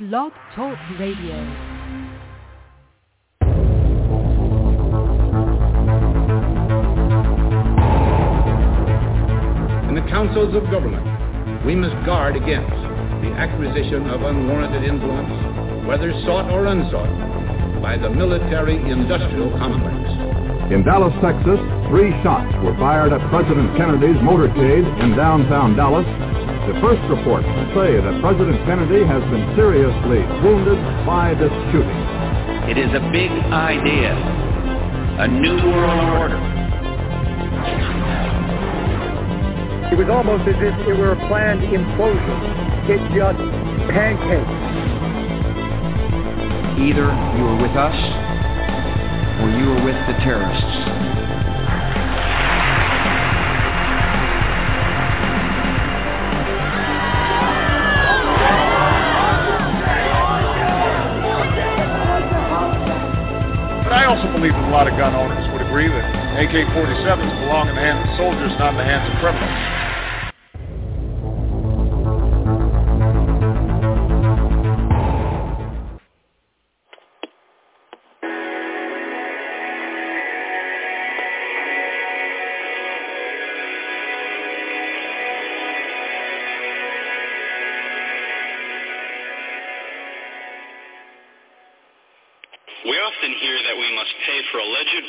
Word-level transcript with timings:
Blog 0.00 0.32
Talk 0.56 0.76
Radio. 0.98 1.38
In 9.86 9.94
the 9.94 10.02
councils 10.10 10.56
of 10.56 10.68
government, 10.72 11.64
we 11.64 11.76
must 11.76 11.94
guard 12.04 12.34
against 12.34 12.74
the 13.22 13.30
acquisition 13.38 14.10
of 14.10 14.22
unwarranted 14.22 14.82
influence, 14.82 15.86
whether 15.86 16.10
sought 16.26 16.50
or 16.50 16.66
unsought, 16.66 17.80
by 17.80 17.96
the 17.96 18.10
military-industrial 18.10 19.50
complex. 19.58 20.74
In 20.74 20.82
Dallas, 20.82 21.14
Texas, 21.22 21.60
three 21.86 22.10
shots 22.24 22.52
were 22.64 22.74
fired 22.82 23.12
at 23.12 23.20
President 23.30 23.76
Kennedy's 23.76 24.18
motorcade 24.26 25.04
in 25.04 25.14
downtown 25.14 25.76
Dallas. 25.76 26.06
The 26.64 26.80
first 26.80 27.02
reports 27.12 27.44
say 27.76 28.00
that 28.00 28.14
President 28.24 28.56
Kennedy 28.64 29.04
has 29.04 29.20
been 29.28 29.44
seriously 29.54 30.24
wounded 30.40 30.80
by 31.04 31.34
this 31.36 31.52
shooting. 31.68 32.00
It 32.72 32.78
is 32.78 32.88
a 32.96 33.04
big 33.12 33.28
idea, 33.52 34.16
a 35.20 35.28
new 35.28 35.60
world 35.60 36.08
order. 36.16 36.40
It 39.92 39.98
was 40.00 40.08
almost 40.08 40.48
as 40.48 40.56
if 40.56 40.88
it 40.88 40.96
were 40.96 41.12
a 41.12 41.28
planned 41.28 41.60
implosion. 41.68 42.40
It 42.88 42.96
just 43.12 43.44
pancaked. 43.92 44.48
Either 46.80 47.12
you 47.36 47.44
are 47.44 47.60
with 47.60 47.76
us 47.76 47.98
or 49.44 49.50
you 49.52 49.68
are 49.68 49.84
with 49.84 50.00
the 50.08 50.16
terrorists. 50.24 51.13
Lot 64.74 64.90
of 64.90 64.98
gun 64.98 65.14
owners 65.14 65.46
would 65.52 65.62
agree 65.62 65.86
that 65.86 66.02
AK-47s 66.34 67.30
belong 67.46 67.68
in 67.68 67.76
the 67.76 67.80
hands 67.80 68.02
of 68.10 68.16
soldiers, 68.18 68.50
not 68.58 68.74
in 68.74 68.78
the 68.78 68.82
hands 68.82 69.06
of 69.06 69.14
criminals. 69.22 69.83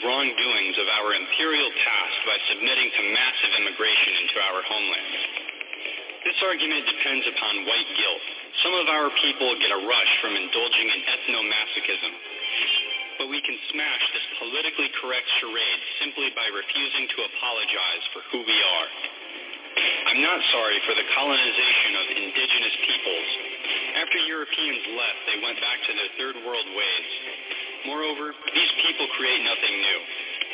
Wrongdoings 0.05 0.77
of 0.77 0.87
our 1.01 1.17
imperial 1.17 1.71
past 1.81 2.17
by 2.29 2.37
submitting 2.53 2.89
to 2.93 3.01
massive 3.09 3.51
immigration 3.57 4.13
into 4.21 4.37
our 4.37 4.61
homeland. 4.61 5.17
This 6.29 6.39
argument 6.45 6.85
depends 6.85 7.25
upon 7.25 7.65
white 7.65 7.89
guilt. 7.97 8.25
Some 8.61 8.75
of 8.77 8.87
our 8.89 9.09
people 9.21 9.49
get 9.57 9.73
a 9.73 9.81
rush 9.81 10.13
from 10.21 10.37
indulging 10.37 10.87
in 10.93 10.99
ethnomasochism. 11.05 12.13
But 13.17 13.29
we 13.33 13.41
can 13.41 13.57
smash 13.73 14.03
this 14.13 14.25
politically 14.41 14.89
correct 15.01 15.27
charade 15.41 15.81
simply 16.01 16.29
by 16.37 16.45
refusing 16.53 17.05
to 17.13 17.17
apologize 17.29 18.03
for 18.13 18.21
who 18.29 18.39
we 18.45 18.57
are. 18.57 18.89
I'm 20.07 20.21
not 20.23 20.39
sorry 20.55 20.79
for 20.87 20.95
the 20.95 21.07
colonization 21.17 21.91
of 21.99 22.05
indigenous 22.15 22.75
peoples. 22.87 23.29
After 23.99 24.17
Europeans 24.23 24.83
left, 24.95 25.19
they 25.27 25.39
went 25.43 25.57
back 25.59 25.79
to 25.83 25.91
their 25.97 26.11
third 26.15 26.35
world 26.47 26.67
ways. 26.71 27.09
Moreover, 27.85 28.33
these 28.53 28.73
people 28.81 29.05
create 29.13 29.41
nothing 29.45 29.75
new, 29.77 29.99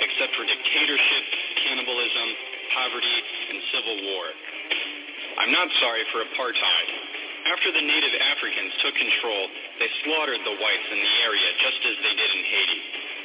except 0.04 0.32
for 0.36 0.44
dictatorship, 0.44 1.24
cannibalism, 1.64 2.28
poverty, 2.75 3.18
and 3.52 3.58
civil 3.72 3.97
war. 4.12 4.25
I'm 5.40 5.52
not 5.56 5.68
sorry 5.80 6.03
for 6.12 6.28
apartheid. 6.28 6.88
After 7.56 7.74
the 7.74 7.81
native 7.81 8.14
Africans 8.22 8.74
took 8.86 8.94
control, 8.94 9.44
they 9.80 9.90
slaughtered 10.06 10.44
the 10.46 10.56
whites 10.62 10.88
in 10.91 11.00
the 11.00 11.14
area 11.25 11.50
just 11.58 11.81
as 11.88 11.96
they 12.03 12.14
did 12.14 12.31
in 12.36 12.44
Haiti. 12.46 12.80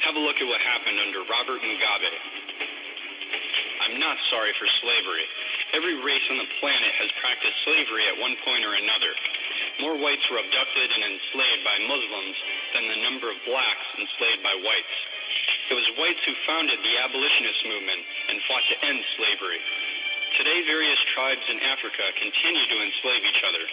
Have 0.09 0.15
a 0.17 0.23
look 0.23 0.39
at 0.39 0.47
what 0.47 0.61
happened 0.63 0.97
under 1.03 1.21
Robert 1.27 1.61
Mugabe. 1.61 2.13
I'm 3.87 3.99
not 4.01 4.17
sorry 4.33 4.51
for 4.57 4.67
slavery. 4.81 5.25
Every 5.75 5.95
race 6.01 6.25
on 6.31 6.39
the 6.41 6.49
planet 6.59 6.93
has 6.97 7.09
practiced 7.21 7.57
slavery 7.67 8.07
at 8.09 8.17
one 8.17 8.35
point 8.41 8.63
or 8.65 8.73
another. 8.73 9.11
More 9.81 9.97
whites 9.97 10.25
were 10.29 10.41
abducted 10.41 10.89
and 10.91 11.03
enslaved 11.05 11.63
by 11.63 11.77
Muslims 11.85 12.37
than 12.73 12.85
the 12.87 13.03
number 13.05 13.27
of 13.29 13.37
blacks 13.45 13.87
enslaved 13.97 14.41
by 14.41 14.55
whites. 14.61 14.97
It 15.69 15.75
was 15.75 15.97
whites 15.99 16.23
who 16.23 16.35
founded 16.47 16.79
the 16.79 16.95
abolitionist 17.03 17.61
movement 17.67 18.01
and 18.31 18.45
fought 18.47 18.65
to 18.71 18.77
end 18.87 18.99
slavery. 19.19 19.61
Today, 20.37 20.59
various 20.67 21.01
tribes 21.15 21.45
in 21.49 21.59
Africa 21.65 22.03
continue 22.19 22.65
to 22.67 22.77
enslave 22.83 23.23
each 23.25 23.43
other, 23.47 23.65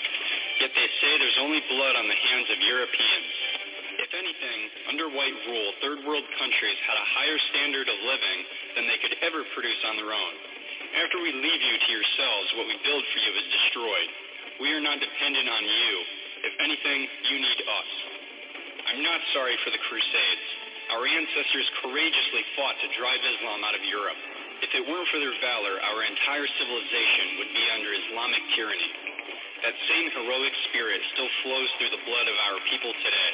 yet 0.62 0.72
they 0.72 0.88
say 1.02 1.10
there's 1.18 1.42
only 1.42 1.60
blood 1.68 1.94
on 1.98 2.06
the 2.08 2.20
hands 2.30 2.48
of 2.48 2.58
Europeans. 2.62 3.32
If 4.00 4.10
anything, 4.10 4.60
under 4.90 5.06
white 5.10 5.38
rule, 5.46 5.70
third 5.82 6.02
world 6.06 6.26
countries 6.38 6.78
had 6.86 6.98
a 6.98 7.10
higher 7.14 7.38
standard 7.50 7.86
of 7.86 7.98
living 8.06 8.38
than 8.74 8.86
they 8.86 8.98
could 8.98 9.14
ever 9.22 9.42
produce 9.54 9.82
on 9.86 9.98
their 9.98 10.10
own. 10.10 10.34
After 10.94 11.18
we 11.18 11.30
leave 11.30 11.62
you 11.62 11.76
to 11.78 11.90
yourselves, 11.90 12.48
what 12.54 12.70
we 12.70 12.78
build 12.86 13.02
for 13.02 13.18
you 13.18 13.32
is 13.34 13.46
destroyed. 13.50 14.10
We 14.62 14.70
are 14.70 14.84
not 14.84 15.02
dependent 15.02 15.48
on 15.50 15.62
you. 15.66 15.92
If 16.44 16.54
anything, 16.62 17.00
you 17.30 17.36
need 17.42 17.60
us. 17.64 17.90
I'm 18.86 19.02
not 19.02 19.18
sorry 19.34 19.56
for 19.64 19.72
the 19.74 19.82
Crusades. 19.90 20.46
Our 20.94 21.08
ancestors 21.08 21.66
courageously 21.80 22.44
fought 22.54 22.76
to 22.84 22.88
drive 22.94 23.18
Islam 23.24 23.64
out 23.64 23.74
of 23.74 23.82
Europe. 23.88 24.20
If 24.62 24.70
it 24.76 24.84
weren't 24.84 25.08
for 25.10 25.18
their 25.18 25.34
valor, 25.42 25.80
our 25.80 26.04
entire 26.06 26.46
civilization 26.46 27.40
would 27.40 27.50
be 27.50 27.64
under 27.74 27.90
Islamic 27.90 28.42
tyranny. 28.54 28.92
That 29.64 29.74
same 29.88 30.12
heroic 30.12 30.54
spirit 30.70 31.00
still 31.16 31.30
flows 31.42 31.70
through 31.80 31.90
the 31.96 32.04
blood 32.04 32.28
of 32.28 32.36
our 32.52 32.58
people 32.68 32.92
today. 32.92 33.32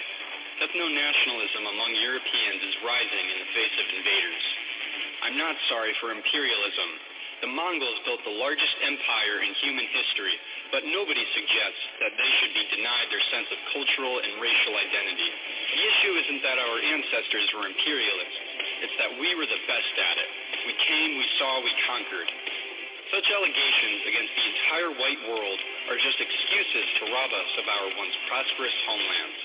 Ethno-nationalism 0.62 1.62
among 1.66 1.90
Europeans 2.00 2.60
is 2.64 2.84
rising 2.86 3.26
in 3.28 3.38
the 3.44 3.50
face 3.52 3.76
of 3.76 3.86
invaders. 3.98 4.44
I'm 5.26 5.36
not 5.36 5.58
sorry 5.68 5.92
for 6.00 6.14
imperialism. 6.14 6.88
The 7.40 7.50
Mongols 7.50 8.00
built 8.04 8.20
the 8.24 8.36
largest 8.36 8.76
empire 8.84 9.40
in 9.40 9.52
human 9.64 9.88
history, 9.88 10.36
but 10.70 10.86
nobody 10.86 11.22
suggests 11.34 11.82
that 11.98 12.14
they 12.14 12.30
should 12.38 12.54
be 12.54 12.64
denied 12.70 13.10
their 13.10 13.22
sense 13.34 13.50
of 13.50 13.58
cultural 13.74 14.22
and 14.22 14.38
racial 14.38 14.74
identity. 14.74 15.30
The 15.74 15.82
issue 15.82 16.12
isn't 16.26 16.42
that 16.46 16.58
our 16.58 16.76
ancestors 16.78 17.48
were 17.58 17.66
imperialists. 17.66 18.38
It's 18.86 18.96
that 19.02 19.12
we 19.18 19.34
were 19.34 19.46
the 19.46 19.62
best 19.66 19.94
at 19.98 20.16
it. 20.18 20.30
We 20.70 20.74
came, 20.86 21.10
we 21.18 21.28
saw, 21.42 21.58
we 21.62 21.72
conquered. 21.90 22.30
Such 23.10 23.26
allegations 23.26 24.00
against 24.06 24.32
the 24.38 24.46
entire 24.46 24.90
white 24.94 25.22
world 25.26 25.58
are 25.90 25.98
just 25.98 26.22
excuses 26.22 26.86
to 27.02 27.10
rob 27.10 27.30
us 27.34 27.50
of 27.58 27.66
our 27.66 27.86
once 27.98 28.14
prosperous 28.30 28.76
homelands. 28.86 29.38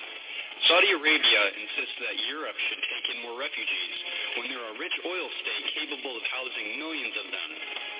Saudi 0.70 0.94
Arabia 0.94 1.42
insists 1.58 1.98
that 2.00 2.16
Europe 2.30 2.56
should 2.70 2.82
take 2.86 3.06
in 3.12 3.18
more 3.26 3.36
refugees 3.36 3.98
when 4.38 4.48
they're 4.48 4.70
a 4.72 4.78
rich 4.78 4.94
oil 5.04 5.28
state 5.42 5.66
capable 5.76 6.16
of 6.16 6.24
housing 6.30 6.80
millions 6.80 7.16
of 7.18 7.28
them. 7.28 7.52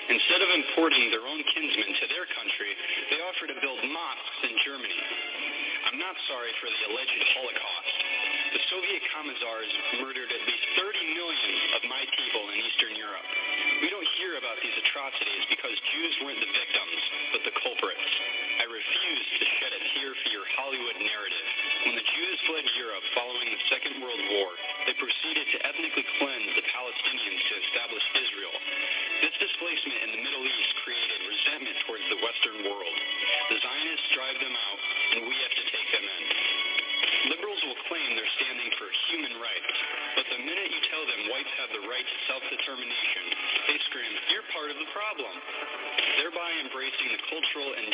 Instead 0.06 0.38
of 0.38 0.50
importing 0.54 1.10
their 1.10 1.26
own 1.26 1.42
kinsmen 1.50 1.90
to 1.98 2.06
their 2.14 2.26
country, 2.30 2.72
they 3.10 3.18
offer 3.26 3.50
to 3.50 3.58
build 3.58 3.82
mosques 3.90 4.38
in 4.46 4.54
Germany. 4.62 5.02
I'm 5.90 5.98
not 5.98 6.14
sorry 6.30 6.50
for 6.62 6.70
the 6.70 6.82
alleged 6.90 7.22
Holocaust. 7.34 7.96
The 8.54 8.62
Soviet 8.70 9.02
Commissars 9.14 9.70
murdered 10.02 10.30
at 10.30 10.42
least 10.46 10.66
30 10.78 11.18
million 11.18 11.52
of 11.78 11.82
my 11.90 12.02
people 12.14 12.42
in 12.54 12.58
Eastern 12.58 12.94
Europe. 12.94 13.26
We 13.82 13.90
don't 13.90 14.06
hear 14.18 14.38
about 14.38 14.58
these 14.62 14.74
atrocities 14.78 15.44
because 15.50 15.74
Jews 15.90 16.14
weren't 16.22 16.42
the 16.42 16.52
victims, 16.54 17.00
but 17.34 17.42
the 17.42 17.54
culprits. 17.60 18.06
I 18.62 18.66
refuse 18.70 19.26
to 19.42 19.44
shed 19.58 19.72
a 19.74 19.82
tear 19.94 20.10
for 20.22 20.28
your 20.30 20.46
Hollywood 20.58 20.98
narrative. 21.02 21.46
When 21.86 21.94
the 21.98 22.06
Jews 22.06 22.38
fled 22.46 22.66
Europe 22.78 23.04
following 23.14 23.48
the 23.50 23.62
Second 23.70 23.94
World 24.00 24.22
War, 24.38 24.50
they 24.90 24.96
proceeded 24.98 25.46
to 25.54 25.58
ethnically 25.66 26.06
cleanse 26.18 26.50
the 26.56 26.66
Palestinians 26.70 27.42
to 27.46 27.54
establish 27.62 28.04
Israel. 28.26 28.54
This 29.24 29.32
displacement 29.40 29.98
in 30.04 30.10
the 30.12 30.20
Middle 30.20 30.44
East 30.44 30.72
created 30.84 31.20
resentment 31.24 31.76
towards 31.88 32.04
the 32.12 32.20
Western 32.20 32.58
world. 32.68 32.96
The 33.48 33.58
Zionists 33.64 34.08
drive 34.12 34.38
them 34.44 34.52
out, 34.52 34.80
and 35.16 35.20
we 35.24 35.36
have 35.40 35.54
to 35.56 35.64
take 35.72 35.88
them 35.88 36.04
in. 36.04 36.22
Liberals 37.32 37.58
will 37.64 37.80
claim 37.88 38.12
they're 38.12 38.36
standing 38.36 38.70
for 38.76 38.86
human 39.08 39.34
rights, 39.40 39.72
but 40.20 40.26
the 40.30 40.40
minute 40.44 40.68
you 40.68 40.80
tell 40.92 41.04
them 41.08 41.32
whites 41.32 41.48
have 41.58 41.72
the 41.72 41.84
right 41.88 42.04
to 42.04 42.16
self-determination, 42.28 43.24
they 43.72 43.78
scream, 43.88 44.12
you're 44.30 44.46
part 44.52 44.68
of 44.68 44.78
the 44.78 44.88
problem, 44.92 45.32
thereby 46.20 46.50
embracing 46.60 47.08
the 47.16 47.22
cultural 47.32 47.72
and 47.72 47.88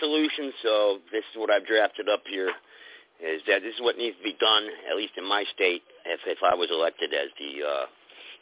Solutions, 0.00 0.54
so 0.62 0.98
this 1.12 1.24
is 1.32 1.36
what 1.36 1.50
I've 1.50 1.66
drafted 1.66 2.08
up 2.08 2.22
here. 2.28 2.50
Is 3.20 3.42
that 3.48 3.62
this 3.62 3.74
is 3.74 3.80
what 3.80 3.98
needs 3.98 4.16
to 4.18 4.22
be 4.22 4.36
done, 4.38 4.68
at 4.88 4.96
least 4.96 5.14
in 5.16 5.26
my 5.26 5.44
state, 5.54 5.82
if 6.06 6.20
if 6.26 6.38
I 6.42 6.54
was 6.54 6.70
elected 6.70 7.12
as 7.12 7.28
the 7.38 7.66
uh, 7.66 7.86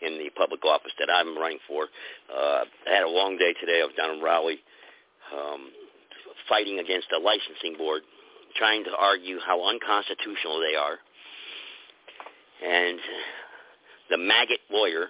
in 0.03 0.19
the 0.19 0.29
public 0.37 0.65
office 0.65 0.93
that 0.99 1.09
I'm 1.11 1.37
running 1.39 1.59
for. 1.67 1.89
Uh, 2.29 2.65
I 2.87 2.93
had 2.93 3.05
a 3.05 3.09
long 3.09 3.39
day 3.39 3.55
today. 3.59 3.81
I 3.81 3.87
was 3.87 3.95
down 3.97 4.11
in 4.17 4.21
Raleigh, 4.21 4.61
um, 5.33 5.71
fighting 6.49 6.79
against 6.79 7.09
the 7.11 7.19
licensing 7.19 7.79
board, 7.79 8.03
trying 8.57 8.85
to 8.85 8.91
argue 8.99 9.39
how 9.41 9.67
unconstitutional 9.67 10.61
they 10.61 10.77
are, 10.77 10.99
and 12.65 13.01
the 14.11 14.19
maggot 14.19 14.61
lawyer 14.71 15.07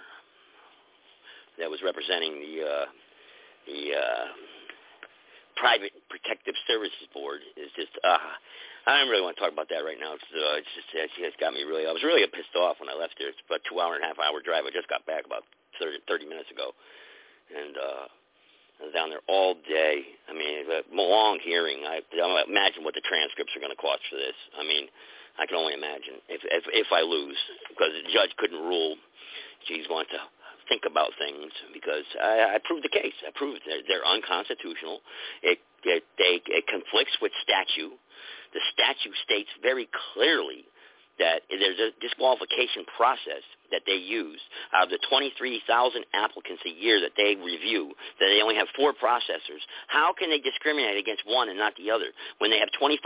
that 1.59 1.69
was 1.69 1.79
representing 1.83 2.39
the 2.39 2.63
uh, 2.63 2.85
the 3.67 3.99
uh, 3.99 4.25
private 5.57 5.91
protective 6.07 6.55
services 6.69 7.09
board 7.11 7.41
is 7.57 7.69
just 7.75 7.91
uh, 8.05 8.33
I 8.87 9.03
don't 9.03 9.11
really 9.11 9.25
want 9.25 9.35
to 9.35 9.41
talk 9.43 9.51
about 9.51 9.67
that 9.67 9.83
right 9.83 9.99
now. 9.99 10.15
It's, 10.15 10.29
uh, 10.31 10.63
it's 10.63 10.71
just 10.71 10.87
it's, 10.95 11.35
got 11.43 11.51
me 11.51 11.67
really. 11.67 11.83
I 11.83 11.91
was 11.91 12.07
really 12.07 12.23
pissed 12.31 12.55
off 12.55 12.79
when 12.79 12.87
I 12.87 12.95
left 12.95 13.19
there. 13.19 13.27
It's 13.27 13.43
about 13.43 13.59
a 13.59 13.67
two 13.67 13.83
hour 13.83 13.99
and 13.99 14.03
a 14.05 14.07
half 14.07 14.15
hour 14.15 14.39
drive. 14.39 14.63
I 14.63 14.71
just 14.71 14.87
got 14.87 15.03
back 15.03 15.27
about 15.27 15.43
30, 15.83 16.07
30 16.07 16.23
minutes 16.23 16.47
ago, 16.47 16.71
and 17.51 17.75
uh, 17.75 18.05
I 18.07 18.81
was 18.87 18.95
down 18.95 19.11
there 19.11 19.25
all 19.27 19.59
day. 19.67 20.07
I 20.29 20.31
mean, 20.31 20.71
a 20.71 20.87
long 20.95 21.43
hearing. 21.43 21.83
I, 21.83 21.99
I 21.99 22.27
imagine 22.47 22.87
what 22.87 22.95
the 22.95 23.03
transcripts 23.03 23.51
are 23.57 23.63
going 23.63 23.75
to 23.75 23.81
cost 23.81 24.07
for 24.07 24.15
this. 24.15 24.37
I 24.55 24.63
mean, 24.63 24.87
I 25.35 25.43
can 25.43 25.59
only 25.59 25.75
imagine 25.75 26.23
if 26.31 26.39
if, 26.47 26.63
if 26.71 26.87
I 26.95 27.03
lose 27.03 27.37
because 27.67 27.91
the 27.91 28.07
judge 28.15 28.31
couldn't 28.39 28.63
rule. 28.63 28.95
She's 29.67 29.83
going 29.91 30.07
to 30.15 30.19
think 30.69 30.83
about 30.85 31.11
things 31.17 31.51
because 31.73 32.05
I, 32.21 32.55
I 32.55 32.57
proved 32.63 32.83
the 32.83 32.93
case. 32.93 33.15
I 33.25 33.31
proved 33.35 33.61
they're, 33.65 33.83
they're 33.87 34.07
unconstitutional. 34.07 35.01
It, 35.43 35.59
it 35.83 36.03
they 36.17 36.41
it 36.47 36.67
conflicts 36.67 37.17
with 37.21 37.31
statute. 37.43 37.95
The 38.53 38.61
statute 38.73 39.15
states 39.23 39.49
very 39.61 39.89
clearly 40.13 40.65
that 41.19 41.41
there's 41.49 41.81
a 41.81 41.91
disqualification 41.99 42.85
process 42.95 43.41
that 43.71 43.81
they 43.85 43.97
use 43.97 44.39
out 44.73 44.87
of 44.87 44.89
the 44.89 45.01
23,000 45.09 45.65
applicants 46.13 46.61
a 46.65 46.69
year 46.69 47.01
that 47.01 47.17
they 47.17 47.35
review, 47.35 47.91
that 48.19 48.29
they 48.31 48.41
only 48.41 48.55
have 48.55 48.67
four 48.77 48.93
processors. 48.93 49.59
How 49.87 50.13
can 50.13 50.29
they 50.29 50.39
discriminate 50.39 50.97
against 50.97 51.25
one 51.25 51.49
and 51.49 51.57
not 51.57 51.73
the 51.75 51.91
other 51.91 52.13
when 52.37 52.51
they 52.51 52.59
have 52.59 52.69
25% 52.79 53.01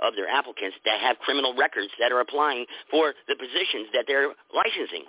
of 0.00 0.16
their 0.16 0.28
applicants 0.28 0.76
that 0.84 1.00
have 1.00 1.18
criminal 1.20 1.54
records 1.54 1.92
that 2.00 2.10
are 2.10 2.20
applying 2.20 2.66
for 2.90 3.14
the 3.28 3.36
positions 3.36 3.92
that 3.92 4.04
they're 4.08 4.32
licensing? 4.50 5.04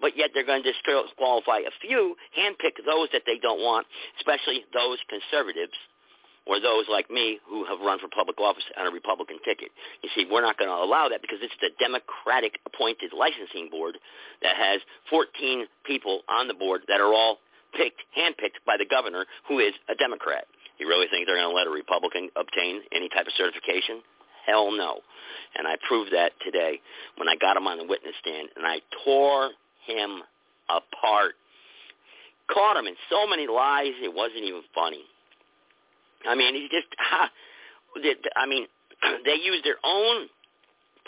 But 0.00 0.16
yet 0.16 0.30
they're 0.34 0.46
going 0.46 0.62
to 0.62 0.72
disqualify 0.72 1.58
a 1.64 1.72
few, 1.80 2.16
handpick 2.36 2.76
those 2.84 3.08
that 3.12 3.22
they 3.26 3.38
don't 3.40 3.60
want, 3.60 3.86
especially 4.18 4.64
those 4.72 4.98
conservatives 5.08 5.76
or 6.46 6.60
those 6.60 6.86
like 6.88 7.10
me 7.10 7.38
who 7.48 7.64
have 7.66 7.80
run 7.80 7.98
for 7.98 8.08
public 8.08 8.38
office 8.40 8.62
on 8.78 8.86
a 8.86 8.90
Republican 8.90 9.38
ticket. 9.44 9.68
You 10.02 10.08
see, 10.14 10.26
we're 10.30 10.46
not 10.46 10.56
going 10.58 10.70
to 10.70 10.78
allow 10.78 11.08
that 11.08 11.20
because 11.20 11.38
it's 11.42 11.54
the 11.60 11.74
Democratic 11.78 12.62
appointed 12.64 13.10
licensing 13.12 13.68
board 13.68 13.98
that 14.42 14.54
has 14.54 14.80
14 15.10 15.66
people 15.84 16.22
on 16.28 16.46
the 16.46 16.54
board 16.54 16.82
that 16.88 17.00
are 17.00 17.12
all 17.12 17.38
picked, 17.74 18.00
handpicked 18.16 18.62
by 18.64 18.78
the 18.78 18.86
governor 18.86 19.26
who 19.48 19.58
is 19.58 19.74
a 19.90 19.94
Democrat. 19.96 20.46
You 20.78 20.86
really 20.86 21.08
think 21.10 21.26
they're 21.26 21.36
going 21.36 21.50
to 21.50 21.54
let 21.56 21.66
a 21.66 21.70
Republican 21.70 22.30
obtain 22.36 22.82
any 22.92 23.08
type 23.08 23.26
of 23.26 23.32
certification? 23.36 24.02
Hell 24.46 24.70
no. 24.70 25.00
And 25.58 25.66
I 25.66 25.74
proved 25.88 26.12
that 26.12 26.32
today 26.44 26.80
when 27.16 27.28
I 27.28 27.34
got 27.34 27.56
him 27.56 27.66
on 27.66 27.78
the 27.78 27.84
witness 27.84 28.14
stand, 28.20 28.48
and 28.54 28.64
I 28.64 28.78
tore 29.04 29.50
him 29.86 30.22
apart. 30.68 31.34
Caught 32.52 32.76
him 32.76 32.86
in 32.86 32.94
so 33.10 33.26
many 33.26 33.46
lies, 33.46 33.94
it 34.02 34.12
wasn't 34.12 34.44
even 34.44 34.62
funny. 34.74 35.02
I 36.28 36.34
mean, 36.34 36.54
he 36.54 36.68
just, 36.70 36.86
I 38.36 38.46
mean, 38.46 38.66
they 39.24 39.34
use 39.34 39.60
their 39.64 39.78
own 39.84 40.28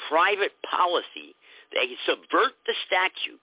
private 0.09 0.53
policy. 0.69 1.35
They 1.73 1.95
subvert 2.07 2.55
the 2.67 2.75
statute, 2.87 3.41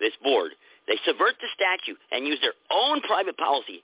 this 0.00 0.12
board. 0.22 0.52
They 0.86 0.98
subvert 1.06 1.34
the 1.40 1.48
statute 1.54 1.98
and 2.10 2.26
use 2.26 2.38
their 2.40 2.54
own 2.70 3.00
private 3.02 3.36
policy 3.36 3.82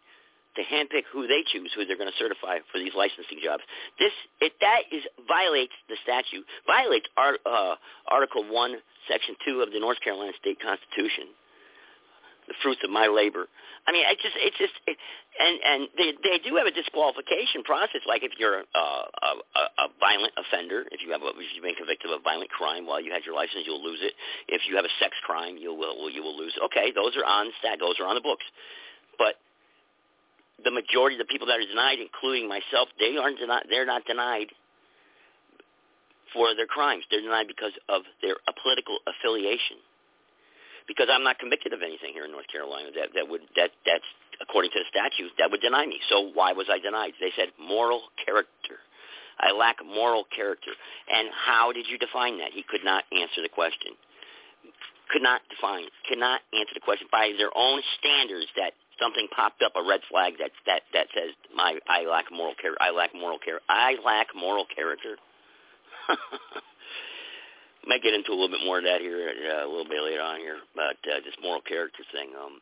to 0.59 0.65
handpick 0.67 1.07
who 1.15 1.31
they 1.31 1.47
choose, 1.47 1.71
who 1.73 1.87
they're 1.87 1.97
going 1.97 2.11
to 2.11 2.19
certify 2.19 2.59
for 2.75 2.83
these 2.83 2.93
licensing 2.99 3.39
jobs. 3.39 3.63
This, 3.99 4.13
it, 4.43 4.53
that 4.61 4.91
is 4.91 5.07
violates 5.31 5.75
the 5.87 5.97
statute, 6.03 6.43
violates 6.67 7.07
art, 7.17 7.39
uh, 7.47 7.79
Article 8.11 8.43
One, 8.51 8.83
Section 9.07 9.39
2 9.47 9.63
of 9.63 9.71
the 9.71 9.79
North 9.79 10.03
Carolina 10.03 10.35
State 10.43 10.59
Constitution, 10.59 11.31
the 12.51 12.59
fruits 12.63 12.83
of 12.83 12.91
my 12.91 13.07
labor. 13.07 13.47
I 13.87 13.93
mean, 13.95 14.05
it 14.05 14.21
just, 14.21 14.37
it 14.37 14.53
just, 14.61 14.77
it, 14.85 15.01
and 15.41 15.57
and 15.65 15.81
they 15.97 16.13
they 16.21 16.37
do 16.45 16.61
have 16.61 16.69
a 16.69 16.75
disqualification 16.75 17.65
process. 17.65 18.05
Like 18.05 18.21
if 18.21 18.37
you're 18.37 18.61
a, 18.61 18.85
a, 18.85 19.63
a 19.81 19.87
violent 19.97 20.37
offender, 20.37 20.85
if 20.93 21.01
you 21.01 21.09
have 21.17 21.25
a, 21.25 21.33
if 21.33 21.49
you've 21.57 21.65
been 21.65 21.79
convicted 21.79 22.13
of 22.13 22.21
a 22.21 22.23
violent 22.23 22.53
crime 22.53 22.85
while 22.85 23.01
you 23.01 23.09
had 23.09 23.25
your 23.25 23.33
license, 23.33 23.65
you'll 23.65 23.81
lose 23.81 24.05
it. 24.05 24.13
If 24.45 24.69
you 24.69 24.77
have 24.77 24.85
a 24.85 24.93
sex 25.01 25.17
crime, 25.25 25.57
you 25.57 25.73
will 25.73 26.11
you 26.13 26.21
will 26.21 26.37
lose 26.37 26.53
it. 26.53 26.61
Okay, 26.69 26.93
those 26.93 27.17
are 27.17 27.25
on 27.25 27.49
stat, 27.65 27.81
those 27.81 27.97
are 27.97 28.05
on 28.05 28.13
the 28.19 28.21
books. 28.21 28.45
But 29.17 29.41
the 30.65 30.71
majority 30.71 31.17
of 31.17 31.23
the 31.23 31.31
people 31.31 31.47
that 31.47 31.59
are 31.59 31.67
denied, 31.67 31.99
including 32.01 32.49
myself, 32.49 32.89
they 32.99 33.17
aren't 33.17 33.39
denied. 33.39 33.67
They're 33.71 33.87
not 33.87 34.05
denied 34.05 34.51
for 36.33 36.55
their 36.55 36.67
crimes. 36.67 37.05
They're 37.11 37.23
denied 37.23 37.47
because 37.49 37.73
of 37.89 38.03
their 38.23 38.37
political 38.63 38.99
affiliation 39.07 39.79
because 40.89 41.07
I'm 41.13 41.23
not 41.23 41.39
convicted 41.39 41.77
of 41.77 41.85
anything 41.85 42.17
here 42.17 42.25
in 42.25 42.33
North 42.33 42.49
Carolina 42.49 42.89
that 42.97 43.13
that 43.15 43.29
would 43.29 43.45
that 43.55 43.71
that's 43.85 44.09
according 44.41 44.73
to 44.73 44.81
the 44.81 44.89
statute 44.89 45.31
that 45.39 45.53
would 45.53 45.61
deny 45.61 45.85
me. 45.87 46.01
So 46.09 46.33
why 46.33 46.57
was 46.57 46.67
I 46.73 46.81
denied? 46.81 47.13
They 47.21 47.31
said 47.37 47.53
moral 47.61 48.09
character. 48.25 48.81
I 49.39 49.53
lack 49.53 49.79
moral 49.85 50.25
character. 50.35 50.73
And 51.07 51.29
how 51.31 51.71
did 51.71 51.87
you 51.87 51.99
define 51.99 52.39
that? 52.39 52.51
He 52.51 52.65
could 52.67 52.83
not 52.83 53.05
answer 53.13 53.39
the 53.45 53.53
question. 53.53 53.95
Could 55.13 55.23
not 55.23 55.43
define. 55.47 55.87
Could 56.09 56.19
not 56.19 56.41
answer 56.51 56.75
the 56.75 56.83
question 56.83 57.07
by 57.13 57.33
their 57.39 57.55
own 57.55 57.81
standards 58.01 58.49
that 58.57 58.73
something 59.01 59.29
popped 59.35 59.63
up 59.63 59.73
a 59.77 59.83
red 59.83 60.01
flag 60.11 60.35
that 60.39 60.51
that 60.67 60.83
that 60.93 61.07
says 61.15 61.31
my 61.55 61.79
I 61.89 62.05
lack 62.05 62.27
moral 62.33 62.55
character. 62.61 62.83
I 62.83 62.91
lack 62.91 63.15
moral 63.15 63.39
character. 63.39 63.65
I 63.69 63.97
lack 64.05 64.29
moral 64.35 64.67
character. 64.75 65.17
might 67.87 68.03
get 68.03 68.15
into 68.15 68.31
a 68.31 68.37
little 68.37 68.51
bit 68.51 68.65
more 68.65 68.79
of 68.79 68.85
that 68.85 69.01
here 69.01 69.33
uh, 69.33 69.67
a 69.67 69.69
little 69.69 69.89
bit 69.89 70.03
later 70.03 70.23
on 70.23 70.39
here, 70.41 70.59
but 70.75 71.01
uh, 71.09 71.21
this 71.25 71.35
moral 71.43 71.63
character 71.63 72.05
thing. 72.13 72.31
Um, 72.37 72.61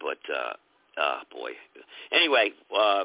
but 0.00 0.20
uh, 0.28 0.52
uh, 1.00 1.20
boy, 1.32 1.52
anyway, 2.12 2.52
uh, 2.68 3.04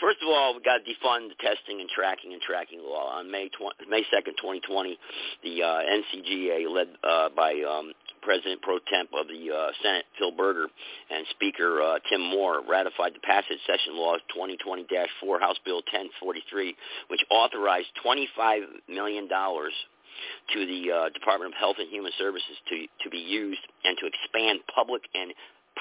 first 0.00 0.18
of 0.22 0.28
all, 0.28 0.56
we 0.56 0.62
got 0.62 0.80
to 0.80 0.84
defund 0.88 1.28
the 1.28 1.36
testing 1.40 1.80
and 1.80 1.90
tracking 1.90 2.32
and 2.32 2.40
tracking 2.40 2.80
law 2.80 3.12
on 3.12 3.30
May 3.30 3.50
20, 3.52 3.90
May 3.90 4.02
second, 4.10 4.34
2020. 4.40 4.98
The 5.44 5.62
uh, 5.62 5.80
NCGA, 5.84 6.68
led 6.72 6.88
uh, 7.04 7.28
by 7.36 7.60
um, 7.68 7.92
President 8.22 8.62
pro 8.62 8.78
temp 8.92 9.10
of 9.14 9.28
the 9.28 9.52
uh, 9.52 9.70
Senate, 9.82 10.04
Phil 10.18 10.32
Berger, 10.32 10.66
and 11.10 11.26
Speaker 11.30 11.82
uh, 11.82 11.98
Tim 12.08 12.20
Moore 12.20 12.62
ratified 12.68 13.14
the 13.14 13.20
passage 13.20 13.58
session 13.66 13.96
law 13.96 14.16
2020-4 14.36 15.40
House 15.40 15.58
Bill 15.64 15.82
1043, 15.88 16.76
which 17.08 17.20
authorized 17.30 17.88
$25 18.04 18.62
million 18.88 19.28
to 19.28 20.66
the 20.66 20.92
uh, 20.92 21.08
Department 21.10 21.54
of 21.54 21.58
Health 21.58 21.76
and 21.78 21.88
Human 21.88 22.12
Services 22.18 22.56
to, 22.68 22.86
to 23.04 23.10
be 23.10 23.18
used 23.18 23.60
and 23.84 23.96
to 23.98 24.06
expand 24.06 24.60
public 24.74 25.02
and 25.14 25.32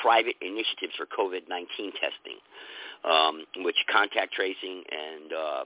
private 0.02 0.36
initiatives 0.42 0.96
for 0.96 1.06
COVID-19 1.12 1.92
testing, 2.00 2.40
um, 3.04 3.44
which 3.66 3.76
contact 3.92 4.34
tracing 4.34 4.84
and 4.88 5.34
uh, 5.34 5.64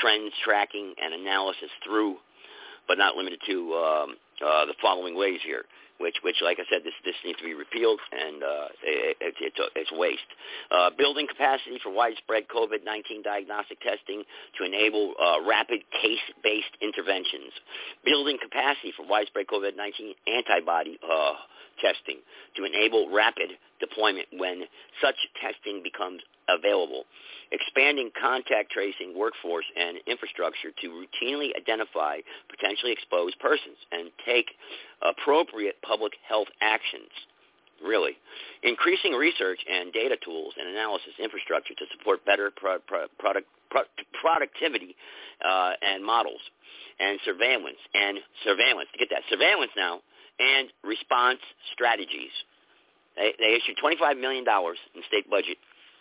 trends 0.00 0.32
tracking 0.44 0.94
and 1.02 1.14
analysis 1.14 1.70
through, 1.84 2.16
but 2.88 2.98
not 2.98 3.16
limited 3.16 3.40
to 3.46 3.74
um, 3.74 4.16
uh, 4.44 4.64
the 4.66 4.74
following 4.80 5.16
ways 5.16 5.40
here 5.44 5.64
which, 5.98 6.16
which, 6.22 6.42
like 6.42 6.58
I 6.58 6.64
said, 6.70 6.82
this 6.84 6.94
this 7.04 7.14
needs 7.24 7.38
to 7.38 7.44
be 7.44 7.54
repealed, 7.54 8.00
and 8.12 8.42
uh, 8.42 8.68
it, 8.82 9.16
it, 9.20 9.34
it's 9.40 9.58
a, 9.58 9.66
it's 9.78 9.92
waste. 9.92 10.26
Uh, 10.70 10.90
building 10.96 11.26
capacity 11.26 11.78
for 11.82 11.92
widespread 11.92 12.44
COVID-19 12.48 13.22
diagnostic 13.22 13.80
testing 13.80 14.24
to 14.58 14.64
enable 14.64 15.14
uh, 15.20 15.40
rapid 15.46 15.80
case-based 16.02 16.74
interventions. 16.82 17.52
Building 18.04 18.38
capacity 18.42 18.92
for 18.96 19.06
widespread 19.06 19.46
COVID-19 19.46 20.14
antibody 20.26 20.98
uh, 21.02 21.34
testing 21.80 22.18
to 22.56 22.64
enable 22.64 23.10
rapid 23.10 23.58
deployment 23.80 24.26
when 24.32 24.64
such 25.00 25.16
testing 25.40 25.82
becomes 25.82 26.22
available, 26.48 27.04
expanding 27.52 28.10
contact 28.20 28.70
tracing 28.70 29.16
workforce 29.16 29.64
and 29.76 29.98
infrastructure 30.06 30.70
to 30.80 30.88
routinely 30.88 31.50
identify 31.56 32.18
potentially 32.48 32.92
exposed 32.92 33.38
persons 33.40 33.76
and 33.92 34.10
take 34.24 34.46
appropriate 35.02 35.76
public 35.82 36.12
health 36.26 36.48
actions. 36.60 37.10
Really, 37.84 38.12
increasing 38.62 39.12
research 39.12 39.58
and 39.68 39.92
data 39.92 40.16
tools 40.24 40.54
and 40.58 40.68
analysis 40.68 41.12
infrastructure 41.22 41.74
to 41.74 41.84
support 41.98 42.24
better 42.24 42.50
pro- 42.54 42.78
pro- 42.86 43.08
product 43.18 43.46
pro- 43.68 43.90
productivity 44.22 44.96
uh, 45.44 45.72
and 45.82 46.02
models 46.02 46.40
and 47.00 47.18
surveillance 47.24 47.82
and 47.92 48.18
surveillance 48.44 48.88
get 48.98 49.10
that 49.10 49.22
surveillance 49.28 49.72
now 49.76 50.00
and 50.38 50.68
response 50.82 51.40
strategies. 51.72 52.32
They, 53.16 53.34
they 53.38 53.54
issued 53.54 53.76
$25 53.82 54.20
million 54.20 54.44
in 54.46 55.02
state 55.08 55.28
budget 55.30 55.58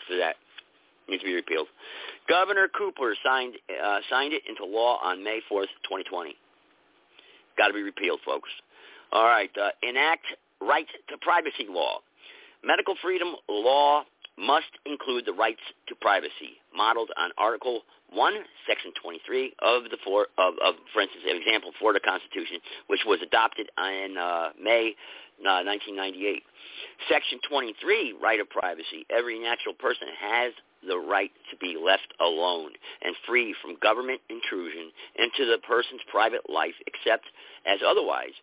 for 0.08 0.18
that. 0.18 0.36
Needs 1.08 1.22
to 1.22 1.28
be 1.28 1.36
repealed. 1.36 1.68
Governor 2.30 2.70
Cooper 2.70 3.16
signed 3.26 3.56
uh, 3.70 4.00
signed 4.10 4.34
it 4.34 4.44
into 4.48 4.66
law 4.66 5.00
on 5.04 5.24
May 5.24 5.40
4th, 5.52 5.68
2020. 5.84 6.36
Got 7.58 7.68
to 7.68 7.74
be 7.74 7.82
repealed, 7.82 8.22
folks. 8.26 8.50
All 9.12 9.26
right. 9.26 9.52
Uh, 9.60 9.70
enact 9.88 10.26
right 10.62 10.88
to 11.10 11.18
privacy 11.18 11.68
law. 11.70 12.00
Medical 12.64 12.96
freedom 13.02 13.36
law 13.50 14.04
must 14.38 14.72
include 14.86 15.26
the 15.26 15.34
rights 15.34 15.62
to 15.88 15.96
privacy, 15.96 16.58
modeled 16.76 17.12
on 17.18 17.32
Article 17.38 17.82
1, 18.14 18.34
Section 18.68 18.92
23 19.02 19.54
of 19.62 19.84
the, 19.84 19.98
for, 20.04 20.28
of, 20.38 20.54
of 20.64 20.76
for 20.94 21.02
instance, 21.02 21.24
an 21.30 21.38
example, 21.38 21.72
Florida 21.80 22.00
Constitution, 22.00 22.58
which 22.88 23.02
was 23.06 23.20
adopted 23.22 23.70
in 23.78 24.16
uh, 24.18 24.50
May 24.62 24.96
uh, 25.46 25.64
1998. 25.64 26.44
Section 27.10 27.40
23, 27.50 28.16
right 28.22 28.40
of 28.40 28.50
privacy. 28.50 29.06
Every 29.10 29.40
natural 29.40 29.76
person 29.76 30.08
has 30.20 30.54
the 30.88 30.98
right 30.98 31.32
to 31.52 31.56
be 31.58 31.78
left 31.80 32.08
alone 32.20 32.72
and 33.02 33.16
free 33.28 33.56
from 33.62 33.76
government 33.80 34.20
intrusion 34.30 34.92
into 35.16 35.48
the 35.50 35.58
person's 35.64 36.02
private 36.12 36.50
life 36.50 36.76
except 36.88 37.26
as 37.66 37.80
otherwise 37.86 38.36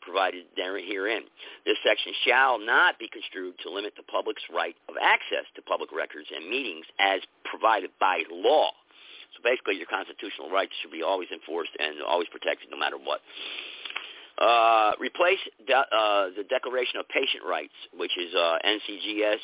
provided 0.00 0.44
herein. 0.56 1.22
This 1.66 1.76
section 1.84 2.12
shall 2.24 2.58
not 2.58 2.98
be 2.98 3.08
construed 3.08 3.54
to 3.62 3.70
limit 3.70 3.92
the 3.96 4.06
public's 4.08 4.42
right 4.48 4.76
of 4.88 4.96
access 5.00 5.44
to 5.56 5.62
public 5.62 5.92
records 5.92 6.28
and 6.34 6.48
meetings 6.48 6.86
as 6.98 7.20
provided 7.44 7.90
by 8.00 8.22
law. 8.30 8.70
So 9.36 9.44
basically, 9.44 9.76
your 9.76 9.90
constitutional 9.90 10.48
rights 10.48 10.72
should 10.80 10.90
be 10.90 11.02
always 11.02 11.28
enforced 11.28 11.72
and 11.78 12.00
always 12.00 12.28
protected 12.32 12.70
no 12.70 12.78
matter 12.78 12.96
what. 12.96 13.20
Uh, 14.40 14.92
replace 15.00 15.40
de- 15.66 15.74
uh, 15.74 16.28
the 16.36 16.44
Declaration 16.48 17.00
of 17.00 17.08
Patient 17.08 17.42
Rights, 17.44 17.72
which 17.92 18.16
is 18.16 18.32
uh, 18.36 18.58
NCGS 18.64 19.38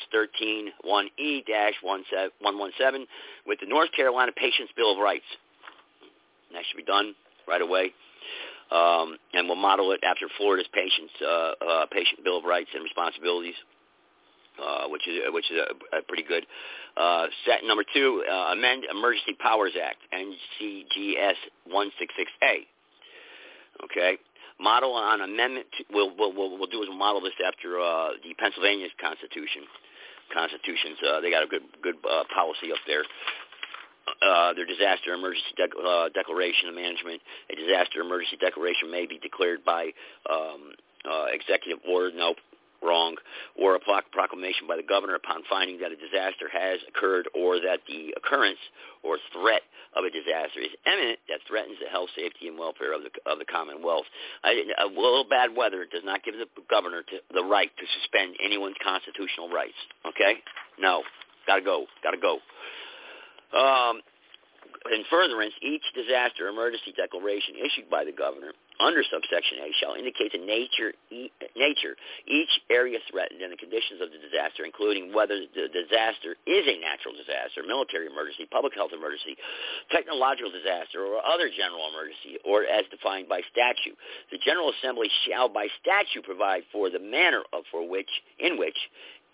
131E-117, 0.87 3.05
with 3.45 3.59
the 3.59 3.65
North 3.65 3.91
Carolina 3.91 4.31
Patients 4.31 4.71
Bill 4.77 4.93
of 4.93 4.97
Rights. 4.97 5.25
that 6.53 6.63
should 6.69 6.77
be 6.77 6.83
done 6.83 7.13
right 7.45 7.61
away. 7.61 7.91
Um, 8.71 9.17
and 9.33 9.47
we'll 9.47 9.57
model 9.57 9.91
it 9.91 9.99
after 10.01 10.29
Florida's 10.37 10.67
Patients 10.73 11.11
uh, 11.21 11.51
uh, 11.61 11.85
Patient 11.91 12.23
Bill 12.23 12.37
of 12.37 12.45
Rights 12.45 12.69
and 12.73 12.81
Responsibilities. 12.81 13.55
Which 14.87 15.05
is 15.09 15.19
which 15.33 15.51
is 15.51 15.57
a, 15.57 15.97
a 15.97 16.01
pretty 16.07 16.23
good. 16.23 16.45
Set 17.45 17.65
number 17.65 17.83
two, 17.93 18.23
amend 18.49 18.85
Emergency 18.89 19.33
Powers 19.41 19.73
Act, 19.75 19.97
NCGS 20.13 21.35
166A. 21.69 22.65
Okay, 23.83 24.17
model 24.59 24.93
on 24.93 25.21
amendment. 25.21 25.67
To, 25.77 25.83
we'll, 25.91 26.15
we'll 26.15 26.33
we'll 26.33 26.57
we'll 26.57 26.71
do 26.71 26.81
is 26.83 26.89
model 26.91 27.21
this 27.21 27.35
after 27.45 27.79
uh, 27.79 28.17
the 28.23 28.33
Pennsylvania 28.37 28.87
Constitution. 28.99 29.63
Constitutions, 30.33 30.97
uh, 31.05 31.21
they 31.21 31.29
got 31.29 31.43
a 31.43 31.47
good 31.47 31.61
good 31.83 31.95
uh, 32.01 32.23
policy 32.33 32.71
up 32.71 32.81
there. 32.87 33.05
Uh, 34.21 34.53
their 34.53 34.65
disaster 34.65 35.13
emergency 35.13 35.53
uh, 35.59 36.09
declaration 36.13 36.69
of 36.69 36.75
management. 36.75 37.21
A 37.49 37.55
disaster 37.55 38.01
emergency 38.01 38.37
declaration 38.37 38.89
may 38.89 39.05
be 39.05 39.17
declared 39.17 39.65
by 39.65 39.89
um, 40.29 40.73
uh, 41.05 41.25
executive 41.33 41.79
order. 41.89 42.11
Nope, 42.15 42.37
wrong, 42.85 43.15
or 43.57 43.75
a 43.75 43.79
proclamation 44.11 44.67
by 44.67 44.77
the 44.77 44.85
governor 44.85 45.15
upon 45.15 45.41
finding 45.49 45.79
that 45.81 45.91
a 45.91 45.97
disaster 45.97 46.47
has 46.51 46.79
occurred 46.87 47.27
or 47.33 47.59
that 47.59 47.81
the 47.87 48.13
occurrence 48.15 48.61
or 49.03 49.17
threat 49.33 49.65
of 49.95 50.03
a 50.03 50.11
disaster 50.11 50.59
is 50.59 50.71
imminent 50.85 51.19
that 51.27 51.39
threatens 51.47 51.77
the 51.81 51.89
health, 51.89 52.09
safety, 52.15 52.47
and 52.47 52.59
welfare 52.59 52.93
of 52.93 53.01
the 53.01 53.11
of 53.25 53.39
the 53.39 53.45
Commonwealth. 53.45 54.05
I, 54.43 54.61
a 54.83 54.87
little 54.87 55.25
bad 55.27 55.55
weather 55.55 55.87
does 55.89 56.03
not 56.03 56.23
give 56.23 56.35
the 56.35 56.47
governor 56.69 57.01
to, 57.01 57.15
the 57.33 57.43
right 57.43 57.71
to 57.71 57.85
suspend 58.01 58.35
anyone's 58.43 58.75
constitutional 58.83 59.49
rights. 59.49 59.79
Okay? 60.05 60.43
No, 60.77 61.03
gotta 61.47 61.61
go, 61.63 61.85
gotta 62.03 62.19
go. 62.19 62.39
Um, 63.55 64.01
in 64.91 65.03
furtherance, 65.09 65.53
each 65.63 65.83
disaster 65.95 66.47
emergency 66.47 66.93
declaration 66.95 67.55
issued 67.55 67.89
by 67.89 68.03
the 68.03 68.11
governor 68.11 68.51
under 68.79 69.03
subsection 69.03 69.59
A 69.63 69.69
shall 69.79 69.95
indicate 69.95 70.31
the 70.31 70.43
nature 70.43 70.93
nature, 71.55 71.95
each 72.27 72.51
area 72.69 72.99
threatened, 73.09 73.41
and 73.41 73.51
the 73.51 73.59
conditions 73.59 74.01
of 74.01 74.11
the 74.11 74.19
disaster, 74.19 74.65
including 74.65 75.13
whether 75.13 75.39
the 75.39 75.67
disaster 75.71 76.35
is 76.45 76.63
a 76.67 76.75
natural 76.81 77.15
disaster, 77.15 77.63
military 77.63 78.07
emergency, 78.07 78.47
public 78.51 78.75
health 78.75 78.91
emergency, 78.91 79.37
technological 79.91 80.51
disaster, 80.51 81.03
or 81.05 81.23
other 81.23 81.49
general 81.49 81.87
emergency, 81.89 82.39
or 82.43 82.67
as 82.67 82.83
defined 82.91 83.27
by 83.27 83.41
statute. 83.51 83.95
The 84.31 84.39
General 84.43 84.71
Assembly 84.75 85.09
shall 85.27 85.47
by 85.49 85.67
statute 85.81 86.23
provide 86.23 86.63
for 86.71 86.89
the 86.89 86.99
manner 86.99 87.43
of 87.53 87.63
for 87.71 87.87
which 87.87 88.09
in 88.39 88.57
which 88.59 88.77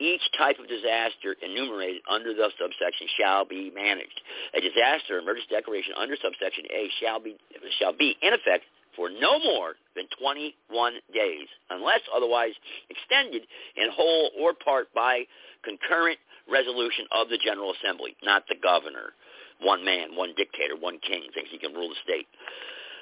each 0.02 0.22
type 0.38 0.58
of 0.58 0.68
disaster 0.68 1.38
enumerated 1.46 2.02
under 2.10 2.34
the 2.34 2.50
subsection 2.58 3.06
shall 3.20 3.46
be 3.46 3.70
managed. 3.70 4.20
A 4.58 4.62
disaster 4.62 5.20
emergency 5.20 5.54
declaration 5.54 5.94
under 5.94 6.18
subsection 6.18 6.66
A 6.74 6.90
shall 7.00 7.20
be 7.20 7.38
shall 7.78 7.94
be 7.94 8.18
in 8.22 8.34
effect 8.34 8.66
for 8.96 9.10
no 9.10 9.40
more 9.40 9.76
than 9.96 10.06
21 10.20 10.94
days, 11.14 11.48
unless 11.70 12.02
otherwise 12.14 12.54
extended 12.90 13.44
in 13.78 13.90
whole 13.92 14.32
or 14.40 14.54
part 14.54 14.94
by 14.94 15.24
concurrent 15.64 16.20
resolution 16.50 17.06
of 17.12 17.30
the 17.30 17.38
General 17.38 17.74
Assembly, 17.80 18.16
not 18.24 18.44
the 18.50 18.56
governor. 18.62 19.14
One 19.62 19.86
man, 19.86 20.16
one 20.16 20.34
dictator, 20.36 20.76
one 20.80 20.98
king 21.00 21.24
thinks 21.34 21.52
he 21.52 21.60
can 21.60 21.74
rule 21.74 21.90
the 21.90 22.02
state. 22.04 22.28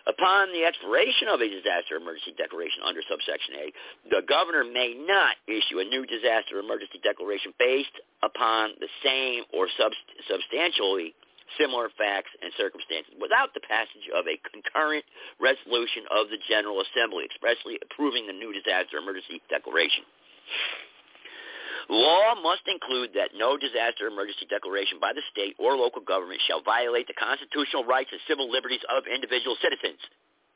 Upon 0.07 0.51
the 0.53 0.65
expiration 0.65 1.27
of 1.27 1.39
a 1.39 1.47
disaster 1.47 1.95
emergency 1.95 2.33
declaration 2.37 2.81
under 2.83 3.01
subsection 3.05 3.53
A, 3.61 3.65
the 4.09 4.21
governor 4.27 4.63
may 4.63 4.95
not 4.95 5.37
issue 5.47 5.79
a 5.79 5.85
new 5.85 6.05
disaster 6.05 6.57
emergency 6.59 6.99
declaration 7.03 7.53
based 7.59 7.93
upon 8.23 8.71
the 8.79 8.89
same 9.03 9.43
or 9.53 9.67
subst- 9.77 10.09
substantially 10.25 11.13
similar 11.57 11.89
facts 11.97 12.29
and 12.43 12.51
circumstances 12.57 13.13
without 13.17 13.53
the 13.55 13.63
passage 13.63 14.05
of 14.13 14.27
a 14.27 14.37
concurrent 14.45 15.05
resolution 15.39 16.05
of 16.11 16.29
the 16.29 16.37
General 16.45 16.83
Assembly 16.83 17.25
expressly 17.25 17.79
approving 17.81 18.27
the 18.27 18.35
new 18.35 18.53
disaster 18.53 18.99
emergency 18.99 19.41
declaration. 19.49 20.03
Law 21.89 22.37
must 22.37 22.61
include 22.69 23.17
that 23.17 23.33
no 23.33 23.57
disaster 23.57 24.05
emergency 24.05 24.45
declaration 24.45 25.01
by 25.01 25.09
the 25.09 25.25
state 25.33 25.57
or 25.57 25.73
local 25.73 26.05
government 26.05 26.37
shall 26.45 26.61
violate 26.61 27.09
the 27.09 27.17
constitutional 27.17 27.81
rights 27.81 28.13
and 28.13 28.21
civil 28.29 28.45
liberties 28.45 28.85
of 28.93 29.09
individual 29.09 29.57
citizens. 29.57 29.97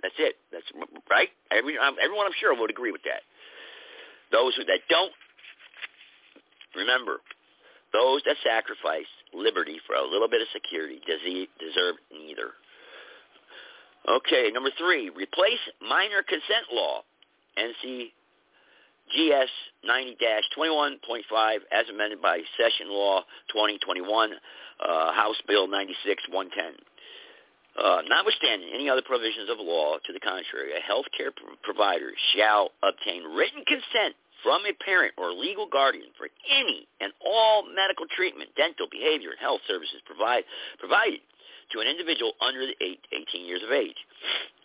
That's 0.06 0.20
it. 0.20 0.38
That's 0.52 0.70
right. 1.10 1.30
Every, 1.50 1.80
um, 1.80 1.96
everyone, 1.98 2.28
I'm 2.28 2.38
sure, 2.38 2.54
would 2.54 2.70
agree 2.70 2.92
with 2.92 3.02
that. 3.10 3.26
Those 4.30 4.54
who, 4.54 4.64
that 4.66 4.86
don't, 4.90 5.14
remember, 6.76 7.18
those 7.94 8.22
that 8.26 8.38
sacrifice 8.44 9.10
liberty 9.34 9.80
for 9.86 9.96
a 9.96 10.06
little 10.06 10.28
bit 10.28 10.42
of 10.42 10.48
security 10.54 11.02
Does 11.06 11.20
he 11.24 11.50
deserve 11.60 11.96
neither. 12.12 12.54
Okay, 14.08 14.52
number 14.52 14.70
three, 14.78 15.10
replace 15.10 15.64
minor 15.82 16.24
consent 16.28 16.68
law, 16.72 17.04
NC 17.58 18.12
GS 19.12 19.52
90-21.5 19.88 21.58
as 21.72 21.86
amended 21.90 22.22
by 22.22 22.40
Session 22.58 22.90
Law 22.90 23.22
2021, 23.52 24.34
uh, 24.34 25.14
House 25.14 25.40
Bill 25.48 25.68
96-110. 25.68 26.76
Uh, 27.74 28.02
notwithstanding 28.08 28.70
any 28.74 28.90
other 28.90 29.02
provisions 29.02 29.50
of 29.50 29.58
law 29.60 29.98
to 30.06 30.14
the 30.14 30.20
contrary, 30.20 30.78
a 30.78 30.82
health 30.82 31.06
care 31.16 31.32
provider 31.64 32.12
shall 32.36 32.72
obtain 32.84 33.24
written 33.24 33.64
consent 33.66 34.16
from 34.44 34.62
a 34.68 34.74
parent 34.84 35.14
or 35.18 35.32
legal 35.32 35.68
guardian 35.68 36.12
for 36.18 36.28
any 36.52 36.86
and 37.00 37.12
all 37.26 37.64
medical 37.64 38.06
treatment, 38.12 38.52
dental, 38.56 38.88
behavior, 38.92 39.32
and 39.32 39.40
health 39.40 39.62
services 39.68 40.04
provide, 40.06 40.44
provided 40.78 41.24
to 41.72 41.80
an 41.80 41.88
individual 41.88 42.34
under 42.44 42.68
the 42.68 42.76
eight, 42.84 43.00
18 43.10 43.48
years 43.48 43.64
of 43.64 43.72
age. 43.72 43.98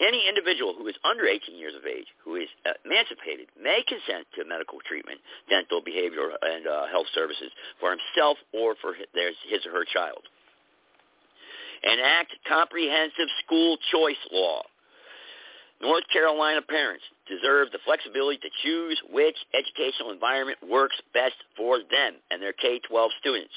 Any 0.02 0.28
individual 0.28 0.74
who 0.76 0.86
is 0.88 0.94
under 1.06 1.26
18 1.26 1.54
years 1.56 1.74
of 1.78 1.86
age 1.86 2.06
who 2.24 2.36
is 2.36 2.48
emancipated 2.84 3.48
may 3.54 3.80
consent 3.86 4.26
to 4.34 4.44
medical 4.44 4.78
treatment, 4.84 5.22
dental, 5.48 5.80
behavioral, 5.80 6.34
and 6.42 6.66
uh, 6.66 6.86
health 6.90 7.06
services 7.14 7.50
for 7.80 7.94
himself 7.94 8.36
or 8.52 8.74
for 8.82 8.94
his, 8.94 9.06
his 9.46 9.64
or 9.64 9.72
her 9.72 9.86
child. 9.86 10.26
Enact 11.82 12.34
comprehensive 12.48 13.30
school 13.46 13.78
choice 13.92 14.18
law. 14.32 14.62
North 15.80 16.04
Carolina 16.12 16.60
parents 16.60 17.04
deserve 17.28 17.70
the 17.70 17.78
flexibility 17.84 18.38
to 18.38 18.50
choose 18.62 19.00
which 19.12 19.36
educational 19.54 20.10
environment 20.10 20.58
works 20.68 20.96
best 21.14 21.36
for 21.56 21.78
them 21.78 22.18
and 22.30 22.42
their 22.42 22.52
K-12 22.52 23.08
students. 23.20 23.54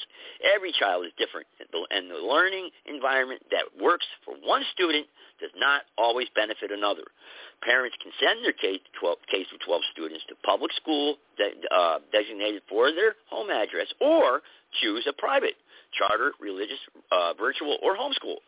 Every 0.54 0.72
child 0.72 1.04
is 1.04 1.12
different, 1.18 1.46
and 1.90 2.10
the 2.10 2.22
learning 2.22 2.70
environment 2.86 3.42
that 3.50 3.66
works 3.82 4.06
for 4.24 4.34
one 4.44 4.62
student 4.72 5.06
does 5.40 5.50
not 5.56 5.82
always 5.98 6.28
benefit 6.36 6.70
another. 6.70 7.02
Parents 7.62 7.96
can 8.02 8.12
send 8.22 8.44
their 8.44 8.54
K-12, 8.54 9.14
K-12 9.28 9.80
students 9.90 10.22
to 10.28 10.34
public 10.46 10.70
school 10.74 11.16
de- 11.36 11.58
uh, 11.74 11.98
designated 12.12 12.62
for 12.68 12.92
their 12.92 13.14
home 13.30 13.50
address 13.50 13.90
or 14.00 14.42
choose 14.80 15.06
a 15.08 15.12
private, 15.12 15.54
charter, 15.92 16.32
religious, 16.40 16.78
uh, 17.10 17.34
virtual, 17.34 17.78
or 17.82 17.96
homeschool 17.96 18.40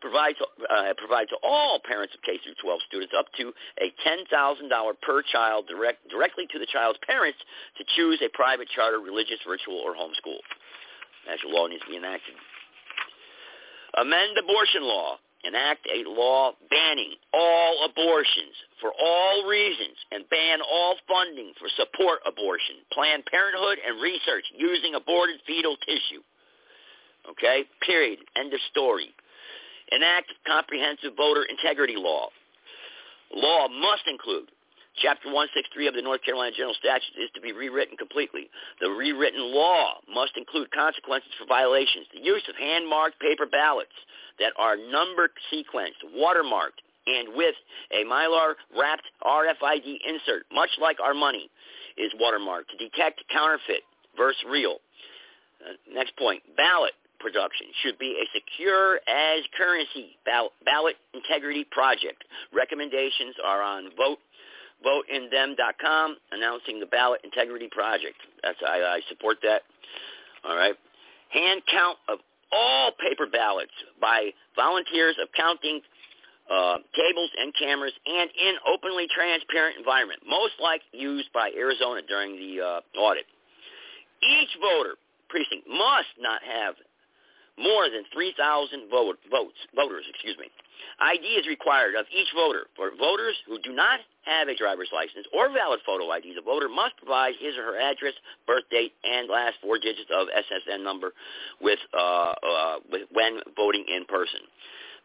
provide 0.00 0.34
to, 0.36 0.46
uh, 0.72 0.94
provide 0.96 1.28
to 1.28 1.36
all 1.42 1.78
parents 1.84 2.14
of 2.14 2.22
K 2.22 2.38
through 2.42 2.56
12 2.60 2.80
students 2.88 3.12
up 3.16 3.26
to 3.36 3.52
a 3.80 3.92
$10,000 4.02 4.94
per 5.02 5.22
child 5.22 5.68
direct, 5.68 6.08
directly 6.08 6.46
to 6.52 6.58
the 6.58 6.66
child's 6.66 6.98
parents 7.06 7.38
to 7.78 7.84
choose 7.96 8.20
a 8.24 8.28
private 8.32 8.68
charter, 8.74 8.98
religious, 8.98 9.38
virtual, 9.46 9.78
or 9.78 9.94
homeschool. 9.94 10.40
National 11.28 11.52
law 11.52 11.66
needs 11.66 11.82
to 11.84 11.90
be 11.90 11.96
enacted. 11.96 12.34
Amend 13.94 14.36
abortion 14.38 14.82
law. 14.82 15.18
Enact 15.42 15.88
a 15.88 16.04
law 16.04 16.52
banning 16.68 17.14
all 17.32 17.88
abortions 17.88 18.52
for 18.78 18.92
all 18.92 19.48
reasons 19.48 19.96
and 20.12 20.28
ban 20.28 20.60
all 20.60 20.96
funding 21.08 21.54
for 21.58 21.66
support 21.80 22.20
abortion, 22.28 22.76
Planned 22.92 23.24
Parenthood, 23.24 23.78
and 23.80 24.02
research 24.02 24.44
using 24.52 24.94
aborted 24.94 25.40
fetal 25.46 25.76
tissue. 25.80 26.20
Okay? 27.30 27.64
Period. 27.86 28.18
End 28.36 28.52
of 28.52 28.60
story 28.70 29.14
enact 29.92 30.30
comprehensive 30.46 31.16
voter 31.16 31.44
integrity 31.44 31.96
law. 31.96 32.28
Law 33.34 33.68
must 33.68 34.06
include 34.06 34.46
Chapter 34.98 35.30
163 35.30 35.86
of 35.86 35.94
the 35.94 36.02
North 36.02 36.20
Carolina 36.26 36.50
General 36.50 36.74
Statutes 36.74 37.14
is 37.16 37.30
to 37.32 37.40
be 37.40 37.52
rewritten 37.52 37.96
completely. 37.96 38.50
The 38.82 38.90
rewritten 38.90 39.54
law 39.54 40.02
must 40.12 40.36
include 40.36 40.70
consequences 40.72 41.30
for 41.38 41.46
violations. 41.46 42.10
The 42.12 42.20
use 42.20 42.42
of 42.50 42.56
hand-marked 42.56 43.18
paper 43.20 43.46
ballots 43.46 43.94
that 44.40 44.52
are 44.58 44.76
number 44.76 45.30
sequenced, 45.48 46.02
watermarked, 46.10 46.82
and 47.06 47.32
with 47.32 47.54
a 47.94 48.04
Mylar 48.04 48.58
wrapped 48.76 49.06
RFID 49.24 49.86
insert, 50.04 50.44
much 50.52 50.70
like 50.82 50.98
our 50.98 51.14
money, 51.14 51.48
is 51.96 52.12
watermarked 52.20 52.68
to 52.74 52.76
detect 52.76 53.22
counterfeit 53.32 53.86
versus 54.18 54.42
real. 54.50 54.82
Uh, 55.64 55.78
next 55.94 56.16
point, 56.18 56.42
ballot 56.56 56.92
production 57.20 57.66
should 57.82 57.98
be 57.98 58.16
a 58.18 58.26
secure 58.34 58.96
as 59.06 59.44
currency 59.56 60.16
ballot 60.24 60.96
integrity 61.14 61.64
project. 61.70 62.24
Recommendations 62.52 63.36
are 63.44 63.62
on 63.62 63.90
vote 63.96 64.18
voteindem.com 64.84 66.16
announcing 66.32 66.80
the 66.80 66.86
ballot 66.86 67.20
integrity 67.22 67.68
project. 67.70 68.16
That's 68.42 68.58
I, 68.66 68.80
I 68.80 69.00
support 69.08 69.38
that. 69.42 69.62
All 70.44 70.56
right. 70.56 70.74
Hand 71.28 71.62
count 71.70 71.98
of 72.08 72.18
all 72.50 72.92
paper 72.98 73.26
ballots 73.30 73.72
by 74.00 74.30
volunteers 74.56 75.16
of 75.22 75.28
counting 75.36 75.80
uh, 76.50 76.78
tables 76.96 77.30
and 77.38 77.54
cameras 77.54 77.92
and 78.06 78.30
in 78.34 78.54
openly 78.66 79.06
transparent 79.14 79.76
environment, 79.78 80.20
most 80.26 80.54
like 80.60 80.82
used 80.92 81.28
by 81.32 81.50
Arizona 81.56 82.00
during 82.08 82.34
the 82.34 82.60
uh, 82.60 82.98
audit. 82.98 83.24
Each 84.22 84.50
voter 84.60 84.96
precinct 85.28 85.68
must 85.68 86.10
not 86.18 86.42
have 86.42 86.74
more 87.60 87.88
than 87.92 88.04
3,000 88.12 88.88
vote, 88.90 89.18
votes, 89.30 89.60
voters, 89.76 90.04
excuse 90.08 90.36
me. 90.38 90.48
ID 91.00 91.24
is 91.40 91.46
required 91.46 91.94
of 91.94 92.06
each 92.12 92.28
voter. 92.34 92.66
For 92.76 92.90
voters 92.96 93.36
who 93.46 93.58
do 93.60 93.72
not 93.72 94.00
have 94.24 94.48
a 94.48 94.56
driver's 94.56 94.90
license 94.92 95.26
or 95.32 95.52
valid 95.52 95.80
photo 95.84 96.10
ID, 96.10 96.34
the 96.34 96.44
voter 96.44 96.68
must 96.68 96.96
provide 96.96 97.34
his 97.40 97.56
or 97.56 97.64
her 97.64 97.78
address, 97.80 98.14
birth 98.46 98.64
date, 98.70 98.92
and 99.04 99.28
last 99.28 99.56
four 99.62 99.78
digits 99.78 100.10
of 100.12 100.28
SSN 100.28 100.84
number 100.84 101.12
with, 101.60 101.78
uh, 101.92 102.32
uh, 102.36 102.76
with 102.90 103.08
when 103.12 103.40
voting 103.56 103.84
in 103.88 104.04
person. 104.04 104.40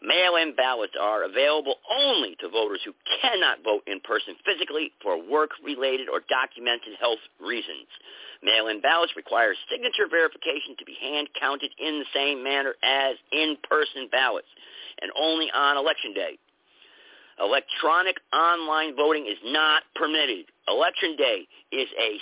Mail-in 0.01 0.55
ballots 0.55 0.93
are 0.99 1.23
available 1.23 1.75
only 1.89 2.35
to 2.39 2.49
voters 2.49 2.81
who 2.85 2.93
cannot 3.21 3.63
vote 3.63 3.83
in 3.87 3.99
person 4.01 4.35
physically 4.45 4.91
for 5.01 5.17
work-related 5.17 6.09
or 6.09 6.21
documented 6.29 6.93
health 6.99 7.23
reasons. 7.39 7.87
Mail-in 8.43 8.81
ballots 8.81 9.13
require 9.15 9.55
signature 9.71 10.07
verification 10.09 10.75
to 10.77 10.85
be 10.85 10.95
hand-counted 10.99 11.71
in 11.79 11.99
the 11.99 12.09
same 12.13 12.43
manner 12.43 12.75
as 12.83 13.15
in-person 13.31 14.09
ballots, 14.11 14.47
and 15.01 15.11
only 15.17 15.49
on 15.51 15.77
Election 15.77 16.13
Day. 16.13 16.37
Electronic 17.39 18.17
online 18.31 18.95
voting 18.95 19.25
is 19.25 19.39
not 19.43 19.83
permitted. 19.95 20.45
Election 20.67 21.15
Day 21.17 21.47
is 21.71 21.87
a 21.99 22.19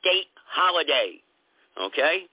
state 0.00 0.26
holiday. 0.48 1.20
Okay? 1.80 2.26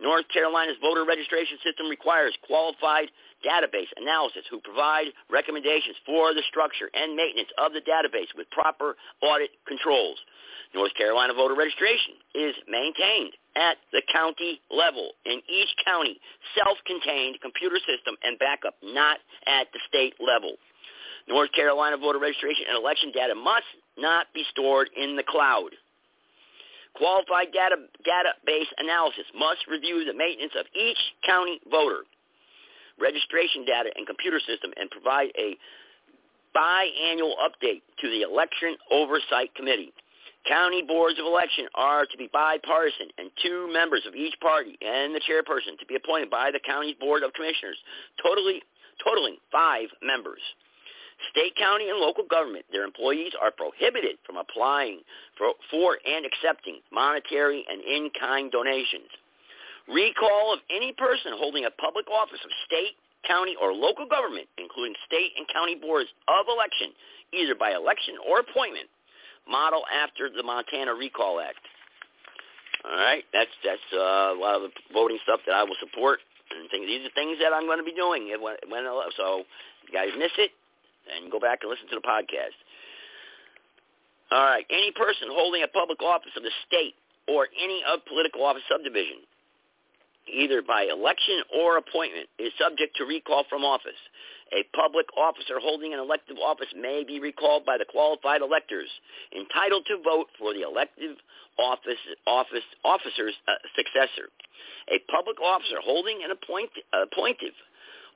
North 0.00 0.24
Carolina's 0.32 0.76
voter 0.80 1.04
registration 1.04 1.58
system 1.64 1.88
requires 1.88 2.36
qualified 2.46 3.08
database 3.44 3.90
analysis 3.96 4.44
who 4.50 4.60
provide 4.60 5.12
recommendations 5.30 5.96
for 6.06 6.32
the 6.32 6.42
structure 6.48 6.88
and 6.94 7.16
maintenance 7.16 7.50
of 7.58 7.72
the 7.72 7.80
database 7.84 8.30
with 8.36 8.48
proper 8.50 8.96
audit 9.22 9.50
controls. 9.66 10.18
North 10.74 10.92
Carolina 10.94 11.32
voter 11.32 11.54
registration 11.54 12.14
is 12.34 12.54
maintained 12.68 13.32
at 13.56 13.76
the 13.92 14.02
county 14.12 14.60
level 14.70 15.12
in 15.24 15.40
each 15.48 15.72
county, 15.84 16.20
self-contained 16.58 17.40
computer 17.40 17.78
system 17.78 18.16
and 18.22 18.38
backup, 18.38 18.74
not 18.82 19.18
at 19.46 19.68
the 19.72 19.80
state 19.88 20.14
level. 20.20 20.56
North 21.28 21.50
Carolina 21.52 21.96
voter 21.96 22.18
registration 22.18 22.66
and 22.68 22.76
election 22.76 23.10
data 23.12 23.34
must 23.34 23.66
not 23.96 24.26
be 24.34 24.44
stored 24.50 24.90
in 24.96 25.16
the 25.16 25.24
cloud. 25.24 25.70
Qualified 26.94 27.52
data, 27.52 27.76
database 28.06 28.70
analysis 28.78 29.24
must 29.36 29.66
review 29.68 30.04
the 30.04 30.14
maintenance 30.14 30.52
of 30.58 30.66
each 30.74 30.98
county 31.26 31.60
voter 31.70 32.04
registration 33.00 33.64
data 33.64 33.90
and 33.94 34.06
computer 34.06 34.40
system 34.40 34.72
and 34.76 34.90
provide 34.90 35.30
a 35.38 35.56
biannual 36.56 37.36
update 37.42 37.82
to 38.00 38.08
the 38.08 38.22
Election 38.22 38.76
Oversight 38.90 39.54
Committee. 39.54 39.92
County 40.48 40.80
boards 40.80 41.18
of 41.18 41.26
election 41.26 41.66
are 41.74 42.06
to 42.06 42.16
be 42.16 42.30
bipartisan, 42.32 43.08
and 43.18 43.30
two 43.42 43.68
members 43.72 44.02
of 44.06 44.14
each 44.14 44.34
party 44.40 44.78
and 44.80 45.14
the 45.14 45.20
chairperson 45.20 45.76
to 45.78 45.86
be 45.86 45.96
appointed 45.96 46.30
by 46.30 46.50
the 46.52 46.60
county's 46.64 46.94
board 47.00 47.24
of 47.24 47.32
commissioners, 47.34 47.76
totally, 48.22 48.62
totaling 49.04 49.36
five 49.50 49.88
members. 50.02 50.40
State, 51.30 51.56
county, 51.56 51.90
and 51.90 51.98
local 51.98 52.24
government, 52.24 52.64
their 52.70 52.84
employees 52.84 53.32
are 53.42 53.50
prohibited 53.50 54.18
from 54.24 54.36
applying 54.36 55.00
for, 55.36 55.52
for 55.70 55.98
and 56.06 56.24
accepting 56.24 56.78
monetary 56.92 57.64
and 57.68 57.82
in-kind 57.82 58.52
donations. 58.52 59.10
Recall 59.88 60.52
of 60.52 60.60
any 60.70 60.92
person 60.92 61.32
holding 61.38 61.64
a 61.64 61.70
public 61.70 62.10
office 62.10 62.42
of 62.42 62.50
state, 62.66 62.98
county, 63.26 63.54
or 63.60 63.72
local 63.72 64.06
government, 64.06 64.46
including 64.58 64.94
state 65.06 65.30
and 65.38 65.46
county 65.46 65.74
boards 65.74 66.10
of 66.26 66.46
election, 66.50 66.90
either 67.32 67.54
by 67.54 67.74
election 67.74 68.18
or 68.26 68.40
appointment, 68.42 68.90
model 69.46 69.82
after 69.86 70.30
the 70.30 70.42
Montana 70.42 70.94
Recall 70.94 71.38
Act. 71.38 71.62
All 72.82 72.98
right, 72.98 73.24
that's 73.32 73.50
that's 73.62 73.88
uh, 73.94 74.34
a 74.34 74.38
lot 74.38 74.54
of 74.58 74.70
the 74.70 74.72
voting 74.92 75.18
stuff 75.22 75.40
that 75.46 75.54
I 75.54 75.62
will 75.62 75.78
support, 75.78 76.20
and 76.50 76.70
things. 76.70 76.86
These 76.86 77.06
are 77.06 77.14
things 77.14 77.38
that 77.42 77.50
I'm 77.54 77.66
going 77.66 77.82
to 77.82 77.86
be 77.86 77.94
doing. 77.94 78.30
When, 78.38 78.54
when, 78.70 78.86
so, 79.16 79.42
you 79.86 79.90
guys 79.90 80.14
miss 80.18 80.34
it, 80.38 80.50
and 81.10 81.30
go 81.30 81.38
back 81.38 81.62
and 81.62 81.70
listen 81.70 81.86
to 81.90 81.98
the 81.98 82.06
podcast. 82.06 82.54
All 84.30 84.42
right, 84.42 84.66
any 84.70 84.90
person 84.90 85.30
holding 85.30 85.62
a 85.62 85.70
public 85.70 86.02
office 86.02 86.34
of 86.36 86.42
the 86.42 86.50
state 86.66 86.94
or 87.30 87.46
any 87.54 87.82
of 87.86 88.02
political 88.06 88.42
office 88.42 88.62
subdivision, 88.70 89.22
either 90.28 90.62
by 90.62 90.88
election 90.90 91.42
or 91.54 91.76
appointment, 91.78 92.28
is 92.38 92.52
subject 92.58 92.96
to 92.96 93.04
recall 93.04 93.44
from 93.48 93.64
office. 93.64 93.98
A 94.54 94.62
public 94.76 95.06
officer 95.16 95.58
holding 95.58 95.92
an 95.92 95.98
elective 95.98 96.36
office 96.38 96.70
may 96.76 97.02
be 97.02 97.18
recalled 97.18 97.66
by 97.66 97.78
the 97.78 97.84
qualified 97.84 98.42
electors 98.42 98.88
entitled 99.34 99.86
to 99.86 99.98
vote 100.02 100.28
for 100.38 100.54
the 100.54 100.62
elective 100.62 101.16
office, 101.58 101.98
office 102.26 102.66
officer's 102.84 103.34
uh, 103.48 103.58
successor. 103.74 104.30
A 104.92 105.02
public 105.10 105.40
officer 105.40 105.82
holding 105.82 106.22
an 106.22 106.30
appoint, 106.30 106.70
appointive 106.94 107.54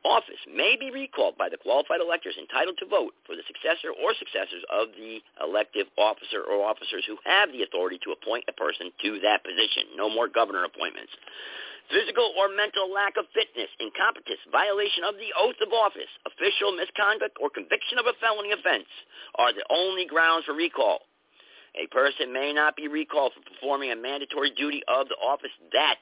office 0.05 0.41
may 0.49 0.77
be 0.79 0.91
recalled 0.91 1.37
by 1.37 1.49
the 1.49 1.61
qualified 1.61 2.01
electors 2.01 2.37
entitled 2.41 2.79
to 2.79 2.87
vote 2.89 3.13
for 3.27 3.37
the 3.37 3.45
successor 3.47 3.93
or 3.93 4.17
successors 4.17 4.65
of 4.73 4.89
the 4.97 5.21
elective 5.43 5.87
officer 5.99 6.41
or 6.41 6.65
officers 6.65 7.05
who 7.05 7.21
have 7.25 7.53
the 7.53 7.63
authority 7.63 8.01
to 8.05 8.13
appoint 8.13 8.45
a 8.49 8.57
person 8.57 8.91
to 9.05 9.21
that 9.21 9.45
position. 9.45 9.93
No 9.97 10.09
more 10.09 10.29
governor 10.29 10.65
appointments 10.65 11.13
physical 11.91 12.33
or 12.39 12.47
mental 12.49 12.87
lack 12.87 13.19
of 13.19 13.27
fitness, 13.35 13.69
incompetence, 13.83 14.39
violation 14.55 15.03
of 15.03 15.19
the 15.19 15.35
oath 15.35 15.59
of 15.59 15.75
office, 15.75 16.09
official 16.23 16.71
misconduct, 16.73 17.37
or 17.43 17.51
conviction 17.51 17.99
of 17.99 18.07
a 18.07 18.15
felony 18.23 18.55
offense 18.55 18.87
are 19.35 19.53
the 19.53 19.67
only 19.69 20.07
grounds 20.07 20.47
for 20.47 20.55
recall. 20.55 21.03
A 21.75 21.87
person 21.91 22.33
may 22.33 22.53
not 22.55 22.75
be 22.75 22.89
recalled 22.89 23.35
for 23.35 23.43
performing 23.43 23.91
a 23.91 23.99
mandatory 23.99 24.51
duty 24.51 24.83
of 24.89 25.07
the 25.07 25.19
office 25.19 25.55
that 25.73 25.99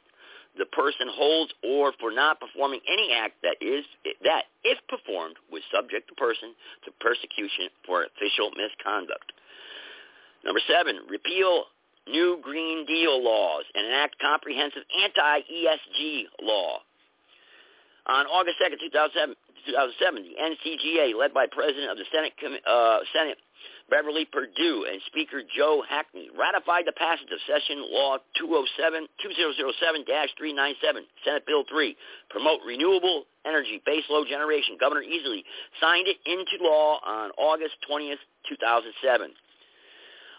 the 0.59 0.67
person 0.67 1.07
holds 1.09 1.53
or 1.63 1.93
for 2.01 2.11
not 2.11 2.41
performing 2.41 2.81
any 2.91 3.15
act 3.15 3.41
that 3.43 3.57
is 3.63 3.85
that 4.23 4.51
if 4.65 4.79
performed 4.89 5.37
would 5.51 5.63
subject 5.73 6.11
the 6.11 6.17
person 6.19 6.55
to 6.85 6.91
persecution 7.01 7.71
for 7.87 8.05
official 8.05 8.51
misconduct. 8.59 9.33
Number 10.45 10.61
seven, 10.67 11.07
repeal 11.09 11.71
new 12.07 12.39
Green 12.43 12.87
Deal 12.87 13.23
laws 13.23 13.65
and 13.75 13.87
enact 13.87 14.19
comprehensive 14.19 14.83
anti-ESG 15.05 16.25
law. 16.43 16.81
On 18.07 18.27
August 18.27 18.57
2nd, 18.57 18.81
2007, 18.81 19.37
2007 19.67 20.25
the 20.25 20.37
NCGA, 20.41 21.15
led 21.15 21.35
by 21.35 21.47
President 21.47 21.91
of 21.93 21.99
the 21.99 22.09
Senate, 22.11 22.33
uh, 22.67 23.01
Senate 23.13 23.37
Beverly 23.91 24.27
Perdue 24.27 24.87
and 24.91 25.01
Speaker 25.07 25.41
Joe 25.57 25.83
Hackney, 25.89 26.29
ratified 26.37 26.85
the 26.85 26.93
passage 26.93 27.33
of 27.33 27.41
Session 27.49 27.89
Law 27.89 28.19
207, 28.37 29.09
2007-397, 29.17 31.09
Senate 31.25 31.47
Bill 31.47 31.65
3, 31.69 31.97
promote 32.29 32.61
renewable 32.67 33.25
energy 33.47 33.81
baseload 33.89 34.29
generation. 34.29 34.77
Governor 34.79 35.03
Easley 35.03 35.43
signed 35.81 36.07
it 36.07 36.19
into 36.29 36.63
law 36.63 37.01
on 37.05 37.31
August 37.39 37.77
20th, 37.89 38.21
2007. 38.49 39.33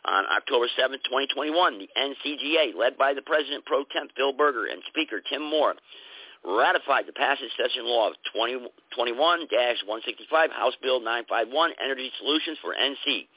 On 0.06 0.24
October 0.32 0.68
7, 0.78 0.98
2021, 1.04 1.80
the 1.80 1.90
NCGA, 1.98 2.74
led 2.78 2.98
by 2.98 3.14
the 3.14 3.22
President 3.22 3.66
Pro 3.66 3.84
Tem 3.84 4.08
Phil 4.16 4.32
Berger 4.32 4.66
and 4.66 4.82
Speaker 4.88 5.22
Tim 5.28 5.44
Moore, 5.44 5.76
ratified 6.46 7.06
the 7.08 7.14
passage 7.14 7.50
session 7.58 7.86
law 7.86 8.10
of 8.10 8.16
2021-165, 8.36 10.52
House 10.52 10.74
Bill 10.82 11.00
951, 11.00 11.72
Energy 11.84 12.12
Solutions 12.20 12.58
for 12.62 12.74
NC. 12.74 13.28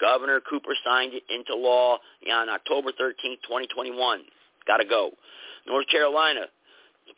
Governor 0.00 0.40
Cooper 0.40 0.74
signed 0.84 1.12
it 1.14 1.22
into 1.28 1.54
law 1.54 1.98
on 2.32 2.48
October 2.48 2.92
13, 2.96 3.36
2021. 3.42 4.22
Got 4.66 4.78
to 4.78 4.84
go. 4.84 5.10
North 5.66 5.86
Carolina, 5.88 6.46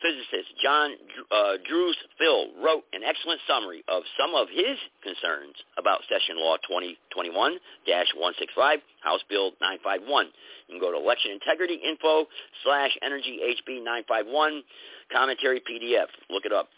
physicist 0.01 0.49
John 0.61 0.95
uh, 1.31 1.53
Druce 1.67 1.97
Phil 2.17 2.47
wrote 2.63 2.83
an 2.93 3.03
excellent 3.03 3.41
summary 3.47 3.83
of 3.87 4.03
some 4.19 4.35
of 4.35 4.47
his 4.49 4.77
concerns 5.03 5.55
about 5.77 6.01
Session 6.09 6.39
Law 6.39 6.57
2021-165, 6.67 8.81
House 9.01 9.21
Bill 9.29 9.51
951. 9.61 10.25
You 10.67 10.69
can 10.69 10.79
go 10.79 10.91
to 10.91 10.97
Election 10.97 11.31
Integrity 11.31 11.79
Info 11.83 12.25
slash 12.63 12.97
Energy 13.01 13.39
HB 13.43 13.83
951, 14.09 14.63
commentary 15.11 15.59
PDF. 15.59 16.07
Look 16.29 16.45
it 16.45 16.53
up. 16.53 16.69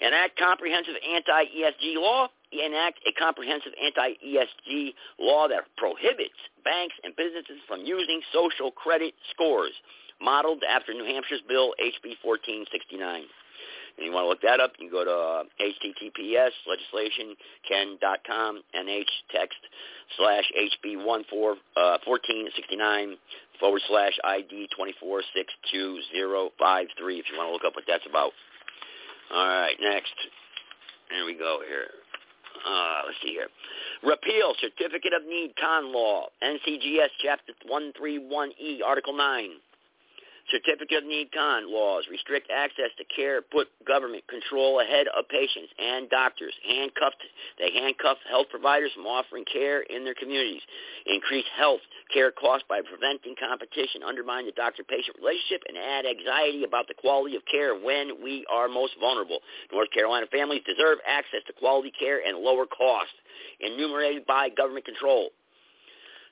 Enact 0.00 0.38
comprehensive 0.38 0.94
anti-ESG 1.00 1.96
law. 1.96 2.28
Enact 2.52 3.00
a 3.08 3.12
comprehensive 3.18 3.72
anti-ESG 3.82 4.94
law 5.18 5.48
that 5.48 5.64
prohibits 5.76 6.36
banks 6.64 6.94
and 7.02 7.16
businesses 7.16 7.58
from 7.66 7.80
using 7.80 8.20
social 8.32 8.70
credit 8.70 9.14
scores 9.32 9.72
modeled 10.20 10.62
after 10.68 10.92
New 10.92 11.04
Hampshire's 11.04 11.42
bill 11.48 11.74
HB 11.80 12.16
1469. 12.22 13.24
And 13.96 14.04
you 14.04 14.12
want 14.12 14.24
to 14.24 14.28
look 14.28 14.42
that 14.42 14.60
up, 14.60 14.72
you 14.78 14.88
can 14.88 14.92
go 14.92 15.04
to 15.04 15.10
uh, 15.10 15.44
https 15.56 16.52
legislation.ken.com 16.68 18.62
nh 18.74 19.08
text 19.32 19.58
slash 20.18 20.44
HB 20.52 21.02
14, 21.04 21.56
uh, 21.76 21.98
1469 22.04 23.16
forward 23.58 23.82
slash 23.88 24.12
ID 24.22 24.68
2462053 24.78 24.92
if 27.18 27.24
you 27.30 27.36
want 27.38 27.48
to 27.48 27.52
look 27.52 27.64
up 27.64 27.74
what 27.74 27.84
that's 27.88 28.04
about. 28.08 28.32
All 29.32 29.46
right, 29.46 29.76
next. 29.80 30.14
There 31.10 31.24
we 31.24 31.34
go 31.34 31.60
here. 31.66 31.88
Uh, 32.66 33.02
let's 33.06 33.18
see 33.22 33.30
here. 33.30 33.48
Repeal 34.02 34.54
Certificate 34.60 35.12
of 35.12 35.26
Need 35.26 35.54
Con 35.60 35.92
Law, 35.92 36.28
NCGS 36.42 37.10
Chapter 37.22 37.52
131E, 37.70 38.82
Article 38.84 39.16
9. 39.16 39.50
Certificate 40.50 41.02
of 41.02 41.08
Need 41.08 41.32
Con 41.32 41.72
laws 41.72 42.04
restrict 42.10 42.50
access 42.54 42.94
to 42.98 43.04
care, 43.10 43.42
put 43.42 43.66
government 43.86 44.22
control 44.28 44.80
ahead 44.80 45.06
of 45.10 45.28
patients 45.28 45.72
and 45.78 46.08
doctors. 46.08 46.54
Handcuffed, 46.62 47.18
they 47.58 47.72
handcuff 47.74 48.18
health 48.30 48.46
providers 48.50 48.90
from 48.94 49.06
offering 49.06 49.44
care 49.50 49.82
in 49.82 50.04
their 50.04 50.14
communities. 50.14 50.62
Increase 51.06 51.44
health 51.56 51.80
care 52.12 52.30
costs 52.30 52.64
by 52.68 52.80
preventing 52.80 53.34
competition, 53.34 54.06
undermine 54.06 54.46
the 54.46 54.52
doctor-patient 54.52 55.16
relationship, 55.18 55.62
and 55.66 55.76
add 55.76 56.06
anxiety 56.06 56.62
about 56.62 56.86
the 56.86 56.94
quality 56.94 57.34
of 57.34 57.42
care 57.50 57.74
when 57.74 58.22
we 58.22 58.46
are 58.46 58.68
most 58.68 58.94
vulnerable. 59.00 59.40
North 59.72 59.90
Carolina 59.90 60.26
families 60.30 60.62
deserve 60.62 60.98
access 61.06 61.42
to 61.46 61.52
quality 61.54 61.92
care 61.98 62.22
and 62.22 62.38
lower 62.38 62.66
costs, 62.66 63.18
enumerated 63.60 64.26
by 64.26 64.48
government 64.50 64.84
control. 64.84 65.30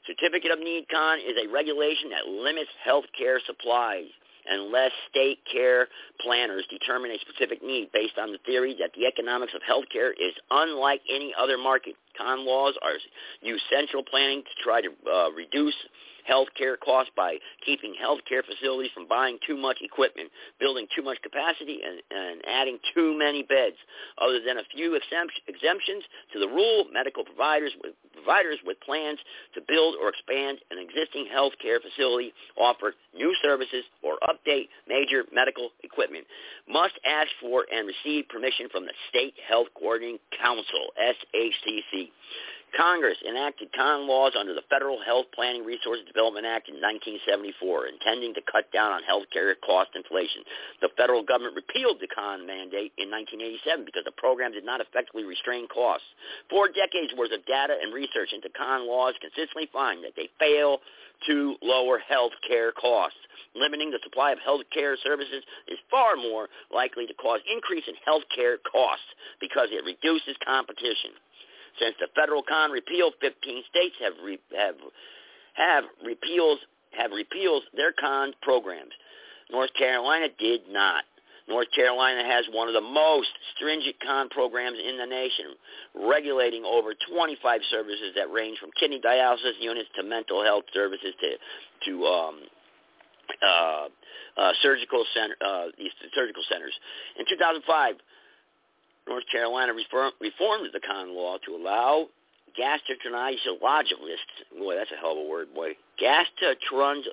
Certificate 0.07 0.51
of 0.51 0.59
Need 0.59 0.87
Con 0.91 1.19
is 1.19 1.37
a 1.41 1.51
regulation 1.53 2.11
that 2.11 2.29
limits 2.29 2.71
health 2.85 3.07
care 3.17 3.41
supplies 3.47 4.07
unless 4.47 4.91
state 5.09 5.39
care 5.51 5.89
planners 6.21 6.65
determine 6.69 7.11
a 7.11 7.19
specific 7.21 7.63
need 7.63 7.91
based 7.93 8.19
on 8.19 8.33
the 8.33 8.39
theory 8.45 8.77
that 8.79 8.91
the 8.95 9.07
economics 9.07 9.55
of 9.55 9.63
health 9.67 9.85
care 9.91 10.13
is 10.13 10.35
unlike 10.51 11.01
any 11.09 11.33
other 11.39 11.57
market. 11.57 11.95
Con 12.17 12.45
laws 12.45 12.75
are 12.83 12.93
use 13.41 13.63
central 13.73 14.03
planning 14.03 14.43
to 14.43 14.63
try 14.63 14.81
to 14.81 14.91
uh, 15.11 15.31
reduce 15.31 15.75
health 16.25 16.49
care 16.57 16.77
costs 16.77 17.13
by 17.17 17.37
keeping 17.65 17.95
health 17.95 18.21
care 18.29 18.43
facilities 18.43 18.91
from 18.93 19.07
buying 19.09 19.39
too 19.47 19.57
much 19.57 19.79
equipment, 19.81 20.31
building 20.59 20.87
too 20.95 21.03
much 21.03 21.19
capacity, 21.23 21.81
and, 21.85 22.01
and 22.11 22.43
adding 22.47 22.79
too 22.95 23.17
many 23.17 23.43
beds. 23.43 23.77
Other 24.19 24.41
than 24.45 24.59
a 24.59 24.67
few 24.75 24.99
exemptions 25.47 26.03
to 26.33 26.39
the 26.39 26.49
rule, 26.49 26.87
medical 26.93 27.25
providers 27.25 27.73
with, 27.83 27.95
providers 28.13 28.59
with 28.65 28.81
plans 28.81 29.19
to 29.55 29.61
build 29.67 29.97
or 30.01 30.09
expand 30.09 30.59
an 30.71 30.79
existing 30.79 31.27
health 31.31 31.53
care 31.61 31.81
facility, 31.81 32.33
offer 32.57 32.95
new 33.15 33.35
services, 33.43 33.85
or 34.03 34.19
update 34.29 34.69
major 34.89 35.25
medical 35.33 35.71
equipment 35.83 36.27
must 36.69 36.95
ask 37.05 37.29
for 37.41 37.67
and 37.73 37.87
receive 37.87 38.29
permission 38.29 38.69
from 38.71 38.85
the 38.85 38.93
State 39.09 39.35
Health 39.47 39.69
Coordinating 39.75 40.19
Council, 40.41 40.91
SHCC. 41.01 42.11
Congress 42.77 43.19
enacted 43.23 43.71
con 43.73 44.07
laws 44.07 44.35
under 44.39 44.53
the 44.53 44.67
Federal 44.69 44.99
Health 45.01 45.27
Planning 45.35 45.65
Resource 45.65 46.03
Development 46.07 46.45
Act 46.45 46.67
in 46.69 46.83
1974, 46.83 47.87
intending 47.87 48.35
to 48.35 48.43
cut 48.51 48.67
down 48.75 48.91
on 48.91 49.03
health 49.07 49.31
care 49.33 49.55
cost 49.63 49.95
inflation. 49.95 50.43
The 50.83 50.91
federal 50.99 51.23
government 51.23 51.55
repealed 51.55 52.03
the 52.03 52.11
con 52.11 52.47
mandate 52.47 52.91
in 52.99 53.15
1987 53.15 53.87
because 53.87 54.03
the 54.03 54.19
program 54.19 54.51
did 54.51 54.67
not 54.67 54.83
effectively 54.83 55.23
restrain 55.23 55.71
costs. 55.71 56.07
Four 56.51 56.67
decades 56.67 57.15
worth 57.15 57.31
of 57.31 57.47
data 57.47 57.79
and 57.79 57.95
research 57.95 58.35
into 58.35 58.51
con 58.51 58.91
laws 58.91 59.15
consistently 59.23 59.71
find 59.71 60.03
that 60.03 60.19
they 60.19 60.27
fail 60.43 60.83
to 61.31 61.55
lower 61.63 62.03
health 62.03 62.35
care 62.43 62.73
costs. 62.75 63.23
Limiting 63.55 63.95
the 63.95 64.03
supply 64.03 64.33
of 64.35 64.43
health 64.43 64.67
care 64.75 64.99
services 64.99 65.47
is 65.71 65.79
far 65.91 66.17
more 66.17 66.51
likely 66.75 67.07
to 67.07 67.15
cause 67.15 67.39
increase 67.47 67.87
in 67.87 67.95
health 68.05 68.27
care 68.35 68.59
costs 68.59 69.07
because 69.39 69.71
it 69.71 69.87
reduces 69.87 70.35
competition. 70.43 71.15
Since 71.81 71.97
the 72.01 72.09
federal 72.15 72.43
con 72.43 72.71
repeal, 72.71 73.11
15 73.21 73.63
states 73.71 73.97
have 74.01 74.15
re, 74.25 74.39
have 74.57 74.77
have 75.55 75.85
repeals 76.05 76.59
have 76.99 77.11
repeals 77.11 77.63
their 77.75 77.93
con 77.93 78.33
programs. 78.43 78.93
North 79.51 79.71
Carolina 79.75 80.29
did 80.39 80.63
not. 80.71 81.05
North 81.47 81.69
Carolina 81.75 82.25
has 82.25 82.47
one 82.53 82.69
of 82.69 82.75
the 82.75 82.81
most 82.81 83.29
stringent 83.55 83.97
con 84.01 84.29
programs 84.31 84.79
in 84.79 84.97
the 84.97 85.05
nation, 85.05 85.53
regulating 85.95 86.65
over 86.65 86.95
25 87.13 87.61
services 87.71 88.13
that 88.17 88.33
range 88.33 88.59
from 88.59 88.71
kidney 88.81 89.01
dialysis 89.05 89.61
units 89.61 89.89
to 89.97 90.03
mental 90.03 90.43
health 90.43 90.65
services 90.73 91.13
to 91.21 91.37
to 91.91 92.07
um, 92.07 92.41
uh, 93.47 93.89
uh, 94.37 94.53
surgical 94.63 95.05
center 95.15 95.37
uh, 95.45 95.67
these 95.77 95.93
surgical 96.15 96.43
centers. 96.49 96.73
In 97.19 97.27
2005, 97.29 97.97
North 99.09 99.25
Carolina 99.31 99.73
reformed 99.73 100.71
the 100.73 100.81
con 100.81 101.15
law 101.15 101.37
to 101.45 101.55
allow 101.55 102.09
gastroenterologists, 102.59 104.59
boy, 104.59 104.75
that's 104.77 104.91
a 104.93 104.97
hell 104.97 105.13
of 105.13 105.19
a 105.19 105.29
word, 105.29 105.49
boy, 105.55 105.73
gastroenterologists, 106.01 107.09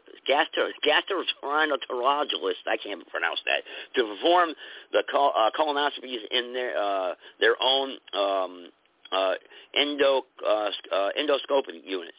I 2.68 2.78
can't 2.78 3.08
pronounce 3.10 3.40
that, 3.46 3.64
to 3.96 4.04
perform 4.04 4.54
the 4.92 5.04
col- 5.12 5.34
uh, 5.36 5.50
colonoscopies 5.58 6.20
in 6.32 6.54
their 6.54 6.78
uh, 6.78 7.14
their 7.40 7.56
own 7.62 7.98
um, 8.14 8.70
uh, 9.12 9.34
endo, 9.76 10.24
uh, 10.46 10.70
uh, 10.92 11.10
endoscopy 11.20 11.82
units. 11.84 12.18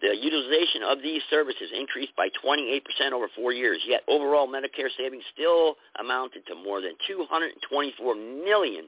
The 0.00 0.16
utilization 0.16 0.82
of 0.82 0.98
these 1.02 1.22
services 1.30 1.70
increased 1.74 2.14
by 2.16 2.28
28% 2.44 2.82
over 3.12 3.28
four 3.36 3.52
years, 3.52 3.78
yet 3.86 4.02
overall 4.08 4.48
Medicare 4.48 4.90
savings 4.98 5.24
still 5.32 5.76
amounted 5.98 6.46
to 6.46 6.54
more 6.54 6.80
than 6.80 6.92
224 7.06 8.14
million. 8.14 8.86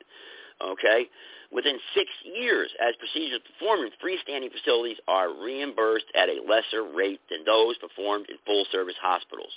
Okay, 0.61 1.07
within 1.53 1.79
six 1.95 2.11
years, 2.25 2.71
as 2.81 2.95
procedures 2.99 3.41
performed 3.47 3.91
in 3.91 3.93
freestanding 3.99 4.51
facilities 4.51 4.99
are 5.07 5.31
reimbursed 5.31 6.07
at 6.15 6.29
a 6.29 6.43
lesser 6.43 6.83
rate 6.83 7.21
than 7.31 7.45
those 7.45 7.77
performed 7.79 8.27
in 8.29 8.37
full-service 8.47 8.95
hospitals. 9.01 9.53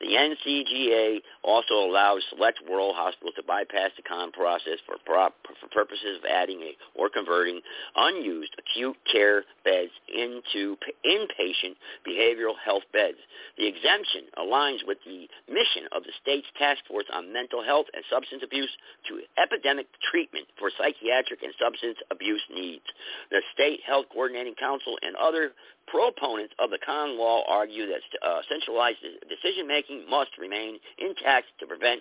The 0.00 0.12
NCGA 0.12 1.20
also 1.42 1.74
allows 1.74 2.22
select 2.28 2.60
rural 2.68 2.92
hospitals 2.92 3.34
to 3.36 3.42
bypass 3.42 3.90
the 3.96 4.02
con 4.02 4.30
process 4.30 4.78
for, 4.84 4.96
prop, 5.04 5.34
for 5.60 5.68
purposes 5.68 6.18
of 6.18 6.24
adding 6.28 6.60
a, 6.62 6.76
or 6.94 7.08
converting 7.08 7.60
unused 7.96 8.54
acute 8.58 8.96
care 9.10 9.44
beds 9.64 9.92
into 10.12 10.76
inpatient 11.04 11.76
behavioral 12.06 12.54
health 12.62 12.84
beds. 12.92 13.18
The 13.56 13.66
exemption 13.66 14.28
aligns 14.36 14.86
with 14.86 14.98
the 15.06 15.28
mission 15.48 15.88
of 15.92 16.04
the 16.04 16.12
state's 16.20 16.46
task 16.58 16.84
force 16.86 17.06
on 17.12 17.32
mental 17.32 17.64
health 17.64 17.86
and 17.94 18.04
substance 18.10 18.42
abuse 18.44 18.70
to 19.08 19.20
epidemic 19.40 19.86
treatment 20.10 20.46
for 20.58 20.70
psychiatric 20.76 21.42
and 21.42 21.54
substance 21.58 21.96
abuse 22.10 22.42
needs. 22.52 22.84
The 23.30 23.40
State 23.54 23.80
Health 23.86 24.06
Coordinating 24.12 24.54
Council 24.54 24.98
and 25.00 25.16
other 25.16 25.52
Proponents 25.86 26.54
of 26.58 26.70
the 26.70 26.78
con 26.84 27.18
law 27.18 27.44
argue 27.48 27.86
that 27.86 28.00
uh, 28.26 28.40
centralized 28.48 28.98
decision-making 29.28 30.08
must 30.10 30.30
remain 30.38 30.78
intact 30.98 31.46
to 31.60 31.66
prevent 31.66 32.00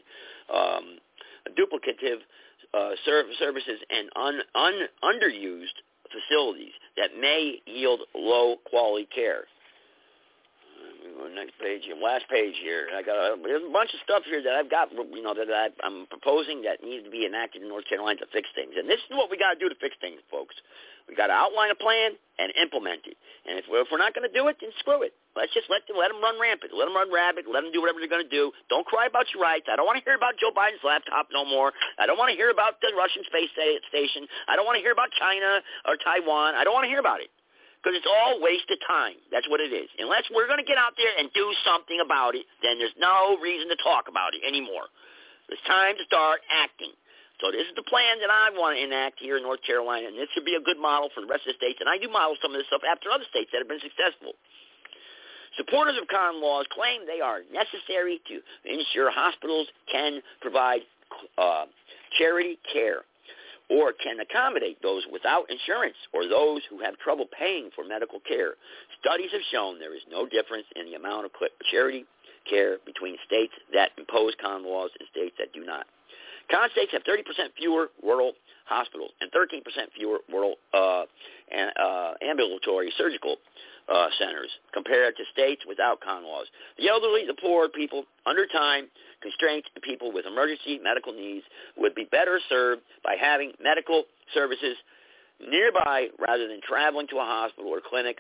um, 0.54 0.98
duplicative 1.58 2.20
uh, 2.74 2.92
services 3.06 3.80
and 3.90 4.10
un- 4.16 4.42
un- 4.56 4.88
underused 5.04 5.78
facilities 6.12 6.74
that 6.98 7.12
may 7.20 7.60
yield 7.66 8.02
low-quality 8.16 9.08
care. 9.14 9.44
Next 11.36 11.60
page, 11.60 11.84
last 12.02 12.26
page 12.32 12.56
here. 12.64 12.88
I 12.96 13.04
got 13.04 13.20
a, 13.20 13.36
there's 13.44 13.62
a 13.62 13.74
bunch 13.74 13.92
of 13.94 14.00
stuff 14.02 14.24
here 14.26 14.42
that 14.42 14.56
I've 14.56 14.72
got, 14.72 14.90
you 14.90 15.22
know, 15.22 15.36
that 15.36 15.76
I'm 15.84 16.08
proposing 16.08 16.64
that 16.64 16.82
needs 16.82 17.04
to 17.06 17.12
be 17.12 17.28
enacted 17.28 17.62
in 17.62 17.68
North 17.68 17.86
Carolina 17.86 18.24
to 18.24 18.30
fix 18.32 18.48
things. 18.56 18.74
And 18.80 18.88
this 18.90 19.04
is 19.04 19.12
what 19.14 19.30
we 19.30 19.38
got 19.38 19.54
to 19.54 19.60
do 19.60 19.68
to 19.68 19.78
fix 19.78 19.94
things, 20.00 20.24
folks. 20.32 20.56
We 21.06 21.14
got 21.14 21.28
to 21.28 21.38
outline 21.38 21.70
a 21.70 21.78
plan 21.78 22.18
and 22.42 22.50
implement 22.58 23.06
it. 23.06 23.20
And 23.46 23.62
if 23.62 23.70
we're, 23.70 23.86
if 23.86 23.94
we're 23.94 24.02
not 24.02 24.18
going 24.18 24.26
to 24.26 24.34
do 24.34 24.48
it, 24.50 24.58
then 24.58 24.74
screw 24.82 25.06
it. 25.06 25.14
Let's 25.38 25.54
just 25.54 25.70
let 25.70 25.86
them 25.86 26.00
let 26.00 26.10
them 26.10 26.24
run 26.24 26.40
rampant. 26.42 26.74
Let 26.74 26.90
them 26.90 26.98
run 26.98 27.14
rampant. 27.14 27.46
Let 27.46 27.62
them 27.62 27.70
do 27.70 27.84
whatever 27.84 28.02
they're 28.02 28.10
going 28.10 28.26
to 28.26 28.32
do. 28.32 28.50
Don't 28.72 28.88
cry 28.88 29.06
about 29.06 29.30
your 29.30 29.44
rights. 29.44 29.70
I 29.70 29.78
don't 29.78 29.86
want 29.86 30.02
to 30.02 30.06
hear 30.08 30.18
about 30.18 30.40
Joe 30.42 30.56
Biden's 30.56 30.82
laptop 30.82 31.30
no 31.30 31.46
more. 31.46 31.76
I 32.00 32.10
don't 32.10 32.18
want 32.18 32.34
to 32.34 32.38
hear 32.40 32.50
about 32.50 32.82
the 32.82 32.90
Russian 32.96 33.22
space 33.30 33.52
station. 33.54 34.26
I 34.48 34.56
don't 34.56 34.66
want 34.66 34.80
to 34.80 34.84
hear 34.84 34.96
about 34.96 35.12
China 35.14 35.62
or 35.86 36.00
Taiwan. 36.00 36.56
I 36.56 36.64
don't 36.64 36.74
want 36.74 36.88
to 36.88 36.92
hear 36.92 37.04
about 37.04 37.20
it 37.20 37.30
because 37.86 38.02
it's 38.02 38.10
all 38.10 38.42
wasted 38.42 38.82
time. 38.82 39.14
That's 39.30 39.46
what 39.46 39.62
it 39.62 39.70
is. 39.70 39.86
Unless 40.02 40.34
we're 40.34 40.50
going 40.50 40.58
to 40.58 40.66
get 40.66 40.82
out 40.82 40.98
there 40.98 41.14
and 41.22 41.30
do 41.38 41.54
something 41.62 42.02
about 42.02 42.34
it, 42.34 42.50
then 42.66 42.82
there's 42.82 42.98
no 42.98 43.38
reason 43.38 43.70
to 43.70 43.78
talk 43.78 44.10
about 44.10 44.34
it 44.34 44.42
anymore. 44.42 44.90
It's 45.54 45.62
time 45.70 45.94
to 46.02 46.06
start 46.10 46.42
acting. 46.50 46.98
So 47.38 47.54
this 47.54 47.70
is 47.70 47.78
the 47.78 47.86
plan 47.86 48.18
that 48.26 48.34
I 48.34 48.50
want 48.58 48.74
to 48.74 48.82
enact 48.82 49.22
here 49.22 49.38
in 49.38 49.46
North 49.46 49.62
Carolina, 49.62 50.10
and 50.10 50.18
this 50.18 50.34
should 50.34 50.50
be 50.50 50.58
a 50.58 50.66
good 50.66 50.82
model 50.82 51.14
for 51.14 51.22
the 51.22 51.30
rest 51.30 51.46
of 51.46 51.54
the 51.54 51.62
states. 51.62 51.78
And 51.78 51.86
I 51.86 52.02
do 52.02 52.10
model 52.10 52.34
some 52.42 52.50
of 52.50 52.58
this 52.58 52.66
stuff 52.74 52.82
after 52.82 53.14
other 53.14 53.28
states 53.30 53.54
that 53.54 53.62
have 53.62 53.70
been 53.70 53.84
successful. 53.86 54.34
Supporters 55.54 55.94
of 56.02 56.10
con 56.10 56.42
laws 56.42 56.66
claim 56.74 57.06
they 57.06 57.22
are 57.22 57.46
necessary 57.54 58.18
to 58.34 58.42
ensure 58.66 59.14
hospitals 59.14 59.70
can 59.86 60.26
provide 60.42 60.82
uh, 61.38 61.70
charity 62.18 62.58
care 62.66 63.06
or 63.70 63.94
can 63.94 64.20
accommodate 64.20 64.78
those 64.82 65.04
without 65.12 65.50
insurance 65.50 65.96
or 66.14 66.28
those 66.28 66.62
who 66.70 66.80
have 66.80 66.98
trouble 67.00 67.26
paying 67.38 67.70
for 67.76 67.84
medical 67.84 68.20
care. 68.20 68.54
Studies 69.02 69.32
have 69.32 69.42
shown 69.52 69.80
there 69.80 69.96
is 69.96 70.04
no 70.12 70.26
difference 70.26 70.66
in 70.76 70.86
the 70.86 70.94
amount 70.96 71.26
of 71.26 71.32
charity 71.72 72.06
care 72.50 72.78
between 72.86 73.18
states 73.26 73.54
that 73.74 73.90
impose 73.98 74.34
con 74.42 74.64
laws 74.64 74.92
and 75.00 75.08
states 75.10 75.36
that 75.40 75.52
do 75.54 75.66
not. 75.66 75.86
Con 76.52 76.70
states 76.72 76.92
have 76.92 77.04
30% 77.04 77.26
fewer 77.58 77.90
rural 78.04 78.34
hospitals 78.66 79.12
and 79.22 79.32
13% 79.32 79.62
fewer 79.96 80.20
rural 80.32 80.56
uh, 80.74 81.04
and, 81.52 81.72
uh, 81.78 82.14
ambulatory 82.22 82.92
surgical 82.98 83.38
uh, 83.94 84.08
centers 84.18 84.50
compared 84.74 85.16
to 85.18 85.24
states 85.32 85.62
without 85.68 86.02
con 86.02 86.24
laws. 86.24 86.48
The 86.78 86.90
elderly, 86.90 87.26
the 87.28 87.36
poor, 87.40 87.70
people 87.70 88.06
under 88.26 88.46
time 88.48 88.88
constraints, 89.22 89.68
and 89.76 89.84
people 89.84 90.12
with 90.12 90.26
emergency 90.26 90.80
medical 90.84 91.14
needs 91.14 91.46
would 91.78 91.96
be 91.96 92.06
better 92.06 92.40
served 92.50 92.82
by 93.04 93.16
having 93.20 93.54
medical 93.62 94.04
services 94.34 94.76
nearby 95.40 96.08
rather 96.20 96.48
than 96.48 96.62
traveling 96.68 97.08
to 97.08 97.18
a 97.18 97.26
hospital 97.26 97.72
or 97.72 97.82
clinic 97.82 98.20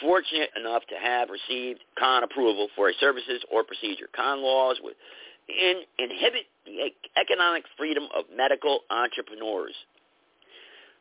fortunate 0.00 0.50
enough 0.56 0.82
to 0.88 0.96
have 0.96 1.28
received 1.28 1.80
con 1.98 2.24
approval 2.24 2.68
for 2.74 2.88
a 2.88 2.94
services 3.00 3.42
or 3.52 3.62
procedure. 3.62 4.08
Con 4.16 4.42
laws 4.42 4.78
would 4.82 4.94
in, 5.48 5.82
inhibit 5.98 6.46
the 6.64 6.90
economic 7.20 7.64
freedom 7.76 8.04
of 8.16 8.24
medical 8.34 8.80
entrepreneurs. 8.90 9.74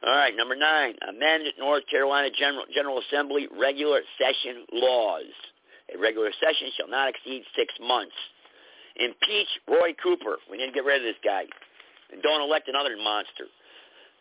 All 0.06 0.16
right, 0.16 0.36
number 0.36 0.56
nine, 0.56 0.96
amend 1.08 1.44
North 1.60 1.84
Carolina 1.92 2.30
General, 2.32 2.64
General 2.74 3.00
Assembly 3.00 3.48
regular 3.60 4.00
session 4.18 4.64
laws. 4.72 5.28
A 5.94 6.00
regular 6.00 6.32
session 6.40 6.72
shall 6.78 6.88
not 6.88 7.10
exceed 7.10 7.44
six 7.56 7.74
months. 7.82 8.16
Impeach 8.96 9.48
Roy 9.68 9.94
Cooper. 10.02 10.38
We 10.50 10.58
need 10.58 10.68
to 10.68 10.72
get 10.72 10.86
rid 10.86 11.02
of 11.02 11.04
this 11.04 11.20
guy. 11.24 11.44
And 12.14 12.22
don't 12.22 12.42
elect 12.42 12.70
another 12.70 12.96
monster. 12.96 13.52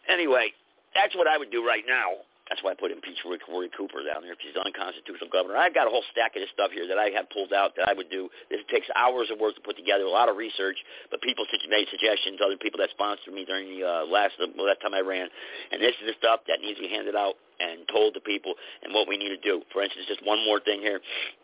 Anyway, 0.08 0.50
that's 0.94 1.14
what 1.14 1.26
I 1.28 1.38
would 1.38 1.50
do 1.50 1.66
right 1.66 1.84
now. 1.86 2.26
That's 2.48 2.64
why 2.64 2.72
I 2.72 2.76
put 2.80 2.90
impeach 2.90 3.20
Roy, 3.24 3.36
Roy 3.44 3.68
Cooper 3.68 4.00
down 4.02 4.24
there 4.24 4.32
if 4.32 4.40
he's 4.40 4.56
unconstitutional 4.56 5.28
governor. 5.28 5.60
I've 5.60 5.76
got 5.76 5.86
a 5.86 5.92
whole 5.92 6.04
stack 6.12 6.32
of 6.32 6.40
this 6.40 6.48
stuff 6.52 6.72
here 6.72 6.88
that 6.88 6.96
I 6.96 7.12
have 7.12 7.28
pulled 7.28 7.52
out 7.52 7.76
that 7.76 7.88
I 7.88 7.92
would 7.92 8.08
do. 8.08 8.32
This 8.48 8.64
takes 8.72 8.88
hours 8.96 9.28
of 9.28 9.36
work 9.38 9.54
to 9.56 9.60
put 9.60 9.76
together, 9.76 10.08
a 10.08 10.10
lot 10.10 10.32
of 10.32 10.36
research, 10.40 10.80
but 11.12 11.20
people 11.20 11.44
made 11.68 11.86
suggestions, 11.92 12.40
other 12.40 12.56
people 12.56 12.80
that 12.80 12.88
sponsored 12.90 13.36
me 13.36 13.44
during 13.44 13.68
the 13.68 13.84
uh, 13.84 14.04
last 14.08 14.40
well, 14.40 14.48
last 14.66 14.80
time 14.80 14.96
I 14.96 15.04
ran, 15.04 15.28
and 15.72 15.82
this 15.82 15.92
is 16.00 16.08
the 16.08 16.16
stuff 16.16 16.40
that 16.48 16.64
needs 16.64 16.80
to 16.80 16.88
be 16.88 16.92
handed 16.92 17.14
out 17.14 17.36
and 17.60 17.84
told 17.92 18.14
to 18.14 18.20
people 18.20 18.54
and 18.82 18.94
what 18.94 19.08
we 19.08 19.18
need 19.18 19.30
to 19.34 19.42
do. 19.42 19.60
For 19.72 19.82
instance, 19.82 20.06
just 20.08 20.24
one 20.24 20.40
more 20.44 20.60
thing 20.60 20.80
here, 20.80 21.00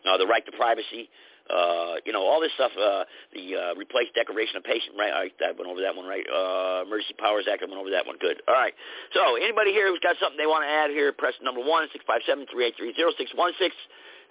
uh, 0.09 0.17
the 0.17 0.25
right 0.25 0.45
to 0.45 0.53
privacy 0.57 1.09
uh, 1.49 2.01
you 2.05 2.11
know, 2.11 2.25
all 2.25 2.41
this 2.41 2.51
stuff, 2.55 2.71
uh, 2.73 3.05
the 3.33 3.45
uh, 3.53 3.75
replace 3.77 4.09
declaration 4.15 4.57
of 4.57 4.63
patient 4.63 4.97
right. 4.97 5.13
I, 5.13 5.25
I 5.45 5.53
went 5.53 5.69
over 5.69 5.81
that 5.81 5.95
one, 5.95 6.09
right? 6.09 6.25
Uh, 6.25 6.83
Emergency 6.85 7.13
Powers 7.21 7.45
Act, 7.45 7.61
I 7.61 7.69
went 7.69 7.77
over 7.77 7.91
that 7.91 8.05
one. 8.05 8.17
Good. 8.17 8.41
All 8.47 8.55
right. 8.55 8.73
So 9.13 9.37
anybody 9.37 9.69
here 9.69 9.89
who's 9.89 10.01
got 10.01 10.17
something 10.17 10.37
they 10.37 10.49
want 10.49 10.65
to 10.65 10.71
add 10.71 10.89
here, 10.89 11.13
press 11.13 11.33
number 11.45 11.61
one, 11.61 11.85
six 11.93 12.03
five 12.07 12.21
seven 12.25 12.45
three 12.49 12.65
eight 12.65 12.75
three 12.77 12.93
zero 12.97 13.11
six 13.17 13.29
one 13.35 13.53
six, 13.59 13.75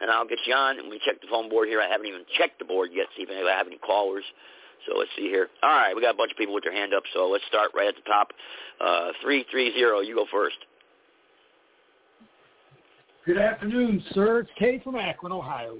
and 0.01 0.11
I'll 0.11 0.27
get 0.27 0.43
you 0.47 0.55
on. 0.55 0.83
And 0.83 0.91
we 0.91 0.99
check 1.07 1.21
the 1.23 1.31
phone 1.31 1.49
board 1.49 1.69
here. 1.69 1.81
I 1.81 1.87
haven't 1.87 2.07
even 2.07 2.27
checked 2.35 2.59
the 2.59 2.67
board 2.67 2.91
yet, 2.93 3.07
see 3.17 3.23
if 3.23 3.31
I 3.31 3.39
have 3.55 3.67
any 3.67 3.79
callers. 3.79 4.25
So 4.91 4.99
let's 4.99 5.11
see 5.17 5.31
here. 5.31 5.49
All 5.63 5.71
right, 5.71 5.95
we 5.95 6.03
got 6.03 6.15
a 6.15 6.19
bunch 6.19 6.33
of 6.33 6.37
people 6.37 6.53
with 6.53 6.65
their 6.65 6.75
hand 6.75 6.93
up, 6.93 7.05
so 7.15 7.29
let's 7.31 7.45
start 7.47 7.71
right 7.75 7.89
at 7.89 7.95
the 7.95 8.05
top. 8.11 8.33
Uh, 8.81 9.15
330, 9.23 10.07
you 10.07 10.15
go 10.15 10.27
first. 10.31 10.57
Good 13.25 13.39
afternoon, 13.39 14.05
sir. 14.13 14.41
It's 14.41 14.51
Kay 14.59 14.81
from 14.85 14.97
Akron, 14.97 15.33
Ohio. 15.33 15.79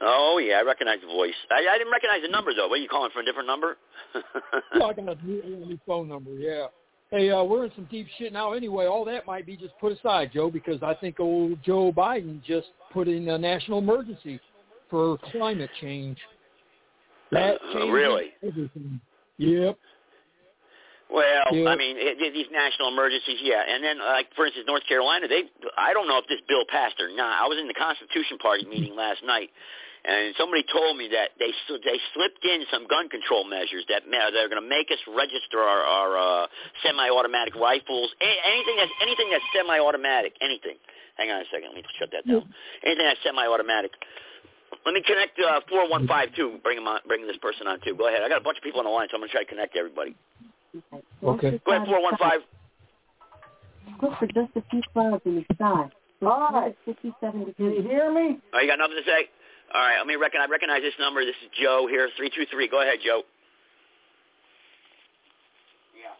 Oh 0.00 0.38
yeah, 0.38 0.56
I 0.56 0.62
recognize 0.62 0.98
the 1.00 1.08
voice. 1.08 1.34
I, 1.50 1.66
I 1.74 1.78
didn't 1.78 1.92
recognize 1.92 2.22
the 2.22 2.28
number 2.28 2.54
though. 2.54 2.68
What 2.68 2.78
are 2.78 2.82
you 2.82 2.88
calling 2.88 3.10
for 3.12 3.20
a 3.20 3.24
different 3.24 3.46
number? 3.48 3.76
yeah, 4.14 4.84
I 4.84 4.92
got 4.92 4.98
a 4.98 5.26
new, 5.26 5.42
a 5.42 5.66
new 5.66 5.78
phone 5.86 6.08
number. 6.08 6.30
Yeah. 6.32 6.66
Hey, 7.10 7.30
uh, 7.30 7.42
we're 7.42 7.64
in 7.64 7.72
some 7.74 7.88
deep 7.90 8.06
shit 8.18 8.32
now. 8.32 8.52
Anyway, 8.52 8.84
all 8.84 9.04
that 9.06 9.26
might 9.26 9.46
be 9.46 9.56
just 9.56 9.72
put 9.80 9.92
aside, 9.92 10.30
Joe, 10.32 10.50
because 10.50 10.82
I 10.82 10.94
think 10.94 11.18
old 11.18 11.58
Joe 11.64 11.90
Biden 11.90 12.42
just 12.44 12.68
put 12.92 13.08
in 13.08 13.28
a 13.28 13.38
national 13.38 13.78
emergency 13.78 14.38
for 14.90 15.16
climate 15.32 15.70
change. 15.80 16.18
That 17.32 17.58
uh, 17.74 17.88
really? 17.88 18.34
everything. 18.46 19.00
Yep. 19.38 19.78
Well, 21.10 21.44
I 21.48 21.76
mean, 21.76 21.96
it, 21.96 22.20
it, 22.20 22.34
these 22.34 22.52
national 22.52 22.88
emergencies, 22.92 23.40
yeah. 23.40 23.64
And 23.66 23.82
then, 23.82 23.98
like 23.98 24.28
for 24.36 24.44
instance, 24.44 24.66
North 24.68 24.84
Carolina, 24.86 25.26
they 25.26 25.48
I 25.78 25.94
don't 25.94 26.06
know 26.06 26.18
if 26.18 26.28
this 26.28 26.40
bill 26.48 26.64
passed 26.68 27.00
or 27.00 27.08
not. 27.08 27.40
I 27.40 27.48
was 27.48 27.56
in 27.58 27.66
the 27.66 27.74
Constitution 27.74 28.36
Party 28.36 28.66
meeting 28.68 28.94
last 28.94 29.24
night, 29.24 29.48
and 30.04 30.34
somebody 30.38 30.64
told 30.70 30.96
me 30.96 31.08
that 31.10 31.34
they 31.38 31.50
they 31.84 31.98
slipped 32.14 32.44
in 32.44 32.64
some 32.70 32.86
gun 32.86 33.08
control 33.08 33.44
measures 33.44 33.84
that 33.88 34.02
they're 34.06 34.48
going 34.48 34.62
to 34.62 34.68
make 34.68 34.90
us 34.90 35.00
register 35.08 35.58
our, 35.58 35.82
our 35.82 36.10
uh, 36.16 36.46
semi-automatic 36.84 37.54
rifles, 37.56 38.10
anything 38.20 38.76
that's 38.78 38.94
anything 39.02 39.28
that's 39.30 39.44
semi-automatic, 39.54 40.34
anything. 40.40 40.78
Hang 41.16 41.30
on 41.30 41.42
a 41.42 41.48
second, 41.50 41.74
let 41.74 41.82
me 41.82 41.84
shut 41.98 42.10
that 42.14 42.22
down. 42.26 42.46
Anything 42.86 43.06
that's 43.06 43.22
semi-automatic. 43.26 43.90
Let 44.86 44.94
me 44.94 45.02
connect 45.02 45.38
uh, 45.40 45.60
four 45.68 45.88
one 45.90 46.06
five 46.06 46.30
two. 46.36 46.58
Bring 46.62 46.78
him 46.78 46.86
on. 46.86 47.00
Bring 47.06 47.26
this 47.26 47.36
person 47.38 47.66
on 47.66 47.80
too. 47.80 47.96
Go 47.96 48.08
ahead. 48.08 48.22
I 48.22 48.28
got 48.28 48.40
a 48.40 48.44
bunch 48.44 48.58
of 48.58 48.64
people 48.64 48.80
on 48.80 48.86
the 48.86 48.92
line, 48.92 49.08
so 49.10 49.16
I'm 49.16 49.20
going 49.20 49.28
to 49.28 49.34
try 49.34 49.42
to 49.44 49.50
connect 49.50 49.76
everybody. 49.76 50.14
Okay. 51.22 51.60
Go 51.64 51.72
ahead, 51.72 51.86
four 51.88 52.02
one 52.02 52.16
five. 52.16 52.40
Look 54.02 54.18
for 54.18 54.26
just 54.26 54.54
a 54.54 54.62
few 54.70 54.82
clouds 54.92 55.22
in 55.24 55.36
the 55.36 55.54
sky. 55.54 55.90
Hi. 56.22 56.74
57 56.84 57.44
degrees. 57.44 57.54
Can 57.56 57.72
you 57.72 57.82
hear 57.82 58.12
me? 58.12 58.38
Oh, 58.52 58.60
you 58.60 58.66
got 58.66 58.78
nothing 58.78 58.96
to 58.96 59.06
say? 59.06 59.28
All 59.74 59.80
right, 59.82 59.98
let 59.98 60.06
me 60.06 60.16
reckon. 60.16 60.40
I 60.40 60.46
recognize 60.46 60.80
this 60.82 60.94
number. 60.98 61.24
This 61.24 61.36
is 61.44 61.50
Joe 61.60 61.86
here, 61.88 62.08
three 62.16 62.30
two 62.30 62.46
three. 62.50 62.68
Go 62.68 62.80
ahead, 62.80 62.98
Joe. 63.04 63.22
Yeah. 65.94 66.16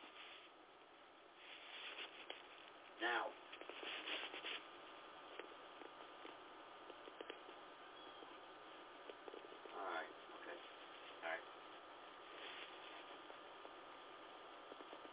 Now. 3.01 3.25
All 9.73 9.89
right. 9.97 10.13
Okay. 10.45 10.57
All 11.25 11.31
right. 11.33 11.45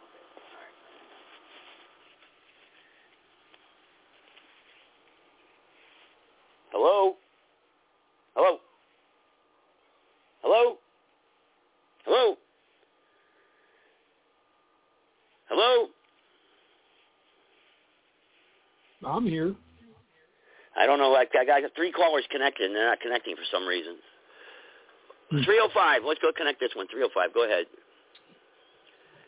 Okay. 0.03 0.23
All 0.35 0.59
right. 0.59 0.75
Hello? 6.71 7.15
Hello? 10.41 10.77
Hello? 12.05 12.37
Hello? 15.49 15.87
I'm 19.05 19.25
here. 19.25 19.55
I 20.77 20.85
don't 20.85 20.99
know. 20.99 21.09
Like 21.09 21.31
I 21.39 21.45
got 21.45 21.61
three 21.75 21.91
callers 21.91 22.25
connected, 22.29 22.67
and 22.67 22.75
they're 22.75 22.89
not 22.89 22.99
connecting 22.99 23.35
for 23.35 23.47
some 23.51 23.65
reason. 23.65 23.95
Hmm. 25.31 25.43
305. 25.43 26.03
Let's 26.05 26.19
go 26.21 26.31
connect 26.35 26.59
this 26.59 26.71
one. 26.75 26.87
305. 26.87 27.33
Go 27.33 27.45
ahead. 27.45 27.65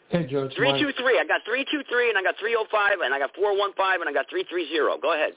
Hey, 0.10 0.26
Joe. 0.26 0.50
Three 0.56 0.56
two 0.56 0.56
three. 0.56 0.56
Three 0.56 0.72
Mike. 0.72 0.82
two 0.82 0.92
three. 1.04 1.20
I 1.20 1.26
got 1.28 1.42
three 1.46 1.66
two 1.72 1.84
three, 1.90 2.10
and 2.10 2.18
I 2.18 2.24
got 2.24 2.36
three 2.40 2.56
oh 2.56 2.66
five, 2.72 3.00
and 3.04 3.14
I 3.14 3.20
got 3.20 3.36
four 3.36 3.58
one 3.58 3.72
five, 3.76 4.00
and 4.00 4.10
I 4.10 4.14
got 4.14 4.30
three 4.30 4.46
three 4.50 4.68
zero. 4.70 4.98
Go 5.02 5.14
ahead. 5.14 5.34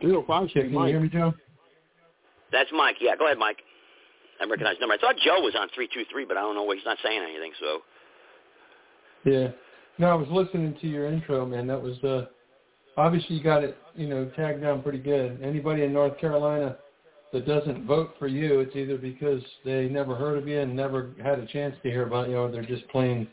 305, 0.00 0.50
Can 0.52 0.72
you 0.72 0.84
hear 0.84 1.00
me, 1.00 1.08
Joe? 1.08 1.32
That's 2.52 2.68
Mike. 2.74 2.96
Yeah, 3.00 3.16
go 3.16 3.26
ahead, 3.26 3.38
Mike. 3.38 3.58
I 4.40 4.44
recognize 4.44 4.76
the 4.76 4.80
number. 4.80 4.94
I 4.94 4.98
thought 4.98 5.16
Joe 5.24 5.40
was 5.40 5.54
on 5.58 5.68
three 5.74 5.88
two 5.92 6.04
three, 6.10 6.24
but 6.24 6.36
I 6.36 6.40
don't 6.40 6.54
know 6.54 6.64
why 6.64 6.74
he's 6.74 6.84
not 6.84 6.98
saying 7.02 7.22
anything. 7.22 7.52
So 7.60 7.78
Yeah. 9.24 9.48
No, 9.96 10.10
I 10.10 10.14
was 10.14 10.28
listening 10.28 10.76
to 10.80 10.88
your 10.88 11.06
intro, 11.06 11.46
man. 11.46 11.66
That 11.68 11.80
was 11.80 12.02
uh 12.04 12.26
obviously 12.96 13.36
you 13.36 13.42
got 13.42 13.64
it, 13.64 13.76
you 13.94 14.08
know, 14.08 14.30
tagged 14.36 14.62
down 14.62 14.82
pretty 14.82 14.98
good. 14.98 15.40
Anybody 15.42 15.82
in 15.82 15.92
North 15.92 16.18
Carolina 16.18 16.76
that 17.32 17.46
doesn't 17.46 17.86
vote 17.86 18.14
for 18.18 18.28
you, 18.28 18.60
it's 18.60 18.76
either 18.76 18.96
because 18.96 19.42
they 19.64 19.88
never 19.88 20.14
heard 20.14 20.38
of 20.38 20.46
you 20.46 20.60
and 20.60 20.74
never 20.74 21.10
had 21.22 21.38
a 21.38 21.46
chance 21.46 21.74
to 21.82 21.90
hear 21.90 22.06
about 22.06 22.28
you, 22.28 22.36
or 22.36 22.50
they're 22.50 22.62
just 22.62 22.86
plain 22.88 23.26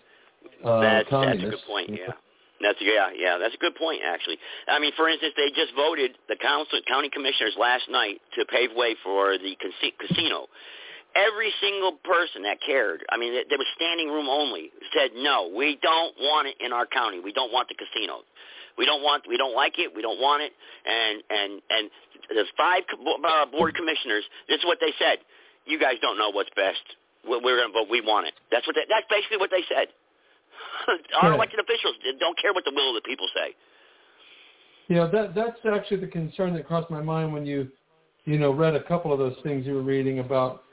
uh, 0.64 0.80
that's 0.82 1.10
that's 1.10 1.40
a 1.42 1.50
good 1.50 1.66
point. 1.68 1.90
Yeah. 1.90 2.14
That's 2.62 2.78
yeah, 2.80 3.10
yeah. 3.18 3.38
That's 3.42 3.56
a 3.56 3.58
good 3.58 3.76
point, 3.76 4.02
actually. 4.06 4.38
I 4.68 4.78
mean, 4.80 4.94
for 4.96 5.10
instance, 5.10 5.34
they 5.36 5.50
just 5.50 5.74
voted 5.76 6.18
the 6.30 6.38
council, 6.38 6.80
county 6.88 7.10
commissioners 7.10 7.56
last 7.58 7.90
night 7.90 8.22
to 8.38 8.46
pave 8.46 8.70
way 8.76 8.96
for 9.04 9.38
the 9.38 9.58
casino. 9.58 10.46
Every 11.16 11.52
single 11.60 11.98
person 12.06 12.44
that 12.44 12.62
cared, 12.66 13.04
I 13.10 13.18
mean, 13.18 13.34
there 13.34 13.58
was 13.58 13.68
standing 13.76 14.08
room 14.08 14.30
only, 14.30 14.72
said 14.96 15.12
no. 15.18 15.52
We 15.54 15.78
don't 15.82 16.16
want 16.20 16.48
it 16.48 16.56
in 16.64 16.72
our 16.72 16.86
county. 16.86 17.20
We 17.20 17.34
don't 17.34 17.52
want 17.52 17.68
the 17.68 17.76
casino. 17.76 18.22
We 18.78 18.86
don't 18.86 19.04
want. 19.04 19.24
We 19.28 19.38
don't 19.38 19.56
like 19.56 19.78
it. 19.78 19.92
We 19.96 20.02
don't 20.02 20.20
want 20.20 20.44
it. 20.44 20.52
And 20.86 21.24
and 21.30 21.62
and 21.70 21.84
the 22.30 22.46
five 22.58 22.84
uh, 22.94 23.46
board 23.52 23.76
commissioners. 23.76 24.24
This 24.48 24.60
is 24.60 24.66
what 24.66 24.80
they 24.80 24.94
said. 25.00 25.20
You 25.66 25.80
guys 25.80 25.96
don't 26.02 26.18
know 26.18 26.30
what's 26.32 26.50
best. 26.56 26.82
We're 27.28 27.62
to 27.62 27.72
vote. 27.72 27.88
We 27.90 28.02
want 28.02 28.28
it. 28.28 28.34
That's 28.52 28.66
what. 28.66 28.76
They, 28.76 28.88
that's 28.90 29.06
basically 29.10 29.38
what 29.38 29.52
they 29.52 29.62
said. 29.70 29.88
Our 31.22 31.34
elected 31.34 31.60
officials 31.60 31.96
don't 32.20 32.38
care 32.40 32.54
what 32.54 32.66
the 32.66 32.72
will 32.74 32.96
of 32.96 33.04
the 33.04 33.08
people 33.08 33.28
say. 33.36 33.54
You 34.88 34.96
know, 34.96 35.12
that 35.12 35.36
that's 35.36 35.60
actually 35.72 36.02
the 36.02 36.08
concern 36.08 36.54
that 36.56 36.68
crossed 36.68 36.90
my 36.90 37.02
mind 37.02 37.32
when 37.32 37.46
you, 37.46 37.70
you 38.26 38.38
know, 38.38 38.52
read 38.52 38.76
a 38.76 38.84
couple 38.84 39.14
of 39.14 39.20
those 39.20 39.36
things 39.44 39.66
you 39.66 39.74
were 39.74 39.82
reading 39.82 40.20
about, 40.20 40.64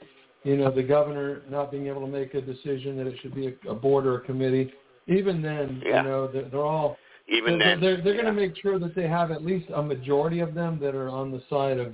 you 0.43 0.57
know, 0.57 0.71
the 0.71 0.83
governor 0.83 1.41
not 1.49 1.71
being 1.71 1.87
able 1.87 2.01
to 2.01 2.07
make 2.07 2.33
a 2.33 2.41
decision 2.41 2.97
that 2.97 3.07
it 3.07 3.17
should 3.21 3.33
be 3.35 3.47
a, 3.47 3.69
a 3.69 3.75
board 3.75 4.05
or 4.05 4.17
a 4.17 4.21
committee. 4.21 4.73
Even 5.07 5.41
then, 5.41 5.81
Yeah. 5.85 6.03
you 6.03 6.09
know, 6.09 6.27
they're, 6.27 6.49
they're 6.49 6.65
all 6.65 6.97
Even 7.31 7.59
they're, 7.59 7.69
then, 7.69 7.81
they're, 7.81 8.01
they're 8.01 8.15
yeah. 8.15 8.21
going 8.23 8.35
to 8.35 8.41
make 8.41 8.57
sure 8.57 8.79
that 8.79 8.95
they 8.95 9.07
have 9.07 9.31
at 9.31 9.43
least 9.43 9.67
a 9.75 9.81
majority 9.81 10.39
of 10.39 10.53
them 10.53 10.79
that 10.79 10.95
are 10.95 11.09
on 11.09 11.31
the 11.31 11.41
side 11.49 11.77
of 11.79 11.93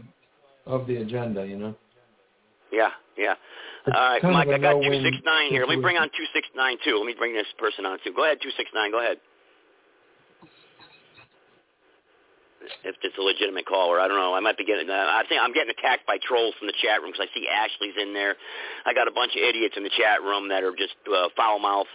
of 0.66 0.88
the 0.88 0.98
agenda. 0.98 1.46
You 1.46 1.58
know. 1.58 1.76
Yeah, 2.72 2.90
yeah. 3.18 3.36
It's 3.86 3.96
All 3.96 4.02
right, 4.02 4.24
Mike, 4.24 4.48
I 4.48 4.58
got 4.58 4.82
no-win 4.82 5.06
269 5.06 5.50
here. 5.50 5.66
Let 5.66 5.78
me 5.78 5.82
bring 5.82 5.98
on 5.98 6.10
situation. 6.10 6.42
269 6.58 6.78
too. 6.84 6.98
Let 6.98 7.06
me 7.06 7.14
bring 7.14 7.34
this 7.34 7.46
person 7.60 7.86
on 7.86 8.00
too. 8.04 8.14
Go 8.18 8.26
ahead, 8.26 8.42
269. 8.42 8.92
Go 8.92 9.00
ahead. 9.00 9.18
If 12.84 12.96
it's 13.04 13.18
a 13.18 13.22
legitimate 13.22 13.66
caller, 13.66 14.00
I 14.00 14.08
don't 14.08 14.18
know. 14.18 14.34
I 14.34 14.40
might 14.40 14.58
be 14.58 14.66
getting. 14.66 14.90
Uh, 14.90 14.94
I 14.94 15.24
think 15.28 15.42
I'm 15.42 15.54
getting 15.54 15.72
attacked 15.72 16.06
by 16.08 16.18
trolls 16.22 16.54
from 16.60 16.68
the 16.68 16.78
chat 16.82 17.02
room 17.02 17.12
because 17.12 17.28
I 17.28 17.34
see 17.34 17.48
Ashley's 17.48 17.96
in 18.00 18.14
there. 18.14 18.36
I 18.86 18.94
got 18.94 19.08
a 19.08 19.16
bunch 19.16 19.34
of 19.36 19.42
idiots 19.42 19.76
in 19.78 19.84
the 19.84 19.94
chat 19.94 20.22
room 20.22 20.50
that 20.50 20.64
are 20.64 20.76
just 20.76 20.96
uh, 21.08 21.30
foul 21.36 21.60
mouth. 21.60 21.90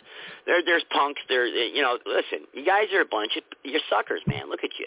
There, 0.47 0.63
there's 0.65 0.85
punks. 0.91 1.21
There, 1.29 1.47
you 1.47 1.83
know, 1.83 1.99
listen, 2.07 2.47
you 2.53 2.65
guys 2.65 2.89
are 2.95 3.03
a 3.03 3.11
bunch 3.11 3.37
of 3.37 3.43
you're 3.65 3.85
suckers, 3.91 4.23
man. 4.27 4.49
Look 4.49 4.65
at 4.65 4.75
you. 4.79 4.87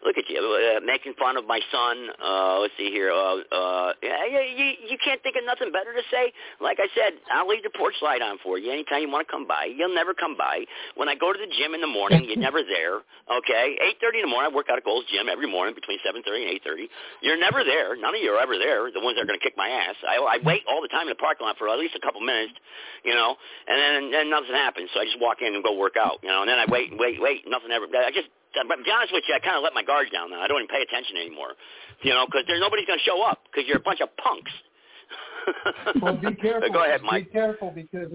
Look 0.00 0.16
at 0.16 0.24
you 0.32 0.40
uh, 0.40 0.80
making 0.80 1.12
fun 1.20 1.36
of 1.36 1.44
my 1.44 1.60
son. 1.68 2.08
Uh, 2.16 2.60
let's 2.60 2.72
see 2.80 2.88
here. 2.88 3.12
Uh, 3.12 3.44
uh, 3.52 3.92
you, 4.00 4.40
you 4.56 4.96
you 4.96 4.96
can't 4.96 5.20
think 5.22 5.36
of 5.36 5.44
nothing 5.44 5.68
better 5.72 5.92
to 5.92 6.00
say. 6.08 6.32
Like 6.56 6.80
I 6.80 6.88
said, 6.96 7.20
I'll 7.28 7.46
leave 7.48 7.62
the 7.62 7.74
porch 7.76 8.00
light 8.00 8.24
on 8.24 8.38
for 8.42 8.56
you 8.56 8.72
anytime 8.72 9.04
you 9.04 9.12
want 9.12 9.28
to 9.28 9.30
come 9.30 9.44
by. 9.46 9.68
You'll 9.68 9.94
never 9.94 10.14
come 10.14 10.36
by. 10.40 10.64
When 10.96 11.08
I 11.12 11.14
go 11.20 11.32
to 11.32 11.38
the 11.38 11.52
gym 11.52 11.76
in 11.76 11.84
the 11.84 11.90
morning, 11.90 12.24
you're 12.24 12.40
never 12.40 12.64
there. 12.64 13.04
Okay, 13.28 13.76
8:30 14.00 14.24
in 14.24 14.24
the 14.24 14.32
morning. 14.32 14.48
I 14.48 14.54
work 14.56 14.72
out 14.72 14.80
at 14.80 14.88
Gold's 14.88 15.04
Gym 15.12 15.28
every 15.28 15.46
morning 15.46 15.76
between 15.76 16.00
7:30 16.00 16.48
and 16.48 16.52
8:30. 16.64 16.88
You're 17.20 17.36
never 17.36 17.60
there. 17.60 17.92
None 17.92 18.16
of 18.16 18.20
you 18.24 18.32
are 18.32 18.40
ever 18.40 18.56
there. 18.56 18.88
The 18.88 19.04
ones 19.04 19.20
that 19.20 19.28
are 19.28 19.28
going 19.28 19.38
to 19.38 19.44
kick 19.44 19.56
my 19.60 19.68
ass. 19.68 20.00
I, 20.00 20.16
I 20.16 20.36
wait 20.40 20.64
all 20.64 20.80
the 20.80 20.88
time 20.88 21.12
in 21.12 21.12
the 21.12 21.20
parking 21.20 21.44
lot 21.44 21.60
for 21.60 21.68
at 21.68 21.76
least 21.76 21.92
a 21.92 22.00
couple 22.00 22.24
minutes, 22.24 22.56
you 23.04 23.12
know, 23.12 23.36
and 23.68 23.76
then 23.76 24.10
then 24.10 24.26
nothing 24.32 24.56
happens. 24.56 24.88
So 24.96 25.00
I 25.00 25.04
just 25.04 25.20
walk 25.20 25.44
in 25.44 25.52
and 25.52 25.60
go 25.60 25.76
work 25.76 26.00
out, 26.00 26.24
you 26.24 26.32
know, 26.32 26.40
and 26.40 26.48
then 26.48 26.56
I 26.56 26.64
wait 26.72 26.88
and 26.88 26.96
wait, 26.96 27.20
wait. 27.20 27.44
Nothing 27.44 27.68
ever. 27.70 27.84
I 27.92 28.08
just 28.16 28.32
but 28.54 28.76
to 28.76 28.82
be 28.84 28.90
honest 28.90 29.12
with 29.12 29.24
you, 29.28 29.34
I 29.34 29.40
kind 29.40 29.56
of 29.56 29.62
let 29.62 29.74
my 29.74 29.82
guards 29.82 30.10
down 30.10 30.30
now. 30.30 30.40
I 30.40 30.48
don't 30.48 30.62
even 30.62 30.72
pay 30.72 30.82
attention 30.82 31.16
anymore, 31.16 31.54
you 32.02 32.12
know, 32.12 32.26
because 32.26 32.44
there's 32.46 32.60
nobody's 32.60 32.86
going 32.86 32.98
to 32.98 33.04
show 33.04 33.22
up 33.22 33.44
because 33.50 33.66
you're 33.68 33.78
a 33.78 33.86
bunch 33.86 34.00
of 34.00 34.08
punks. 34.16 34.52
Well, 36.02 36.16
be 36.16 36.34
careful. 36.42 36.70
Go 36.70 36.84
ahead, 36.84 37.00
Mike. 37.02 37.26
Be 37.26 37.32
careful 37.32 37.72
because 37.74 38.08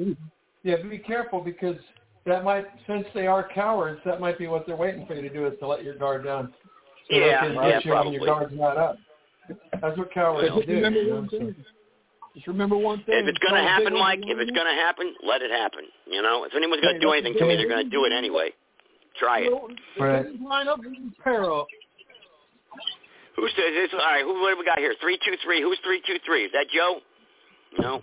yeah, 0.63 0.77
be 0.83 0.99
careful 0.99 1.41
because 1.41 1.75
that 2.25 2.43
might 2.43 2.65
since 2.87 3.05
they 3.13 3.27
are 3.27 3.47
cowards, 3.53 3.99
that 4.05 4.19
might 4.21 4.37
be 4.37 4.47
what 4.47 4.65
they're 4.65 4.75
waiting 4.75 5.05
for 5.05 5.15
you 5.15 5.21
to 5.21 5.29
do 5.29 5.45
is 5.47 5.53
to 5.59 5.67
let 5.67 5.83
your 5.83 5.97
guard 5.97 6.23
down. 6.23 6.53
So 7.09 7.17
Yeah, 7.17 7.47
they 7.47 7.53
can 7.53 7.63
yeah, 7.63 7.69
get 7.69 7.85
you 7.85 7.91
when 7.91 8.01
probably. 8.01 8.13
your 8.17 8.25
guard's 8.25 8.53
not 8.55 8.77
up. 8.77 8.97
That's 9.81 9.97
what 9.97 10.11
cowards 10.13 10.49
do. 10.65 10.73
remember 10.73 11.01
you 11.01 11.09
know, 11.09 11.15
one 11.17 11.29
thing. 11.29 11.55
Just 12.35 12.47
remember 12.47 12.77
one 12.77 12.97
thing. 13.03 13.15
If 13.15 13.27
it's 13.27 13.37
going 13.39 13.55
to 13.55 13.67
happen, 13.67 13.93
Mike, 13.93 14.19
if 14.23 14.37
it's 14.37 14.51
going 14.51 14.67
to 14.67 14.81
happen, 14.81 15.13
let 15.23 15.41
it 15.41 15.51
happen. 15.51 15.85
You 16.05 16.21
know, 16.21 16.43
if 16.43 16.53
anyone's 16.55 16.81
going 16.81 16.95
to 16.95 16.99
do 16.99 17.11
anything 17.11 17.35
to 17.39 17.45
me, 17.45 17.55
they're 17.55 17.69
going 17.69 17.85
to 17.85 17.89
do 17.89 18.03
it 18.05 18.11
anyway. 18.11 18.51
Try 19.19 19.39
it. 19.41 19.51
Well, 19.51 19.69
Right. 19.99 20.41
Line 20.41 20.67
up 20.67 20.79
and 20.79 21.17
pair. 21.23 21.43
Who's 23.35 23.51
this? 23.55 23.89
All 23.93 23.99
right, 23.99 24.23
who 24.23 24.41
what 24.41 24.51
do 24.51 24.59
we 24.59 24.65
got 24.65 24.79
here? 24.79 24.95
Three 25.01 25.17
two 25.25 25.35
three. 25.43 25.61
Who's 25.61 25.79
three 25.83 26.01
two 26.05 26.17
three? 26.25 26.45
Is 26.45 26.51
that 26.53 26.67
Joe? 26.73 26.99
No. 27.79 28.01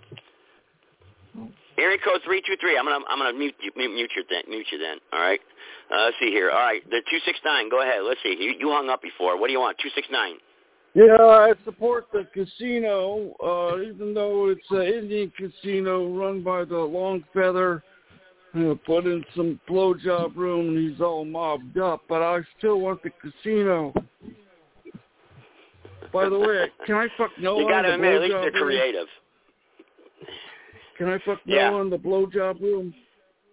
Area 1.77 1.97
code 2.03 2.21
three 2.23 2.41
two 2.45 2.55
three. 2.61 2.77
I'm 2.77 2.85
gonna 2.85 3.03
I'm 3.09 3.17
gonna 3.17 3.33
mute 3.37 3.55
you 3.61 3.71
mute 3.75 3.93
mute 3.93 4.11
your 4.15 4.25
then 4.29 4.43
mute 4.47 4.67
you 4.71 4.77
then. 4.77 4.97
All 5.11 5.19
right. 5.19 5.39
Uh, 5.91 6.05
let's 6.05 6.17
see 6.19 6.29
here. 6.29 6.51
All 6.51 6.59
right, 6.59 6.87
the 6.89 7.01
two 7.09 7.19
six 7.25 7.39
nine. 7.43 7.69
Go 7.69 7.81
ahead. 7.81 8.01
Let's 8.03 8.21
see. 8.21 8.35
You 8.39 8.53
you 8.59 8.69
hung 8.69 8.89
up 8.89 9.01
before. 9.01 9.39
What 9.39 9.47
do 9.47 9.53
you 9.53 9.59
want? 9.59 9.77
Two 9.81 9.89
six 9.95 10.07
nine. 10.11 10.35
Yeah, 10.95 11.17
I 11.19 11.53
support 11.65 12.05
the 12.13 12.27
casino, 12.31 13.33
uh, 13.43 13.81
even 13.81 14.13
though 14.13 14.49
it's 14.49 14.69
an 14.69 14.83
Indian 14.83 15.31
casino 15.35 16.07
run 16.15 16.43
by 16.43 16.65
the 16.65 16.77
Long 16.77 17.23
Feather. 17.33 17.77
Uh, 17.77 17.79
put 18.85 19.05
in 19.05 19.23
some 19.35 19.59
blowjob 19.67 20.35
room 20.35 20.69
and 20.75 20.89
he's 20.91 21.01
all 21.01 21.25
mobbed 21.25 21.77
up, 21.79 22.01
but 22.07 22.21
I 22.21 22.39
still 22.57 22.79
want 22.79 23.01
the 23.03 23.09
casino. 23.09 23.93
By 26.11 26.29
the 26.29 26.37
way, 26.37 26.71
can 26.85 26.95
I 26.95 27.07
fuck 27.17 27.31
Noah 27.39 27.61
you 27.63 27.67
got 27.67 27.81
to 27.81 27.93
in 27.93 28.01
the 28.01 28.07
admit, 28.07 28.15
at 28.15 28.21
least 28.21 28.33
they're 28.41 28.51
room? 28.51 28.63
creative. 28.63 29.07
Can 30.97 31.09
I 31.09 31.17
fuck 31.25 31.39
Yeah. 31.45 31.71
Noah 31.71 31.81
in 31.81 31.89
the 31.89 31.97
blowjob 31.97 32.61
room? 32.61 32.93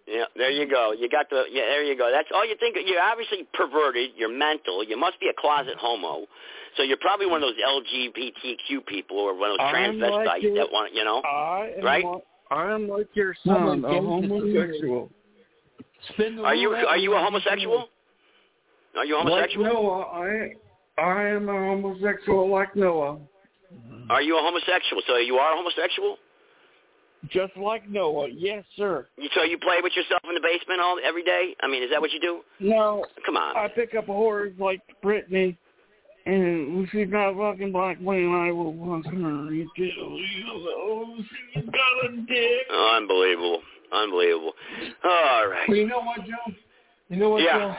Yeah, 0.07 0.25
there 0.37 0.51
you 0.51 0.69
go. 0.69 0.93
You 0.93 1.09
got 1.09 1.31
the 1.31 1.45
yeah, 1.51 1.63
there 1.63 1.85
you 1.85 1.97
go. 1.97 2.11
That's 2.13 2.29
all 2.35 2.45
you 2.47 2.57
think. 2.59 2.77
You're 2.85 3.01
obviously 3.01 3.47
perverted. 3.55 4.11
You're 4.17 4.29
mental. 4.37 4.83
You 4.85 4.99
must 4.99 5.21
be 5.21 5.29
a 5.29 5.33
closet 5.41 5.75
homo. 5.79 6.27
So 6.77 6.83
you're 6.83 6.97
probably 6.99 7.27
one 7.27 7.43
of 7.43 7.49
those 7.49 7.57
LGBTQ 7.65 8.87
people 8.87 9.19
or 9.19 9.35
one 9.39 9.53
of 9.53 9.59
those 9.59 9.67
I'm 9.69 9.75
transvestites 9.75 10.27
like 10.27 10.43
that 10.43 10.69
want 10.73 10.95
you 10.95 11.05
know. 11.05 11.21
I 11.21 11.73
am 11.79 11.85
Right? 11.85 12.05
like, 12.05 12.23
I 12.51 12.73
am 12.73 12.89
like 12.89 13.09
your 13.15 13.35
Someone 13.45 13.83
son, 13.83 13.91
a 13.91 13.95
gave 13.95 14.03
it 14.03 14.03
to 14.03 14.09
homosexual. 14.09 15.11
Are 16.45 16.55
you 16.55 16.71
are 16.71 16.97
you 16.97 17.15
a 17.15 17.19
homosexual? 17.19 17.89
Are 18.97 19.05
you 19.05 19.17
a 19.17 19.19
Like 19.19 19.29
homosexual? 19.29 19.65
Noah, 19.67 20.03
I 20.03 20.55
I 20.99 21.29
am 21.29 21.49
a 21.49 21.53
homosexual 21.53 22.51
like 22.51 22.75
Noah. 22.75 23.19
Are 24.11 24.23
you 24.23 24.37
a 24.37 24.43
homosexual? 24.43 25.03
So 25.07 25.17
you 25.17 25.37
are 25.37 25.53
a 25.53 25.57
homosexual? 25.57 26.17
Just 27.29 27.57
like 27.57 27.89
Noah, 27.89 28.29
yes, 28.35 28.65
sir. 28.77 29.07
You, 29.19 29.29
so 29.35 29.43
you 29.45 29.59
play 29.59 29.77
with 29.83 29.93
yourself 29.95 30.23
in 30.27 30.35
the 30.35 30.41
basement 30.41 30.81
all 30.81 30.99
every 31.05 31.23
day? 31.23 31.55
I 31.61 31.69
mean, 31.69 31.83
is 31.83 31.91
that 31.91 32.01
what 32.01 32.11
you 32.13 32.21
do? 32.21 32.41
No, 32.61 33.05
Come 33.27 33.37
on. 33.37 33.57
I 33.57 33.69
pick 33.69 33.95
up 33.95 34.07
whores 34.07 34.59
like 34.59 34.81
Brittany, 35.03 35.59
and 36.27 36.85
if 36.85 36.91
she's 36.91 37.09
not 37.09 37.37
fucking 37.37 37.73
black 37.73 37.99
women, 38.01 38.35
I 38.35 38.53
will 38.53 38.73
fuck 38.73 39.13
her 39.13 39.19
until 39.19 39.55
you 39.55 39.67
know 40.45 41.17
she's 41.55 41.65
got 41.65 42.11
a 42.11 42.17
dick. 42.27 42.67
Unbelievable. 42.95 43.63
Unbelievable. 43.93 44.53
All 45.05 45.49
right. 45.49 45.69
Well, 45.69 45.77
you 45.77 45.87
know 45.87 46.01
what, 46.01 46.19
Joe? 46.27 46.55
You 47.09 47.17
know 47.17 47.31
what, 47.31 47.43
Yeah. 47.43 47.59
Joe? 47.59 47.77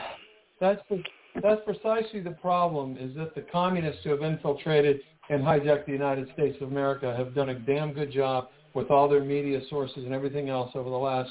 That's 0.60 0.80
the, 0.90 1.02
that's 1.42 1.60
precisely 1.64 2.20
the 2.20 2.32
problem. 2.32 2.96
Is 2.98 3.16
that 3.16 3.34
the 3.34 3.42
communists 3.42 4.02
who 4.04 4.10
have 4.10 4.22
infiltrated 4.22 5.00
and 5.30 5.42
hijacked 5.42 5.86
the 5.86 5.92
United 5.92 6.28
States 6.34 6.56
of 6.60 6.68
America 6.70 7.14
have 7.16 7.34
done 7.34 7.48
a 7.48 7.54
damn 7.54 7.92
good 7.92 8.12
job 8.12 8.48
with 8.74 8.90
all 8.90 9.08
their 9.08 9.24
media 9.24 9.60
sources 9.70 10.04
and 10.04 10.12
everything 10.12 10.48
else 10.48 10.70
over 10.74 10.90
the 10.90 10.96
last, 10.96 11.30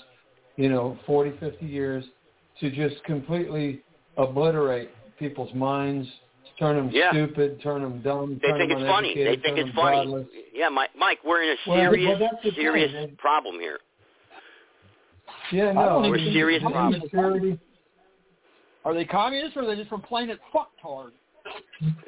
you 0.55 0.70
know, 0.70 0.97
40, 1.05 1.38
50 1.39 1.66
years 1.66 2.03
to 2.59 2.70
just 2.72 3.03
completely 3.03 3.82
obliterate 4.18 4.89
people's 5.18 5.53
minds, 5.53 6.07
turn 6.62 6.76
them 6.78 6.89
Yeah. 6.93 7.09
stupid, 7.12 7.59
turn 7.62 7.82
them 7.82 8.01
dumb, 8.01 8.39
They 8.41 8.47
turn 8.49 8.57
think 8.59 8.70
them 8.72 8.82
it's 8.84 8.88
funny. 8.89 9.14
They 9.16 9.36
think 9.38 9.57
it's 9.57 9.76
funny. 9.76 9.97
godless. 10.05 10.28
Yeah, 10.53 10.70
Mike, 10.70 10.91
Mike, 10.95 11.20
we're 11.26 11.41
in 11.41 11.49
a 11.49 11.57
serious, 11.66 12.07
well, 12.07 12.20
that's 12.20 12.43
the 12.43 12.51
serious 12.51 12.91
thing. 12.91 13.16
problem 13.18 13.59
here. 13.59 13.80
Yeah, 15.51 15.72
no, 15.74 15.82
don't 15.86 16.03
I 16.03 16.07
even 16.07 16.12
We're 16.12 16.18
mean, 16.18 16.34
serious 16.34 16.64
the 16.64 16.70
problems. 16.70 17.59
Are 18.86 18.93
they 18.93 19.05
communists 19.05 19.57
or 19.57 19.64
are 19.64 19.66
they 19.66 19.76
just 19.76 19.89
from 19.89 20.01
planet 20.01 20.39
fucktard? 20.53 21.12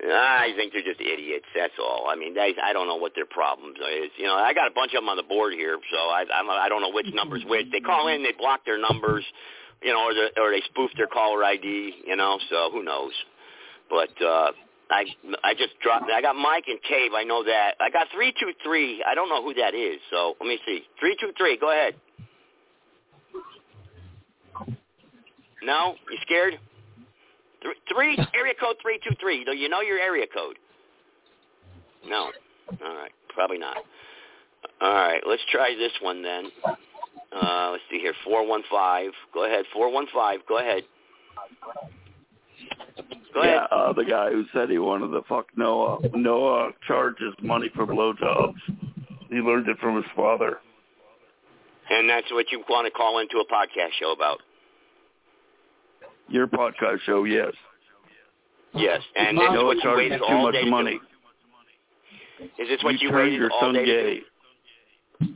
I 0.06 0.54
think 0.56 0.72
they're 0.74 0.84
just 0.84 1.02
idiots. 1.02 1.46
That's 1.56 1.74
all. 1.80 2.08
I 2.10 2.16
mean, 2.16 2.34
they, 2.36 2.54
I 2.64 2.72
don't 2.74 2.88
know 2.88 2.96
what 2.96 3.14
their 3.16 3.26
problems 3.26 3.78
is. 3.78 4.12
You 4.18 4.26
know, 4.26 4.36
I 4.36 4.54
got 4.54 4.68
a 4.68 4.72
bunch 4.74 4.94
of 4.94 5.02
them 5.02 5.10
on 5.10 5.18
the 5.18 5.24
board 5.24 5.54
here, 5.54 5.78
so 5.92 5.98
I, 5.98 6.26
I'm, 6.34 6.50
I 6.50 6.70
don't 6.70 6.82
know 6.82 6.92
which 6.92 7.08
numbers 7.14 7.44
which. 7.48 7.66
They 7.72 7.80
call 7.80 8.08
in, 8.08 8.22
they 8.24 8.32
block 8.38 8.62
their 8.66 8.80
numbers, 8.80 9.24
you 9.82 9.92
know, 9.92 10.04
or, 10.06 10.14
the, 10.14 10.30
or 10.42 10.52
they 10.52 10.62
spoof 10.70 10.92
their 10.98 11.08
caller 11.08 11.44
ID. 11.44 11.94
You 12.06 12.16
know, 12.16 12.38
so 12.50 12.70
who 12.72 12.84
knows? 12.84 13.12
But 13.94 14.26
uh, 14.26 14.52
I, 14.90 15.06
I 15.44 15.54
just 15.54 15.80
dropped. 15.80 16.10
I 16.10 16.20
got 16.20 16.36
Mike 16.36 16.66
and 16.68 16.82
Cave. 16.82 17.12
I 17.16 17.24
know 17.24 17.44
that. 17.44 17.76
I 17.80 17.92
got 17.92 18.08
three 18.12 18.34
two 18.40 18.52
three. 18.64 19.04
I 19.08 19.14
don't 19.14 19.30
know 19.30 19.44
who 19.44 19.54
that 19.54 19.76
is. 19.76 20.00
So 20.10 20.34
let 20.40 20.48
me 20.48 20.58
see. 20.66 20.82
Three 21.00 21.16
two 21.22 21.32
three. 21.38 21.58
Go 21.58 21.72
ahead. 21.72 21.94
No, 25.62 25.94
you 26.12 26.18
scared? 26.24 26.60
Three, 27.62 27.76
three 27.94 28.18
area 28.34 28.54
code 28.60 28.78
three 28.82 29.00
two 29.08 29.16
three. 29.22 29.46
Do 29.46 29.56
you 29.56 29.70
know 29.70 29.82
your 29.82 30.00
area 30.00 30.26
code? 30.34 30.58
No. 32.06 32.32
All 32.84 32.96
right, 32.96 33.12
probably 33.30 33.60
not. 33.60 33.78
All 34.82 34.94
right, 34.94 35.22
let's 35.28 35.44
try 35.52 35.76
this 35.78 35.92
one 36.02 36.24
then. 36.24 36.46
Uh, 36.66 37.70
let's 37.72 37.84
see 37.92 38.00
here, 38.00 38.14
four 38.26 38.46
one 38.46 38.64
five. 38.72 39.12
Go 39.34 39.46
ahead, 39.46 39.66
four 39.72 39.92
one 39.92 40.08
five. 40.14 40.40
Go 40.50 40.58
ahead. 40.58 40.84
Go 43.34 43.42
ahead. 43.42 43.68
Yeah, 43.72 43.78
uh, 43.78 43.94
the 43.94 44.06
guy 44.06 44.32
who 44.32 44.46
said 44.54 44.70
he 44.70 44.78
wanted 44.78 45.08
to 45.08 45.22
fuck 45.28 45.48
Noah. 45.56 46.00
Noah 46.14 46.72
charges 46.88 47.34
money 47.42 47.70
for 47.76 47.88
blowjobs. 47.88 48.56
He 49.30 49.38
learned 49.38 49.68
it 49.68 49.78
from 49.80 49.96
his 49.96 50.06
father. 50.16 50.60
And 51.90 52.10
that's 52.10 52.32
what 52.32 52.52
you 52.52 52.64
want 52.70 52.86
to 52.86 52.92
call 52.92 53.20
into 53.20 53.38
a 53.38 53.46
podcast 53.46 53.94
show 54.00 54.12
about. 54.12 54.40
Your 56.30 56.48
podcast 56.48 57.00
show, 57.06 57.24
yes. 57.24 57.52
Yes, 58.76 59.02
and 59.16 59.38
this 59.38 59.44
is 59.44 59.54
Noah 59.54 59.66
what 59.66 59.84
you 59.84 59.92
waited 59.96 60.18
too 60.20 60.26
all 60.26 60.44
much 60.44 60.54
day 60.54 60.64
to 60.64 60.84
do. 60.84 61.00
Is 62.60 62.68
this 62.70 62.84
what 62.84 63.00
you 63.00 63.10
you 63.10 63.16
waited 63.16 63.40
your 63.40 63.52
all 63.52 63.60
son 63.62 63.74
day 63.74 63.86
to 63.86 63.86
gay. 63.86 64.20
do? 65.20 65.34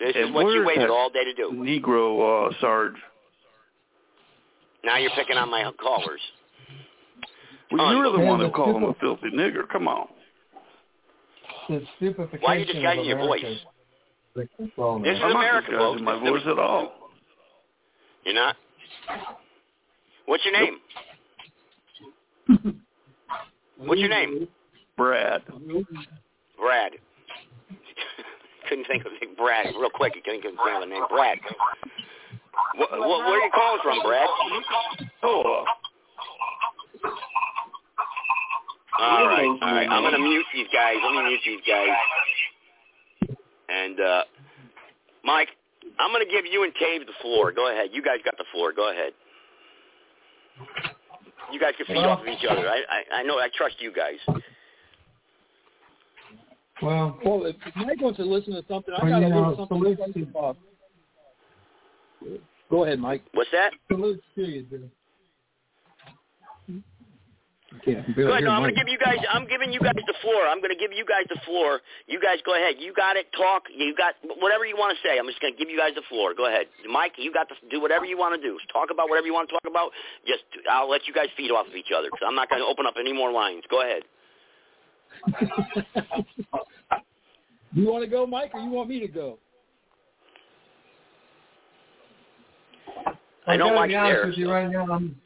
This 0.00 0.16
is 0.16 0.32
what 0.32 0.52
you 0.52 0.64
waited 0.64 0.88
all 0.88 1.10
day 1.10 1.24
to 1.24 1.34
do. 1.34 1.50
Negro 1.52 2.48
uh, 2.48 2.54
Sarge. 2.60 2.94
Now 4.84 4.96
you're 4.96 5.10
picking 5.10 5.36
on 5.36 5.50
my 5.50 5.70
callers. 5.80 6.20
Well, 7.70 7.92
you 7.92 7.98
were 7.98 8.10
the 8.10 8.20
one 8.24 8.40
who 8.40 8.50
called 8.50 8.76
him 8.76 8.84
a 8.84 8.94
filthy 8.94 9.30
nigger. 9.34 9.68
Come 9.70 9.88
on. 9.88 10.08
the 11.68 11.82
stupefaction 11.96 12.40
Why 12.40 12.56
are 12.56 12.58
you 12.58 12.64
disguising 12.64 13.00
of 13.00 13.06
your 13.06 13.18
voice? 13.18 13.44
Well, 14.76 14.98
This 15.00 15.16
is 15.16 15.20
I'm 15.22 15.32
not 15.32 15.36
America, 15.36 15.70
disguising 15.70 15.98
folks. 15.98 16.02
my 16.02 16.18
voice 16.30 16.42
at 16.46 16.58
all. 16.58 16.92
You're 18.24 18.34
not? 18.34 18.56
What's 20.26 20.44
your 20.44 20.54
name? 20.60 20.76
What's 23.78 24.00
your 24.00 24.08
name? 24.10 24.48
Brad. 24.96 25.42
Brad. 26.58 26.92
couldn't 28.68 28.86
think 28.86 29.04
of 29.06 29.12
it. 29.20 29.36
Brad. 29.36 29.66
Real 29.78 29.90
quick, 29.90 30.14
you 30.16 30.22
couldn't 30.22 30.42
think 30.42 30.56
of 30.58 30.82
a 30.82 30.86
name. 30.86 31.02
Brad. 31.10 31.38
Wh- 32.76 32.88
wh- 32.90 33.00
where 33.00 33.40
are 33.40 33.44
you 33.44 33.50
calling 33.54 33.80
from, 33.82 34.00
Brad? 34.02 34.28
Oh, 35.22 35.64
All 38.98 39.26
right, 39.28 39.46
all 39.46 39.58
right. 39.74 39.88
I'm 39.88 40.02
gonna 40.02 40.18
mute 40.18 40.44
these 40.54 40.66
guys. 40.72 40.96
Let 41.04 41.12
me 41.14 41.22
mute 41.28 41.40
these 41.46 41.60
guys. 41.66 41.88
And 43.68 44.00
uh 44.00 44.22
Mike, 45.24 45.48
I'm 46.00 46.12
gonna 46.12 46.24
give 46.24 46.44
you 46.50 46.64
and 46.64 46.74
Cave 46.74 47.06
the 47.06 47.12
floor. 47.22 47.52
Go 47.52 47.70
ahead. 47.70 47.90
You 47.92 48.02
guys 48.02 48.18
got 48.24 48.36
the 48.38 48.44
floor. 48.52 48.72
Go 48.72 48.90
ahead. 48.90 49.12
You 51.52 51.60
guys 51.60 51.72
can 51.76 51.86
feed 51.86 51.96
off 51.98 52.20
of 52.20 52.26
each 52.26 52.44
other. 52.48 52.68
I, 52.68 52.82
I 52.90 53.20
I 53.20 53.22
know. 53.22 53.38
I 53.38 53.48
trust 53.56 53.76
you 53.80 53.92
guys. 53.92 54.18
Well, 56.82 57.18
Well, 57.24 57.46
if 57.46 57.56
Mike 57.76 58.00
wants 58.00 58.18
to 58.18 58.24
listen 58.24 58.52
to 58.54 58.62
something, 58.68 58.94
I 58.94 59.08
got 59.08 59.22
a 59.22 59.26
you 59.28 59.34
little 59.34 59.56
something 59.56 59.78
salute 59.78 59.96
to 59.98 60.12
say 60.12 60.20
to- 60.24 60.30
about. 60.30 60.56
Go 62.70 62.84
ahead, 62.84 62.98
Mike. 62.98 63.22
What's 63.32 63.50
that? 63.52 63.72
salute 63.90 64.22
to 64.34 64.42
you, 64.42 64.62
dude. 64.62 64.90
Yeah, 67.86 68.02
Go 68.16 68.30
ahead. 68.32 68.44
No, 68.44 68.50
I'm 68.50 68.62
going 68.62 68.74
to 68.74 68.80
give 68.80 68.88
you 68.88 68.98
guys. 68.98 69.18
I'm 69.30 69.46
giving 69.46 69.72
you 69.72 69.80
guys 69.80 69.94
the 70.06 70.14
floor. 70.22 70.46
I'm 70.46 70.58
going 70.58 70.70
to 70.70 70.78
give 70.78 70.92
you 70.92 71.04
guys 71.04 71.24
the 71.28 71.40
floor. 71.44 71.80
You 72.06 72.20
guys 72.20 72.38
go 72.44 72.54
ahead. 72.54 72.76
You 72.78 72.92
got 72.94 73.16
it. 73.16 73.26
Talk. 73.36 73.64
You 73.74 73.94
got 73.96 74.14
whatever 74.40 74.64
you 74.64 74.76
want 74.76 74.96
to 74.96 75.00
say. 75.06 75.18
I'm 75.18 75.26
just 75.26 75.40
going 75.40 75.52
to 75.52 75.58
give 75.58 75.70
you 75.70 75.78
guys 75.78 75.92
the 75.94 76.02
floor. 76.08 76.34
Go 76.34 76.46
ahead, 76.46 76.66
Mike. 76.90 77.12
You 77.16 77.32
got 77.32 77.48
to 77.48 77.54
do 77.70 77.80
whatever 77.80 78.04
you 78.04 78.18
want 78.18 78.40
to 78.40 78.42
do. 78.46 78.58
Talk 78.72 78.90
about 78.90 79.08
whatever 79.08 79.26
you 79.26 79.34
want 79.34 79.48
to 79.48 79.54
talk 79.54 79.66
about. 79.68 79.92
Just 80.26 80.44
I'll 80.70 80.88
let 80.90 81.06
you 81.06 81.14
guys 81.14 81.28
feed 81.36 81.50
off 81.50 81.66
of 81.66 81.74
each 81.74 81.92
other 81.96 82.08
because 82.08 82.26
I'm 82.26 82.34
not 82.34 82.48
going 82.48 82.60
to 82.60 82.66
open 82.66 82.86
up 82.86 82.94
any 82.98 83.12
more 83.12 83.32
lines. 83.32 83.62
Go 83.70 83.82
ahead. 83.82 84.02
you 87.72 87.86
want 87.86 88.04
to 88.04 88.10
go, 88.10 88.26
Mike, 88.26 88.50
or 88.54 88.60
you 88.60 88.70
want 88.70 88.88
me 88.88 89.00
to 89.00 89.08
go? 89.08 89.38
I 93.46 93.56
know 93.56 93.68
gotta 93.70 93.80
Mike's 93.80 93.92
there. 93.92 94.26
with 94.26 94.36
you 94.36 94.50
right 94.50 94.70
now. 94.70 94.86
I'm 94.92 95.16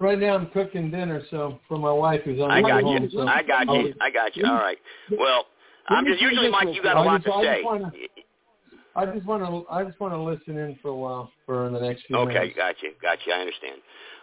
right 0.00 0.18
now. 0.18 0.34
I'm 0.34 0.46
cooking 0.50 0.90
dinner, 0.90 1.22
so 1.30 1.60
for 1.68 1.78
my 1.78 1.92
wife 1.92 2.22
who's 2.24 2.40
on 2.40 2.50
I 2.50 2.60
the 2.60 2.64
way 2.66 2.70
got 2.72 2.82
home. 2.82 3.02
you. 3.04 3.10
So 3.10 3.26
I 3.26 3.42
got 3.42 3.66
you. 3.68 3.94
I 4.00 4.10
got 4.10 4.36
you. 4.36 4.44
All 4.46 4.54
right. 4.54 4.78
Well, 5.16 5.46
I'm 5.88 6.04
just 6.06 6.20
usually 6.20 6.50
Mike. 6.50 6.68
You 6.74 6.82
got 6.82 6.96
a 6.96 7.02
lot 7.02 7.22
to 7.24 7.30
say. 7.42 7.62
I 8.96 9.06
just 9.06 9.24
want 9.26 9.44
to. 9.44 9.64
I 9.72 9.84
just 9.84 10.00
want 10.00 10.12
to 10.14 10.20
listen 10.20 10.56
in 10.58 10.76
for 10.82 10.88
a 10.88 10.94
while 10.96 11.30
for 11.46 11.70
the 11.70 11.78
next 11.80 12.06
few 12.06 12.16
Okay, 12.16 12.34
minutes. 12.34 12.56
got 12.56 12.74
you. 12.82 12.92
Got 13.00 13.18
you. 13.26 13.32
I 13.32 13.38
understand. 13.40 13.76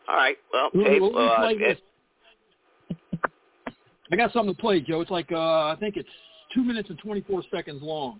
All 0.09 0.15
right. 0.15 0.37
Well, 0.51 0.69
Let 0.73 0.75
me- 0.75 0.83
Dave, 0.89 1.01
let 1.01 1.11
me 1.13 1.27
uh, 1.27 1.35
play 1.37 1.51
it- 1.53 1.59
this. 1.59 1.77
I 4.11 4.15
got 4.15 4.31
something 4.31 4.55
to 4.55 4.61
play, 4.61 4.79
Joe. 4.81 5.01
It's 5.01 5.11
like 5.11 5.31
uh, 5.31 5.67
I 5.71 5.75
think 5.79 5.97
it's 5.97 6.09
two 6.53 6.63
minutes 6.63 6.89
and 6.89 6.97
24 6.99 7.43
seconds 7.51 7.81
long. 7.83 8.19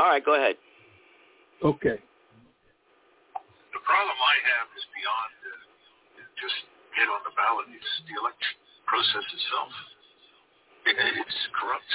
all 0.00 0.08
right. 0.08 0.24
Go 0.24 0.34
ahead. 0.34 0.56
Okay. 1.64 1.98
The 3.72 3.80
problem 3.86 4.16
I 4.18 4.36
have 4.46 4.66
is 4.78 4.84
beyond 4.94 5.30
uh, 5.42 5.54
just 6.98 7.06
hit 7.06 7.14
on 7.14 7.22
the 7.22 7.34
ballot. 7.38 7.70
It's 7.70 7.94
the 8.10 8.18
election 8.18 8.58
process 8.90 9.26
itself. 9.30 9.70
It, 10.90 10.96
it's 10.98 11.38
corrupt. 11.54 11.92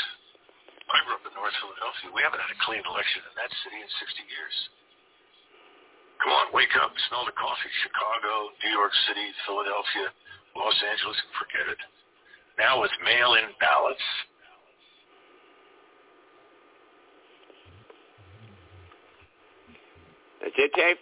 I 0.87 0.97
grew 1.03 1.19
up 1.19 1.25
in 1.27 1.33
North 1.35 1.55
Philadelphia. 1.59 2.07
We 2.15 2.23
haven't 2.23 2.39
had 2.39 2.51
a 2.53 2.59
clean 2.63 2.83
election 2.87 3.19
in 3.27 3.33
that 3.35 3.51
city 3.67 3.79
in 3.83 3.89
60 3.89 4.31
years. 4.31 4.55
Come 6.23 6.31
on, 6.31 6.47
wake 6.55 6.71
up. 6.79 6.93
Smell 7.11 7.27
the 7.27 7.35
coffee. 7.35 7.71
Chicago, 7.83 8.53
New 8.63 8.71
York 8.71 8.93
City, 9.09 9.27
Philadelphia, 9.43 10.07
Los 10.55 10.77
Angeles, 10.87 11.17
forget 11.35 11.67
it. 11.67 11.81
Now 12.55 12.79
with 12.79 12.93
mail-in 13.03 13.51
ballots, 13.59 14.07
That's 20.43 20.59
it, 20.59 20.71
Dave. 20.75 20.99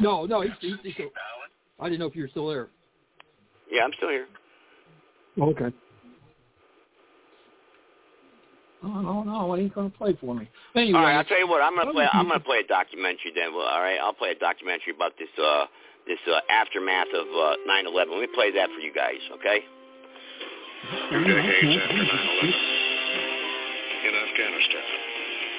No, 0.00 0.24
no, 0.24 0.40
he's, 0.40 0.56
he's, 0.58 0.72
he's 0.82 0.94
still, 0.94 1.12
I 1.80 1.84
didn't 1.88 2.00
know 2.00 2.06
if 2.06 2.14
you 2.16 2.22
were 2.22 2.28
still 2.28 2.48
there. 2.48 2.68
Yeah, 3.70 3.84
I'm 3.84 3.92
still 3.96 4.10
here. 4.10 4.26
Okay. 5.40 5.72
Oh 8.82 9.00
no, 9.00 9.22
no, 9.24 9.52
he's 9.54 9.70
going 9.72 9.90
to 9.90 9.96
play 9.96 10.16
for 10.20 10.34
me. 10.34 10.48
Anyway, 10.74 10.96
All 10.98 11.04
right, 11.04 11.16
I'll 11.16 11.24
tell 11.24 11.38
you 11.38 11.48
what. 11.48 11.60
I'm 11.60 11.76
gonna 11.76 11.92
play. 11.92 12.08
I'm 12.12 12.28
gonna 12.28 12.40
play 12.40 12.64
a 12.64 12.66
documentary 12.66 13.32
then. 13.36 13.52
Well, 13.52 13.68
all 13.68 13.80
right, 13.80 14.00
I'll 14.00 14.16
play 14.16 14.32
a 14.32 14.40
documentary 14.40 14.96
about 14.96 15.12
this 15.20 15.28
uh 15.36 15.66
this 16.08 16.18
uh, 16.24 16.40
aftermath 16.48 17.12
of 17.12 17.28
uh, 17.28 17.60
9/11. 17.68 18.08
Let 18.08 18.20
me 18.24 18.28
play 18.32 18.50
that 18.56 18.72
for 18.72 18.80
you 18.80 18.88
guys, 18.92 19.20
okay? 19.36 19.60
Two 21.12 21.24
decades 21.28 21.76
after 21.76 21.92
9/11, 21.92 22.56
in 24.00 24.12
Afghanistan, 24.16 24.86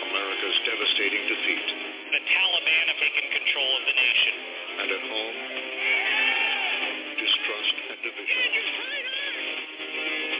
America's 0.09 0.57
devastating 0.65 1.23
defeat, 1.29 1.65
The 2.09 2.21
Taliban 2.25 2.83
have 2.89 2.99
taken 3.05 3.25
control 3.37 3.69
of 3.69 3.83
the 3.85 3.95
nation. 4.01 4.33
and 4.81 4.89
at 4.97 5.03
home, 5.05 5.37
distrust 5.37 5.61
and 5.61 5.70
division. 8.01 8.43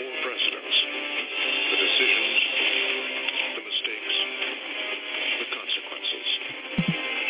Four 0.01 0.13
the 1.69 1.77
decisions, 1.77 2.41
the 3.53 3.63
mistakes, 3.69 4.15
the 5.41 5.47
consequences. 5.53 6.27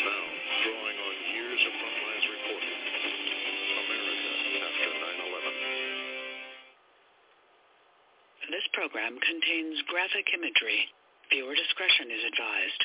Now, 0.07 0.23
drawing 0.63 0.97
on 1.03 1.15
years 1.35 1.61
of 1.67 1.73
reporting, 2.31 2.79
America 3.75 4.31
after 4.71 4.89
9/11. 5.03 5.51
This 8.55 8.67
program 8.71 9.19
contains 9.19 9.81
graphic 9.91 10.31
imagery. 10.31 10.87
Viewer 11.29 11.55
discretion 11.55 12.11
is 12.11 12.23
advised. 12.23 12.83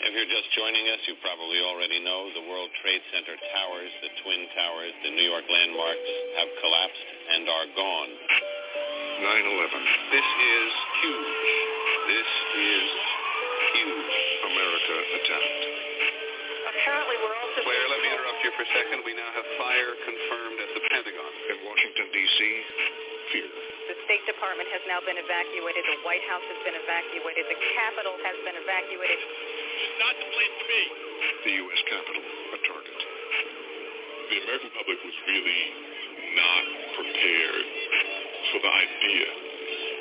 If 0.00 0.16
you're 0.16 0.32
just 0.32 0.48
joining 0.56 0.88
us, 0.96 1.00
you 1.04 1.12
probably 1.20 1.60
already 1.60 2.00
know 2.00 2.32
the 2.32 2.48
World 2.48 2.72
Trade 2.80 3.04
Center 3.12 3.36
towers, 3.36 3.92
the 4.00 4.08
Twin 4.24 4.48
Towers, 4.56 4.96
the 5.04 5.12
New 5.12 5.28
York 5.28 5.44
landmarks 5.44 6.08
have 6.40 6.48
collapsed 6.64 7.08
and 7.36 7.44
are 7.44 7.68
gone. 7.76 8.10
9/11. 9.20 9.84
This 10.08 10.24
is 10.24 10.70
huge. 11.04 11.44
This 12.08 12.30
is 12.32 12.88
huge. 13.76 14.14
America 14.48 14.96
attacked. 15.20 15.64
Apparently, 16.80 17.16
we're 17.20 17.36
also. 17.36 17.60
Claire, 17.60 17.88
let 17.92 18.00
me 18.00 18.08
interrupt 18.08 18.40
you 18.40 18.50
for 18.56 18.64
a 18.64 18.70
second. 18.72 19.04
We 19.04 19.12
now 19.12 19.30
have 19.36 19.46
fire 19.60 19.92
confirmed 20.00 20.58
at 20.64 20.70
the 20.80 20.82
Pentagon. 20.96 21.32
In 21.52 21.56
Washington, 21.68 22.08
D.C., 22.08 22.40
fear. 23.36 23.52
The 23.92 23.96
State 24.08 24.24
Department 24.24 24.70
has 24.72 24.80
now 24.88 25.04
been 25.04 25.18
evacuated. 25.20 25.84
The 25.84 26.00
White 26.08 26.24
House 26.24 26.46
has 26.46 26.60
been 26.64 26.78
evacuated. 26.78 27.52
The 27.52 27.60
Capitol 27.76 28.16
has 28.22 28.36
been 28.48 28.56
evacuated. 28.56 29.18
Not 30.00 30.16
the 30.16 30.28
place 30.32 30.54
to 30.56 30.64
be. 30.64 30.82
The 31.44 31.54
U.S. 31.60 31.80
Capitol, 31.92 32.24
a 32.24 32.58
target. 32.64 32.98
the 34.30 34.38
American 34.46 34.70
public 34.78 34.98
was 35.04 35.16
really 35.26 35.62
not 36.38 36.64
prepared 36.96 37.66
for 38.48 38.58
the 38.62 38.72
idea 38.72 39.28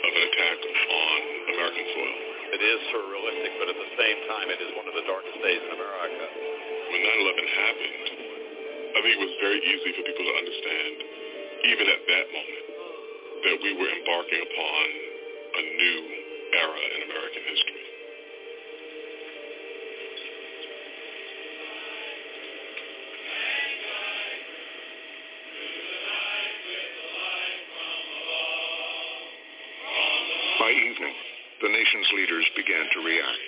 of 0.06 0.12
an 0.16 0.24
attack 0.30 0.60
on 0.64 1.18
American 1.52 1.86
soil. 1.92 2.18
It 2.56 2.62
is 2.64 2.80
surrealistic, 2.96 3.52
but 3.60 3.68
at 3.74 3.78
the 3.78 3.92
same 3.98 4.20
time, 4.30 4.48
it 4.54 4.62
is 4.64 4.72
one 4.78 4.88
of 4.88 4.96
the 4.96 5.06
darkest 5.10 5.38
days 5.42 5.62
in 5.68 5.72
America. 5.74 6.26
When 6.96 7.02
9/11 7.04 7.48
happened, 7.60 8.06
I 8.96 8.98
think 9.04 9.14
it 9.18 9.22
was 9.26 9.36
very 9.44 9.60
easy 9.66 9.90
for 10.00 10.04
people 10.08 10.26
to 10.26 10.36
understand, 10.40 10.96
even 11.76 11.86
at 11.90 12.02
that 12.08 12.26
moment, 12.32 12.66
that 13.44 13.58
we 13.66 13.72
were 13.76 13.90
embarking 13.90 14.42
upon 14.48 14.86
a 15.60 15.62
new 15.62 16.00
era 16.54 16.82
in 16.96 17.00
American 17.10 17.44
history. 17.50 17.89
The 31.62 31.68
nation's 31.68 32.08
leaders 32.16 32.46
began 32.56 32.88
to 32.88 33.00
react. 33.04 33.48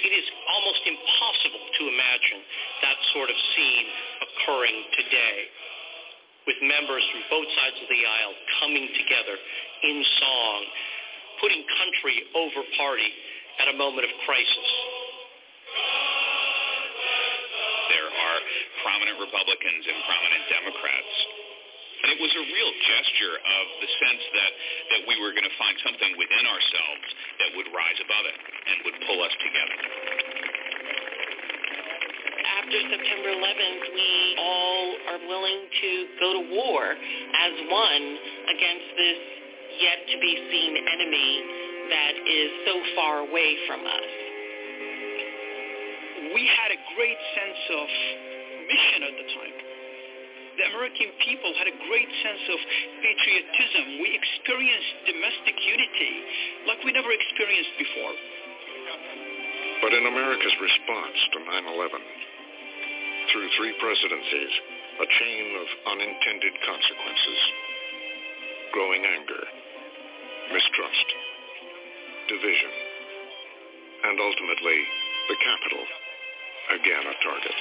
It 0.00 0.12
is 0.16 0.26
almost 0.48 0.80
impossible 0.88 1.64
to 1.76 1.82
imagine 1.92 2.40
that 2.80 2.96
sort 3.12 3.28
of 3.28 3.36
scene 3.52 3.86
occurring 4.24 4.78
today 4.96 5.38
with 6.48 6.56
members 6.64 7.04
from 7.12 7.20
both 7.28 7.48
sides 7.52 7.76
of 7.84 7.88
the 7.92 8.00
aisle 8.00 8.34
coming 8.64 8.88
together 8.96 9.36
in 9.84 9.96
song, 10.24 10.60
putting 11.44 11.60
country 11.76 12.16
over 12.32 12.64
party 12.80 13.12
at 13.60 13.68
a 13.68 13.76
moment 13.76 14.08
of 14.08 14.12
crisis. 14.24 14.79
Are 18.20 18.38
prominent 18.84 19.16
Republicans 19.20 19.82
and 19.88 19.96
prominent 20.04 20.44
Democrats. 20.52 21.14
And 22.00 22.08
it 22.16 22.20
was 22.20 22.32
a 22.32 22.44
real 22.48 22.72
gesture 22.80 23.36
of 23.36 23.64
the 23.84 23.90
sense 24.00 24.24
that, 24.32 24.52
that 24.96 25.02
we 25.04 25.20
were 25.20 25.36
going 25.36 25.44
to 25.44 25.56
find 25.60 25.76
something 25.84 26.16
within 26.16 26.44
ourselves 26.48 27.06
that 27.44 27.50
would 27.60 27.68
rise 27.76 27.98
above 28.00 28.24
it 28.24 28.36
and 28.40 28.76
would 28.88 28.98
pull 29.04 29.20
us 29.20 29.34
together. 29.36 29.78
After 32.56 32.78
September 32.88 33.30
11th, 33.36 33.84
we 33.92 34.10
all 34.40 34.84
are 35.12 35.20
willing 35.28 35.60
to 35.68 35.90
go 36.24 36.28
to 36.40 36.42
war 36.56 36.82
as 36.96 37.54
one 37.68 38.04
against 38.48 38.88
this 38.96 39.20
yet 39.80 39.98
to 40.08 40.16
be 40.20 40.32
seen 40.48 40.72
enemy 40.80 41.32
that 41.90 42.14
is 42.16 42.48
so 42.64 42.74
far 42.96 43.14
away 43.28 43.56
from 43.68 43.80
us. 43.84 44.29
We 46.34 46.46
had 46.46 46.70
a 46.70 46.80
great 46.94 47.20
sense 47.34 47.62
of 47.74 47.86
mission 48.70 49.00
at 49.02 49.14
the 49.18 49.26
time. 49.34 49.56
The 50.60 50.64
American 50.76 51.10
people 51.24 51.50
had 51.56 51.68
a 51.72 51.76
great 51.88 52.10
sense 52.22 52.44
of 52.52 52.58
patriotism. 53.00 54.02
We 54.02 54.12
experienced 54.12 54.92
domestic 55.08 55.56
unity 55.56 56.12
like 56.68 56.84
we 56.84 56.92
never 56.92 57.10
experienced 57.10 57.74
before. 57.80 58.14
But 59.80 59.96
in 59.96 60.04
America's 60.04 60.56
response 60.60 61.18
to 61.32 61.38
9/11, 61.40 62.02
through 63.32 63.48
three 63.56 63.72
presidencies, 63.80 64.52
a 65.00 65.06
chain 65.06 65.44
of 65.56 65.66
unintended 65.96 66.54
consequences, 66.60 67.40
growing 68.72 69.06
anger, 69.06 69.42
mistrust, 70.52 71.08
division, 72.28 72.72
and 74.04 74.20
ultimately 74.20 74.78
the 75.28 75.36
capital, 75.36 75.84
again 76.70 77.02
a 77.02 77.14
target. 77.22 77.56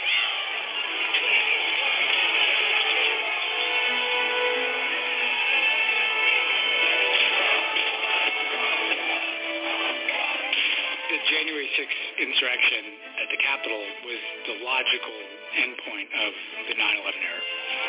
The 11.09 11.17
January 11.25 11.69
6th 11.73 12.01
insurrection 12.21 12.83
at 13.17 13.27
the 13.33 13.39
Capitol 13.41 13.81
was 14.05 14.21
the 14.45 14.55
logical 14.61 15.17
endpoint 15.57 16.09
of 16.13 16.33
the 16.69 16.75
9/11 16.77 17.23
era. 17.25 17.88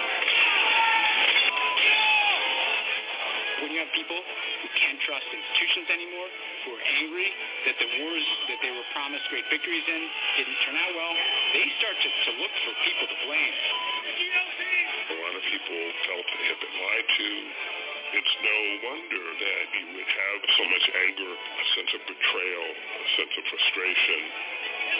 When 3.61 3.77
you 3.77 3.81
have 3.85 3.93
people 3.93 4.17
who 4.17 4.69
can't 4.73 4.97
trust 5.05 5.29
institutions 5.29 5.93
anymore, 5.93 6.29
who 6.65 6.81
are 6.81 6.85
angry 6.97 7.29
that 7.69 7.77
the 7.77 7.89
wars 8.01 8.27
that 8.49 8.57
they 8.65 8.73
were 8.73 8.89
promised 8.97 9.29
great 9.29 9.45
victories 9.53 9.85
in 9.85 10.03
didn't 10.41 10.59
turn 10.65 10.81
out 10.81 10.93
well, 10.97 11.13
they 11.53 11.69
start 11.77 11.93
to, 12.01 12.09
to 12.09 12.31
look 12.41 12.55
for 12.65 12.73
people 12.89 13.05
to 13.05 13.17
blame. 13.29 13.57
A 15.13 15.17
lot 15.21 15.35
of 15.37 15.45
people 15.45 15.77
felt 16.09 16.25
they 16.25 16.49
had 16.49 16.61
been 16.65 16.77
lied 16.81 17.09
to. 17.21 17.29
It's 18.11 18.35
no 18.41 18.59
wonder 18.91 19.25
that 19.29 19.65
you 19.77 19.87
would 19.93 20.09
have 20.09 20.39
so 20.57 20.65
much 20.65 20.87
anger, 20.97 21.31
a 21.37 21.65
sense 21.77 21.93
of 21.95 22.03
betrayal, 22.09 22.69
a 22.73 23.09
sense 23.21 23.35
of 23.39 23.45
frustration, 23.45 24.21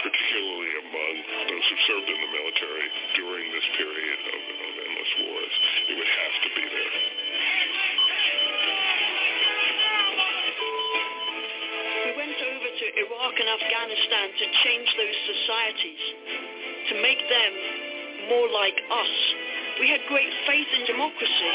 particularly 0.05 0.73
among 0.85 1.15
those 1.49 1.65
who 1.65 1.77
served 1.89 2.09
in 2.13 2.19
the 2.29 2.31
military 2.45 2.89
during 3.17 3.45
this 3.57 3.67
period 3.81 4.21
of, 4.21 4.41
of 4.53 4.73
endless 4.85 5.13
wars. 5.25 5.55
It 5.89 5.95
would 5.97 6.13
have 6.13 6.35
to 6.45 6.49
be 6.61 6.65
there. 6.77 7.30
Iraq 13.01 13.33
and 13.33 13.49
Afghanistan 13.49 14.27
to 14.37 14.47
change 14.61 14.89
those 14.93 15.19
societies, 15.25 16.03
to 16.93 16.95
make 17.01 17.23
them 17.33 17.53
more 18.29 18.49
like 18.53 18.77
us. 18.77 19.15
We 19.81 19.89
had 19.89 20.05
great 20.13 20.29
faith 20.45 20.69
in 20.77 20.85
democracy. 20.85 21.49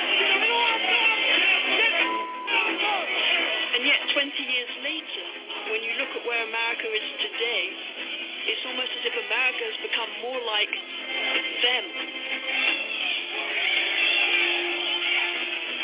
And 3.78 3.82
yet 3.86 4.02
20 4.10 4.34
years 4.42 4.74
later, 4.82 5.26
when 5.70 5.86
you 5.86 5.94
look 6.02 6.10
at 6.18 6.26
where 6.26 6.42
America 6.50 6.90
is 6.90 7.08
today, 7.22 7.66
it's 8.50 8.66
almost 8.66 8.90
as 8.98 9.04
if 9.06 9.14
America 9.14 9.64
has 9.70 9.78
become 9.86 10.10
more 10.26 10.42
like 10.50 10.74
them. 11.62 11.86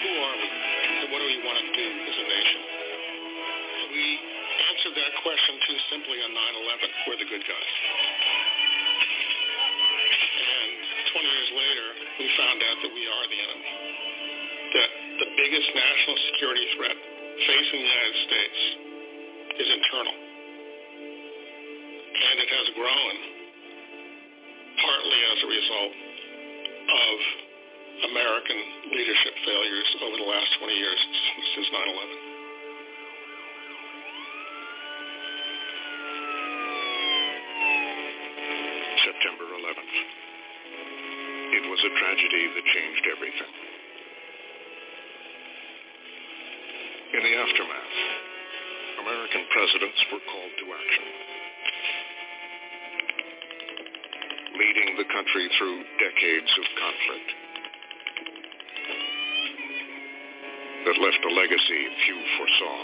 Who 0.01 0.11
are 0.25 0.35
we? 0.41 0.49
And 0.49 1.07
what 1.13 1.19
do 1.21 1.27
we 1.29 1.37
want 1.45 1.57
to 1.61 1.69
do 1.69 1.87
as 2.09 2.17
a 2.17 2.25
nation? 2.25 2.80
That 5.01 5.17
question 5.25 5.57
too 5.65 5.79
simply 5.89 6.13
on 6.21 6.29
9-11. 6.29 7.09
We're 7.09 7.17
the 7.17 7.25
good 7.25 7.41
guys. 7.41 7.73
And 10.45 10.77
20 11.09 11.25
years 11.25 11.51
later, 11.57 11.87
we 12.21 12.25
found 12.37 12.61
out 12.61 12.77
that 12.85 12.93
we 12.93 13.03
are 13.09 13.25
the 13.25 13.39
enemy. 13.41 13.71
That 14.77 14.89
the 15.25 15.29
biggest 15.41 15.73
national 15.73 16.17
security 16.29 16.65
threat 16.77 16.93
facing 16.93 17.81
the 17.81 17.89
United 17.89 18.17
States 18.29 18.59
is 19.57 19.67
internal. 19.73 20.17
And 22.21 22.35
it 22.45 22.49
has 22.61 22.67
grown 22.77 23.15
partly 24.85 25.19
as 25.33 25.37
a 25.41 25.49
result 25.49 25.93
of 26.93 27.15
American 28.05 28.59
leadership 28.93 29.33
failures 29.49 29.89
over 30.05 30.17
the 30.21 30.29
last 30.29 30.49
20 30.61 30.77
years 30.77 31.01
since 31.57 31.67
9-11. 31.73 32.30
September 39.21 39.53
11th. 39.53 39.97
It 41.53 41.69
was 41.69 41.77
a 41.85 41.93
tragedy 41.93 42.43
that 42.57 42.65
changed 42.73 43.05
everything. 43.05 43.53
In 47.13 47.21
the 47.21 47.35
aftermath, 47.37 47.97
American 49.05 49.45
presidents 49.53 50.01
were 50.09 50.25
called 50.25 50.53
to 50.57 50.65
action, 50.73 51.05
leading 54.57 54.89
the 54.97 55.05
country 55.13 55.45
through 55.53 55.77
decades 56.01 56.51
of 56.57 56.65
conflict 56.81 57.29
that 60.89 60.97
left 60.97 61.21
a 61.21 61.33
legacy 61.37 61.81
few 62.09 62.19
foresaw. 62.41 62.79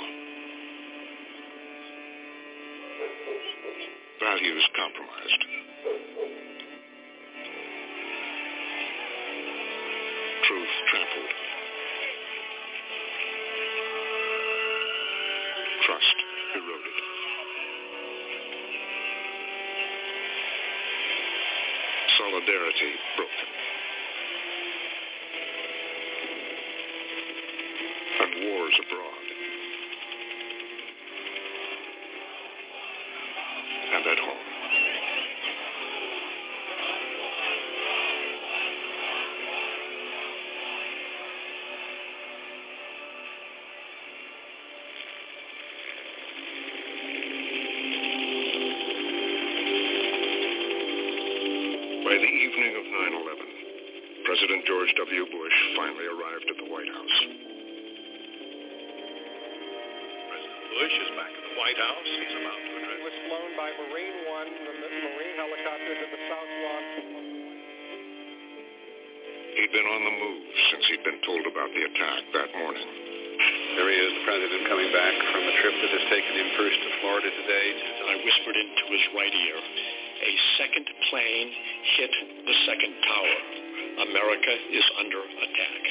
Values 4.22 4.66
compromised. 4.78 5.57
Solidarity 22.48 22.96
broken. 23.18 23.67
He'd 70.88 71.04
been 71.04 71.20
told 71.28 71.44
about 71.44 71.68
the 71.76 71.84
attack 71.84 72.22
that 72.32 72.50
morning. 72.56 72.88
There 73.76 73.90
he 73.92 73.98
is, 74.02 74.12
the 74.18 74.26
president 74.26 74.62
coming 74.72 74.90
back 74.96 75.14
from 75.36 75.44
a 75.44 75.54
trip 75.62 75.76
that 75.84 75.92
has 75.94 76.06
taken 76.10 76.32
him 76.34 76.50
first 76.58 76.78
to 76.80 76.90
Florida 77.04 77.30
today. 77.30 77.68
I 78.08 78.16
whispered 78.24 78.56
into 78.56 78.84
his 78.90 79.04
right 79.14 79.36
ear, 79.36 79.60
a 79.60 80.34
second 80.58 80.88
plane 81.12 81.50
hit 82.00 82.14
the 82.48 82.56
second 82.66 82.94
tower. 83.04 83.38
America 84.10 84.54
is 84.74 84.86
under 84.98 85.22
attack. 85.22 85.84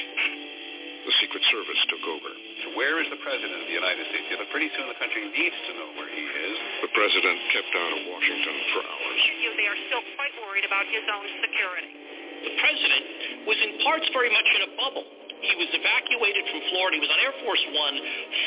The 1.07 1.15
Secret 1.23 1.43
Service 1.47 1.81
took 1.87 2.03
over. 2.03 2.31
So 2.65 2.75
where 2.75 2.99
is 2.99 3.07
the 3.07 3.21
president 3.23 3.63
of 3.63 3.67
the 3.71 3.77
United 3.79 4.03
States? 4.11 4.27
Yeah, 4.27 4.43
but 4.43 4.51
pretty 4.51 4.67
soon 4.75 4.91
the 4.91 4.99
country 4.99 5.23
needs 5.23 5.55
to 5.55 5.71
know 5.79 5.89
where 5.95 6.11
he 6.11 6.25
is. 6.25 6.55
The 6.83 6.91
president 6.91 7.37
kept 7.55 7.71
out 7.71 7.91
of 7.95 8.01
Washington 8.11 8.55
for 8.75 8.81
hours. 8.83 9.21
They 9.55 9.67
are 9.71 9.79
still 9.87 10.03
quite 10.19 10.35
worried 10.43 10.67
about 10.67 10.83
his 10.91 11.07
own 11.07 11.27
security. 11.47 12.06
The 12.47 12.55
president 12.63 13.03
was 13.43 13.59
in 13.59 13.75
parts 13.83 14.07
very 14.15 14.31
much 14.31 14.47
in 14.55 14.61
a 14.63 14.71
bubble. 14.79 15.03
He 15.43 15.51
was 15.59 15.67
evacuated 15.67 16.47
from 16.47 16.63
Florida. 16.71 16.95
He 16.95 17.03
was 17.03 17.11
on 17.11 17.19
Air 17.19 17.35
Force 17.43 17.59
One, 17.75 17.95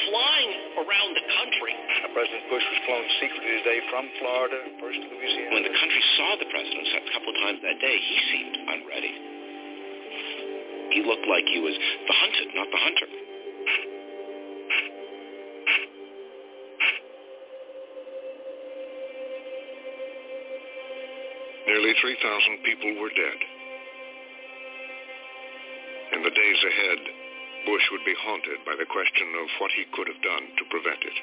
flying 0.09 0.51
around 0.81 1.11
the 1.21 1.27
country. 1.37 1.77
President 2.17 2.49
Bush 2.49 2.65
was 2.65 2.81
flown 2.89 3.05
secretly 3.21 3.61
today 3.61 3.85
from 3.93 4.09
Florida, 4.17 4.57
first 4.81 5.05
to 5.05 5.07
Louisiana. 5.07 5.53
When 5.53 5.69
the 5.69 5.77
country 5.77 6.03
saw 6.17 6.33
the 6.41 6.49
president 6.49 6.89
a 6.97 7.13
couple 7.13 7.29
of 7.29 7.37
times 7.45 7.61
that 7.61 7.77
day, 7.85 7.97
he 8.01 8.17
seemed 8.33 8.57
unready. 8.73 9.15
He 10.97 11.01
looked 11.05 11.29
like 11.29 11.45
he 11.45 11.61
was 11.61 11.77
the 11.77 12.17
hunted, 12.17 12.49
not 12.57 12.73
the 12.73 12.81
hunter. 12.81 13.09
Nearly 21.69 21.93
3,000 22.01 22.65
people 22.65 22.97
were 22.97 23.13
dead. 23.13 23.60
In 26.21 26.29
the 26.29 26.37
days 26.37 26.61
ahead, 26.69 27.01
Bush 27.65 27.81
would 27.97 28.05
be 28.05 28.13
haunted 28.13 28.61
by 28.69 28.77
the 28.77 28.85
question 28.85 29.25
of 29.41 29.49
what 29.57 29.73
he 29.73 29.89
could 29.89 30.05
have 30.05 30.21
done 30.21 30.53
to 30.53 30.65
prevent 30.69 31.01
it. 31.01 31.17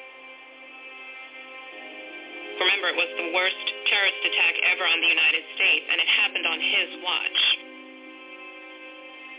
Remember, 2.58 2.90
it 2.90 2.98
was 2.98 3.06
the 3.14 3.30
worst 3.30 3.62
terrorist 3.86 4.18
attack 4.26 4.58
ever 4.74 4.82
on 4.82 4.98
the 4.98 5.06
United 5.06 5.46
States, 5.54 5.86
and 5.86 6.02
it 6.02 6.10
happened 6.18 6.46
on 6.50 6.58
his 6.58 6.90
watch. 7.06 7.40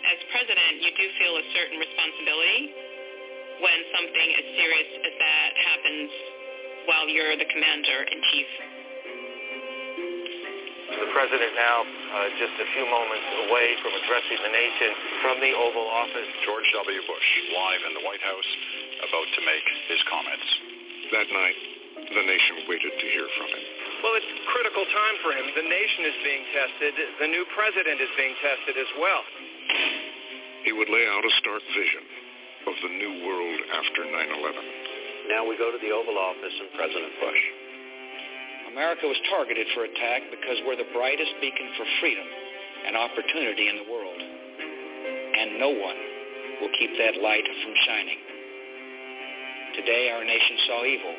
As 0.08 0.20
president, 0.32 0.80
you 0.80 0.96
do 0.96 1.06
feel 1.20 1.36
a 1.36 1.46
certain 1.52 1.76
responsibility 1.76 2.62
when 3.60 3.80
something 4.00 4.30
as 4.40 4.46
serious 4.56 4.92
as 5.12 5.14
that 5.20 5.52
happens 5.60 6.10
while 6.88 7.12
you're 7.12 7.36
the 7.36 7.52
commander-in-chief. 7.52 8.79
The 11.00 11.08
president 11.16 11.56
now 11.56 11.78
uh, 11.88 12.28
just 12.36 12.56
a 12.60 12.68
few 12.76 12.84
moments 12.84 13.28
away 13.48 13.68
from 13.80 13.96
addressing 13.96 14.40
the 14.44 14.52
nation 14.52 14.92
from 15.24 15.40
the 15.40 15.56
Oval 15.56 15.88
Office. 15.88 16.28
George 16.44 16.68
W. 16.76 17.02
Bush, 17.08 17.30
live 17.56 17.82
in 17.88 17.94
the 17.96 18.04
White 18.04 18.20
House, 18.20 18.50
about 19.08 19.28
to 19.32 19.42
make 19.48 19.64
his 19.88 20.02
comments. 20.12 20.48
That 21.16 21.28
night, 21.32 21.60
the 22.04 22.24
nation 22.28 22.68
waited 22.68 22.92
to 23.00 23.06
hear 23.16 23.28
from 23.40 23.48
him. 23.48 23.64
Well, 24.04 24.16
it's 24.20 24.32
critical 24.52 24.84
time 24.92 25.16
for 25.24 25.32
him. 25.32 25.46
The 25.56 25.68
nation 25.72 26.04
is 26.04 26.18
being 26.20 26.44
tested. 26.52 26.94
The 27.24 27.32
new 27.32 27.48
president 27.56 28.04
is 28.04 28.12
being 28.20 28.36
tested 28.44 28.76
as 28.76 28.92
well. 29.00 29.24
He 30.68 30.76
would 30.76 30.92
lay 30.92 31.08
out 31.08 31.24
a 31.24 31.34
stark 31.40 31.64
vision 31.72 32.04
of 32.68 32.76
the 32.84 32.92
new 32.92 33.14
world 33.24 33.60
after 33.72 34.04
9-11. 34.04 35.32
Now 35.32 35.48
we 35.48 35.56
go 35.56 35.72
to 35.72 35.80
the 35.80 35.96
Oval 35.96 36.20
Office 36.20 36.56
and 36.60 36.70
President 36.76 37.14
Bush. 37.24 37.44
America 38.70 39.10
was 39.10 39.18
targeted 39.34 39.66
for 39.74 39.84
attack 39.84 40.30
because 40.30 40.62
we're 40.66 40.78
the 40.78 40.90
brightest 40.94 41.34
beacon 41.42 41.74
for 41.74 41.86
freedom 42.00 42.28
and 42.86 42.94
opportunity 42.94 43.66
in 43.66 43.82
the 43.82 43.88
world. 43.90 44.22
And 44.22 45.58
no 45.58 45.74
one 45.74 46.00
will 46.62 46.74
keep 46.78 46.94
that 47.02 47.18
light 47.18 47.46
from 47.46 47.74
shining. 47.90 48.20
Today 49.74 50.14
our 50.14 50.22
nation 50.22 50.56
saw 50.70 50.86
evil, 50.86 51.16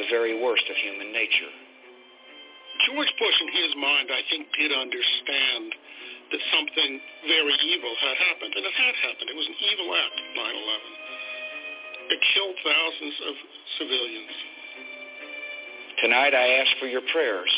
the 0.00 0.06
very 0.08 0.40
worst 0.40 0.64
of 0.70 0.76
human 0.80 1.12
nature. 1.12 1.52
George 2.86 3.12
Bush, 3.18 3.38
in 3.42 3.50
his 3.52 3.72
mind, 3.76 4.08
I 4.08 4.22
think, 4.30 4.46
did 4.54 4.70
understand 4.70 5.74
that 6.32 6.40
something 6.54 6.90
very 7.26 7.56
evil 7.76 7.92
had 7.98 8.16
happened. 8.30 8.52
And 8.54 8.64
it 8.64 8.76
had 8.76 8.94
happened. 9.04 9.28
It 9.28 9.36
was 9.36 9.48
an 9.50 9.58
evil 9.58 9.88
act, 9.90 10.16
9-11. 10.38 12.14
It 12.14 12.20
killed 12.32 12.56
thousands 12.62 13.16
of 13.26 13.34
civilians. 13.82 14.57
Tonight 15.98 16.30
I 16.30 16.62
ask 16.62 16.78
for 16.78 16.86
your 16.86 17.02
prayers 17.10 17.50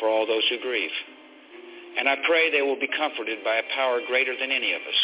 for 0.00 0.08
all 0.08 0.24
those 0.24 0.40
who 0.48 0.56
grieve. 0.64 0.96
And 2.00 2.08
I 2.08 2.16
pray 2.24 2.48
they 2.48 2.64
will 2.64 2.80
be 2.80 2.88
comforted 2.96 3.44
by 3.44 3.60
a 3.60 3.66
power 3.76 4.00
greater 4.08 4.32
than 4.32 4.48
any 4.48 4.72
of 4.72 4.80
us, 4.80 5.00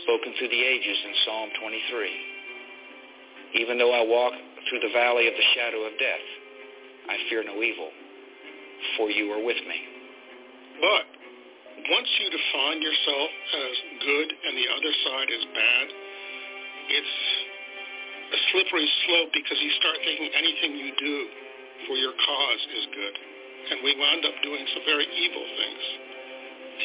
spoken 0.00 0.32
through 0.38 0.48
the 0.48 0.64
ages 0.64 0.96
in 1.04 1.12
Psalm 1.28 1.48
23. 1.60 3.60
Even 3.60 3.76
though 3.76 3.92
I 3.92 4.00
walk 4.00 4.32
through 4.68 4.80
the 4.80 4.96
valley 4.96 5.28
of 5.28 5.36
the 5.36 5.44
shadow 5.52 5.84
of 5.84 5.92
death, 6.00 6.26
I 7.12 7.20
fear 7.28 7.44
no 7.44 7.60
evil, 7.60 7.92
for 8.96 9.12
you 9.12 9.28
are 9.36 9.44
with 9.44 9.60
me. 9.60 9.78
But 10.80 11.04
once 11.84 12.08
you 12.16 12.32
define 12.32 12.80
yourself 12.80 13.28
as 13.28 13.76
good 14.08 14.28
and 14.32 14.56
the 14.56 14.68
other 14.72 14.92
side 15.04 15.28
as 15.36 15.44
bad, 15.52 15.86
it's 16.96 17.16
a 18.32 18.38
slippery 18.56 18.88
slope 19.04 19.36
because 19.36 19.60
you 19.60 19.68
start 19.76 20.00
thinking 20.00 20.32
anything 20.32 20.80
you 20.80 20.96
do 20.96 21.44
for 21.86 21.94
your 21.94 22.12
cause 22.12 22.62
is 22.74 22.86
good. 22.94 23.16
And 23.70 23.84
we 23.84 23.92
wound 24.00 24.24
up 24.24 24.34
doing 24.42 24.64
some 24.72 24.82
very 24.88 25.04
evil 25.04 25.44
things 25.44 25.84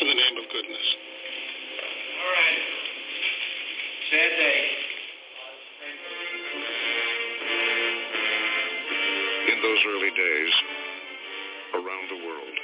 in 0.02 0.08
the 0.08 0.18
name 0.20 0.36
of 0.38 0.46
goodness. 0.52 0.88
All 2.20 2.32
right. 2.34 2.64
Sad 4.12 4.32
day. 4.36 4.64
In 9.54 9.58
those 9.62 9.82
early 9.88 10.12
days, 10.12 10.54
around 11.74 12.06
the 12.10 12.20
world, 12.26 12.56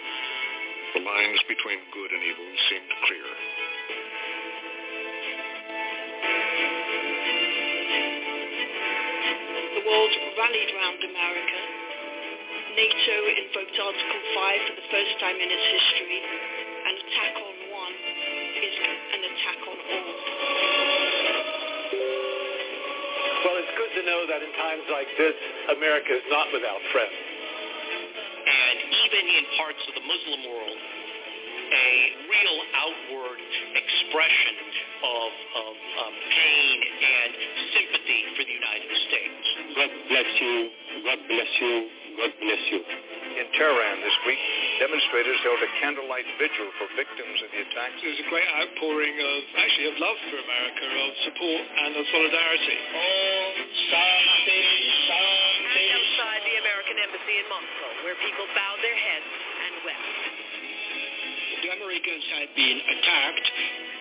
the 0.96 1.02
lines 1.02 1.42
between 1.48 1.80
good 1.94 2.12
and 2.12 2.22
evil 2.28 2.50
seemed 2.70 2.92
clear. 3.08 3.30
The 9.80 9.84
world 9.88 10.14
rallied 10.38 10.72
round 10.76 11.00
America. 11.04 11.79
NATO 12.76 13.16
invoked 13.34 13.78
Article 13.82 14.22
5 14.38 14.68
for 14.70 14.76
the 14.78 14.88
first 14.94 15.14
time 15.18 15.38
in 15.42 15.50
its 15.50 15.66
history. 15.74 16.22
An 16.22 16.96
attack 17.02 17.34
on 17.42 17.56
one 17.74 17.96
is 18.62 18.76
an 18.86 19.22
attack 19.26 19.60
on 19.66 19.78
all. 19.80 20.14
Well, 23.40 23.58
it's 23.58 23.74
good 23.74 23.94
to 23.98 24.04
know 24.06 24.22
that 24.30 24.40
in 24.46 24.52
times 24.54 24.86
like 24.94 25.10
this, 25.18 25.34
America 25.74 26.14
is 26.14 26.28
not 26.30 26.54
without 26.54 26.82
friends. 26.94 27.18
And 28.46 28.78
even 28.86 29.24
in 29.34 29.44
parts 29.58 29.82
of 29.90 29.94
the 29.98 30.06
Muslim 30.06 30.42
world, 30.54 30.80
a 31.70 31.90
real 32.30 32.58
outward 32.86 33.42
expression 33.78 34.56
of, 35.06 35.32
of 35.58 35.76
um, 36.06 36.14
pain 36.18 36.78
and 36.82 37.32
sympathy 37.74 38.22
for 38.38 38.44
the 38.46 38.56
United 38.58 38.92
States. 39.10 39.46
God 39.74 39.92
bless 40.10 40.30
you. 40.38 40.56
God 41.06 41.20
bless 41.30 41.52
you. 41.62 41.99
God 42.20 42.36
bless 42.44 42.64
you. 42.68 42.84
In 42.84 43.48
Tehran 43.56 44.04
this 44.04 44.18
week, 44.28 44.44
demonstrators 44.84 45.40
held 45.40 45.64
a 45.64 45.72
candlelight 45.80 46.28
vigil 46.36 46.68
for 46.76 46.92
victims 47.00 47.40
of 47.40 47.48
the 47.48 47.64
attacks. 47.64 47.96
There's 48.04 48.20
a 48.20 48.28
great 48.28 48.44
outpouring 48.60 49.16
of, 49.16 49.40
actually, 49.56 49.88
of 49.88 49.96
love 50.04 50.20
for 50.28 50.36
America, 50.44 50.84
of 50.84 51.16
support 51.24 51.64
and 51.64 51.96
of 51.96 52.04
solidarity. 52.12 52.76
And 52.76 53.56
outside 55.96 56.44
the 56.44 56.60
American 56.60 57.00
Embassy 57.08 57.36
in 57.40 57.48
Moscow, 57.48 57.88
where 58.04 58.20
people 58.20 58.52
bowed 58.52 58.84
their 58.84 59.00
heads 59.00 59.32
and 59.32 59.74
wept. 59.88 60.12
The 61.64 61.72
Americans 61.72 62.26
had 62.36 62.52
been 62.52 62.84
attacked. 62.84 63.48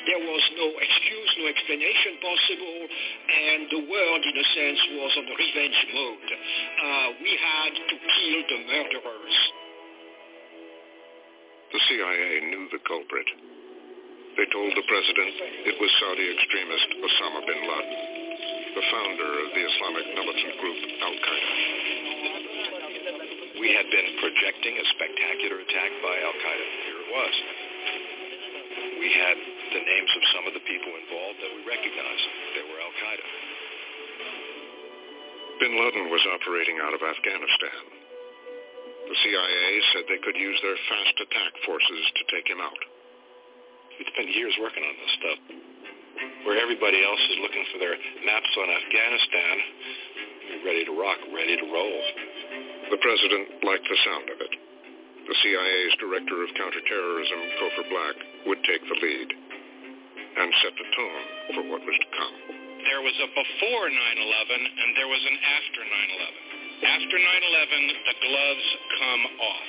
There 0.08 0.24
was 0.24 0.44
no 0.56 0.68
excuse, 0.72 1.30
no 1.36 1.46
explanation 1.52 2.16
possible, 2.24 2.80
and 3.28 3.60
the 3.68 3.82
world, 3.92 4.22
in 4.24 4.36
a 4.40 4.46
sense, 4.56 4.80
was 4.96 5.12
on 5.20 5.26
revenge 5.36 5.80
mode. 5.92 6.30
Uh, 6.32 7.08
we 7.20 7.32
had 7.36 7.72
to 7.76 7.96
kill 8.00 8.40
the 8.48 8.58
murderers. 8.72 9.36
The 11.76 11.80
CIA 11.92 12.40
knew 12.40 12.72
the 12.72 12.80
culprit. 12.88 13.28
They 14.40 14.48
told 14.48 14.72
the 14.72 14.86
president 14.88 15.32
it 15.68 15.76
was 15.76 15.92
Saudi 16.00 16.24
extremist 16.40 16.88
Osama 17.04 17.44
bin 17.44 17.60
Laden, 17.68 18.00
the 18.80 18.84
founder 18.88 19.30
of 19.44 19.48
the 19.52 19.60
Islamic 19.60 20.06
militant 20.08 20.54
group 20.56 20.78
Al-Qaeda. 21.04 21.52
We 23.60 23.76
had 23.76 23.92
been 23.92 24.08
projecting 24.24 24.72
a 24.72 24.84
spectacular 24.96 25.60
attack 25.68 25.90
by 26.00 26.16
Al-Qaeda. 26.16 26.66
Here 26.80 26.96
it 26.96 27.10
was. 27.12 27.34
We 29.04 29.08
had 29.12 29.57
the 29.68 29.84
names 29.84 30.12
of 30.16 30.22
some 30.32 30.44
of 30.48 30.54
the 30.56 30.64
people 30.64 30.92
involved 30.96 31.38
that 31.44 31.52
we 31.52 31.60
recognized. 31.68 32.26
They 32.56 32.64
were 32.64 32.80
Al-Qaeda. 32.80 33.26
Bin 35.60 35.74
Laden 35.76 36.06
was 36.08 36.24
operating 36.38 36.78
out 36.80 36.94
of 36.94 37.02
Afghanistan. 37.02 37.82
The 39.10 39.18
CIA 39.24 39.68
said 39.92 40.02
they 40.06 40.22
could 40.22 40.38
use 40.38 40.58
their 40.62 40.78
fast 40.88 41.16
attack 41.20 41.52
forces 41.66 42.04
to 42.16 42.22
take 42.32 42.46
him 42.48 42.62
out. 42.62 42.80
We 43.98 44.06
spent 44.14 44.30
years 44.32 44.54
working 44.62 44.84
on 44.84 44.96
this 45.02 45.14
stuff. 45.18 45.40
Where 46.46 46.58
everybody 46.62 47.02
else 47.02 47.22
is 47.28 47.42
looking 47.42 47.66
for 47.74 47.78
their 47.82 47.96
maps 48.24 48.52
on 48.56 48.68
Afghanistan, 48.70 49.54
we're 50.48 50.64
ready 50.64 50.84
to 50.86 50.94
rock, 50.96 51.18
ready 51.34 51.56
to 51.58 51.66
roll. 51.68 51.98
The 52.94 53.00
president 53.02 53.60
liked 53.66 53.84
the 53.84 54.00
sound 54.06 54.26
of 54.32 54.38
it. 54.40 54.52
The 55.28 55.36
CIA's 55.44 55.96
director 56.00 56.40
of 56.40 56.48
counterterrorism, 56.56 57.40
Cofer 57.60 57.86
Black, 57.90 58.16
would 58.48 58.60
take 58.64 58.80
the 58.86 58.96
lead 58.96 59.28
and 60.38 60.54
set 60.62 60.74
the 60.78 60.88
tone 60.94 61.24
for 61.54 61.62
what 61.66 61.82
was 61.82 61.98
to 61.98 62.08
come. 62.14 62.36
There 62.86 63.02
was 63.02 63.16
a 63.18 63.28
before 63.34 63.86
9-11 63.90 63.98
and 63.98 64.88
there 64.94 65.10
was 65.10 65.22
an 65.26 65.36
after 65.42 65.82
9-11. 65.82 66.48
After 66.78 67.16
9-11, 67.18 68.06
the 68.06 68.16
gloves 68.22 68.66
come 69.02 69.22
off. 69.42 69.68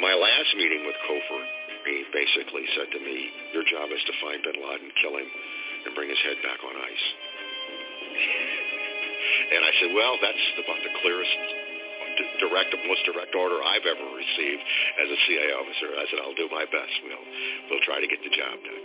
My 0.00 0.16
last 0.16 0.50
meeting 0.56 0.88
with 0.88 0.96
Cofer, 1.04 1.42
he 1.84 2.08
basically 2.08 2.64
said 2.72 2.88
to 2.88 3.00
me, 3.04 3.28
your 3.52 3.68
job 3.68 3.92
is 3.92 4.00
to 4.08 4.14
find 4.24 4.40
bin 4.40 4.56
Laden, 4.64 4.88
kill 5.04 5.12
him, 5.12 5.28
and 5.84 5.92
bring 5.92 6.08
his 6.08 6.20
head 6.24 6.40
back 6.40 6.64
on 6.64 6.72
ice. 6.72 7.06
And 9.50 9.60
I 9.60 9.72
said, 9.76 9.90
well, 9.92 10.16
that's 10.24 10.44
about 10.56 10.80
the 10.80 10.92
clearest, 11.04 11.36
direct, 12.40 12.74
most 12.86 13.04
direct 13.04 13.34
order 13.34 13.58
I've 13.62 13.86
ever 13.86 14.06
received 14.16 14.64
as 15.00 15.08
a 15.10 15.18
CIA 15.26 15.50
officer. 15.56 15.88
I 15.96 16.04
said, 16.10 16.18
I'll 16.24 16.38
do 16.38 16.48
my 16.50 16.64
best. 16.68 16.94
We'll, 17.04 17.26
we'll 17.70 17.84
try 17.84 18.00
to 18.00 18.08
get 18.08 18.20
the 18.22 18.32
job 18.32 18.56
done. 18.60 18.84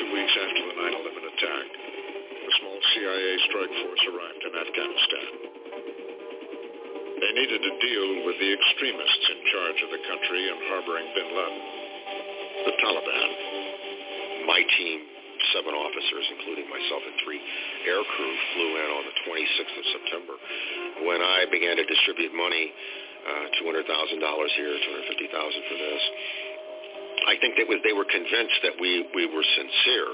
Two 0.00 0.10
weeks 0.14 0.34
after 0.34 0.62
the 0.64 0.74
9-11 0.80 1.32
attack, 1.34 1.66
the 2.46 2.52
small 2.60 2.78
CIA 2.94 3.30
strike 3.48 3.74
force 3.84 4.02
arrived 4.10 4.42
in 4.44 4.52
Afghanistan. 4.56 5.30
They 7.20 7.32
needed 7.36 7.60
to 7.60 7.72
deal 7.84 8.08
with 8.24 8.36
the 8.40 8.50
extremists 8.56 9.26
in 9.28 9.38
charge 9.52 9.78
of 9.84 9.90
the 9.92 10.02
country 10.08 10.42
and 10.48 10.58
harboring 10.72 11.08
bin 11.12 11.28
Laden, 11.36 11.62
the 12.64 12.74
Taliban. 12.80 13.30
My 14.48 14.64
team 14.64 15.19
seven 15.52 15.72
officers, 15.72 16.24
including 16.38 16.66
myself 16.68 17.02
and 17.04 17.16
three 17.24 17.40
air 17.88 18.02
crew, 18.02 18.34
flew 18.54 18.70
in 18.76 18.88
on 18.92 19.02
the 19.08 19.16
26th 19.26 19.76
of 19.76 19.86
September. 20.00 20.34
When 21.08 21.20
I 21.20 21.48
began 21.48 21.76
to 21.80 21.84
distribute 21.84 22.32
money, 22.32 22.72
uh, 23.20 23.60
$200,000 23.64 23.84
here, 23.84 24.74
250000 24.80 25.68
for 25.68 25.76
this, 25.76 26.02
I 27.28 27.34
think 27.36 27.56
they, 27.60 27.68
was, 27.68 27.80
they 27.84 27.92
were 27.92 28.08
convinced 28.08 28.58
that 28.64 28.76
we, 28.80 29.04
we 29.12 29.28
were 29.28 29.44
sincere. 29.44 30.10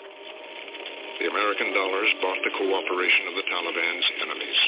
The 1.23 1.31
American 1.31 1.73
dollars 1.73 2.11
bought 2.21 2.41
the 2.45 2.53
cooperation 2.59 3.25
of 3.31 3.35
the 3.39 3.47
Taliban's 3.47 4.09
enemies, 4.27 4.61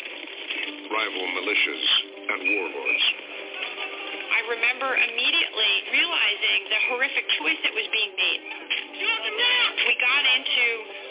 rival 0.89 1.25
militias 1.35 1.87
and 2.31 2.41
warlords. 2.57 3.05
Remember 4.49 4.97
immediately 4.97 5.73
realizing 5.93 6.59
the 6.73 6.81
horrific 6.89 7.27
choice 7.37 7.61
that 7.69 7.75
was 7.77 7.85
being 7.93 8.17
made. 8.17 8.41
We 9.85 9.95
got 10.01 10.25
into 10.25 10.67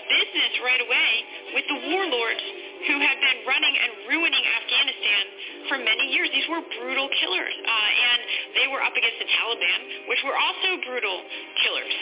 business 0.10 0.54
right 0.66 0.82
away 0.82 1.12
with 1.54 1.66
the 1.70 1.80
warlords 1.94 2.44
who 2.90 2.98
had 2.98 3.18
been 3.22 3.40
running 3.46 3.76
and 3.78 3.92
ruining 4.10 4.42
Afghanistan 4.42 5.24
for 5.70 5.78
many 5.86 6.10
years. 6.18 6.34
These 6.34 6.50
were 6.50 6.66
brutal 6.82 7.14
killers, 7.14 7.56
uh, 7.62 8.06
and 8.10 8.20
they 8.58 8.68
were 8.74 8.82
up 8.82 8.98
against 8.98 9.22
the 9.22 9.30
Taliban, 9.30 9.80
which 10.10 10.22
were 10.26 10.38
also 10.38 10.82
brutal 10.82 11.22
killers. 11.62 11.96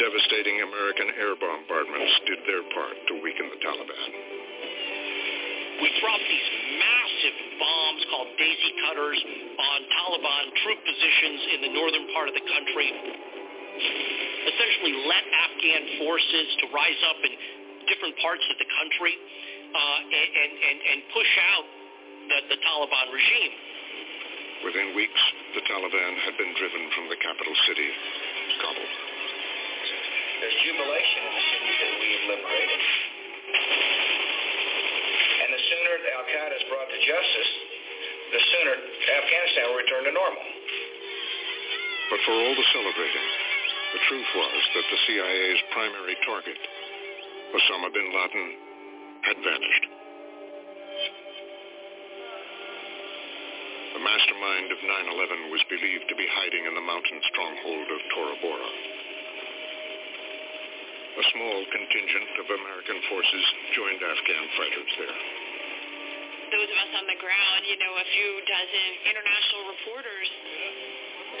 Devastating 0.00 0.62
American 0.62 1.08
air 1.20 1.34
bombardments 1.36 2.14
did 2.24 2.40
their 2.48 2.64
part 2.72 2.96
to 3.12 3.14
weaken 3.20 3.50
the 3.50 3.60
Taliban. 3.60 4.37
We 5.78 5.88
dropped 6.02 6.26
these 6.26 6.48
massive 6.74 7.36
bombs 7.62 8.02
called 8.10 8.28
daisy 8.34 8.72
cutters 8.82 9.18
on 9.58 9.78
Taliban 9.94 10.44
troop 10.66 10.80
positions 10.82 11.40
in 11.54 11.58
the 11.70 11.72
northern 11.74 12.06
part 12.10 12.26
of 12.26 12.34
the 12.34 12.42
country, 12.42 12.88
essentially 14.48 14.94
let 15.06 15.22
Afghan 15.22 15.82
forces 16.02 16.46
to 16.62 16.64
rise 16.74 17.00
up 17.06 17.18
in 17.22 17.32
different 17.86 18.18
parts 18.18 18.42
of 18.50 18.58
the 18.58 18.68
country 18.74 19.14
uh, 19.70 19.98
and, 20.18 20.50
and, 20.50 20.78
and 20.82 20.98
push 21.14 21.32
out 21.54 21.66
the, 22.26 22.38
the 22.54 22.58
Taliban 22.58 23.06
regime. 23.14 23.52
Within 24.66 24.98
weeks, 24.98 25.22
the 25.54 25.62
Taliban 25.62 26.12
had 26.26 26.34
been 26.34 26.52
driven 26.58 26.90
from 26.98 27.06
the 27.06 27.18
capital 27.22 27.54
city, 27.70 27.88
Kabul. 28.58 28.90
There's 30.42 30.58
jubilation 30.58 31.20
in 31.22 31.32
the 31.38 31.44
cities 31.54 31.76
that 31.78 31.92
we 32.02 32.08
have 32.10 32.24
liberated. 32.34 33.87
Sooner 35.88 36.04
Al-Qaeda 36.20 36.52
is 36.52 36.68
brought 36.68 36.84
to 36.84 37.00
justice, 37.00 37.50
the 38.28 38.42
sooner 38.44 38.76
Afghanistan 38.76 39.72
will 39.72 39.80
return 39.80 40.04
to 40.04 40.12
normal. 40.12 40.44
But 42.12 42.20
for 42.28 42.34
all 42.36 42.52
the 42.52 42.68
celebrating, 42.76 43.28
the 43.96 44.02
truth 44.04 44.28
was 44.36 44.60
that 44.76 44.84
the 44.84 45.00
CIA's 45.08 45.62
primary 45.72 46.12
target, 46.28 46.60
Osama 47.56 47.88
bin 47.88 48.04
Laden, 48.04 48.46
had 49.32 49.36
vanished. 49.40 49.84
The 53.96 54.04
mastermind 54.04 54.68
of 54.68 54.78
9-11 54.84 55.56
was 55.56 55.64
believed 55.72 56.04
to 56.12 56.16
be 56.20 56.28
hiding 56.28 56.68
in 56.68 56.76
the 56.76 56.84
mountain 56.84 57.20
stronghold 57.32 57.88
of 57.96 58.00
Tora 58.12 58.36
Bora. 58.44 58.72
A 61.16 61.24
small 61.32 61.58
contingent 61.72 62.32
of 62.44 62.46
American 62.60 63.00
forces 63.08 63.44
joined 63.72 64.04
Afghan 64.04 64.44
fighters 64.52 64.92
there. 65.00 65.47
Those 66.48 66.64
of 66.64 66.78
us 66.80 66.92
on 66.96 67.04
the 67.04 67.20
ground, 67.20 67.60
you 67.68 67.76
know, 67.76 67.92
a 67.92 68.06
few 68.08 68.30
dozen 68.48 68.88
international 69.04 69.62
reporters, 69.68 70.28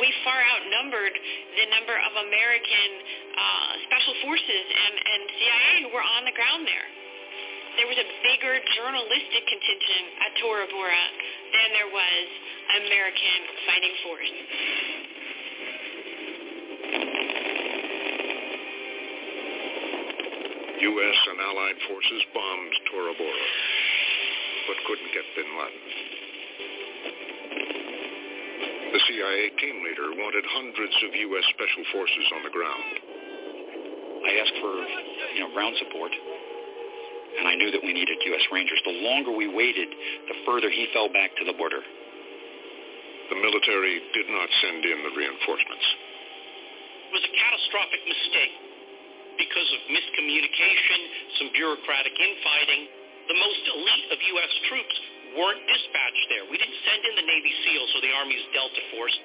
we 0.04 0.12
far 0.20 0.36
outnumbered 0.36 1.16
the 1.56 1.66
number 1.72 1.96
of 1.96 2.12
American 2.28 2.90
uh, 3.32 3.72
special 3.88 4.14
forces 4.20 4.64
and, 4.68 4.94
and 5.00 5.20
CIA 5.32 5.72
who 5.88 5.90
were 5.96 6.04
on 6.04 6.28
the 6.28 6.34
ground 6.36 6.68
there. 6.68 6.88
There 7.80 7.88
was 7.88 7.96
a 7.96 8.08
bigger 8.20 8.52
journalistic 8.76 9.42
contingent 9.48 10.06
at 10.28 10.30
Tora 10.44 10.66
Bora 10.68 11.04
than 11.56 11.68
there 11.72 11.88
was 11.88 12.26
American 12.84 13.38
fighting 13.64 13.94
force. 14.04 14.32
U.S. 20.78 21.18
and 21.32 21.38
Allied 21.42 21.78
forces 21.90 22.22
bombed 22.34 22.74
Tora 22.92 23.14
Bora, 23.18 23.46
but 24.68 24.76
couldn't 24.84 25.10
get 25.16 25.24
bin 25.32 25.48
Laden. 25.48 25.84
The 28.92 29.00
CIA 29.04 29.52
team 29.60 29.84
leader 29.84 30.08
wanted 30.16 30.44
hundreds 30.48 30.96
of 31.04 31.10
U.S. 31.12 31.44
special 31.52 31.84
forces 31.92 32.26
on 32.36 32.40
the 32.44 32.52
ground. 32.52 32.88
I 34.28 34.32
asked 34.44 34.56
for, 34.60 34.72
you 35.36 35.40
know, 35.44 35.50
ground 35.52 35.76
support, 35.80 36.12
and 36.12 37.48
I 37.48 37.54
knew 37.56 37.70
that 37.72 37.84
we 37.84 37.92
needed 37.92 38.16
U.S. 38.32 38.44
Rangers. 38.52 38.80
The 38.84 38.96
longer 39.04 39.32
we 39.32 39.48
waited, 39.48 39.88
the 40.28 40.36
further 40.44 40.68
he 40.68 40.88
fell 40.92 41.08
back 41.12 41.36
to 41.36 41.44
the 41.44 41.56
border. 41.56 41.80
The 43.28 43.36
military 43.36 44.00
did 44.16 44.28
not 44.32 44.48
send 44.64 44.84
in 44.88 44.98
the 45.04 45.12
reinforcements. 45.12 45.86
It 47.08 47.12
was 47.12 47.24
a 47.28 47.32
catastrophic 47.32 48.02
mistake 48.08 48.54
because 49.36 49.68
of 49.76 49.80
miscommunication, 49.92 51.00
some 51.40 51.48
bureaucratic 51.52 52.16
infighting. 52.16 52.82
The 53.28 53.36
most 53.36 53.62
elite 53.68 54.08
of 54.08 54.18
U.S. 54.40 54.52
troops 54.72 54.96
weren't 55.36 55.60
dispatched 55.68 56.26
there. 56.32 56.48
We 56.48 56.56
didn't 56.56 56.80
send 56.88 57.04
in 57.04 57.14
the 57.20 57.26
Navy 57.28 57.52
SEALs 57.60 57.90
or 57.92 58.00
the 58.00 58.12
Army's 58.16 58.44
Delta 58.56 58.82
Force. 58.96 59.16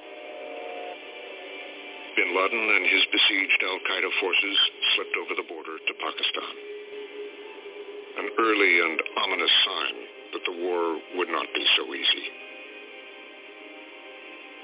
Bin 2.19 2.35
Laden 2.35 2.65
and 2.67 2.85
his 2.91 3.03
besieged 3.15 3.61
al-Qaeda 3.63 4.11
forces 4.19 4.57
slipped 4.93 5.15
over 5.17 5.33
the 5.39 5.47
border 5.47 5.79
to 5.79 5.93
Pakistan. 6.03 6.53
An 8.19 8.27
early 8.43 8.73
and 8.83 8.99
ominous 9.23 9.55
sign 9.65 9.95
that 10.35 10.43
the 10.51 10.55
war 10.61 10.99
would 11.15 11.31
not 11.31 11.47
be 11.55 11.65
so 11.79 11.87
easy. 11.95 12.25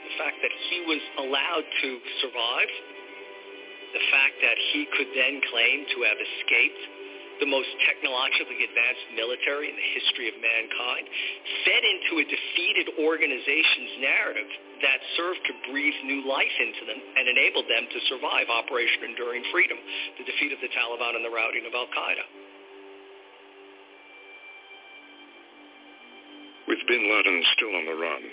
The 0.04 0.14
fact 0.20 0.38
that 0.44 0.54
he 0.68 0.84
was 0.84 1.02
allowed 1.16 1.64
to 1.64 1.90
survive, 2.22 2.72
the 3.96 4.04
fact 4.12 4.36
that 4.44 4.60
he 4.76 4.86
could 5.00 5.10
then 5.16 5.40
claim 5.48 5.88
to 5.96 5.98
have 6.06 6.20
escaped 6.20 6.99
the 7.40 7.48
most 7.48 7.72
technologically 7.88 8.60
advanced 8.68 9.06
military 9.16 9.72
in 9.72 9.76
the 9.76 9.90
history 9.96 10.28
of 10.28 10.36
mankind, 10.40 11.06
fed 11.64 11.84
into 11.84 12.20
a 12.20 12.26
defeated 12.28 12.88
organization's 13.00 13.94
narrative 14.04 14.50
that 14.84 15.00
served 15.16 15.44
to 15.48 15.54
breathe 15.72 15.96
new 16.04 16.28
life 16.28 16.56
into 16.60 16.84
them 16.88 17.00
and 17.00 17.26
enabled 17.28 17.68
them 17.68 17.88
to 17.88 18.00
survive 18.12 18.48
Operation 18.52 19.12
Enduring 19.12 19.44
Freedom, 19.52 19.80
the 20.20 20.28
defeat 20.28 20.52
of 20.52 20.60
the 20.60 20.72
Taliban 20.72 21.16
and 21.16 21.24
the 21.24 21.32
routing 21.32 21.64
of 21.68 21.74
al-Qaeda. 21.76 22.26
With 26.68 26.80
bin 26.88 27.04
Laden 27.10 27.44
still 27.56 27.74
on 27.76 27.86
the 27.88 27.98
run 27.98 28.24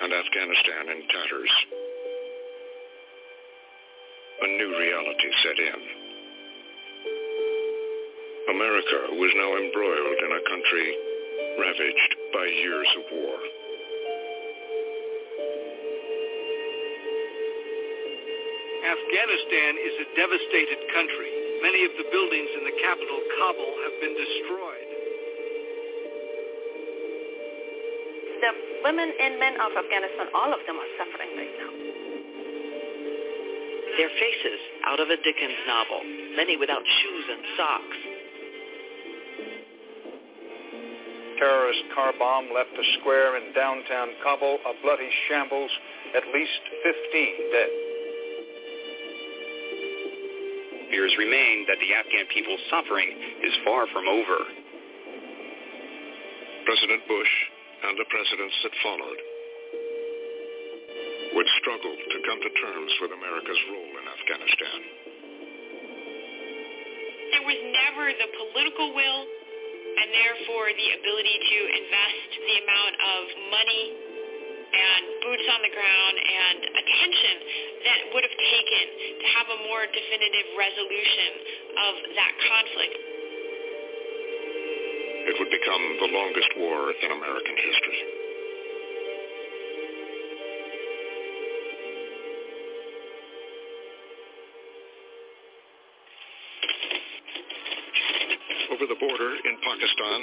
and 0.00 0.12
Afghanistan 0.14 0.96
in 0.96 1.00
tatters, 1.12 1.54
a 4.40 4.46
new 4.46 4.70
reality 4.80 5.30
set 5.44 5.58
in. 5.60 6.09
America 8.50 9.14
was 9.14 9.30
now 9.38 9.50
embroiled 9.62 10.18
in 10.26 10.30
a 10.34 10.42
country 10.50 10.88
ravaged 11.54 12.12
by 12.34 12.44
years 12.50 12.90
of 12.98 13.04
war. 13.14 13.38
Afghanistan 18.90 19.72
is 19.78 19.94
a 20.02 20.06
devastated 20.18 20.80
country. 20.90 21.30
Many 21.62 21.86
of 21.86 21.92
the 21.94 22.06
buildings 22.10 22.50
in 22.58 22.64
the 22.66 22.74
capital, 22.82 23.18
Kabul, 23.38 23.72
have 23.86 23.96
been 24.02 24.14
destroyed. 24.18 24.90
The 28.40 28.52
women 28.82 29.08
and 29.14 29.38
men 29.38 29.54
of 29.62 29.78
Afghanistan, 29.78 30.26
all 30.34 30.50
of 30.50 30.58
them 30.66 30.74
are 30.74 30.90
suffering 30.98 31.30
right 31.38 31.54
now. 31.54 31.72
Their 33.94 34.10
faces 34.16 34.60
out 34.90 34.98
of 34.98 35.06
a 35.12 35.18
Dickens 35.22 35.60
novel, 35.70 36.00
many 36.34 36.56
without 36.56 36.82
shoes 36.82 37.24
and 37.30 37.42
socks. 37.54 38.09
Terrorist 41.40 41.80
car 41.96 42.12
bomb 42.20 42.52
left 42.52 42.76
a 42.76 42.86
square 43.00 43.40
in 43.40 43.56
downtown 43.56 44.12
Kabul 44.22 44.60
a 44.60 44.76
bloody 44.84 45.08
shambles, 45.26 45.72
at 46.12 46.22
least 46.36 46.60
15 46.84 47.56
dead. 47.56 47.72
Fears 50.92 51.14
remain 51.16 51.64
that 51.64 51.80
the 51.80 51.96
Afghan 51.96 52.28
people's 52.28 52.60
suffering 52.68 53.08
is 53.40 53.54
far 53.64 53.88
from 53.88 54.04
over. 54.04 54.38
President 56.68 57.02
Bush 57.08 57.34
and 57.88 57.96
the 57.96 58.04
presidents 58.12 58.56
that 58.62 58.74
followed 58.84 59.20
would 61.40 61.48
struggle 61.62 61.94
to 61.94 62.18
come 62.26 62.40
to 62.42 62.50
terms 62.52 62.92
with 63.00 63.16
America's 63.16 63.62
role 63.72 63.92
in 63.96 64.04
Afghanistan. 64.12 64.78
There 67.32 67.44
was 67.48 67.60
never 67.70 68.04
the 68.12 68.28
political 68.28 68.92
will 68.92 69.39
and 69.98 70.08
therefore 70.14 70.70
the 70.70 70.88
ability 71.00 71.36
to 71.40 71.58
invest 71.82 72.28
the 72.38 72.56
amount 72.62 72.94
of 73.00 73.20
money 73.50 73.84
and 74.70 75.02
boots 75.26 75.46
on 75.50 75.60
the 75.66 75.72
ground 75.74 76.16
and 76.20 76.58
attention 76.78 77.34
that 77.82 78.00
would 78.14 78.22
have 78.22 78.38
taken 78.38 78.84
to 79.18 79.26
have 79.34 79.46
a 79.50 79.58
more 79.66 79.82
definitive 79.90 80.46
resolution 80.54 81.30
of 81.74 81.92
that 82.14 82.32
conflict. 82.38 82.96
It 85.20 85.34
would 85.42 85.52
become 85.52 85.84
the 86.00 86.10
longest 86.14 86.50
war 86.58 86.94
in 86.94 87.10
American 87.10 87.56
history. 87.58 88.19
Pakistan, 99.59 100.19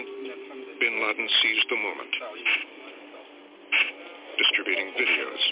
bin 0.81 0.95
Laden 1.05 1.29
seized 1.29 1.69
the 1.69 1.77
moment, 1.77 2.13
distributing 4.41 4.89
videos, 4.97 5.43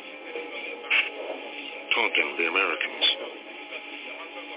taunting 1.92 2.28
the 2.40 2.46
Americans. 2.48 3.05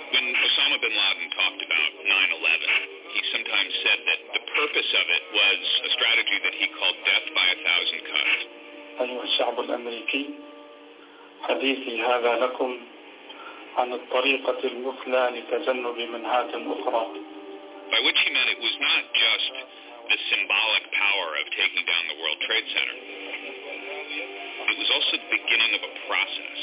When 0.07 0.25
Osama 0.39 0.77
bin 0.79 0.93
Laden 0.95 1.27
talked 1.35 1.61
about 1.67 1.91
9-11, 1.99 3.11
he 3.11 3.21
sometimes 3.35 3.71
said 3.83 3.99
that 4.07 4.19
the 4.39 4.43
purpose 4.55 4.89
of 4.95 5.05
it 5.11 5.23
was 5.35 5.59
a 5.83 5.89
strategy 5.99 6.37
that 6.47 6.55
he 6.55 6.65
called 6.79 6.97
death 7.03 7.27
by 7.35 7.45
a 7.51 7.57
thousand 7.59 8.01
cuts. 8.07 8.39
أيها 8.93 9.23
الشعب 9.23 9.59
الأمريكي 9.59 10.29
حديثي 11.41 12.01
هذا 12.01 12.33
لكم 12.45 12.79
عن 13.77 13.93
الطريقة 13.93 14.59
المثلى 14.63 15.23
لتجنب 15.33 15.97
منهات 15.97 16.51
أخرى 16.53 17.26
by 17.88 18.00
which 18.04 18.18
he 18.20 18.28
meant 18.30 18.52
it 18.52 18.60
was 18.60 18.76
not 18.80 19.02
just 19.16 19.52
the 20.08 20.18
symbolic 20.32 20.84
power 20.92 21.28
of 21.40 21.44
taking 21.56 21.84
down 21.84 22.04
the 22.08 22.18
World 22.20 22.38
Trade 22.44 22.66
Center. 22.72 22.96
It 24.68 24.76
was 24.76 24.90
also 24.92 25.12
the 25.16 25.32
beginning 25.32 25.72
of 25.76 25.82
a 25.84 25.92
process, 26.04 26.60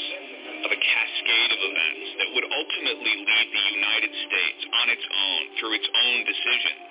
of 0.66 0.70
a 0.70 0.80
cascade 0.80 1.50
of 1.50 1.60
events 1.62 2.06
that 2.22 2.28
would 2.34 2.46
ultimately 2.46 3.14
lead 3.26 3.48
the 3.50 3.64
United 3.74 4.12
States 4.30 4.60
on 4.70 4.86
its 4.90 5.06
own, 5.06 5.40
through 5.58 5.74
its 5.74 5.88
own 5.90 6.18
decisions, 6.26 6.90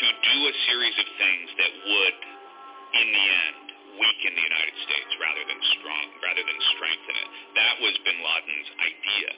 to 0.00 0.06
do 0.12 0.36
a 0.48 0.54
series 0.68 0.96
of 0.96 1.08
things 1.20 1.48
that 1.60 1.72
would, 1.88 2.16
in 3.00 3.08
the 3.12 3.26
end, 3.28 3.64
weaken 4.00 4.32
the 4.32 4.46
United 4.48 4.76
States 4.88 5.10
rather 5.20 5.44
than 5.44 5.60
strong, 5.76 6.06
rather 6.24 6.44
than 6.44 6.58
strengthen 6.72 7.14
it. 7.20 7.28
That 7.56 7.74
was 7.84 7.94
bin 8.04 8.18
Laden's 8.20 8.70
idea. 8.80 9.30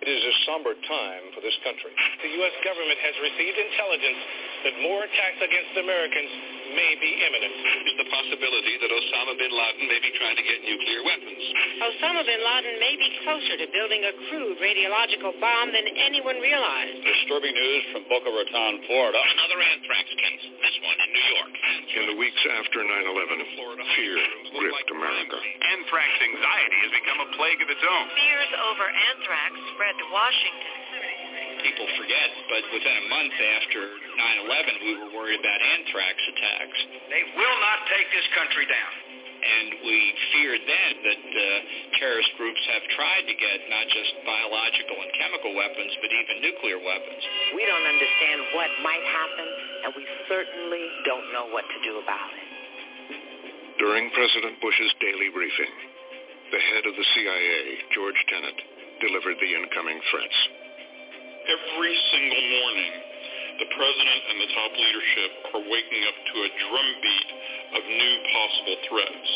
It 0.00 0.08
is 0.08 0.22
a 0.24 0.34
somber 0.48 0.72
time 0.88 1.24
for 1.36 1.44
this 1.44 1.52
country. 1.60 1.92
The 2.24 2.32
U.S. 2.40 2.56
government 2.64 2.96
has 3.04 3.14
received 3.20 3.56
intelligence 3.60 4.20
that 4.64 4.74
more 4.80 5.04
attacks 5.04 5.40
against 5.44 5.76
Americans 5.76 6.30
may 6.72 6.92
be 6.96 7.10
imminent. 7.20 7.54
There's 7.84 8.00
the 8.00 8.08
possibility 8.08 8.74
that 8.80 8.88
Osama 8.88 9.36
bin 9.36 9.52
Laden 9.52 9.84
may 9.92 10.00
be 10.00 10.08
trying 10.16 10.40
to 10.40 10.44
get 10.46 10.58
nuclear 10.64 11.04
weapons. 11.04 11.42
Osama 11.84 12.22
bin 12.24 12.40
Laden 12.40 12.76
may 12.80 12.94
be 12.96 13.08
closer 13.28 13.54
to 13.60 13.66
building 13.76 14.00
a 14.08 14.12
crude 14.32 14.56
radiological 14.56 15.36
bomb 15.36 15.68
than 15.68 15.84
anyone 16.00 16.40
realized. 16.40 16.96
Disturbing 17.04 17.52
news 17.52 17.84
from 17.92 18.02
Boca 18.08 18.32
Raton, 18.32 18.74
Florida. 18.88 19.20
Another 19.20 19.60
anthrax 19.60 20.04
case, 20.16 20.44
this 20.64 20.76
one 20.80 20.96
in 20.96 21.10
New 21.12 21.26
York. 21.36 21.52
In 21.90 22.04
the 22.14 22.16
weeks 22.16 22.42
after 22.56 22.80
9-11, 22.80 22.88
fear 24.00 24.16
gripped 24.56 24.90
America. 24.96 25.36
Anthrax 25.76 26.10
anxiety 26.24 26.78
has 26.88 26.92
become 26.96 27.18
a 27.20 27.28
plague 27.36 27.60
of 27.60 27.68
its 27.68 27.84
own. 27.84 28.04
Fears 28.16 28.52
over 28.70 28.86
anthrax 28.88 29.50
spread 29.74 29.89
to 29.98 30.06
Washington. 30.12 30.76
People 31.60 31.88
forget, 31.98 32.28
but 32.48 32.62
within 32.72 32.94
a 32.94 33.06
month 33.12 33.36
after 33.36 33.80
9-11, 34.48 34.86
we 34.86 34.92
were 34.96 35.10
worried 35.12 35.40
about 35.40 35.60
anthrax 35.60 36.16
attacks. 36.30 36.78
They 37.12 37.24
will 37.36 37.58
not 37.60 37.78
take 37.90 38.08
this 38.14 38.28
country 38.32 38.64
down. 38.64 38.94
And 39.40 39.68
we 39.88 39.98
feared 40.36 40.62
then 40.68 40.92
that 41.00 41.22
uh, 41.32 41.44
terrorist 41.96 42.28
groups 42.36 42.60
have 42.76 42.84
tried 42.92 43.24
to 43.24 43.34
get 43.34 43.58
not 43.72 43.88
just 43.88 44.12
biological 44.28 44.96
and 45.00 45.10
chemical 45.16 45.52
weapons, 45.56 45.92
but 46.04 46.12
even 46.12 46.44
nuclear 46.44 46.76
weapons. 46.76 47.22
We 47.56 47.64
don't 47.64 47.88
understand 47.88 48.38
what 48.52 48.68
might 48.84 49.00
happen, 49.00 49.48
and 49.84 49.90
we 49.96 50.04
certainly 50.28 50.84
don't 51.08 51.28
know 51.32 51.48
what 51.56 51.64
to 51.64 51.78
do 51.80 52.04
about 52.04 52.30
it. 52.36 52.46
During 53.80 54.12
President 54.12 54.60
Bush's 54.60 54.92
daily 55.00 55.32
briefing, 55.32 55.72
the 56.52 56.60
head 56.60 56.84
of 56.84 56.92
the 56.92 57.06
CIA, 57.16 57.80
George 57.96 58.20
Tenet, 58.28 58.60
delivered 59.00 59.36
the 59.40 59.52
incoming 59.56 60.00
threats. 60.12 60.38
Every 61.48 61.94
single 62.12 62.44
morning, 62.60 62.92
the 63.64 63.68
president 63.72 64.22
and 64.28 64.38
the 64.40 64.50
top 64.56 64.72
leadership 64.76 65.30
are 65.56 65.64
waking 65.64 66.02
up 66.04 66.18
to 66.20 66.36
a 66.44 66.50
drumbeat 66.68 67.28
of 67.76 67.82
new 67.84 68.14
possible 68.28 68.78
threats, 68.88 69.30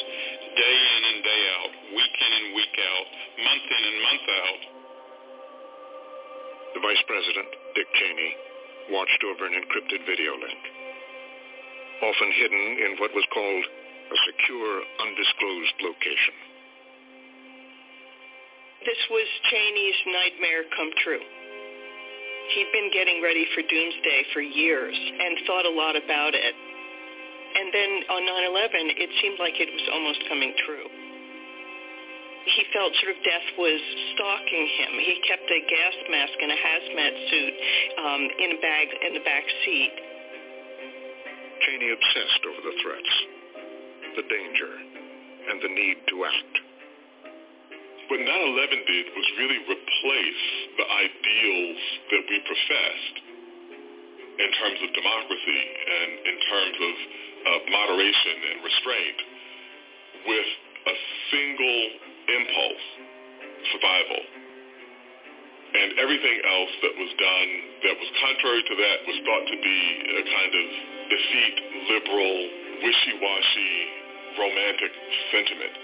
day 0.56 0.76
in 0.80 1.02
and 1.12 1.20
day 1.24 1.42
out, 1.56 1.72
week 1.96 2.14
in 2.14 2.32
and 2.32 2.48
week 2.56 2.76
out, 2.76 3.06
month 3.40 3.66
in 3.68 3.82
and 3.88 3.98
month 4.04 4.26
out. 4.28 4.62
The 6.76 6.82
vice 6.84 7.04
president, 7.08 7.48
Dick 7.76 7.88
Cheney, 7.96 8.32
watched 8.92 9.22
over 9.24 9.48
an 9.48 9.56
encrypted 9.56 10.04
video 10.04 10.36
link, 10.36 10.62
often 12.04 12.30
hidden 12.36 12.64
in 12.84 12.90
what 13.00 13.16
was 13.16 13.24
called 13.32 13.64
a 13.64 14.18
secure, 14.28 14.72
undisclosed 15.04 15.76
location. 15.80 16.53
This 18.84 19.00
was 19.08 19.24
Cheney's 19.48 20.00
nightmare 20.12 20.68
come 20.76 20.92
true. 21.00 21.24
He'd 22.52 22.68
been 22.76 22.92
getting 22.92 23.24
ready 23.24 23.48
for 23.56 23.64
doomsday 23.64 24.20
for 24.36 24.44
years 24.44 24.92
and 24.92 25.40
thought 25.48 25.64
a 25.64 25.72
lot 25.72 25.96
about 25.96 26.36
it. 26.36 26.54
And 27.56 27.72
then 27.72 27.90
on 28.12 28.20
9-11, 28.28 29.00
it 29.00 29.10
seemed 29.24 29.40
like 29.40 29.56
it 29.56 29.72
was 29.72 29.88
almost 29.88 30.20
coming 30.28 30.52
true. 30.68 30.84
He 32.44 32.62
felt 32.76 32.92
sort 33.00 33.16
of 33.16 33.24
death 33.24 33.48
was 33.56 33.80
stalking 34.12 34.66
him. 34.76 34.92
He 35.00 35.16
kept 35.24 35.48
a 35.48 35.60
gas 35.64 35.96
mask 36.12 36.36
and 36.36 36.52
a 36.52 36.60
hazmat 36.60 37.14
suit 37.32 37.54
um, 38.04 38.22
in 38.36 38.48
a 38.52 38.58
bag 38.60 38.86
in 39.00 39.12
the 39.16 39.24
back 39.24 39.48
seat. 39.64 39.96
Cheney 41.64 41.88
obsessed 41.88 42.42
over 42.44 42.60
the 42.68 42.76
threats, 42.84 43.12
the 44.20 44.24
danger, 44.28 44.72
and 45.48 45.56
the 45.64 45.72
need 45.72 46.04
to 46.12 46.16
act. 46.28 46.73
What 48.04 48.20
9-11 48.20 48.84
did 48.84 49.06
was 49.16 49.26
really 49.40 49.60
replace 49.64 50.44
the 50.76 50.86
ideals 50.86 51.80
that 52.12 52.22
we 52.28 52.36
professed 52.44 53.16
in 54.34 54.50
terms 54.60 54.78
of 54.84 54.88
democracy 54.92 55.62
and 55.88 56.10
in 56.28 56.36
terms 56.44 56.76
of 56.84 56.94
uh, 57.44 57.50
moderation 57.72 58.36
and 58.50 58.56
restraint 58.60 59.18
with 60.26 60.48
a 60.84 60.96
single 61.32 61.80
impulse, 62.28 62.86
survival. 63.72 64.22
And 65.74 65.88
everything 65.98 66.38
else 66.44 66.72
that 66.84 66.94
was 67.00 67.12
done 67.16 67.48
that 67.88 67.96
was 67.98 68.10
contrary 68.20 68.62
to 68.68 68.74
that 68.84 68.98
was 69.08 69.16
thought 69.24 69.46
to 69.48 69.58
be 69.64 69.80
a 70.12 70.22
kind 70.28 70.52
of 70.54 70.66
effete, 71.08 71.58
liberal, 71.88 72.36
wishy-washy, 72.84 73.74
romantic 74.38 74.92
sentiment. 75.32 75.83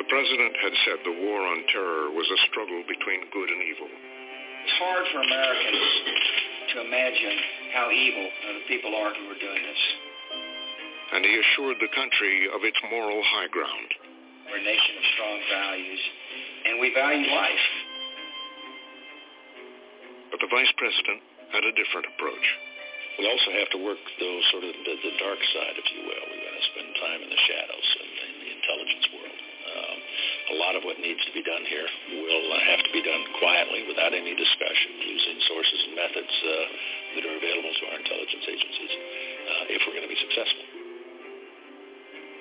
The 0.00 0.08
president 0.08 0.56
had 0.56 0.72
said 0.88 0.98
the 1.04 1.12
war 1.12 1.44
on 1.44 1.60
terror 1.68 2.08
was 2.16 2.24
a 2.24 2.40
struggle 2.48 2.80
between 2.88 3.20
good 3.36 3.52
and 3.52 3.60
evil. 3.68 3.84
It's 4.64 4.78
hard 4.80 5.04
for 5.12 5.20
Americans 5.20 5.88
to 6.72 6.88
imagine 6.88 7.36
how 7.76 7.92
evil 7.92 8.24
the 8.24 8.64
people 8.64 8.96
are 8.96 9.12
who 9.12 9.28
are 9.28 9.36
doing 9.36 9.60
this. 9.60 9.82
And 11.12 11.20
he 11.20 11.36
assured 11.36 11.84
the 11.84 11.92
country 11.92 12.48
of 12.48 12.64
its 12.64 12.80
moral 12.88 13.20
high 13.28 13.52
ground. 13.52 13.92
We're 14.48 14.56
a 14.56 14.64
nation 14.64 14.96
of 14.96 15.04
strong 15.20 15.36
values, 15.52 16.02
and 16.64 16.80
we 16.80 16.96
value 16.96 17.28
life. 17.36 17.66
But 20.32 20.40
the 20.40 20.48
vice 20.48 20.72
president 20.80 21.20
had 21.52 21.68
a 21.68 21.76
different 21.76 22.08
approach. 22.16 22.46
We 23.20 23.28
also 23.28 23.52
have 23.52 23.68
to 23.76 23.80
work, 23.84 24.00
though, 24.16 24.40
sort 24.48 24.64
of 24.64 24.72
the, 24.80 24.94
the 24.96 25.14
dark 25.20 25.44
side, 25.44 25.76
if 25.76 25.84
you 25.92 26.08
will. 26.08 26.24
We've 26.24 26.40
got 26.40 26.56
to 26.56 26.64
spend 26.72 26.88
time 27.04 27.20
in 27.20 27.28
the 27.28 27.42
shadows 27.52 27.88
and 28.00 28.08
in 28.16 28.32
the 28.40 28.50
intelligence 28.56 29.04
world. 29.04 29.09
A 30.50 30.56
lot 30.58 30.74
of 30.74 30.82
what 30.82 30.98
needs 30.98 31.22
to 31.30 31.32
be 31.32 31.46
done 31.46 31.62
here 31.70 31.86
will 32.10 32.46
uh, 32.50 32.58
have 32.66 32.82
to 32.82 32.90
be 32.90 33.02
done 33.06 33.22
quietly 33.38 33.86
without 33.86 34.10
any 34.10 34.34
discussion, 34.34 34.90
using 34.98 35.38
sources 35.46 35.78
and 35.86 35.92
methods 35.94 36.34
uh, 36.42 36.52
that 37.14 37.22
are 37.22 37.36
available 37.38 37.70
to 37.70 37.82
our 37.94 37.98
intelligence 38.02 38.44
agencies 38.50 38.92
uh, 38.94 39.74
if 39.74 39.78
we're 39.86 39.94
going 39.94 40.08
to 40.08 40.10
be 40.10 40.18
successful. 40.18 40.66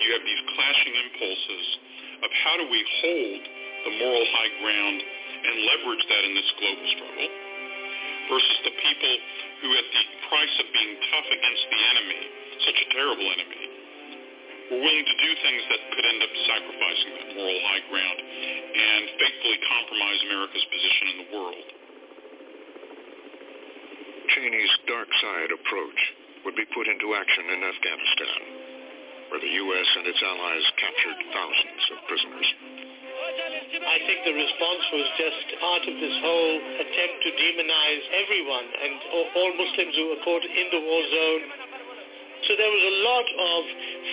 You 0.02 0.10
have 0.18 0.26
these 0.26 0.44
clashing 0.58 0.96
impulses 1.06 1.66
of 2.26 2.30
how 2.34 2.56
do 2.58 2.66
we 2.74 2.82
hold 2.82 3.42
the 3.86 3.94
moral 4.02 4.26
high 4.34 4.52
ground 4.58 4.98
and 5.40 5.56
leverage 5.70 6.04
that 6.10 6.24
in 6.26 6.34
this 6.34 6.50
global 6.58 6.88
struggle 6.98 7.30
versus 8.34 8.58
the 8.66 8.74
people 8.74 9.14
who 9.62 9.70
at 9.78 9.86
the 9.86 10.04
price 10.34 10.56
of 10.58 10.68
being 10.74 10.94
tough 11.14 11.28
against 11.30 11.64
the 11.70 11.80
enemy, 11.94 12.22
such 12.66 12.80
a 12.80 12.88
terrible 12.96 13.28
enemy, 13.38 13.69
were 14.70 14.82
willing 14.82 15.06
to 15.06 15.18
do 15.18 15.32
things 15.42 15.64
that 15.70 15.82
could 15.94 16.06
end 16.06 16.22
up 16.24 16.34
sacrificing 16.46 17.12
that 17.18 17.30
moral 17.38 17.60
high 17.70 17.84
ground 17.90 18.20
and 18.22 19.04
faithfully 19.18 19.60
compromise 19.66 20.20
America's 20.30 20.68
position 20.70 21.06
in 21.10 21.18
the 21.26 21.30
world. 21.34 21.68
Cheney's 24.30 24.76
dark 24.86 25.10
side 25.22 25.52
approach 25.52 26.00
would 26.46 26.56
be 26.56 26.66
put 26.74 26.86
into 26.88 27.18
action 27.18 27.46
in 27.50 27.60
Afghanistan. 27.66 28.42
where 29.30 29.42
the 29.42 29.54
U.S. 29.62 29.88
and 29.98 30.06
its 30.10 30.22
allies 30.26 30.66
captured 30.82 31.20
thousands 31.34 31.84
of 31.94 31.98
prisoners. 32.10 32.50
I 33.20 33.98
think 34.06 34.20
the 34.26 34.34
response 34.34 34.86
was 34.94 35.08
just 35.22 35.46
part 35.62 35.84
of 35.86 35.96
this 36.02 36.18
whole 36.22 36.56
attempt 36.82 37.18
to 37.26 37.30
demonize 37.38 38.04
everyone 38.26 38.68
and 38.74 38.94
all 39.38 39.52
Muslims 39.54 39.94
who 39.98 40.06
were 40.14 40.22
caught 40.26 40.46
in 40.46 40.68
the 40.74 40.82
war 40.82 41.04
zone. 41.14 41.69
So 42.48 42.56
there 42.56 42.72
was 42.72 42.84
a 42.88 42.96
lot 43.04 43.28
of 43.28 43.62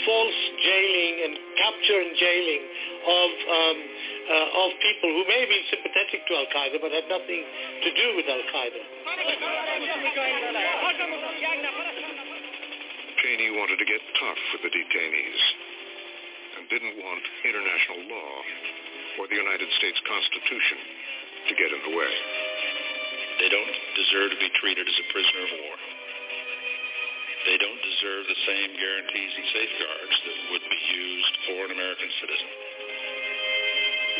false 0.02 0.40
jailing 0.58 1.14
and 1.24 1.32
capture 1.56 1.98
and 2.02 2.12
jailing 2.18 2.62
of 3.06 3.30
um, 3.46 3.78
uh, 4.26 4.60
of 4.66 4.68
people 4.82 5.08
who 5.14 5.22
may 5.30 5.38
have 5.46 5.52
been 5.52 5.66
sympathetic 5.70 6.26
to 6.26 6.32
Al 6.34 6.48
Qaeda 6.50 6.76
but 6.82 6.90
had 6.90 7.06
nothing 7.06 7.42
to 7.86 7.90
do 7.94 8.06
with 8.18 8.26
Al 8.26 8.42
Qaeda. 8.50 8.82
Cheney 13.22 13.50
wanted 13.54 13.78
to 13.78 13.86
get 13.86 14.02
tough 14.18 14.42
with 14.52 14.62
the 14.66 14.72
detainees 14.74 15.42
and 16.58 16.62
didn't 16.68 16.98
want 16.98 17.22
international 17.46 18.00
law 18.10 18.34
or 19.22 19.30
the 19.30 19.38
United 19.38 19.70
States 19.78 19.98
Constitution 20.04 20.78
to 21.48 21.52
get 21.54 21.70
in 21.70 21.80
the 21.86 21.94
way. 21.94 22.14
They 23.38 23.48
don't 23.52 23.76
deserve 23.94 24.34
to 24.34 24.38
be 24.40 24.50
treated 24.58 24.84
as 24.88 24.96
a 24.98 25.06
prisoner 25.12 25.42
of 25.46 25.52
war. 25.62 25.76
They 27.47 27.62
don't 27.62 27.78
deserve 27.78 28.26
the 28.26 28.40
same 28.42 28.70
guarantees 28.74 29.32
and 29.38 29.47
safeguards 29.55 30.16
that 30.18 30.38
would 30.51 30.66
be 30.66 30.82
used 30.90 31.34
for 31.47 31.59
an 31.70 31.72
American 31.78 32.11
citizen. 32.18 32.51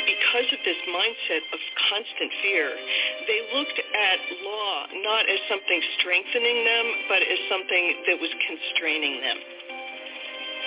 Because 0.07 0.49
of 0.55 0.61
this 0.63 0.79
mindset 0.87 1.43
of 1.51 1.59
constant 1.91 2.31
fear, 2.47 2.71
they 3.27 3.41
looked 3.51 3.83
at 3.83 4.19
law 4.47 4.87
not 5.03 5.27
as 5.27 5.43
something 5.51 5.81
strengthening 5.99 6.63
them, 6.63 6.87
but 7.11 7.19
as 7.27 7.41
something 7.51 7.85
that 8.07 8.19
was 8.23 8.31
constraining 8.47 9.19
them. 9.19 9.39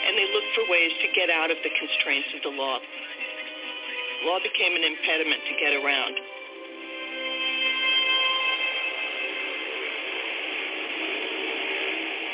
And 0.04 0.20
they 0.20 0.28
looked 0.36 0.52
for 0.60 0.68
ways 0.68 0.92
to 1.00 1.08
get 1.16 1.32
out 1.32 1.56
of 1.56 1.60
the 1.64 1.72
constraints 1.72 2.28
of 2.36 2.44
the 2.44 2.54
law. 2.60 2.84
Law 4.28 4.40
became 4.44 4.76
an 4.76 4.84
impediment 4.84 5.40
to 5.48 5.56
get 5.64 5.80
around. 5.80 6.39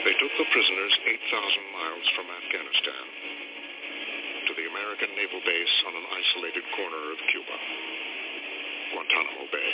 They 0.06 0.14
took 0.22 0.30
the 0.38 0.46
prisoners 0.54 0.94
8,000 1.34 1.74
miles 1.74 2.06
from 2.14 2.30
Afghanistan 2.30 3.06
to 4.46 4.52
the 4.54 4.70
American 4.70 5.10
naval 5.18 5.42
base 5.42 5.76
on 5.90 5.98
an 5.98 6.06
isolated 6.06 6.62
corner 6.78 7.04
of 7.10 7.18
Cuba, 7.34 7.58
Guantanamo 8.94 9.50
Bay. 9.50 9.72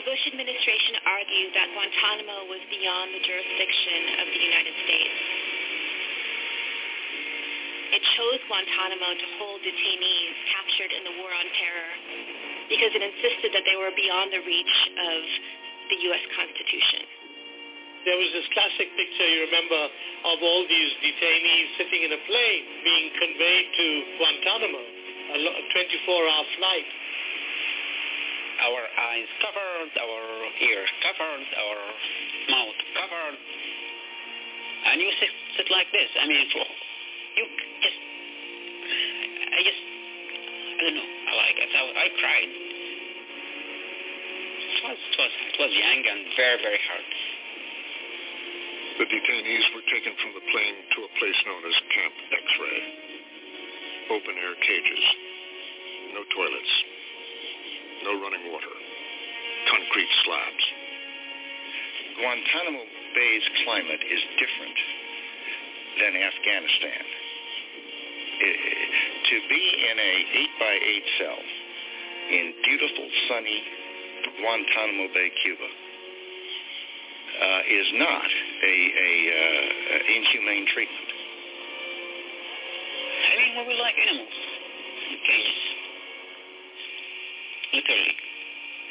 The 0.00 0.08
Bush 0.08 0.24
administration 0.24 1.04
argued 1.04 1.52
that 1.52 1.68
Guantanamo 1.76 2.48
was 2.48 2.64
beyond 2.72 3.12
the 3.12 3.20
jurisdiction 3.20 4.24
of 4.24 4.26
the 4.32 4.40
United 4.40 4.72
States. 4.88 5.20
It 7.92 8.02
chose 8.16 8.40
Guantanamo 8.48 9.20
to 9.20 9.26
hold 9.36 9.60
detainees 9.60 10.36
captured 10.48 10.96
in 10.96 11.04
the 11.04 11.14
War 11.20 11.28
on 11.28 11.44
Terror 11.60 11.92
because 12.72 12.96
it 12.96 13.04
insisted 13.04 13.52
that 13.52 13.68
they 13.68 13.76
were 13.76 13.92
beyond 13.92 14.32
the 14.32 14.40
reach 14.48 14.76
of 14.96 15.20
the 15.92 15.98
U.S. 16.08 16.24
Constitution. 16.40 17.21
There 18.02 18.18
was 18.18 18.30
this 18.34 18.48
classic 18.50 18.90
picture, 18.98 19.28
you 19.30 19.46
remember, 19.46 19.78
of 20.26 20.38
all 20.42 20.66
these 20.66 20.90
detainees 21.06 21.68
sitting 21.78 22.02
in 22.02 22.10
a 22.10 22.20
plane 22.26 22.64
being 22.82 23.06
conveyed 23.14 23.66
to 23.78 23.86
Guantanamo, 24.18 24.82
a 24.82 25.38
24-hour 25.70 26.46
flight. 26.58 26.88
Our 28.62 28.82
eyes 28.82 29.30
covered, 29.38 29.90
our 30.02 30.22
ears 30.66 30.90
covered, 31.02 31.46
our 31.46 31.78
mouth 32.50 32.78
covered. 32.98 33.38
And 34.86 34.98
you 34.98 35.10
sit, 35.22 35.30
sit 35.62 35.70
like 35.70 35.86
this. 35.94 36.10
I 36.18 36.26
mean, 36.26 36.42
you 36.42 37.44
just, 37.86 38.00
I 39.46 39.60
just, 39.62 39.82
I 40.74 40.80
don't 40.90 40.96
know. 40.98 41.06
I 41.06 41.32
like 41.38 41.54
it. 41.54 41.70
I, 41.70 41.82
I 41.86 42.06
cried. 42.18 42.50
It 44.58 44.80
was, 44.90 44.98
it 44.98 45.16
was, 45.22 45.32
it 45.54 45.56
was 45.62 45.70
young 45.70 46.02
and 46.02 46.20
very, 46.34 46.58
very 46.66 46.82
hard. 46.82 47.31
The 48.98 49.08
detainees 49.08 49.66
were 49.72 49.86
taken 49.88 50.12
from 50.20 50.36
the 50.36 50.44
plane 50.52 50.76
to 50.92 50.98
a 51.08 51.10
place 51.16 51.38
known 51.48 51.64
as 51.64 51.76
Camp 51.96 52.14
X-Ray. 52.28 52.80
Open-air 54.12 54.54
cages. 54.60 55.04
No 56.12 56.22
toilets. 56.28 56.72
No 58.04 58.12
running 58.20 58.52
water. 58.52 58.74
Concrete 59.72 60.12
slabs. 60.28 60.64
Guantanamo 62.20 62.84
Bay's 63.16 63.46
climate 63.64 64.04
is 64.04 64.22
different 64.36 64.78
than 65.96 66.12
Afghanistan. 66.12 67.04
It, 68.44 68.56
to 69.32 69.36
be 69.48 69.62
in 69.88 69.96
a 69.96 70.12
8 70.52 70.60
by 70.60 70.74
8 70.76 71.04
cell 71.16 71.42
in 72.28 72.44
beautiful, 72.64 73.08
sunny 73.28 73.60
Guantanamo 74.36 75.08
Bay, 75.14 75.30
Cuba, 75.42 75.68
uh, 77.40 77.60
is 77.72 77.88
not 77.96 78.51
a, 78.62 78.74
a 78.74 79.12
uh, 79.32 80.14
inhumane 80.16 80.66
treatment. 80.70 81.10
I 83.22 83.32
mean, 83.38 83.52
we 83.58 83.74
were 83.74 83.80
like 83.82 83.96
animals 83.98 84.36
in 85.10 85.18
cages. 85.26 85.62
Literally. 87.74 88.14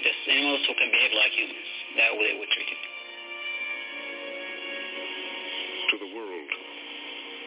Just 0.03 0.21
animals 0.27 0.61
who 0.67 0.73
can 0.75 0.89
behave 0.91 1.13
like 1.13 1.31
humans. 1.31 1.69
That 1.97 2.11
way 2.17 2.33
they 2.33 2.39
were 2.39 2.51
treated. 2.51 2.79
To 5.91 5.95
the 5.99 6.09
world, 6.15 6.49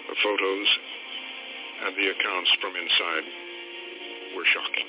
the 0.09 0.17
photos 0.23 0.69
and 1.85 1.93
the 1.97 2.07
accounts 2.15 2.51
from 2.61 2.73
inside 2.77 3.27
were 4.37 4.47
shocking. 4.47 4.89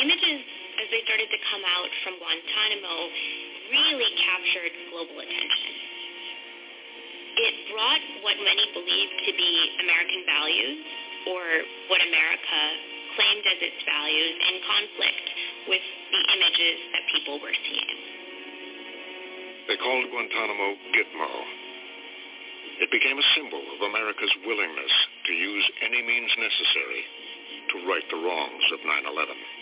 Images, 0.00 0.59
as 0.80 0.88
they 0.88 1.04
started 1.04 1.28
to 1.28 1.40
come 1.52 1.60
out 1.76 1.92
from 2.00 2.16
Guantanamo, 2.16 2.96
really 3.68 4.10
captured 4.16 4.72
global 4.88 5.20
attention. 5.20 5.74
It 7.36 7.54
brought 7.68 8.04
what 8.24 8.36
many 8.40 8.64
believed 8.72 9.16
to 9.28 9.32
be 9.36 9.52
American 9.84 10.24
values, 10.24 10.80
or 11.28 11.44
what 11.92 12.00
America 12.00 12.60
claimed 13.12 13.44
as 13.44 13.60
its 13.60 13.80
values, 13.84 14.34
in 14.40 14.56
conflict 14.64 15.26
with 15.68 15.84
the 15.84 16.22
images 16.40 16.76
that 16.96 17.04
people 17.12 17.36
were 17.44 17.52
seeing. 17.52 17.98
They 19.68 19.76
called 19.76 20.08
Guantanamo 20.08 20.68
Gitmo. 20.96 21.30
It 22.80 22.88
became 22.88 23.20
a 23.20 23.26
symbol 23.36 23.60
of 23.60 23.84
America's 23.84 24.32
willingness 24.48 24.94
to 25.28 25.32
use 25.36 25.66
any 25.84 26.00
means 26.00 26.32
necessary 26.40 27.04
to 27.68 27.74
right 27.84 28.06
the 28.08 28.16
wrongs 28.16 28.66
of 28.72 28.80
9-11 28.80 29.59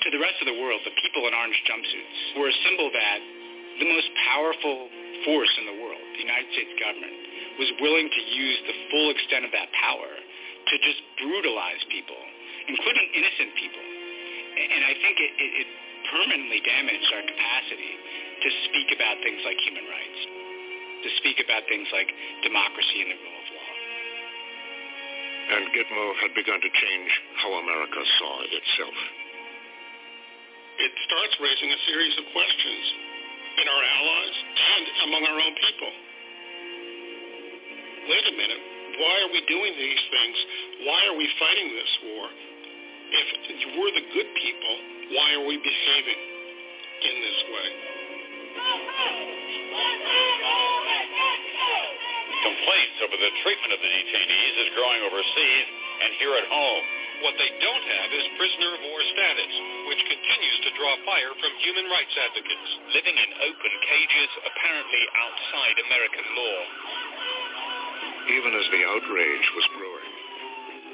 to 0.00 0.08
the 0.08 0.20
rest 0.20 0.40
of 0.40 0.48
the 0.48 0.56
world, 0.56 0.80
the 0.88 0.96
people 0.96 1.28
in 1.28 1.36
orange 1.36 1.60
jumpsuits 1.68 2.18
were 2.40 2.48
a 2.48 2.56
symbol 2.64 2.88
that 2.88 3.20
the 3.84 3.88
most 3.88 4.08
powerful 4.32 4.88
force 5.28 5.52
in 5.60 5.68
the 5.68 5.76
world, 5.76 6.00
the 6.16 6.24
United 6.24 6.48
States 6.56 6.72
government, 6.80 7.16
was 7.60 7.68
willing 7.84 8.08
to 8.08 8.22
use 8.32 8.58
the 8.64 8.76
full 8.88 9.12
extent 9.12 9.44
of 9.44 9.52
that 9.52 9.68
power 9.76 10.08
to 10.08 10.74
just 10.80 11.00
brutalize 11.20 11.84
people, 11.92 12.16
including 12.68 13.06
innocent 13.12 13.52
people. 13.60 13.84
And 14.56 14.82
I 14.88 14.94
think 15.04 15.20
it, 15.20 15.32
it, 15.36 15.50
it 15.64 15.68
permanently 16.08 16.64
damaged 16.64 17.08
our 17.12 17.24
capacity 17.24 17.92
to 18.40 18.48
speak 18.72 18.88
about 18.96 19.20
things 19.20 19.44
like 19.44 19.60
human 19.60 19.84
rights, 19.84 20.20
to 21.04 21.08
speak 21.20 21.44
about 21.44 21.68
things 21.68 21.88
like 21.92 22.08
democracy 22.40 23.04
and 23.04 23.12
the 23.12 23.18
rule 23.20 23.36
of 23.36 23.48
law. 23.52 23.72
And 25.50 25.62
Gitmo 25.76 26.04
had 26.24 26.32
begun 26.32 26.60
to 26.64 26.70
change 26.72 27.10
how 27.36 27.52
America 27.52 28.00
saw 28.16 28.32
itself 28.48 28.96
it 30.80 30.92
starts 31.04 31.36
raising 31.44 31.68
a 31.68 31.80
series 31.92 32.14
of 32.16 32.24
questions 32.32 32.84
in 33.60 33.66
our 33.68 33.82
allies 33.84 34.36
and 34.56 34.84
among 35.12 35.22
our 35.28 35.38
own 35.44 35.54
people. 35.60 35.92
Wait 38.08 38.24
a 38.24 38.34
minute. 38.34 38.62
Why 38.96 39.14
are 39.28 39.30
we 39.32 39.44
doing 39.44 39.72
these 39.76 40.04
things? 40.08 40.36
Why 40.88 41.00
are 41.12 41.16
we 41.20 41.28
fighting 41.36 41.68
this 41.76 41.92
war? 42.08 42.26
If 43.12 43.26
we're 43.76 43.92
the 43.92 44.06
good 44.16 44.30
people, 44.40 44.74
why 45.20 45.28
are 45.36 45.44
we 45.44 45.60
behaving 45.60 46.20
in 47.04 47.14
this 47.28 47.38
way? 47.52 47.68
Complaints 52.40 52.96
over 53.04 53.16
the 53.20 53.32
treatment 53.44 53.72
of 53.76 53.80
the 53.84 53.90
detainees 54.00 54.54
is 54.64 54.68
growing 54.80 55.00
overseas 55.04 55.66
and 56.00 56.10
here 56.16 56.34
at 56.40 56.48
home. 56.48 56.84
What 57.20 57.36
they 57.36 57.52
don't 57.60 57.84
have 57.84 58.10
is 58.16 58.24
prisoner 58.40 58.70
of 58.72 58.80
war 58.80 59.02
status, 59.12 59.52
which 59.92 60.02
continues 60.08 60.58
to 60.64 60.70
draw 60.72 60.96
fire 61.04 61.32
from 61.36 61.52
human 61.60 61.84
rights 61.92 62.16
advocates. 62.16 62.70
Living 62.96 63.12
in 63.12 63.30
open 63.44 63.72
cages, 63.84 64.30
apparently 64.48 65.02
outside 65.20 65.76
American 65.84 66.26
law. 66.32 66.60
Even 68.24 68.52
as 68.56 68.66
the 68.72 68.82
outrage 68.88 69.48
was 69.52 69.66
growing, 69.76 70.12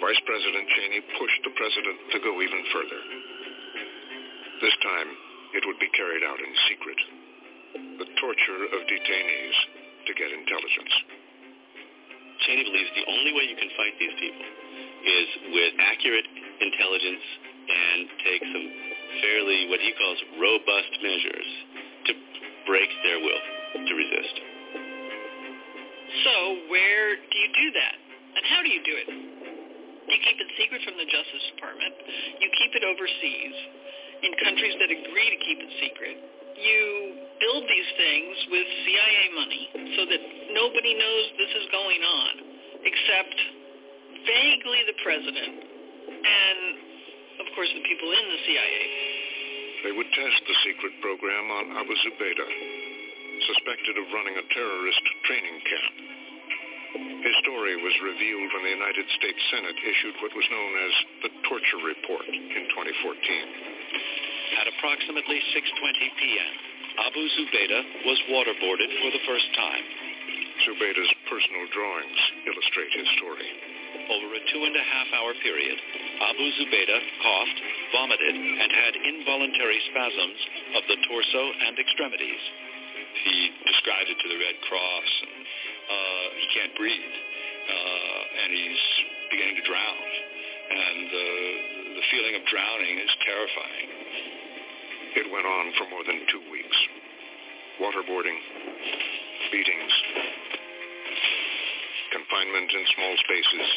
Vice 0.02 0.22
President 0.26 0.66
Cheney 0.66 1.02
pushed 1.14 1.40
the 1.46 1.54
president 1.54 1.98
to 2.10 2.18
go 2.18 2.32
even 2.42 2.62
further. 2.74 3.00
This 4.66 4.76
time, 4.82 5.10
it 5.54 5.62
would 5.62 5.78
be 5.78 5.94
carried 5.94 6.26
out 6.26 6.42
in 6.42 6.52
secret. 6.66 7.00
The 8.02 8.08
torture 8.18 8.62
of 8.74 8.80
detainees 8.82 9.58
to 10.10 10.12
get 10.18 10.34
intelligence. 10.34 10.94
Cheney 12.50 12.66
believes 12.66 12.90
the 12.98 13.06
only 13.14 13.30
way 13.30 13.46
you 13.46 13.58
can 13.62 13.70
fight 13.78 13.94
these 14.02 14.16
people 14.18 14.66
is 15.06 15.28
with 15.54 15.72
accurate 15.78 16.26
intelligence 16.60 17.24
and 17.66 18.00
take 18.26 18.42
some 18.42 18.66
fairly, 19.22 19.70
what 19.70 19.80
he 19.80 19.94
calls, 19.94 20.18
robust 20.38 20.92
measures 21.02 21.48
to 22.10 22.12
break 22.66 22.90
their 23.06 23.18
will 23.22 23.42
to 23.86 23.92
resist. 23.94 24.36
So 26.26 26.34
where 26.70 27.16
do 27.16 27.36
you 27.38 27.50
do 27.54 27.68
that? 27.78 27.96
And 28.36 28.42
how 28.50 28.60
do 28.62 28.70
you 28.70 28.82
do 28.82 28.94
it? 28.94 29.08
You 30.06 30.18
keep 30.22 30.38
it 30.38 30.50
secret 30.54 30.80
from 30.86 30.94
the 30.98 31.08
Justice 31.10 31.44
Department. 31.54 31.94
You 32.38 32.48
keep 32.62 32.72
it 32.78 32.84
overseas 32.86 33.56
in 34.22 34.30
countries 34.38 34.74
that 34.78 34.90
agree 34.90 35.28
to 35.34 35.38
keep 35.42 35.58
it 35.58 35.72
secret. 35.82 36.16
You 36.56 36.80
build 37.42 37.62
these 37.68 37.90
things 38.00 38.34
with 38.48 38.66
CIA 38.86 39.24
money 39.34 39.64
so 39.98 40.02
that 40.08 40.22
nobody 40.56 40.94
knows 40.94 41.24
this 41.36 41.52
is 41.52 41.66
going 41.74 42.00
on 42.00 42.32
except 42.86 43.36
vaguely 44.26 44.80
the 44.90 44.98
president 45.06 45.54
and, 46.26 46.58
of 47.40 47.46
course, 47.54 47.70
the 47.72 47.84
people 47.86 48.10
in 48.10 48.24
the 48.26 48.40
CIA. 48.44 48.82
They 49.86 49.94
would 49.94 50.10
test 50.10 50.38
the 50.50 50.56
secret 50.66 50.98
program 50.98 51.46
on 51.46 51.64
Abu 51.78 51.94
Zubaydah, 51.94 52.50
suspected 53.46 53.94
of 54.02 54.06
running 54.10 54.34
a 54.34 54.44
terrorist 54.50 55.04
training 55.30 55.58
camp. 55.62 55.94
His 56.96 57.36
story 57.42 57.76
was 57.78 57.94
revealed 58.02 58.50
when 58.50 58.64
the 58.66 58.74
United 58.74 59.06
States 59.18 59.40
Senate 59.52 59.78
issued 59.78 60.16
what 60.22 60.32
was 60.34 60.46
known 60.50 60.72
as 60.74 60.92
the 61.26 61.30
Torture 61.46 61.82
Report 61.86 62.26
in 62.26 62.64
2014. 62.72 64.56
At 64.62 64.66
approximately 64.74 65.38
6.20 65.54 66.18
p.m., 66.18 66.52
Abu 66.96 67.22
Zubaydah 67.36 67.82
was 68.08 68.18
waterboarded 68.32 68.90
for 69.04 69.10
the 69.12 69.22
first 69.28 69.48
time. 69.54 69.84
Zubaydah's 70.64 71.12
personal 71.28 71.68
drawings 71.68 72.20
illustrate 72.48 72.92
his 72.96 73.08
story. 73.20 73.75
Over 73.96 74.28
a 74.36 74.42
two 74.52 74.62
and 74.62 74.76
a 74.76 74.84
half 74.84 75.08
hour 75.16 75.32
period, 75.40 75.78
Abu 76.20 76.44
Zubaydah 76.60 77.02
coughed, 77.24 77.58
vomited, 77.96 78.36
and 78.36 78.70
had 78.70 78.92
involuntary 78.92 79.80
spasms 79.88 80.40
of 80.76 80.82
the 80.84 80.98
torso 81.08 81.42
and 81.64 81.74
extremities. 81.80 82.42
He 83.24 83.36
described 83.64 84.12
it 84.12 84.18
to 84.20 84.28
the 84.28 84.36
Red 84.36 84.56
Cross, 84.68 85.10
and 85.24 85.40
uh, 85.40 86.26
he 86.36 86.46
can't 86.52 86.74
breathe, 86.76 87.16
uh, 87.72 88.20
and 88.44 88.48
he's 88.52 88.84
beginning 89.32 89.56
to 89.58 89.64
drown. 89.64 90.06
And 90.66 91.08
uh, 91.08 91.22
the 91.96 92.04
feeling 92.12 92.34
of 92.36 92.42
drowning 92.52 92.96
is 93.00 93.12
terrifying. 93.24 93.88
It 95.24 95.26
went 95.32 95.48
on 95.48 95.64
for 95.80 95.88
more 95.88 96.04
than 96.04 96.20
two 96.28 96.44
weeks. 96.52 96.78
Waterboarding, 97.80 98.38
beatings, 99.48 99.94
confinement 102.12 102.70
in 102.70 102.82
small 102.94 103.14
spaces, 103.22 103.68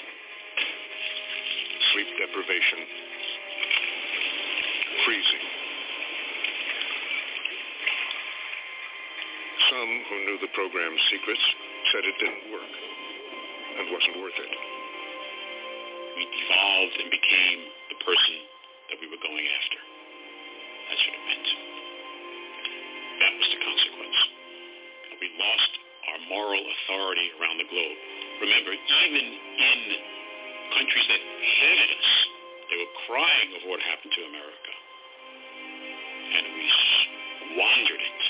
sleep 1.93 2.10
deprivation, 2.19 2.80
freezing. 5.06 5.45
Some 9.69 9.91
who 10.10 10.18
knew 10.26 10.38
the 10.41 10.51
program's 10.57 11.03
secrets 11.14 11.45
said 11.93 12.01
it 12.06 12.18
didn't 12.18 12.51
work 12.53 12.73
and 13.80 13.85
wasn't 13.93 14.18
worth 14.18 14.38
it. 14.38 14.53
We 16.18 16.23
evolved 16.26 16.95
and 16.99 17.10
became 17.14 17.60
the 17.93 17.97
person 18.01 18.38
that 18.89 18.97
we 18.97 19.07
were 19.07 19.22
going 19.22 19.45
after. 19.45 19.80
That's 20.89 21.03
what 21.06 21.15
it 21.15 21.26
meant. 21.30 21.49
That 23.19 23.34
was 23.38 23.47
the 23.53 23.61
consequence. 23.61 24.18
We 25.22 25.30
lost 25.35 25.72
our 26.10 26.19
moral 26.31 26.64
authority 26.64 27.27
around 27.38 27.60
the 27.60 27.68
globe. 27.69 27.99
Remember, 28.40 28.72
even 28.72 29.26
in 29.36 29.80
countries 30.72 31.07
that 31.11 31.20
hated 31.20 31.91
us, 31.91 32.11
they 32.72 32.78
were 32.80 32.94
crying 33.07 33.49
over 33.60 33.68
what 33.68 33.82
happened 33.84 34.14
to 34.16 34.22
America. 34.32 34.74
And 36.40 36.45
we 36.56 36.66
squandered 36.72 37.99
it. 37.99 38.22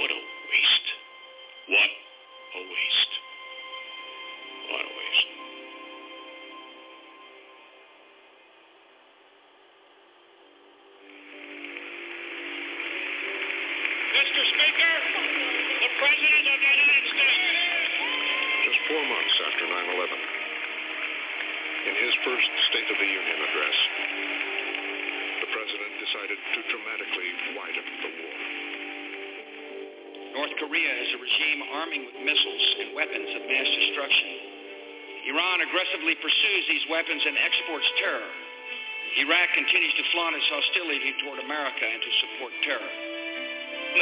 What 0.00 0.10
a 0.10 0.20
waste. 0.48 0.88
What 1.68 1.90
a 2.56 2.60
waste. 2.64 3.12
What 4.72 4.84
a 4.88 4.92
waste. 4.96 5.28
Mr. 14.16 14.42
Speaker, 14.48 14.94
the 15.84 15.90
President 16.00 16.44
of 16.48 16.56
the 16.56 16.72
United 16.72 17.04
States. 17.12 17.39
Just 18.90 18.98
four 18.98 19.06
months 19.06 19.36
after 19.46 19.64
9-11, 19.70 20.18
in 21.86 21.94
his 21.94 22.14
first 22.26 22.50
State 22.74 22.90
of 22.90 22.98
the 22.98 23.06
Union 23.06 23.38
address, 23.38 23.78
the 25.46 25.48
President 25.54 25.90
decided 26.02 26.34
to 26.34 26.58
dramatically 26.74 27.30
widen 27.54 27.86
the 27.86 28.10
war. 28.10 28.34
North 30.42 30.54
Korea 30.58 30.90
is 31.06 31.08
a 31.14 31.18
regime 31.22 31.60
arming 31.70 32.02
with 32.02 32.18
missiles 32.18 32.66
and 32.82 32.88
weapons 32.98 33.30
of 33.38 33.46
mass 33.46 33.70
destruction. 33.78 34.28
Iran 35.38 35.62
aggressively 35.70 36.18
pursues 36.18 36.62
these 36.66 36.86
weapons 36.90 37.22
and 37.30 37.38
exports 37.46 37.86
terror. 38.02 38.30
Iraq 39.22 39.54
continues 39.54 39.94
to 40.02 40.04
flaunt 40.10 40.34
its 40.34 40.50
hostility 40.50 41.14
toward 41.22 41.38
America 41.46 41.86
and 41.86 42.02
to 42.02 42.10
support 42.26 42.50
terror. 42.66 42.92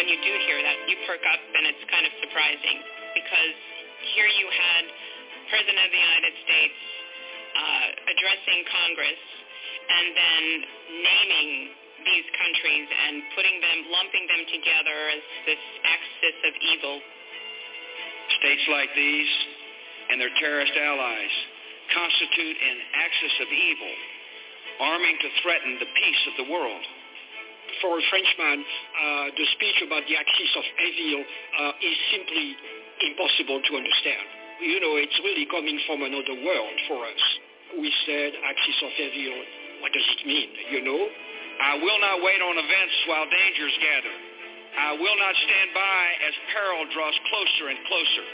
When 0.01 0.09
you 0.09 0.17
do 0.17 0.33
hear 0.49 0.65
that, 0.65 0.79
you 0.89 0.97
perk 1.05 1.21
up 1.29 1.41
and 1.45 1.77
it's 1.77 1.85
kind 1.93 2.09
of 2.09 2.13
surprising 2.25 2.81
because 3.13 3.78
here 4.15 4.31
you 4.31 4.47
had 4.47 4.83
President 5.51 5.81
of 5.81 5.91
the 5.91 6.03
United 6.03 6.35
States 6.45 6.79
uh, 7.57 7.87
addressing 8.15 8.61
Congress 8.69 9.23
and 9.89 10.07
then 10.13 10.45
naming 11.03 11.51
these 12.05 12.29
countries 12.37 12.87
and 12.87 13.15
putting 13.35 13.57
them, 13.59 13.79
lumping 13.91 14.25
them 14.29 14.43
together 14.55 14.99
as 15.19 15.23
this 15.49 15.63
axis 15.83 16.37
of 16.47 16.55
evil. 16.63 16.97
States 18.39 18.65
like 18.71 18.93
these 18.95 19.33
and 20.13 20.21
their 20.21 20.33
terrorist 20.39 20.73
allies 20.77 21.35
constitute 21.91 22.57
an 22.61 22.79
axis 22.95 23.35
of 23.41 23.49
evil, 23.49 23.95
arming 24.85 25.17
to 25.21 25.29
threaten 25.43 25.81
the 25.81 25.91
peace 25.97 26.23
of 26.29 26.35
the 26.45 26.47
world. 26.53 26.85
For 27.81 27.99
a 27.99 28.05
Frenchman, 28.09 28.59
uh, 28.65 29.27
the 29.37 29.47
speech 29.57 29.79
about 29.85 30.05
the 30.09 30.17
axis 30.17 30.53
of 30.57 30.65
evil 30.77 31.25
uh, 31.25 31.89
is 31.89 31.97
simply 32.13 32.47
impossible 33.03 33.61
to 33.63 33.73
understand. 33.79 34.27
You 34.59 34.79
know, 34.83 34.99
it's 34.99 35.19
really 35.23 35.47
coming 35.47 35.79
from 35.87 36.03
another 36.03 36.37
world 36.43 36.77
for 36.91 37.01
us. 37.07 37.23
We 37.79 37.93
said 38.07 38.35
axis 38.43 38.79
of 38.83 38.93
evil. 39.15 39.43
What 39.85 39.95
does 39.95 40.07
it 40.19 40.27
mean, 40.27 40.51
you 40.75 40.83
know? 40.83 41.03
I 41.63 41.79
will 41.79 42.01
not 42.03 42.23
wait 42.23 42.43
on 42.43 42.55
events 42.59 42.97
while 43.07 43.27
dangers 43.31 43.75
gather. 43.79 44.15
I 44.79 44.93
will 44.99 45.19
not 45.19 45.35
stand 45.35 45.71
by 45.75 46.03
as 46.27 46.35
peril 46.55 46.87
draws 46.95 47.17
closer 47.31 47.71
and 47.71 47.79
closer. 47.87 48.27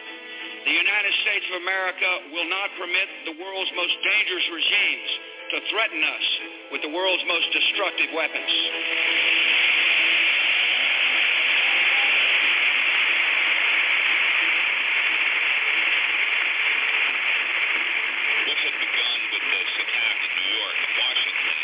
The 0.64 0.72
United 0.72 1.14
States 1.20 1.44
of 1.52 1.60
America 1.60 2.10
will 2.32 2.48
not 2.48 2.72
permit 2.80 3.08
the 3.28 3.36
world's 3.36 3.72
most 3.76 3.96
dangerous 4.00 4.48
regimes 4.48 5.10
to 5.52 5.60
threaten 5.68 6.00
us 6.00 6.26
with 6.72 6.80
the 6.80 6.88
world's 6.88 7.24
most 7.28 7.52
destructive 7.52 8.08
weapons. 8.16 8.52
What 18.48 18.56
had 18.56 18.76
begun 18.80 19.18
with 19.36 19.44
this 19.52 19.70
attack 19.84 20.16
in 20.24 20.32
New 20.32 20.48
York 20.48 20.76
and 20.80 20.92
Washington 20.96 21.56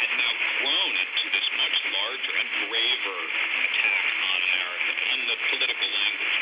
had 0.00 0.10
now 0.16 0.32
grown 0.64 0.92
into 0.96 1.24
this 1.28 1.48
much 1.60 1.76
larger 1.92 2.34
and 2.40 2.48
graver 2.72 3.20
attack 3.68 4.04
on 4.32 4.38
America 4.48 4.92
in 5.12 5.20
the 5.28 5.36
political 5.52 5.88
language. 5.92 6.36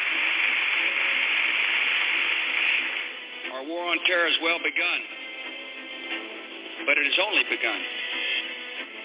Our 3.53 3.65
war 4.41 4.49
has 4.49 4.61
well 4.61 4.61
begun, 4.65 5.01
but 6.87 6.97
it 6.97 7.05
has 7.05 7.19
only 7.21 7.45
begun. 7.51 7.81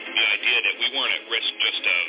The 0.07 0.27
idea 0.39 0.57
that 0.63 0.75
we 0.79 0.87
weren't 0.97 1.13
at 1.13 1.25
risk 1.29 1.51
just 1.61 1.83
of 1.83 2.05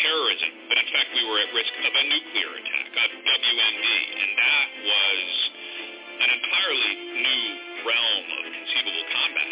terrorism, 0.00 0.50
but 0.68 0.76
in 0.80 0.88
fact 0.90 1.08
we 1.12 1.24
were 1.28 1.38
at 1.44 1.50
risk 1.52 1.72
of 1.84 1.92
a 1.92 2.04
nuclear 2.08 2.50
attack, 2.56 2.88
of 2.88 3.10
WMD, 3.20 3.86
and 4.16 4.30
that 4.38 4.68
was 4.80 5.26
an 6.24 6.28
entirely 6.40 6.92
new 7.20 7.46
realm 7.84 8.26
of 8.32 8.44
conceivable 8.48 9.06
combat. 9.12 9.50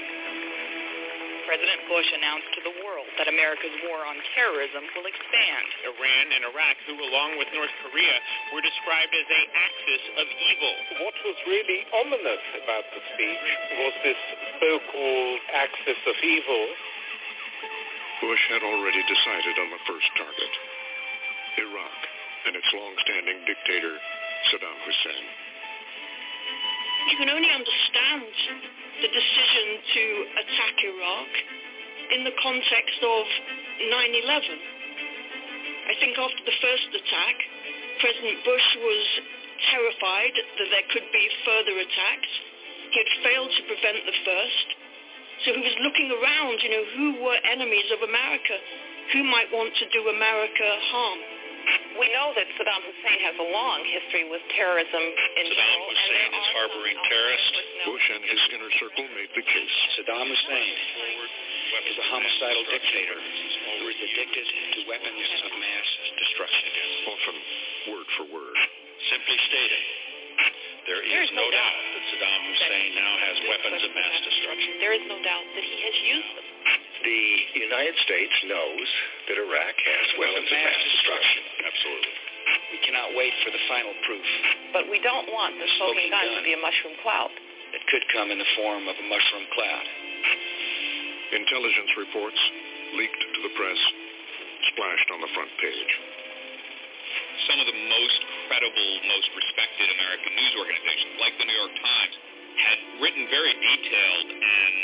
President 1.47 1.81
Bush 1.93 2.09
announced 2.17 2.51
to 2.57 2.61
the 2.65 2.75
world 2.81 2.92
that 3.19 3.29
America's 3.29 3.77
war 3.89 4.05
on 4.05 4.17
terrorism 4.37 4.85
will 4.97 5.07
expand. 5.09 5.67
Iran 5.97 6.27
and 6.33 6.43
Iraq, 6.49 6.77
who 6.89 6.97
along 6.97 7.37
with 7.37 7.49
North 7.53 7.73
Korea 7.85 8.17
were 8.53 8.65
described 8.65 9.13
as 9.13 9.29
a 9.29 9.43
axis 9.53 10.05
of 10.17 10.27
evil. 10.29 10.75
What 11.05 11.17
was 11.27 11.39
really 11.49 11.81
ominous 11.93 12.45
about 12.63 12.85
the 12.93 13.03
speech 13.13 13.47
was 13.79 13.95
this 14.05 14.21
so-called 14.61 15.41
axis 15.53 16.01
of 16.09 16.17
evil. 16.25 16.65
Bush 18.23 18.45
had 18.55 18.63
already 18.63 19.03
decided 19.05 19.55
on 19.59 19.69
the 19.75 19.83
first 19.83 20.09
target, 20.15 20.53
Iraq 21.59 22.01
and 22.47 22.55
its 22.55 22.71
long-standing 22.75 23.39
dictator, 23.47 23.95
Saddam 24.51 24.79
Hussein. 24.87 25.27
You 27.11 27.17
can 27.19 27.31
only 27.35 27.51
understand 27.51 28.31
the 29.03 29.11
decision 29.11 29.67
to 29.83 30.05
attack 30.39 30.75
Iraq 30.87 31.31
in 32.13 32.29
the 32.29 32.37
context 32.45 33.01
of 33.01 33.25
9-11. 33.89 34.73
I 35.89 35.95
think 35.99 36.15
after 36.21 36.43
the 36.45 36.57
first 36.61 36.89
attack, 36.93 37.37
President 38.05 38.39
Bush 38.45 38.69
was 38.85 39.03
terrified 39.73 40.35
that 40.37 40.69
there 40.71 40.87
could 40.93 41.09
be 41.11 41.25
further 41.47 41.75
attacks. 41.81 42.31
He 42.93 43.01
had 43.01 43.11
failed 43.25 43.51
to 43.51 43.63
prevent 43.65 43.99
the 44.05 44.17
first. 44.29 44.67
So 45.45 45.57
he 45.57 45.63
was 45.65 45.77
looking 45.83 46.13
around, 46.13 46.61
you 46.63 46.71
know, 46.71 46.85
who 46.95 47.09
were 47.25 47.39
enemies 47.49 47.89
of 47.97 48.05
America? 48.05 48.57
Who 49.17 49.25
might 49.27 49.51
want 49.51 49.75
to 49.75 49.87
do 49.91 50.07
America 50.13 50.69
harm? 50.93 51.21
We 51.99 52.11
know 52.11 52.35
that 52.35 52.47
Saddam 52.59 52.83
Hussein 52.83 53.21
has 53.23 53.37
a 53.39 53.49
long 53.55 53.81
history 53.87 54.27
with 54.27 54.43
terrorism 54.55 55.05
in 55.39 55.47
Saddam 55.47 55.55
general. 55.55 55.87
Hussein 55.95 56.31
is 56.35 56.49
harboring 56.59 56.99
terrorists. 57.07 57.57
Bush 57.87 58.07
and 58.11 58.23
his 58.27 58.43
inner 58.51 58.73
circle 58.83 59.07
made 59.15 59.31
the 59.35 59.47
case. 59.47 59.77
Saddam 59.95 60.27
Hussein 60.27 60.75
is 61.89 61.97
a 61.99 62.07
homicidal 62.11 62.65
dictator 62.71 63.19
who 63.19 63.85
is 63.91 63.99
addicted 63.99 64.47
to 64.47 64.79
weapons 64.87 65.27
of 65.47 65.53
mass 65.59 65.89
destruction. 66.19 66.69
Often 67.11 67.37
word 67.91 68.09
for 68.19 68.25
word. 68.31 68.57
Simply 69.11 69.39
stated, 69.51 69.83
there 70.87 71.03
is 71.03 71.29
no 71.35 71.47
doubt 71.47 71.79
that 71.95 72.03
Saddam 72.11 72.41
Hussein 72.51 72.91
now 72.99 73.13
has 73.23 73.37
weapons 73.47 73.83
of 73.87 73.91
mass 73.95 74.17
destruction. 74.27 74.71
There 74.83 74.95
is 74.95 75.05
no 75.07 75.19
doubt 75.23 75.47
that 75.55 75.63
he 75.63 75.79
has 75.79 75.97
used 76.07 76.33
them. 76.39 76.47
The 77.03 77.23
United 77.67 77.97
States 78.07 78.35
knows 78.47 78.87
that 79.31 79.37
Iraq 79.39 79.75
has 79.75 80.07
weapons 80.19 80.47
of 80.47 80.55
mass 80.55 80.79
destruction. 80.87 81.43
Absolutely. 81.67 82.15
We 82.75 82.79
cannot 82.83 83.15
wait 83.15 83.35
for 83.47 83.51
the 83.55 83.63
final 83.71 83.95
proof. 84.07 84.27
But 84.75 84.91
we 84.91 84.99
don't 85.03 85.31
want 85.31 85.55
the 85.59 85.67
smoking 85.79 86.11
gun 86.11 86.31
to 86.35 86.43
be 86.43 86.55
a 86.55 86.63
mushroom 86.63 86.99
cloud. 87.03 87.31
It 87.75 87.83
could 87.87 88.03
come 88.11 88.31
in 88.31 88.39
the 88.39 88.51
form 88.59 88.87
of 88.91 88.95
a 88.99 89.07
mushroom 89.07 89.47
cloud. 89.55 89.87
Intelligence 91.33 91.93
reports, 91.97 92.41
leaked 92.93 93.25
to 93.25 93.41
the 93.41 93.53
press, 93.57 93.81
splashed 94.69 95.09
on 95.17 95.21
the 95.25 95.33
front 95.33 95.49
page. 95.57 95.93
Some 97.49 97.57
of 97.57 97.67
the 97.73 97.79
most 97.89 98.21
credible, 98.53 98.91
most 99.09 99.33
respected 99.33 99.89
American 99.97 100.33
news 100.37 100.55
organizations, 100.61 101.15
like 101.25 101.35
the 101.41 101.49
New 101.49 101.57
York 101.57 101.73
Times, 101.73 102.15
had 102.53 102.79
written 103.01 103.25
very 103.33 103.55
detailed 103.57 104.29
and, 104.29 104.77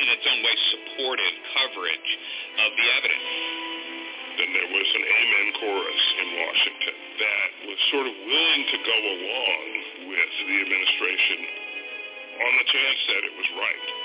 in 0.00 0.06
its 0.16 0.24
own 0.32 0.40
way, 0.40 0.56
supportive 0.72 1.34
coverage 1.60 2.10
of 2.56 2.70
the 2.72 2.86
evidence. 2.96 3.28
Then 4.40 4.48
there 4.48 4.70
was 4.72 4.88
an 4.96 5.04
amen 5.04 5.48
chorus 5.60 6.04
in 6.24 6.28
Washington 6.40 6.96
that 7.20 7.48
was 7.68 7.78
sort 7.92 8.06
of 8.08 8.14
willing 8.16 8.64
to 8.64 8.78
go 8.80 8.96
along 8.96 9.64
with 10.08 10.32
the 10.40 10.56
administration 10.56 11.40
on 12.40 12.52
the 12.64 12.66
chance 12.72 13.00
that 13.12 13.22
it 13.28 13.34
was 13.36 13.48
right. 13.60 14.01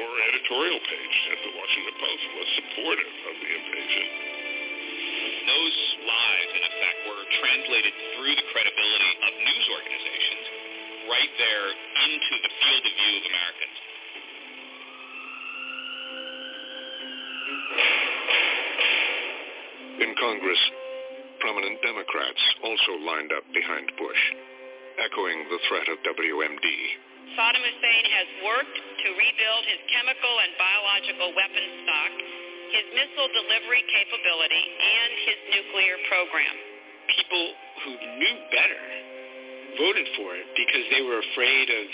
Our 0.00 0.16
editorial 0.32 0.80
page 0.80 1.16
at 1.28 1.40
the 1.44 1.52
Washington 1.60 1.96
Post 2.00 2.24
was 2.32 2.48
supportive 2.56 3.12
of 3.20 3.34
the 3.36 3.50
invasion. 3.52 4.06
Those 5.44 5.76
lies, 6.08 6.50
in 6.56 6.62
effect, 6.72 6.98
were 7.04 7.24
translated 7.36 7.92
through 8.16 8.32
the 8.32 8.46
credibility 8.48 9.12
of 9.28 9.32
news 9.44 9.66
organizations 9.68 10.46
right 11.04 11.32
there 11.36 11.66
into 12.00 12.34
the 12.40 12.48
field 12.48 12.84
of 12.88 12.94
view 12.96 13.12
of 13.12 13.24
Americans. 13.28 13.78
In 20.00 20.10
Congress, 20.16 20.62
prominent 21.44 21.76
Democrats 21.84 22.42
also 22.64 22.92
lined 23.04 23.36
up 23.36 23.44
behind 23.52 23.92
Bush, 24.00 24.22
echoing 24.96 25.44
the 25.52 25.60
threat 25.68 25.92
of 25.92 26.00
WMD. 26.08 26.68
Saddam 27.38 27.62
Hussein 27.62 28.04
has 28.10 28.28
worked 28.42 28.74
to 28.74 29.08
rebuild 29.14 29.62
his 29.70 29.80
chemical 29.94 30.34
and 30.42 30.50
biological 30.58 31.30
weapons 31.38 31.72
stock, 31.86 32.12
his 32.74 32.86
missile 32.90 33.30
delivery 33.30 33.86
capability, 33.86 34.64
and 34.66 35.10
his 35.30 35.38
nuclear 35.54 35.96
program. 36.10 36.56
People 37.06 37.46
who 37.86 37.92
knew 38.18 38.36
better 38.50 38.82
voted 39.78 40.08
for 40.18 40.34
it 40.34 40.46
because 40.58 40.84
they 40.90 41.02
were 41.06 41.22
afraid 41.22 41.70
of, 41.70 41.86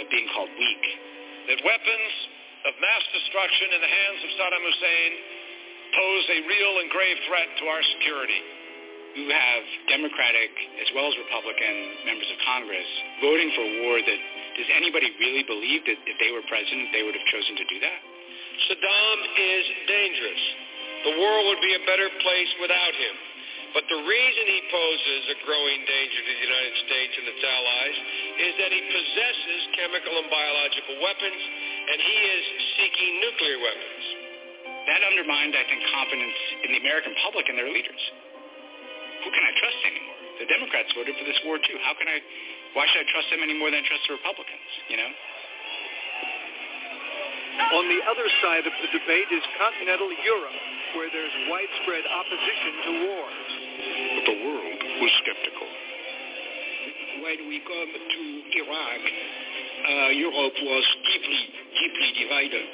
of 0.00 0.04
being 0.08 0.28
called 0.32 0.52
weak. 0.56 0.84
That 1.52 1.60
weapons 1.60 2.12
of 2.64 2.72
mass 2.80 3.04
destruction 3.12 3.76
in 3.76 3.80
the 3.84 3.92
hands 3.92 4.20
of 4.24 4.30
Saddam 4.40 4.64
Hussein 4.64 5.10
pose 5.92 6.24
a 6.32 6.38
real 6.48 6.72
and 6.80 6.88
grave 6.88 7.18
threat 7.28 7.48
to 7.60 7.64
our 7.68 7.84
security. 8.00 8.40
You 9.12 9.26
have 9.28 9.62
Democratic 9.90 10.52
as 10.80 10.88
well 10.96 11.10
as 11.10 11.14
Republican 11.20 11.76
members 12.06 12.30
of 12.30 12.38
Congress 12.46 12.88
voting 13.20 13.50
for 13.58 13.64
a 13.66 13.72
war 13.84 13.96
that 13.98 14.20
does 14.56 14.70
anybody 14.74 15.12
really 15.18 15.44
believe 15.46 15.86
that 15.86 15.98
if 16.06 16.16
they 16.18 16.30
were 16.34 16.42
president 16.50 16.90
they 16.90 17.04
would 17.06 17.14
have 17.14 17.28
chosen 17.30 17.54
to 17.58 17.66
do 17.66 17.78
that? 17.82 18.00
Saddam 18.68 19.18
is 19.38 19.64
dangerous. 19.88 20.42
The 21.06 21.14
world 21.16 21.44
would 21.48 21.62
be 21.64 21.72
a 21.74 21.82
better 21.88 22.08
place 22.20 22.52
without 22.60 22.94
him. 22.94 23.14
But 23.70 23.86
the 23.86 24.02
reason 24.02 24.44
he 24.50 24.62
poses 24.66 25.22
a 25.30 25.36
growing 25.46 25.80
danger 25.86 26.20
to 26.26 26.32
the 26.34 26.42
United 26.42 26.74
States 26.90 27.12
and 27.22 27.26
its 27.30 27.42
allies 27.46 27.96
is 28.50 28.52
that 28.58 28.70
he 28.74 28.82
possesses 28.82 29.60
chemical 29.78 30.10
and 30.18 30.26
biological 30.26 30.98
weapons, 30.98 31.40
and 31.86 31.98
he 32.02 32.16
is 32.34 32.42
seeking 32.74 33.10
nuclear 33.22 33.58
weapons. 33.62 34.04
That 34.90 35.06
undermined, 35.06 35.54
I 35.54 35.62
think, 35.70 35.86
confidence 35.86 36.38
in 36.66 36.68
the 36.74 36.80
American 36.82 37.14
public 37.22 37.46
and 37.46 37.54
their 37.54 37.70
leaders. 37.70 38.02
Who 39.22 39.30
can 39.30 39.44
I 39.46 39.52
trust 39.54 39.80
anymore? 39.86 40.18
The 40.42 40.48
Democrats 40.50 40.90
voted 40.96 41.14
for 41.14 41.26
this 41.28 41.38
war 41.46 41.62
too. 41.62 41.78
How 41.86 41.94
can 41.94 42.10
I? 42.10 42.18
Why 42.74 42.86
should 42.86 43.02
I 43.02 43.08
trust 43.10 43.28
them 43.34 43.42
any 43.42 43.58
more 43.58 43.70
than 43.70 43.82
I 43.82 43.86
trust 43.86 44.06
the 44.06 44.14
Republicans? 44.14 44.70
You 44.86 44.98
know. 44.98 45.10
On 47.60 47.84
the 47.86 48.00
other 48.08 48.28
side 48.40 48.64
of 48.66 48.74
the 48.82 48.88
debate 48.94 49.28
is 49.30 49.44
continental 49.58 50.08
Europe, 50.10 50.60
where 50.96 51.10
there's 51.12 51.34
widespread 51.50 52.04
opposition 52.08 52.72
to 52.82 52.90
war. 53.04 53.26
But 54.16 54.24
the 54.26 54.38
world 54.42 54.80
was 55.02 55.12
skeptical. 55.22 55.68
When 57.20 57.38
we 57.52 57.60
come 57.60 57.90
to 57.94 58.22
Iraq, 58.64 59.02
uh, 59.06 60.10
Europe 60.18 60.56
was 60.56 60.84
deeply, 61.04 61.42
deeply 61.78 62.10
divided. 62.16 62.68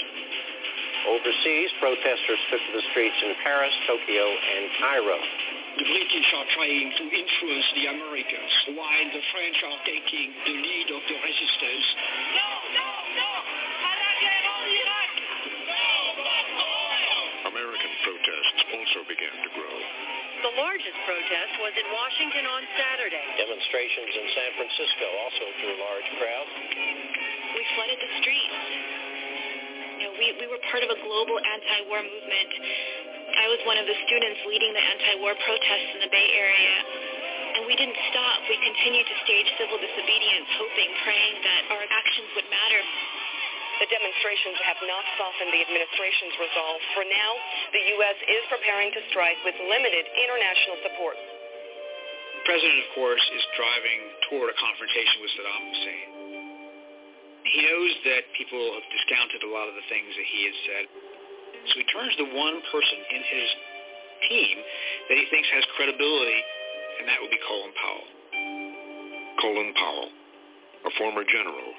Overseas, 1.07 1.71
protesters 1.79 2.41
took 2.51 2.63
to 2.63 2.73
the 2.79 2.85
streets 2.91 3.19
in 3.23 3.35
Paris, 3.43 3.75
Tokyo, 3.87 4.27
and 4.27 4.65
Cairo. 4.81 5.19
The 5.77 5.85
British 5.85 6.29
are 6.33 6.49
trying 6.57 6.89
to 6.89 7.05
influence 7.05 7.69
the 7.77 7.85
Americans, 7.93 8.53
while 8.81 9.09
the 9.13 9.21
French 9.29 9.59
are 9.61 9.81
taking 9.85 10.33
the 10.49 10.55
lead 10.57 10.89
of 10.89 11.03
the 11.05 11.17
resistance. 11.21 11.87
No, 12.33 12.49
no, 12.73 12.89
no! 13.13 13.33
American 17.45 17.93
protests 18.09 18.61
also 18.73 19.01
began 19.05 19.37
to 19.37 19.51
grow. 19.53 19.77
The 20.49 20.53
largest 20.57 20.97
protest 21.05 21.53
was 21.61 21.73
in 21.77 21.87
Washington 21.93 22.45
on 22.49 22.63
Saturday. 22.81 23.27
Demonstrations 23.37 24.13
in 24.17 24.27
San 24.33 24.51
Francisco 24.57 25.07
also 25.29 25.45
drew 25.61 25.75
large 25.77 26.09
crowds. 26.17 26.53
We 27.53 27.63
flooded 27.77 28.01
the 28.01 28.13
streets. 28.25 28.61
You 30.01 30.05
know, 30.09 30.15
we, 30.17 30.27
we 30.41 30.47
were 30.49 30.61
part 30.73 30.85
of 30.85 30.91
a 30.93 30.99
global 31.05 31.37
anti-war 31.37 32.01
movement. 32.01 33.16
I 33.37 33.53
was 33.53 33.61
one 33.69 33.77
of 33.77 33.85
the 33.85 33.97
students 34.09 34.41
leading 34.49 34.73
the 34.73 34.81
anti-war 34.81 35.37
protests 35.45 35.91
in 35.93 36.01
the 36.01 36.09
Bay 36.09 36.29
Area. 36.41 36.77
And 37.57 37.69
we 37.69 37.77
didn't 37.77 37.97
stop. 38.13 38.41
We 38.49 38.57
continued 38.61 39.05
to 39.05 39.17
stage 39.29 39.49
civil 39.61 39.77
disobedience, 39.77 40.49
hoping, 40.57 40.91
praying 41.05 41.37
that 41.45 41.63
our 41.73 41.85
actions 41.85 42.33
would 42.33 42.49
matter. 42.49 42.81
The 43.81 43.93
demonstrations 43.93 44.57
have 44.65 44.81
not 44.89 45.05
softened 45.21 45.53
the 45.53 45.61
administration's 45.69 46.37
resolve. 46.41 46.81
For 46.97 47.05
now, 47.05 47.31
the 47.77 47.83
U.S. 48.01 48.19
is 48.25 48.43
preparing 48.49 48.89
to 48.97 49.01
strike 49.13 49.37
with 49.45 49.57
limited 49.69 50.05
international 50.17 50.81
support. 50.89 51.17
The 52.41 52.45
president, 52.49 52.89
of 52.89 52.89
course, 52.97 53.25
is 53.37 53.45
driving 53.53 54.01
toward 54.33 54.49
a 54.49 54.57
confrontation 54.57 55.17
with 55.21 55.33
Saddam 55.37 55.63
Hussein. 55.77 56.09
He 57.53 57.59
knows 57.69 57.93
that 58.09 58.23
people 58.33 58.65
have 58.81 58.87
discounted 58.91 59.45
a 59.45 59.51
lot 59.53 59.69
of 59.69 59.77
the 59.77 59.87
things 59.93 60.09
that 60.09 60.25
he 60.25 60.41
has 60.49 60.57
said. 60.67 60.85
So 61.67 61.75
he 61.83 61.87
turns 61.91 62.15
to 62.17 62.27
one 62.31 62.63
person 62.71 62.99
in 63.11 63.23
his 63.27 63.49
team 64.31 64.57
that 65.11 65.17
he 65.19 65.27
thinks 65.31 65.49
has 65.51 65.65
credibility, 65.77 66.41
and 67.01 67.05
that 67.11 67.19
would 67.21 67.33
be 67.33 67.41
Colin 67.47 67.75
Powell. 67.75 68.09
Colin 69.43 69.71
Powell, 69.77 70.11
a 70.87 70.93
former 70.97 71.25
general, 71.27 71.71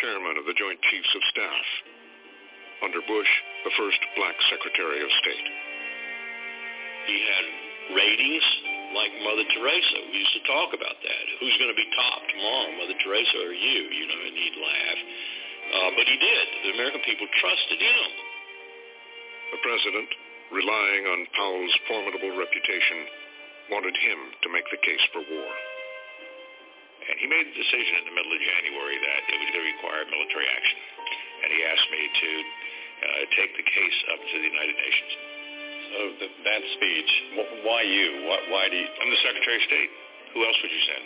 chairman 0.00 0.38
of 0.38 0.46
the 0.46 0.56
Joint 0.56 0.80
Chiefs 0.88 1.12
of 1.14 1.22
Staff. 1.34 1.66
Under 2.78 3.02
Bush, 3.10 3.32
the 3.66 3.74
first 3.74 3.98
black 4.14 4.38
Secretary 4.54 5.02
of 5.02 5.10
State. 5.18 5.48
He 7.10 7.18
had 7.26 7.44
ratings 7.98 8.46
like 8.94 9.10
Mother 9.26 9.42
Teresa. 9.50 9.98
We 10.14 10.22
used 10.22 10.36
to 10.38 10.44
talk 10.46 10.70
about 10.72 10.94
that. 10.94 11.24
Who's 11.42 11.56
going 11.58 11.74
to 11.74 11.78
be 11.78 11.88
top 11.98 12.22
tomorrow, 12.30 12.70
Mother 12.78 12.96
Teresa 13.02 13.38
or 13.42 13.50
you? 13.50 13.80
You 13.90 14.04
know, 14.06 14.20
and 14.30 14.34
he'd 14.38 14.58
laugh. 14.62 15.00
Uh, 15.68 15.90
but 15.98 16.06
he 16.06 16.16
did. 16.16 16.44
The 16.64 16.70
American 16.78 17.02
people 17.02 17.26
trusted 17.42 17.82
him. 17.82 18.08
The 19.48 19.60
president, 19.64 20.08
relying 20.52 21.04
on 21.08 21.18
Powell's 21.32 21.76
formidable 21.88 22.36
reputation, 22.36 22.98
wanted 23.72 23.96
him 23.96 24.18
to 24.44 24.48
make 24.52 24.68
the 24.68 24.80
case 24.84 25.04
for 25.12 25.24
war. 25.24 25.52
And 27.08 27.16
he 27.16 27.26
made 27.28 27.48
the 27.48 27.56
decision 27.56 28.04
in 28.04 28.04
the 28.12 28.16
middle 28.16 28.32
of 28.36 28.40
January 28.40 28.96
that 29.00 29.22
it 29.32 29.36
was 29.40 29.48
going 29.48 29.64
to 29.64 29.72
require 29.72 30.04
military 30.12 30.48
action. 30.52 30.78
And 31.44 31.48
he 31.48 31.60
asked 31.64 31.88
me 31.88 32.02
to 32.04 32.30
uh, 32.98 33.22
take 33.32 33.50
the 33.56 33.64
case 33.64 33.98
up 34.12 34.20
to 34.20 34.34
the 34.36 34.48
United 34.52 34.76
Nations. 34.76 35.12
So 35.88 35.98
the, 36.20 36.28
that 36.44 36.62
speech, 36.76 37.10
why 37.64 37.80
you? 37.88 38.28
Why, 38.28 38.38
why 38.52 38.64
do 38.68 38.76
you? 38.76 38.84
I'm 38.84 39.08
the 39.08 39.22
Secretary 39.24 39.56
of 39.56 39.64
State. 39.64 39.90
Who 40.36 40.44
else 40.44 40.58
would 40.60 40.74
you 40.74 40.84
send? 40.84 41.04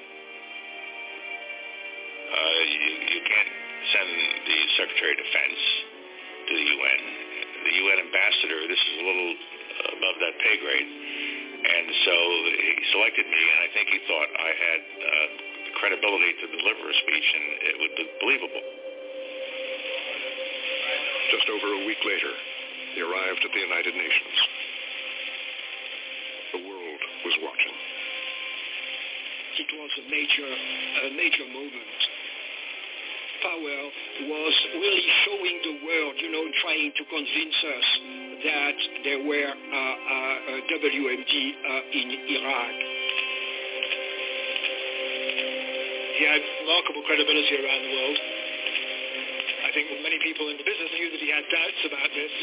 Uh, 2.33 2.61
you, 2.67 2.91
you 3.15 3.21
can't 3.23 3.53
send 3.95 4.11
the 4.43 4.59
Secretary 4.83 5.13
of 5.15 5.19
Defense 5.23 5.63
to 6.49 6.55
the 6.55 6.67
UN. 6.75 7.01
The 7.63 7.75
UN 7.79 7.99
ambassador, 8.11 8.59
this 8.67 8.83
is 8.83 8.95
a 8.99 9.05
little 9.07 9.33
above 9.97 10.17
that 10.19 10.35
pay 10.43 10.57
grade. 10.59 10.91
And 11.63 11.87
so 12.03 12.15
he 12.59 12.83
selected 12.91 13.27
me, 13.31 13.39
and 13.39 13.59
I 13.63 13.69
think 13.71 13.87
he 13.87 14.01
thought 14.11 14.29
I 14.35 14.51
had 14.51 14.81
uh, 14.83 15.27
the 15.71 15.73
credibility 15.79 16.33
to 16.43 16.47
deliver 16.59 16.85
a 16.91 16.97
speech, 17.07 17.29
and 17.39 17.47
it 17.71 17.75
would 17.79 17.95
be 17.95 18.07
believable. 18.19 18.65
Just 21.31 21.47
over 21.55 21.69
a 21.71 21.83
week 21.87 22.03
later, 22.03 22.33
he 22.95 23.01
arrived 23.01 23.41
at 23.47 23.51
the 23.55 23.63
United 23.63 23.95
Nations. 23.95 24.37
The 26.59 26.61
world 26.67 27.01
was 27.25 27.35
watching. 27.47 27.77
It 29.63 29.71
was 29.79 29.93
a 30.03 30.05
major, 30.11 30.49
a 30.51 31.11
major 31.15 31.47
moment. 31.47 32.12
Powell 33.43 33.87
was 34.31 34.55
really 34.79 35.07
showing 35.27 35.57
the 35.67 35.75
world, 35.83 36.15
you 36.23 36.31
know, 36.31 36.45
trying 36.63 36.95
to 36.95 37.03
convince 37.11 37.59
us 37.59 37.89
that 38.47 38.77
there 39.03 39.23
were 39.27 39.51
uh, 39.51 39.55
uh, 39.55 40.71
WMD 40.71 41.33
uh, 41.35 41.99
in 41.99 42.07
Iraq. 42.39 42.75
He 46.19 46.23
had 46.31 46.43
remarkable 46.63 47.03
credibility 47.03 47.55
around 47.59 47.83
the 47.83 47.93
world. 47.99 48.19
I 49.67 49.71
think 49.75 49.91
many 50.07 50.23
people 50.23 50.47
in 50.47 50.57
the 50.61 50.67
business 50.67 50.91
knew 50.95 51.11
that 51.11 51.23
he 51.23 51.31
had 51.35 51.45
doubts 51.51 51.83
about 51.83 52.11
this. 52.15 52.35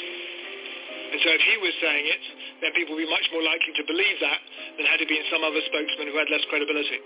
And 1.10 1.20
so 1.24 1.30
if 1.32 1.44
he 1.48 1.56
was 1.64 1.74
saying 1.80 2.06
it, 2.06 2.24
then 2.60 2.70
people 2.76 3.00
would 3.00 3.06
be 3.08 3.10
much 3.10 3.28
more 3.32 3.42
likely 3.42 3.72
to 3.72 3.84
believe 3.88 4.18
that 4.20 4.40
than 4.76 4.86
had 4.86 5.00
it 5.00 5.08
been 5.08 5.24
some 5.32 5.48
other 5.48 5.64
spokesman 5.64 6.12
who 6.12 6.18
had 6.20 6.28
less 6.28 6.44
credibility. 6.52 7.00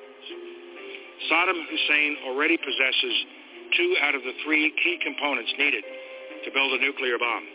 Saddam 1.29 1.61
Hussein 1.71 2.11
already 2.27 2.57
possesses 2.57 3.15
two 3.77 3.91
out 4.05 4.15
of 4.15 4.23
the 4.23 4.33
three 4.45 4.73
key 4.81 4.97
components 5.01 5.51
needed 5.57 5.83
to 6.45 6.49
build 6.51 6.73
a 6.73 6.79
nuclear 6.81 7.17
bomb. 7.17 7.45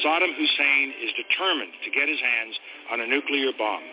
Saddam 0.00 0.32
Hussein 0.32 0.86
is 1.04 1.12
determined 1.20 1.76
to 1.84 1.90
get 1.92 2.08
his 2.08 2.16
hands 2.16 2.54
on 2.96 3.04
a 3.04 3.06
nuclear 3.06 3.52
bomb. 3.52 3.84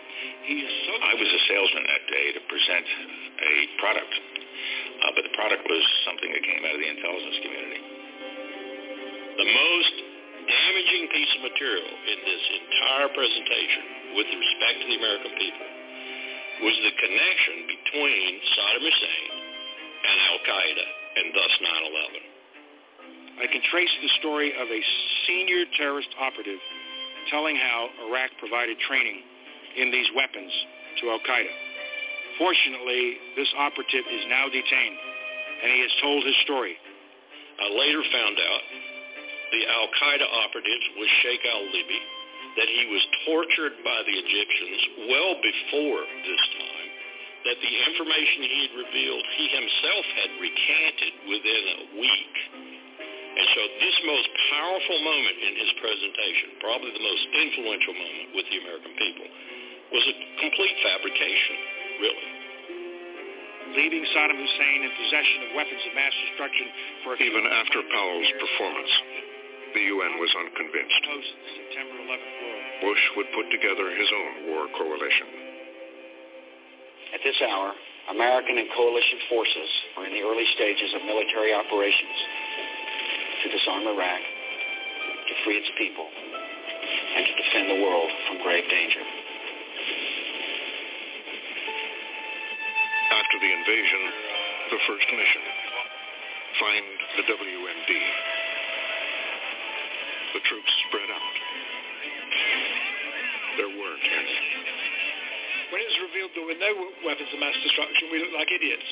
He 0.48 0.64
is 0.64 0.72
so 0.88 0.92
I 0.96 1.12
was 1.12 1.28
a 1.28 1.40
salesman 1.44 1.84
that 1.84 2.04
day 2.08 2.26
to 2.32 2.40
present 2.48 2.86
a 2.88 3.54
product, 3.84 4.12
uh, 4.16 5.12
but 5.12 5.22
the 5.28 5.34
product 5.36 5.60
was 5.68 5.82
something 6.08 6.32
that 6.32 6.40
came 6.40 6.62
out 6.64 6.72
of 6.72 6.80
the 6.80 6.88
intelligence 6.88 7.38
community. 7.44 7.82
The 9.44 9.48
most 9.52 9.94
damaging 10.48 11.04
piece 11.12 11.32
of 11.36 11.40
material 11.52 11.92
in 11.92 12.18
this 12.24 12.44
entire 12.48 13.08
presentation 13.12 14.16
with 14.16 14.28
respect 14.32 14.76
to 14.80 14.86
the 14.88 14.96
American 15.04 15.32
people 15.36 15.68
was 16.64 16.76
the 16.80 16.94
connection 16.96 17.56
between 17.68 18.30
Saddam 18.56 18.84
Hussein 18.88 19.39
and 20.04 20.16
Al-Qaeda 20.32 20.86
and 21.16 21.26
thus 21.34 21.52
9-11. 23.40 23.44
I 23.44 23.46
can 23.48 23.62
trace 23.72 23.92
the 24.02 24.12
story 24.20 24.52
of 24.52 24.68
a 24.68 24.80
senior 25.26 25.64
terrorist 25.76 26.08
operative 26.20 26.60
telling 27.30 27.56
how 27.56 27.88
Iraq 28.08 28.30
provided 28.38 28.78
training 28.84 29.22
in 29.76 29.90
these 29.90 30.08
weapons 30.16 30.52
to 31.00 31.10
Al-Qaeda. 31.10 31.54
Fortunately, 32.38 33.16
this 33.36 33.52
operative 33.56 34.04
is 34.08 34.24
now 34.28 34.48
detained, 34.48 34.98
and 35.62 35.68
he 35.72 35.80
has 35.84 35.92
told 36.00 36.24
his 36.24 36.36
story. 36.44 36.76
I 37.60 37.68
later 37.76 38.00
found 38.12 38.36
out 38.40 38.62
the 39.52 39.62
Al-Qaeda 39.68 40.26
operative 40.48 40.82
was 40.96 41.08
Sheikh 41.20 41.44
al-Libi, 41.44 42.00
that 42.56 42.66
he 42.66 42.88
was 42.88 43.02
tortured 43.28 43.76
by 43.84 44.00
the 44.08 44.16
Egyptians 44.16 44.80
well 45.12 45.34
before 45.38 46.02
this 46.24 46.44
time, 46.56 46.79
that 47.44 47.56
the 47.56 47.72
information 47.88 48.38
he 48.44 48.58
had 48.68 48.74
revealed 48.76 49.24
he 49.36 49.46
himself 49.48 50.04
had 50.20 50.30
recanted 50.36 51.12
within 51.24 51.64
a 51.72 51.80
week. 51.96 52.34
And 53.30 53.46
so 53.56 53.62
this 53.80 53.96
most 54.04 54.28
powerful 54.52 54.98
moment 55.06 55.36
in 55.40 55.52
his 55.56 55.72
presentation, 55.80 56.60
probably 56.60 56.92
the 56.92 57.06
most 57.06 57.24
influential 57.30 57.94
moment 57.96 58.28
with 58.36 58.46
the 58.50 58.58
American 58.60 58.92
people, 58.98 59.26
was 59.94 60.04
a 60.04 60.14
complete 60.42 60.76
fabrication, 60.84 61.56
really. 62.02 62.28
Leaving 63.70 64.02
Saddam 64.10 64.34
Hussein 64.34 64.78
in 64.82 64.90
possession 64.98 65.38
of 65.46 65.50
weapons 65.54 65.82
of 65.86 65.92
mass 65.94 66.14
destruction 66.26 66.66
for 67.06 67.14
even 67.22 67.46
after 67.46 67.78
Powell's 67.86 68.32
performance, 68.42 68.92
the 69.78 69.84
UN 69.94 70.18
was 70.18 70.30
unconvinced. 70.34 71.02
September 71.54 71.96
11th. 72.02 72.82
Bush 72.82 73.04
would 73.14 73.30
put 73.30 73.46
together 73.54 73.94
his 73.94 74.10
own 74.10 74.32
war 74.50 74.66
coalition. 74.74 75.49
At 77.10 77.20
this 77.26 77.42
hour, 77.42 77.74
American 78.14 78.58
and 78.58 78.68
coalition 78.70 79.18
forces 79.28 79.70
are 79.98 80.06
in 80.06 80.14
the 80.14 80.22
early 80.22 80.46
stages 80.54 80.94
of 80.94 81.02
military 81.02 81.52
operations 81.52 82.16
to 83.42 83.46
disarm 83.50 83.82
Iraq, 83.86 84.22
to 84.22 85.34
free 85.42 85.58
its 85.58 85.70
people, 85.74 86.06
and 86.06 87.22
to 87.26 87.34
defend 87.34 87.66
the 87.70 87.82
world 87.82 88.10
from 88.30 88.42
grave 88.46 88.62
danger. 88.70 89.02
After 93.10 93.36
the 93.42 93.50
invasion, 93.58 94.02
the 94.70 94.80
first 94.86 95.06
mission, 95.10 95.42
find 96.62 96.86
the 97.18 97.24
WMD. 97.26 97.90
The 100.34 100.42
troops 100.46 100.72
spread 100.86 101.10
out. 101.10 101.36
There 103.58 103.72
weren't 103.74 104.06
any. 104.06 104.89
When 105.70 105.78
it 105.78 105.86
was 105.86 106.00
revealed 106.10 106.30
there 106.34 106.46
were 106.46 106.58
no 106.58 106.72
weapons 107.06 107.30
of 107.30 107.38
mass 107.38 107.54
destruction, 107.62 108.10
we 108.10 108.18
looked 108.18 108.34
like 108.34 108.50
idiots. 108.50 108.88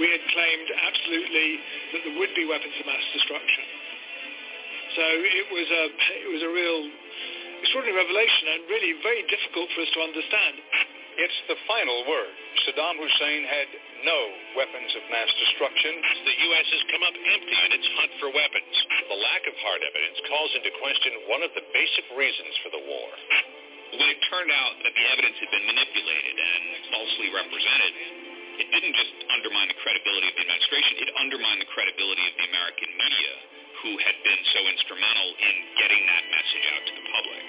We 0.00 0.08
had 0.08 0.22
claimed 0.32 0.68
absolutely 0.68 1.48
that 1.92 2.00
there 2.04 2.16
would 2.16 2.32
be 2.36 2.44
weapons 2.48 2.76
of 2.76 2.84
mass 2.88 3.04
destruction. 3.12 3.64
So 4.96 5.04
it 5.04 5.46
was 5.48 5.68
a 5.72 5.84
it 6.28 6.30
was 6.32 6.42
a 6.44 6.52
real 6.52 6.80
extraordinary 7.64 7.96
revelation 8.04 8.44
and 8.52 8.60
really 8.68 8.92
very 9.00 9.24
difficult 9.32 9.72
for 9.72 9.80
us 9.80 9.90
to 9.96 10.00
understand. 10.04 10.54
It's 11.12 11.38
the 11.48 11.56
final 11.68 12.08
word. 12.08 12.32
Saddam 12.64 12.96
Hussein 12.96 13.44
had 13.44 13.68
no 14.04 14.20
weapons 14.56 14.92
of 14.96 15.04
mass 15.12 15.28
destruction. 15.40 15.92
The 16.24 16.36
U.S. 16.52 16.66
has 16.72 16.82
come 16.88 17.04
up 17.04 17.12
empty 17.12 17.56
in 17.68 17.70
its 17.76 17.88
hunt 18.00 18.12
for 18.16 18.28
weapons. 18.32 18.74
The 19.12 19.20
lack 19.20 19.44
of 19.44 19.56
hard 19.60 19.80
evidence 19.84 20.18
calls 20.24 20.52
into 20.56 20.72
question 20.80 21.12
one 21.28 21.44
of 21.44 21.52
the 21.52 21.64
basic 21.72 22.08
reasons 22.16 22.52
for 22.64 22.72
the 22.72 22.82
war. 22.84 23.08
When 23.92 24.08
it 24.08 24.20
turned 24.24 24.48
out 24.48 24.72
that 24.88 24.94
the 24.96 25.04
evidence 25.12 25.36
had 25.36 25.50
been 25.52 25.68
manipulated 25.68 26.36
and 26.40 26.62
falsely 26.96 27.28
represented, 27.28 27.92
it 28.56 28.68
didn't 28.72 28.96
just 28.96 29.12
undermine 29.28 29.68
the 29.68 29.76
credibility 29.84 30.32
of 30.32 30.34
the 30.36 30.44
administration, 30.48 30.92
it 31.04 31.10
undermined 31.20 31.60
the 31.60 31.70
credibility 31.76 32.24
of 32.24 32.34
the 32.40 32.46
American 32.56 32.88
media 32.88 33.32
who 33.84 33.92
had 34.00 34.16
been 34.24 34.42
so 34.56 34.60
instrumental 34.64 35.28
in 35.44 35.54
getting 35.76 36.02
that 36.08 36.24
message 36.32 36.66
out 36.72 36.82
to 36.88 36.92
the 36.96 37.04
public. 37.04 37.42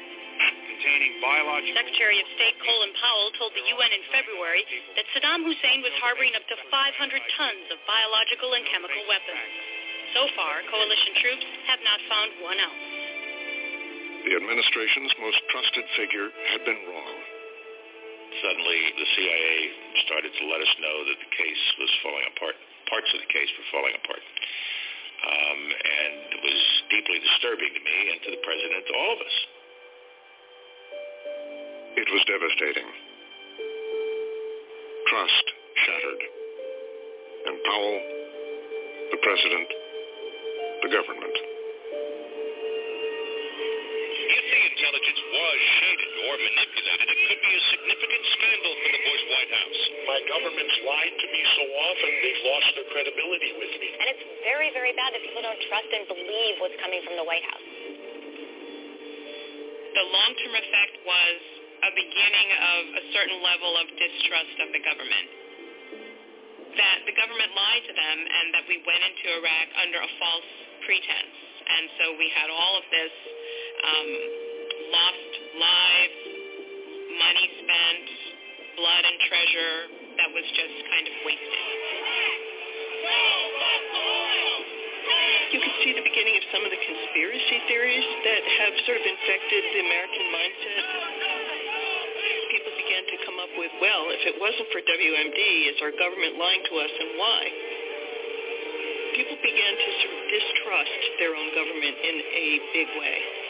Containing 0.43 1.13
biological... 1.23 1.79
Secretary 1.79 2.19
of 2.19 2.27
State 2.35 2.59
Colin 2.59 2.91
Powell 2.99 3.31
told 3.39 3.55
the 3.55 3.63
UN 3.63 3.91
in 3.95 4.03
February 4.11 4.67
that 4.99 5.07
Saddam 5.15 5.47
Hussein 5.47 5.79
was 5.79 5.95
harboring 6.03 6.35
up 6.35 6.43
to 6.51 6.55
500 6.67 6.75
tons 7.39 7.65
of 7.71 7.79
biological 7.87 8.51
and 8.51 8.67
chemical 8.67 9.03
weapons. 9.07 9.47
So 10.11 10.27
far, 10.35 10.59
coalition 10.67 11.13
troops 11.23 11.47
have 11.71 11.79
not 11.87 12.03
found 12.11 12.29
one 12.43 12.59
ounce. 12.59 12.92
The 14.23 14.39
administration's 14.39 15.11
most 15.19 15.39
trusted 15.51 15.83
figure 15.99 16.31
had 16.55 16.63
been 16.63 16.79
wrong. 16.87 17.17
Suddenly, 18.39 18.79
the 18.95 19.07
CIA 19.19 19.51
started 20.07 20.31
to 20.31 20.43
let 20.47 20.63
us 20.63 20.73
know 20.79 20.97
that 21.11 21.19
the 21.19 21.31
case 21.35 21.63
was 21.75 21.91
falling 21.99 22.25
apart. 22.31 22.55
Parts 22.87 23.11
of 23.11 23.19
the 23.19 23.27
case 23.27 23.51
were 23.59 23.67
falling 23.75 23.95
apart. 23.99 24.23
Um, 25.27 25.61
and 25.75 26.15
it 26.39 26.41
was 26.43 26.59
deeply 26.87 27.19
disturbing 27.19 27.71
to 27.75 27.81
me 27.83 27.99
and 28.15 28.19
to 28.23 28.29
the 28.31 28.41
president, 28.47 28.81
to 28.87 28.93
all 28.95 29.11
of 29.11 29.19
us. 29.27 29.37
It 31.99 32.07
was 32.07 32.23
devastating. 32.23 32.89
Trust 35.11 35.45
shattered. 35.83 36.23
And 37.43 37.55
Powell, 37.67 37.99
the 39.11 39.19
president, 39.19 39.67
the 40.79 40.91
government, 40.95 41.52
intelligence 45.43 45.51
was 45.51 45.59
shaded 45.83 46.13
or 46.23 46.33
manipulated, 46.39 47.07
it 47.11 47.19
could 47.27 47.41
be 47.43 47.53
a 47.53 47.63
significant 47.75 48.23
scandal 48.31 48.73
for 48.79 48.89
the 48.95 49.01
Bush 49.03 49.23
White 49.27 49.51
House. 49.51 49.81
My 50.07 50.19
government's 50.31 50.77
lied 50.87 51.15
to 51.19 51.27
me 51.31 51.41
so 51.57 51.63
often, 51.67 52.11
they've 52.23 52.43
lost 52.47 52.69
their 52.79 52.89
credibility 52.95 53.51
with 53.59 53.73
me. 53.79 53.89
And 53.99 54.07
it's 54.15 54.25
very, 54.47 54.69
very 54.71 54.93
bad 54.95 55.11
that 55.13 55.21
people 55.23 55.43
don't 55.43 55.61
trust 55.67 55.89
and 55.91 56.07
believe 56.07 56.55
what's 56.63 56.79
coming 56.79 57.01
from 57.03 57.15
the 57.19 57.27
White 57.27 57.43
House. 57.43 57.67
The 59.93 60.05
long-term 60.09 60.53
effect 60.55 60.95
was 61.05 61.37
a 61.83 61.91
beginning 61.91 62.49
of 62.55 62.81
a 62.97 63.03
certain 63.11 63.39
level 63.43 63.71
of 63.77 63.85
distrust 63.99 64.55
of 64.63 64.69
the 64.71 64.81
government. 64.81 65.27
that 66.73 67.05
the 67.05 67.13
government 67.13 67.51
lied 67.53 67.83
to 67.85 67.93
them 67.93 68.17
and 68.25 68.45
that 68.57 68.65
we 68.65 68.81
went 68.81 69.01
into 69.05 69.25
Iraq 69.39 69.67
under 69.85 69.99
a 70.01 70.09
false 70.17 70.49
pretense. 70.89 71.37
And 71.63 71.85
so 72.01 72.05
we 72.17 72.27
had 72.33 72.49
all 72.49 72.73
of 72.81 72.85
this 72.89 73.13
um, 73.85 74.09
lost 74.93 75.33
lives, 75.57 76.21
money 77.17 77.47
spent, 77.65 78.05
blood 78.77 79.03
and 79.09 79.17
treasure 79.25 79.75
that 80.21 80.29
was 80.29 80.45
just 80.53 80.75
kind 80.85 81.05
of 81.09 81.15
wasted. 81.25 81.65
You 85.53 85.59
can 85.61 85.73
see 85.85 85.93
the 85.97 86.05
beginning 86.05 86.37
of 86.37 86.45
some 86.53 86.61
of 86.65 86.71
the 86.73 86.81
conspiracy 86.81 87.57
theories 87.69 88.07
that 88.25 88.41
have 88.41 88.73
sort 88.85 88.97
of 89.01 89.05
infected 89.05 89.61
the 89.73 89.81
American 89.81 90.25
mindset. 90.29 90.85
People 92.53 92.73
began 92.77 93.03
to 93.05 93.15
come 93.25 93.37
up 93.41 93.53
with, 93.57 93.73
well, 93.81 94.13
if 94.13 94.21
it 94.29 94.37
wasn't 94.37 94.69
for 94.69 94.81
WMD, 94.81 95.41
is 95.73 95.77
our 95.81 95.93
government 95.93 96.37
lying 96.37 96.61
to 96.69 96.73
us 96.77 96.93
and 96.93 97.09
why? 97.17 97.41
People 99.17 99.37
began 99.41 99.73
to 99.77 99.89
sort 100.05 100.13
of 100.17 100.23
distrust 100.29 101.01
their 101.21 101.33
own 101.37 101.49
government 101.53 101.97
in 102.01 102.17
a 102.17 102.47
big 102.73 102.89
way. 102.97 103.42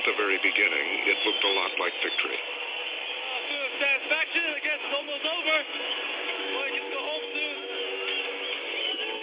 At 0.00 0.08
the 0.08 0.16
very 0.16 0.40
beginning, 0.40 0.88
it 1.12 1.18
looked 1.28 1.44
a 1.44 1.52
lot 1.60 1.72
like 1.76 1.92
victory. 2.00 2.40
Satisfaction, 3.76 4.44
I 4.48 4.60
guess 4.64 4.80
it's 4.80 4.96
almost 4.96 5.24
over. 5.28 5.56
Well, 5.60 6.64
I 6.64 6.68
go 6.72 7.00
home 7.04 7.26
soon. 7.36 7.56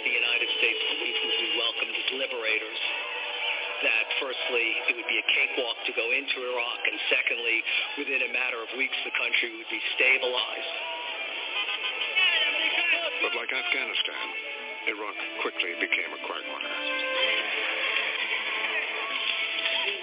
The 0.06 0.14
United 0.22 0.50
States 0.54 0.80
believed 0.86 1.18
would 1.18 1.38
be 1.42 1.50
welcomed 1.58 1.94
as 1.98 2.08
liberators. 2.14 2.80
That 3.90 4.06
firstly, 4.22 4.66
it 4.86 4.94
would 5.02 5.10
be 5.10 5.18
a 5.18 5.26
cakewalk 5.26 5.82
to 5.90 5.92
go 5.98 6.06
into 6.14 6.46
Iraq, 6.46 6.80
and 6.86 6.98
secondly, 7.10 7.58
within 7.98 8.20
a 8.26 8.30
matter 8.30 8.62
of 8.62 8.70
weeks, 8.78 8.94
the 9.02 9.14
country 9.18 9.58
would 9.58 9.70
be 9.74 9.82
stabilized. 9.98 10.74
But 13.26 13.34
like 13.34 13.50
Afghanistan, 13.50 14.26
Iraq 14.94 15.18
quickly 15.42 15.74
became 15.82 16.10
a 16.14 16.20
quagmire. 16.22 17.27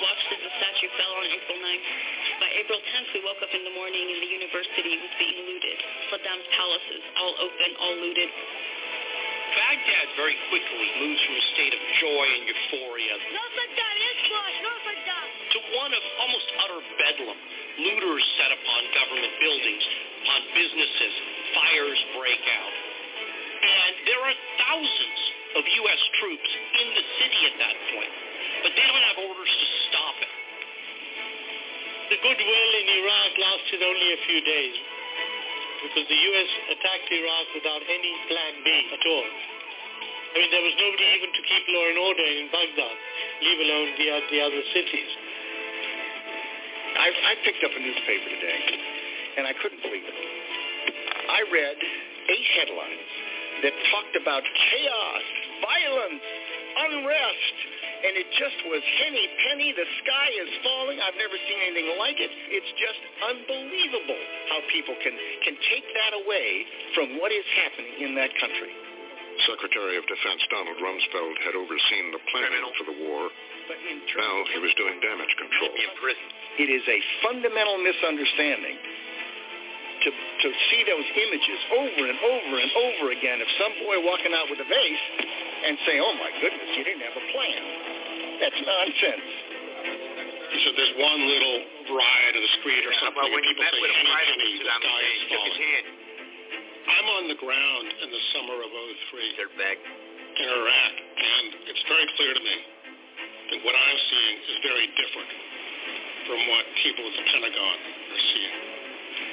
We 0.06 0.14
watched 0.14 0.38
as 0.38 0.42
the 0.46 0.54
statue 0.62 0.90
fell 1.02 1.18
on 1.18 1.26
April 1.34 1.58
9th. 1.66 1.86
By 2.38 2.50
April 2.62 2.78
10th, 2.78 3.10
we 3.10 3.26
woke 3.26 3.42
up 3.42 3.50
in 3.58 3.66
the 3.66 3.74
morning 3.74 4.06
and 4.06 4.22
the 4.22 4.30
university 4.38 5.02
was 5.02 5.10
being 5.18 5.50
looted. 5.50 5.78
Saddam's 6.14 6.46
palaces, 6.54 7.02
all 7.18 7.34
open, 7.42 7.70
all 7.82 7.98
looted. 7.98 8.30
Baghdad 8.30 10.08
very 10.14 10.38
quickly 10.54 10.88
moves 11.02 11.22
from 11.26 11.36
a 11.42 11.46
state 11.58 11.74
of 11.74 11.82
joy 12.06 12.26
and 12.38 12.44
euphoria 12.46 13.18
No 13.34 13.46
Saddam, 13.58 13.96
yes, 13.98 14.18
boss, 14.30 14.54
no 14.62 14.74
Saddam. 14.86 15.26
to 15.26 15.60
one 15.74 15.90
of 15.98 16.04
almost 16.22 16.48
utter 16.54 16.82
bedlam. 17.02 17.38
Looters 17.82 18.26
set 18.38 18.54
upon 18.62 18.82
government 18.94 19.34
buildings, 19.42 19.84
upon 20.22 20.42
businesses, 20.54 21.14
fires 21.58 22.02
break 22.14 22.46
out. 22.62 22.76
And 23.58 23.94
there 24.06 24.22
are 24.22 24.38
thousands 24.70 25.20
of 25.58 25.66
U.S. 25.66 26.02
troops 26.22 26.52
in 26.78 26.88
the 26.94 27.06
city 27.26 27.42
at 27.50 27.56
that 27.58 27.78
point, 27.90 28.14
but 28.66 28.74
they 28.74 28.82
don't 28.82 29.06
have 29.14 29.20
orders 29.30 29.54
to 29.54 29.68
stop 29.94 30.18
it. 30.26 30.34
The 32.10 32.18
goodwill 32.18 32.72
in 32.82 32.88
Iraq 32.98 33.32
lasted 33.38 33.80
only 33.86 34.10
a 34.10 34.20
few 34.26 34.42
days 34.42 34.76
because 35.86 36.06
the 36.10 36.18
U.S. 36.18 36.50
attacked 36.74 37.10
Iraq 37.14 37.46
without 37.54 37.86
any 37.86 38.14
plan 38.26 38.54
B 38.66 38.70
at 38.90 39.04
all. 39.06 39.30
I 40.34 40.34
mean, 40.42 40.50
there 40.50 40.66
was 40.66 40.74
nobody 40.82 41.06
even 41.14 41.30
to 41.30 41.42
keep 41.46 41.64
law 41.78 41.86
and 41.94 42.00
order 42.10 42.26
in 42.26 42.50
Baghdad, 42.50 42.98
leave 43.46 43.60
alone 43.70 43.90
the, 44.02 44.08
the 44.34 44.40
other 44.42 44.64
cities. 44.74 45.12
I, 46.98 47.08
I 47.14 47.34
picked 47.46 47.62
up 47.62 47.70
a 47.70 47.82
newspaper 47.86 48.30
today, 48.34 48.62
and 49.38 49.44
I 49.46 49.54
couldn't 49.62 49.82
believe 49.86 50.10
it. 50.10 50.18
I 50.18 51.42
read 51.54 51.78
eight 52.34 52.50
headlines 52.58 53.10
that 53.62 53.74
talked 53.94 54.16
about 54.18 54.42
chaos, 54.42 55.26
violence, 55.62 56.26
unrest, 56.82 57.75
and 58.06 58.14
it 58.22 58.30
just 58.38 58.60
was 58.70 58.86
henny 59.02 59.26
penny. 59.50 59.74
The 59.74 59.88
sky 60.06 60.30
is 60.46 60.50
falling. 60.62 61.02
I've 61.02 61.18
never 61.18 61.38
seen 61.50 61.60
anything 61.66 61.98
like 61.98 62.22
it. 62.22 62.30
It's 62.54 62.72
just 62.78 63.02
unbelievable 63.26 64.22
how 64.54 64.62
people 64.70 64.94
can, 65.02 65.16
can 65.42 65.58
take 65.74 65.88
that 65.90 66.14
away 66.22 66.50
from 66.94 67.18
what 67.18 67.34
is 67.34 67.46
happening 67.66 68.06
in 68.06 68.14
that 68.22 68.30
country. 68.38 68.70
Secretary 69.50 70.00
of 70.00 70.06
Defense 70.08 70.48
Donald 70.48 70.80
Rumsfeld 70.80 71.36
had 71.44 71.60
overseen 71.60 72.16
the 72.16 72.22
planning 72.32 72.64
for 72.80 72.86
the 72.88 72.98
war. 73.04 73.28
But 73.68 73.82
now 73.82 74.36
he 74.54 74.62
was 74.62 74.72
doing 74.78 75.02
damage 75.02 75.34
control. 75.42 75.74
It 76.62 76.70
is 76.70 76.86
a 76.86 77.00
fundamental 77.26 77.82
misunderstanding 77.82 78.78
to, 80.06 80.12
to 80.14 80.50
see 80.70 80.82
those 80.86 81.08
images 81.18 81.60
over 81.74 82.02
and 82.06 82.18
over 82.22 82.54
and 82.62 82.72
over 82.78 83.06
again 83.12 83.42
of 83.42 83.50
some 83.58 83.74
boy 83.82 83.98
walking 84.06 84.32
out 84.38 84.48
with 84.54 84.62
a 84.62 84.68
vase 84.70 85.06
and 85.66 85.74
say, 85.90 85.98
oh 85.98 86.14
my 86.22 86.30
goodness, 86.40 86.70
you 86.78 86.84
didn't 86.86 87.02
have 87.04 87.18
a 87.18 87.26
plan. 87.34 87.62
That's 88.40 88.60
nonsense. 88.62 89.30
He 90.54 90.58
said 90.64 90.74
there's 90.78 90.96
one 91.02 91.22
little 91.26 91.58
riot 91.98 92.34
of 92.38 92.44
the 92.46 92.54
street 92.62 92.84
or 92.86 92.94
something. 93.02 93.18
Well, 93.18 93.34
when 93.34 93.44
and 93.44 93.50
you 93.50 93.56
people 93.58 93.66
met 93.66 93.76
say, 93.76 93.82
with 93.82 93.92
him 93.92 94.06
"Henny, 94.06 94.14
privately, 94.14 94.52
the 94.56 94.68
Saddam 94.70 94.96
is 94.96 95.20
his 95.20 95.32
falling." 95.36 95.60
hand. 95.60 95.86
I'm 96.86 97.08
on 97.18 97.24
the 97.34 97.40
ground 97.42 97.88
in 98.06 98.10
the 98.14 98.24
summer 98.32 98.56
of 98.62 98.70
03 98.72 99.42
Dirtbag. 99.42 99.78
in 100.38 100.48
Iraq, 100.48 100.94
and 101.18 101.48
it's 101.72 101.84
very 101.90 102.08
clear 102.16 102.34
to 102.36 102.44
me 102.44 102.58
that 103.52 103.60
what 103.66 103.76
I'm 103.76 104.00
seeing 104.12 104.38
is 104.52 104.58
very 104.64 104.88
different 105.00 105.32
from 106.28 106.40
what 106.50 106.64
people 106.84 107.04
at 107.08 107.14
the 107.18 107.26
Pentagon 107.30 107.78
are 108.14 108.24
seeing. 108.34 108.65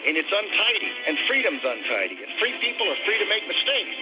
And 0.02 0.18
it's 0.18 0.32
untidy, 0.34 0.92
and 1.06 1.14
freedom's 1.30 1.62
untidy, 1.62 2.18
and 2.18 2.30
free 2.42 2.58
people 2.58 2.90
are 2.90 3.00
free 3.06 3.18
to 3.22 3.28
make 3.30 3.46
mistakes 3.46 3.96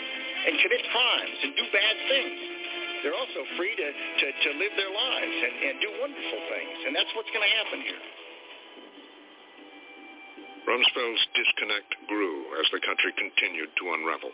and 0.49 0.57
commit 0.65 0.83
crimes 0.89 1.39
and 1.45 1.51
do 1.61 1.65
bad 1.69 1.97
things. 2.09 2.41
They're 3.05 3.17
also 3.17 3.45
free 3.57 3.77
to, 3.77 3.89
to, 3.93 4.27
to 4.33 4.49
live 4.61 4.73
their 4.77 4.93
lives 4.93 5.37
and, 5.45 5.55
and 5.61 5.75
do 5.81 5.89
wonderful 6.01 6.41
things, 6.53 6.77
and 6.89 6.93
that's 6.97 7.13
what's 7.17 7.29
going 7.33 7.45
to 7.45 7.55
happen 7.65 7.81
here. 7.85 8.03
Rumsfeld's 10.69 11.25
disconnect 11.37 11.91
grew 12.09 12.37
as 12.61 12.67
the 12.73 12.81
country 12.85 13.13
continued 13.17 13.73
to 13.77 13.85
unravel. 13.97 14.33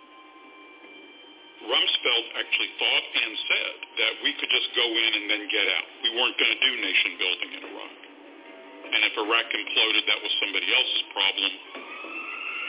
Rumsfeld 1.67 2.27
actually 2.39 2.71
thought 2.79 3.07
and 3.17 3.33
said 3.49 3.75
that 3.99 4.13
we 4.23 4.31
could 4.39 4.51
just 4.51 4.71
go 4.77 4.87
in 4.87 5.11
and 5.19 5.27
then 5.31 5.43
get 5.51 5.67
out. 5.67 5.87
We 6.05 6.11
weren't 6.15 6.37
going 6.39 6.53
to 6.55 6.63
do 6.63 6.73
nation 6.79 7.11
building 7.19 7.51
in 7.59 7.63
Iraq. 7.75 8.06
And 8.93 9.01
if 9.03 9.15
Iraq 9.19 9.49
imploded, 9.51 10.05
that 10.07 10.21
was 10.23 10.33
somebody 10.39 10.69
else's 10.71 11.05
problem. 11.11 11.51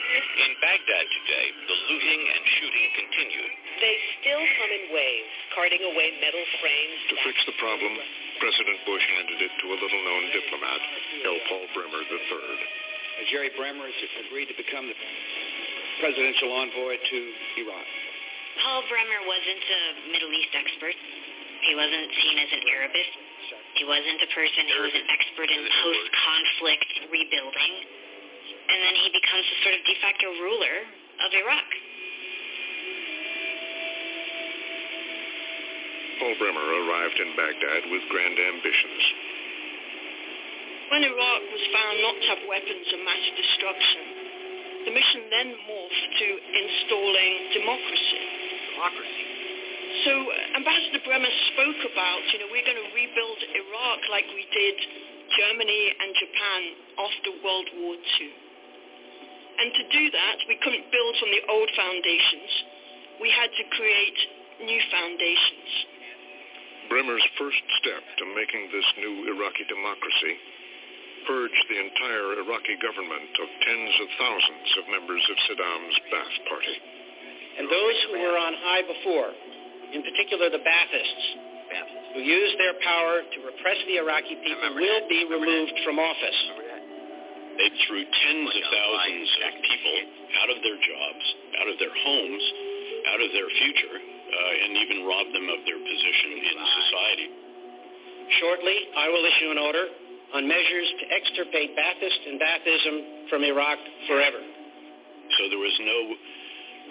In 0.08 0.50
Baghdad 0.64 1.04
today, 1.04 1.46
the 1.68 1.76
looting 1.92 2.22
and 2.32 2.42
shooting 2.56 2.86
continued. 2.96 3.52
They 3.76 3.94
still 4.18 4.40
come 4.40 4.70
in 4.72 4.84
waves, 4.88 5.34
carting 5.52 5.82
away 5.84 6.16
metal 6.24 6.44
frames. 6.64 6.98
To 7.12 7.16
fix 7.28 7.36
the 7.44 7.56
problem, 7.60 7.92
President 8.40 8.78
Bush 8.88 9.04
handed 9.04 9.38
it 9.44 9.52
to 9.52 9.66
a 9.68 9.76
little-known 9.76 10.24
diplomat, 10.32 10.80
L. 11.28 11.38
Paul 11.52 11.66
Bremer 11.76 12.02
III. 12.08 12.16
Uh, 12.24 13.28
Jerry 13.28 13.52
Bremer 13.52 13.84
has 13.84 14.12
agreed 14.24 14.48
to 14.48 14.56
become 14.56 14.88
the 14.88 14.96
presidential 16.00 16.56
envoy 16.56 16.96
to 16.96 17.18
Iraq. 17.60 17.86
Paul 18.64 18.80
Bremer 18.88 19.20
wasn't 19.28 19.60
a 19.60 19.82
Middle 20.08 20.32
East 20.32 20.56
expert. 20.56 20.96
He 21.68 21.76
wasn't 21.76 22.08
seen 22.16 22.36
as 22.40 22.50
an 22.56 22.64
Arabist. 22.64 23.27
He 23.78 23.86
wasn't 23.86 24.18
a 24.18 24.30
person 24.34 24.64
who 24.74 24.80
was 24.90 24.94
an 24.98 25.06
expert 25.06 25.46
in 25.54 25.62
post-conflict 25.62 27.14
rebuilding. 27.14 27.74
And 28.68 28.78
then 28.82 28.94
he 28.98 29.08
becomes 29.14 29.46
the 29.46 29.58
sort 29.62 29.74
of 29.78 29.82
de 29.86 29.94
facto 30.02 30.28
ruler 30.42 30.76
of 31.22 31.30
Iraq. 31.30 31.68
Paul 36.18 36.34
Bremer 36.42 36.58
arrived 36.58 37.18
in 37.22 37.30
Baghdad 37.38 37.82
with 37.94 38.02
grand 38.10 38.34
ambitions. 38.34 39.02
When 40.90 41.06
Iraq 41.06 41.42
was 41.54 41.64
found 41.70 41.94
not 42.02 42.16
to 42.18 42.26
have 42.34 42.42
weapons 42.50 42.86
of 42.90 42.98
mass 43.06 43.24
destruction, 43.38 44.04
the 44.90 44.92
mission 44.92 45.22
then 45.30 45.54
morphed 45.70 46.10
to 46.18 46.28
installing 46.50 47.34
democracy. 47.54 48.26
Democracy. 48.26 48.47
So 50.08 50.16
Ambassador 50.56 51.04
Bremer 51.04 51.34
spoke 51.52 51.80
about, 51.92 52.24
you 52.32 52.40
know, 52.40 52.48
we're 52.48 52.64
going 52.64 52.80
to 52.80 52.90
rebuild 52.96 53.40
Iraq 53.44 54.00
like 54.08 54.24
we 54.32 54.48
did 54.56 54.76
Germany 55.36 55.84
and 56.00 56.08
Japan 56.16 56.60
after 56.96 57.28
World 57.44 57.68
War 57.76 57.92
II. 57.92 58.32
And 59.60 59.68
to 59.68 59.84
do 59.92 60.04
that, 60.08 60.38
we 60.48 60.56
couldn't 60.64 60.88
build 60.88 61.12
on 61.12 61.28
the 61.28 61.44
old 61.52 61.68
foundations. 61.76 62.50
We 63.20 63.28
had 63.36 63.52
to 63.52 63.64
create 63.76 64.18
new 64.64 64.80
foundations. 64.88 65.68
Bremer's 66.88 67.28
first 67.36 67.60
step 67.84 68.00
to 68.00 68.24
making 68.32 68.72
this 68.72 68.88
new 69.04 69.36
Iraqi 69.36 69.68
democracy 69.68 70.34
purged 71.28 71.64
the 71.68 71.84
entire 71.84 72.48
Iraqi 72.48 72.80
government 72.80 73.28
of 73.44 73.48
tens 73.60 73.94
of 74.00 74.08
thousands 74.16 74.68
of 74.72 74.84
members 74.88 75.24
of 75.28 75.36
Saddam's 75.52 75.96
Ba'ath 76.08 76.38
Party. 76.48 76.76
And 77.60 77.68
those 77.68 77.96
who 78.08 78.24
were 78.24 78.40
on 78.40 78.56
high 78.56 78.88
before 78.88 79.36
in 79.92 80.00
particular 80.02 80.50
the 80.50 80.62
Baathists, 80.62 81.26
who 82.14 82.20
use 82.20 82.52
their 82.58 82.74
power 82.80 83.22
to 83.22 83.38
repress 83.44 83.78
the 83.86 84.00
Iraqi 84.00 84.36
people, 84.40 84.68
will 84.74 85.02
be 85.08 85.24
removed 85.28 85.76
from 85.84 85.98
office. 85.98 86.40
They 87.58 87.70
threw 87.86 88.02
tens 88.06 88.50
of 88.54 88.64
thousands 88.70 89.30
of 89.44 89.52
people 89.66 89.96
out 90.38 90.48
of 90.54 90.58
their 90.62 90.78
jobs, 90.78 91.24
out 91.58 91.68
of 91.68 91.76
their 91.82 91.90
homes, 91.90 92.44
out 93.10 93.20
of 93.20 93.30
their 93.34 93.50
future, 93.50 93.96
uh, 93.98 94.62
and 94.62 94.70
even 94.78 94.96
robbed 95.08 95.34
them 95.34 95.48
of 95.50 95.60
their 95.66 95.80
position 95.82 96.30
in 96.38 96.54
society. 96.54 97.28
Shortly, 98.38 98.76
I 98.94 99.06
will 99.08 99.24
issue 99.24 99.50
an 99.50 99.58
order 99.58 99.84
on 100.34 100.46
measures 100.46 100.88
to 101.00 101.04
extirpate 101.08 101.72
Baathist 101.72 102.20
and 102.28 102.36
Baathism 102.36 103.28
from 103.32 103.42
Iraq 103.42 103.78
forever. 104.06 104.38
So 104.38 105.48
there 105.48 105.58
was 105.60 105.76
no 105.80 105.98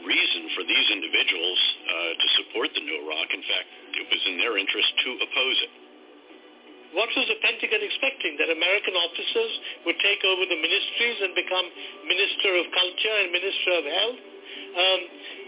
reason 0.06 0.44
for 0.54 0.64
these 0.68 0.88
individuals 0.94 1.60
uh, 1.88 2.12
to 2.18 2.28
support 2.42 2.70
the 2.74 2.84
new 2.84 2.98
Iraq. 3.08 3.30
In 3.34 3.44
fact, 3.46 3.68
it 3.98 4.06
was 4.12 4.22
in 4.28 4.36
their 4.38 4.58
interest 4.58 4.90
to 5.06 5.10
oppose 5.24 5.60
it. 5.64 5.74
What 6.96 7.12
was 7.14 7.28
the 7.28 7.38
Pentagon 7.44 7.84
expecting? 7.84 8.40
That 8.40 8.50
American 8.50 8.96
officers 8.96 9.52
would 9.86 10.00
take 10.00 10.24
over 10.24 10.44
the 10.48 10.56
ministries 10.56 11.18
and 11.20 11.36
become 11.36 11.68
Minister 12.08 12.52
of 12.58 12.66
Culture 12.72 13.16
and 13.22 13.28
Minister 13.30 13.72
of 13.76 13.86
Health? 13.86 14.20
Um, 14.78 15.00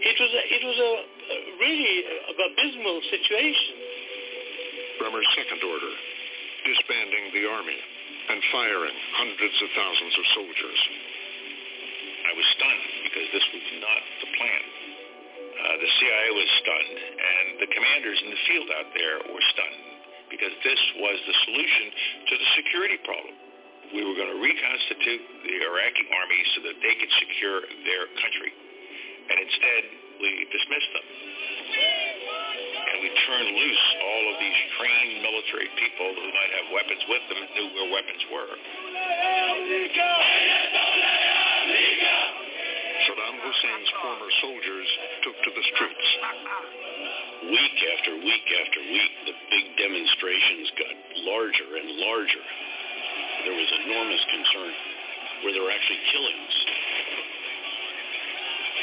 it 0.04 0.16
was 0.20 0.30
a, 0.36 0.42
it 0.46 0.62
was 0.66 0.78
a, 0.78 0.92
a 1.00 1.38
really 1.62 1.94
abysmal 2.34 2.98
situation. 3.08 3.74
Bremer's 5.00 5.30
second 5.32 5.64
order, 5.64 5.92
disbanding 6.68 7.24
the 7.32 7.44
army 7.48 7.80
and 8.30 8.38
firing 8.52 8.96
hundreds 9.16 9.56
of 9.64 9.68
thousands 9.72 10.14
of 10.20 10.24
soldiers. 10.36 10.80
I 12.20 12.32
was 12.36 12.46
stunned 12.52 12.99
because 13.10 13.26
this 13.34 13.46
was 13.50 13.66
not 13.82 14.00
the 14.22 14.30
plan. 14.38 14.62
Uh, 15.60 15.76
the 15.82 15.90
CIA 15.98 16.28
was 16.30 16.48
stunned, 16.62 16.94
and 16.94 17.46
the 17.58 17.68
commanders 17.74 18.18
in 18.22 18.30
the 18.30 18.40
field 18.46 18.68
out 18.80 18.88
there 18.94 19.16
were 19.34 19.44
stunned 19.50 19.82
because 20.30 20.54
this 20.62 20.78
was 21.02 21.18
the 21.26 21.36
solution 21.50 21.84
to 22.30 22.34
the 22.38 22.48
security 22.54 22.98
problem. 23.02 23.34
We 23.90 24.06
were 24.06 24.14
going 24.14 24.30
to 24.30 24.38
reconstitute 24.38 25.22
the 25.42 25.54
Iraqi 25.66 26.06
army 26.06 26.40
so 26.54 26.58
that 26.70 26.78
they 26.78 26.94
could 26.94 27.10
secure 27.18 27.66
their 27.82 28.06
country. 28.22 28.54
And 29.26 29.36
instead, 29.42 29.82
we 30.22 30.30
dismissed 30.54 30.90
them. 30.94 31.06
And 32.80 32.96
we 33.02 33.10
turned 33.26 33.50
loose 33.50 33.86
all 33.98 34.24
of 34.30 34.36
these 34.38 34.58
trained 34.78 35.14
military 35.26 35.70
people 35.74 36.08
who 36.14 36.28
might 36.30 36.52
have 36.62 36.66
weapons 36.70 37.02
with 37.10 37.24
them 37.26 37.38
and 37.42 37.50
knew 37.58 37.66
where 37.74 37.88
weapons 37.90 38.22
were. 38.30 38.52
Hussein's 43.40 43.90
former 44.04 44.30
soldiers 44.44 44.88
took 45.24 45.36
to 45.40 45.50
the 45.56 45.64
streets. 45.72 46.08
Week 47.48 47.78
after 47.96 48.12
week 48.20 48.46
after 48.52 48.80
week, 48.84 49.12
the 49.32 49.36
big 49.48 49.66
demonstrations 49.80 50.68
got 50.76 50.94
larger 51.24 51.68
and 51.80 51.88
larger. 52.04 52.44
There 53.48 53.56
was 53.56 53.68
enormous 53.88 54.20
concern 54.28 54.72
where 55.40 55.52
there 55.56 55.64
were 55.64 55.72
actually 55.72 56.04
killings. 56.12 56.54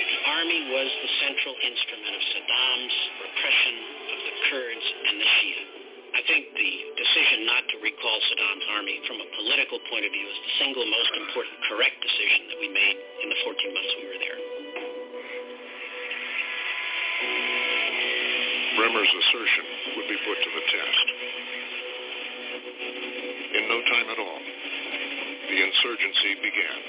The 0.07 0.21
army 0.25 0.61
was 0.73 0.89
the 0.89 1.11
central 1.21 1.55
instrument 1.61 2.13
of 2.17 2.23
Saddam's 2.33 2.97
repression 3.21 3.75
of 4.09 4.19
the 4.25 4.35
Kurds 4.49 4.85
and 5.05 5.15
the 5.21 5.29
Shia. 5.37 5.86
I 6.15 6.21
think 6.23 6.53
the 6.55 6.73
decision 6.95 7.47
not 7.47 7.63
to 7.71 7.75
recall 7.83 8.17
Saddam's 8.31 8.67
army 8.79 8.97
from 9.07 9.17
a 9.19 9.27
political 9.35 9.79
point 9.91 10.05
of 10.07 10.11
view 10.11 10.27
is 10.27 10.39
the 10.39 10.53
single 10.63 10.85
most 10.87 11.11
important 11.19 11.57
correct 11.67 11.97
decision 11.99 12.47
that 12.51 12.59
we 12.63 12.69
made 12.71 12.97
in 13.23 13.27
the 13.27 13.39
14 13.43 13.75
months 13.75 13.93
we 13.99 14.05
were 14.07 14.21
there. 14.23 14.39
Bremer's 18.77 19.09
assertion 19.09 19.65
would 19.97 20.07
be 20.07 20.19
put 20.21 20.37
to 20.37 20.49
the 20.53 20.63
test. 20.69 21.07
In 23.57 23.63
no 23.67 23.79
time 23.89 24.07
at 24.13 24.19
all, 24.21 24.41
the 25.49 25.57
insurgency 25.59 26.31
began. 26.45 26.79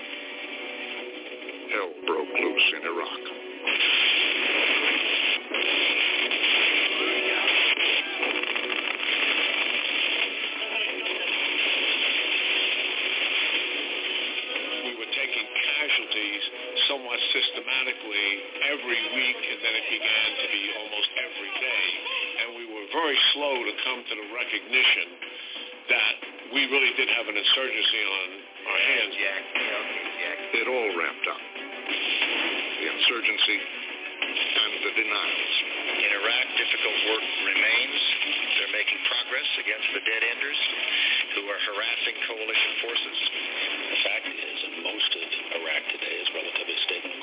Hell 1.73 1.93
broke 2.07 2.33
loose 2.39 2.69
in 2.77 2.83
Iraq. 2.87 3.23
Systematically 17.79 18.31
every 18.75 19.03
week, 19.15 19.39
and 19.39 19.59
then 19.63 19.75
it 19.79 19.87
began 19.87 20.29
to 20.35 20.47
be 20.51 20.63
almost 20.83 21.11
every 21.15 21.53
day. 21.63 21.87
And 22.43 22.49
we 22.59 22.65
were 22.75 22.87
very 22.91 23.19
slow 23.35 23.55
to 23.55 23.75
come 23.87 24.01
to 24.03 24.15
the 24.19 24.27
recognition 24.35 25.07
that 25.89 26.15
we 26.55 26.67
really 26.67 26.93
did 26.99 27.09
have 27.09 27.27
an 27.31 27.37
insurgency 27.39 28.03
on 28.03 28.29
our 28.67 28.81
hands. 28.83 29.13
Jack, 29.15 29.43
Jack. 29.55 30.39
It 30.59 30.67
all 30.67 30.91
ramped 30.99 31.27
up. 31.29 31.43
The 32.83 32.87
insurgency 32.99 33.59
and 34.19 34.73
the 34.83 34.93
denials. 34.99 35.55
In 36.03 36.11
Iraq, 36.19 36.47
difficult 36.59 36.99
work 37.15 37.27
remains. 37.47 38.01
They're 38.59 38.75
making 38.75 38.99
progress 39.07 39.51
against 39.63 39.89
the 39.95 40.03
dead 40.03 40.23
enders 40.35 40.61
who 41.39 41.43
are 41.47 41.61
harassing 41.63 42.17
coalition 42.27 42.73
forces. 42.83 43.19
The 43.95 44.01
fact 44.03 44.27
is, 44.35 44.57
that 44.67 44.75
most 44.83 45.11
of 45.15 45.29
Iraq 45.63 45.83
today 45.95 46.17
is 46.19 46.29
relatively 46.35 46.79
stable. 46.85 47.18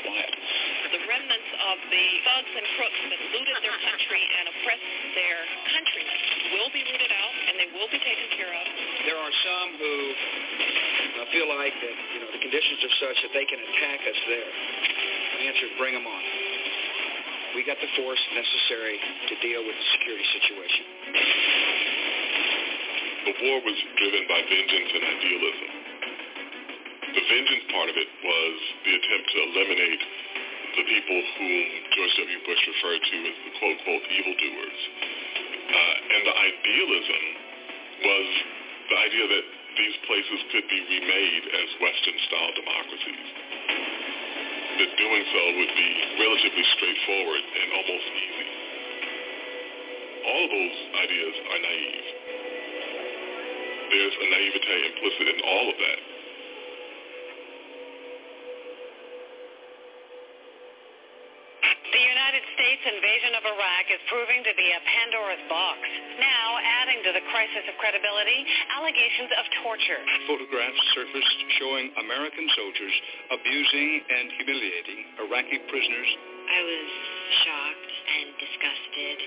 The 0.95 1.02
remnants 1.10 1.49
of 1.69 1.77
the 1.91 2.06
thugs 2.23 2.53
and 2.56 2.65
crooks 2.77 3.02
that 3.10 3.22
looted 3.35 3.57
their 3.65 3.80
country 3.84 4.23
and 4.23 4.43
oppressed 4.53 4.89
their 5.18 5.39
country 5.76 6.06
will 6.56 6.72
be 6.72 6.81
rooted 6.85 7.11
out 7.11 7.35
and 7.49 7.53
they 7.60 7.69
will 7.73 7.89
be 7.91 7.99
taken 7.99 8.27
care 8.38 8.53
of. 8.53 8.65
There 9.06 9.19
are 9.19 9.34
some 9.43 9.69
who 9.81 9.93
uh, 11.19 11.26
feel 11.31 11.47
like 11.52 11.73
that 11.73 11.95
you 12.15 12.19
know 12.23 12.30
the 12.31 12.41
conditions 12.41 12.80
are 12.85 12.95
such 13.02 13.18
that 13.27 13.34
they 13.34 13.45
can 13.45 13.60
attack 13.60 13.99
us 14.07 14.19
there. 14.30 14.52
The 15.35 15.41
answer 15.52 15.65
is 15.68 15.73
bring 15.77 15.93
them 15.93 16.07
on. 16.07 16.23
We 17.56 17.64
got 17.64 17.80
the 17.80 17.88
force 17.95 18.19
necessary 18.35 18.99
to 19.31 19.34
deal 19.39 19.64
with 19.64 19.76
the 19.80 19.88
security 19.95 20.27
situation. 20.35 20.85
The 23.26 23.35
war 23.47 23.57
was 23.64 23.77
driven 23.95 24.23
by 24.27 24.39
vengeance 24.43 24.91
and 24.91 25.03
idealism. 25.07 25.85
The 27.16 27.24
vengeance 27.32 27.66
part 27.72 27.88
of 27.88 27.96
it 27.96 28.10
was 28.28 28.56
the 28.84 28.92
attempt 28.92 29.28
to 29.32 29.38
eliminate 29.48 30.04
the 30.76 30.84
people 30.84 31.20
whom 31.40 31.64
George 31.96 32.14
W. 32.20 32.40
Bush 32.44 32.64
referred 32.68 33.04
to 33.08 33.16
as 33.24 33.38
the 33.40 33.52
quote-unquote 33.56 34.06
evildoers. 34.12 34.80
Uh, 35.66 35.96
and 36.12 36.22
the 36.28 36.36
idealism 36.36 37.24
was 38.04 38.28
the 38.92 38.98
idea 39.00 39.26
that 39.32 39.46
these 39.80 39.96
places 40.12 40.40
could 40.52 40.68
be 40.68 40.80
remade 40.92 41.44
as 41.56 41.68
Western-style 41.80 42.52
democracies. 42.60 43.28
That 44.76 44.92
doing 45.00 45.24
so 45.32 45.44
would 45.56 45.72
be 45.72 45.92
relatively 46.20 46.66
straightforward 46.76 47.44
and 47.48 47.68
almost 47.80 48.08
easy. 48.12 48.48
All 50.20 50.42
of 50.44 50.52
those 50.52 50.78
ideas 51.00 51.36
are 51.48 51.60
naive. 51.64 52.08
There's 53.88 54.16
a 54.20 54.28
naivete 54.36 54.78
implicit 54.92 55.28
in 55.32 55.40
all 55.48 55.68
of 55.72 55.78
that. 55.80 56.15
Invasion 62.86 63.34
of 63.38 63.44
Iraq 63.45 63.86
is 63.90 64.02
proving 64.10 64.45
to 64.45 64.53
be 64.53 64.68
a 64.70 64.82
Pandora's 64.86 65.45
box. 65.49 65.82
Now, 66.22 66.48
adding 66.86 67.02
to 67.10 67.12
the 67.18 67.24
crisis 67.34 67.66
of 67.66 67.74
credibility, 67.82 68.45
allegations 68.78 69.32
of 69.41 69.44
torture. 69.66 70.02
Photographs 70.30 70.82
surfaced 70.94 71.40
showing 71.57 71.90
American 71.98 72.45
soldiers 72.53 72.95
abusing 73.34 73.90
and 74.06 74.26
humiliating 74.38 74.99
Iraqi 75.26 75.60
prisoners. 75.68 76.10
I 76.45 76.60
was 76.62 76.88
shocked 77.41 77.94
and 78.06 78.28
disgusted. 78.38 79.18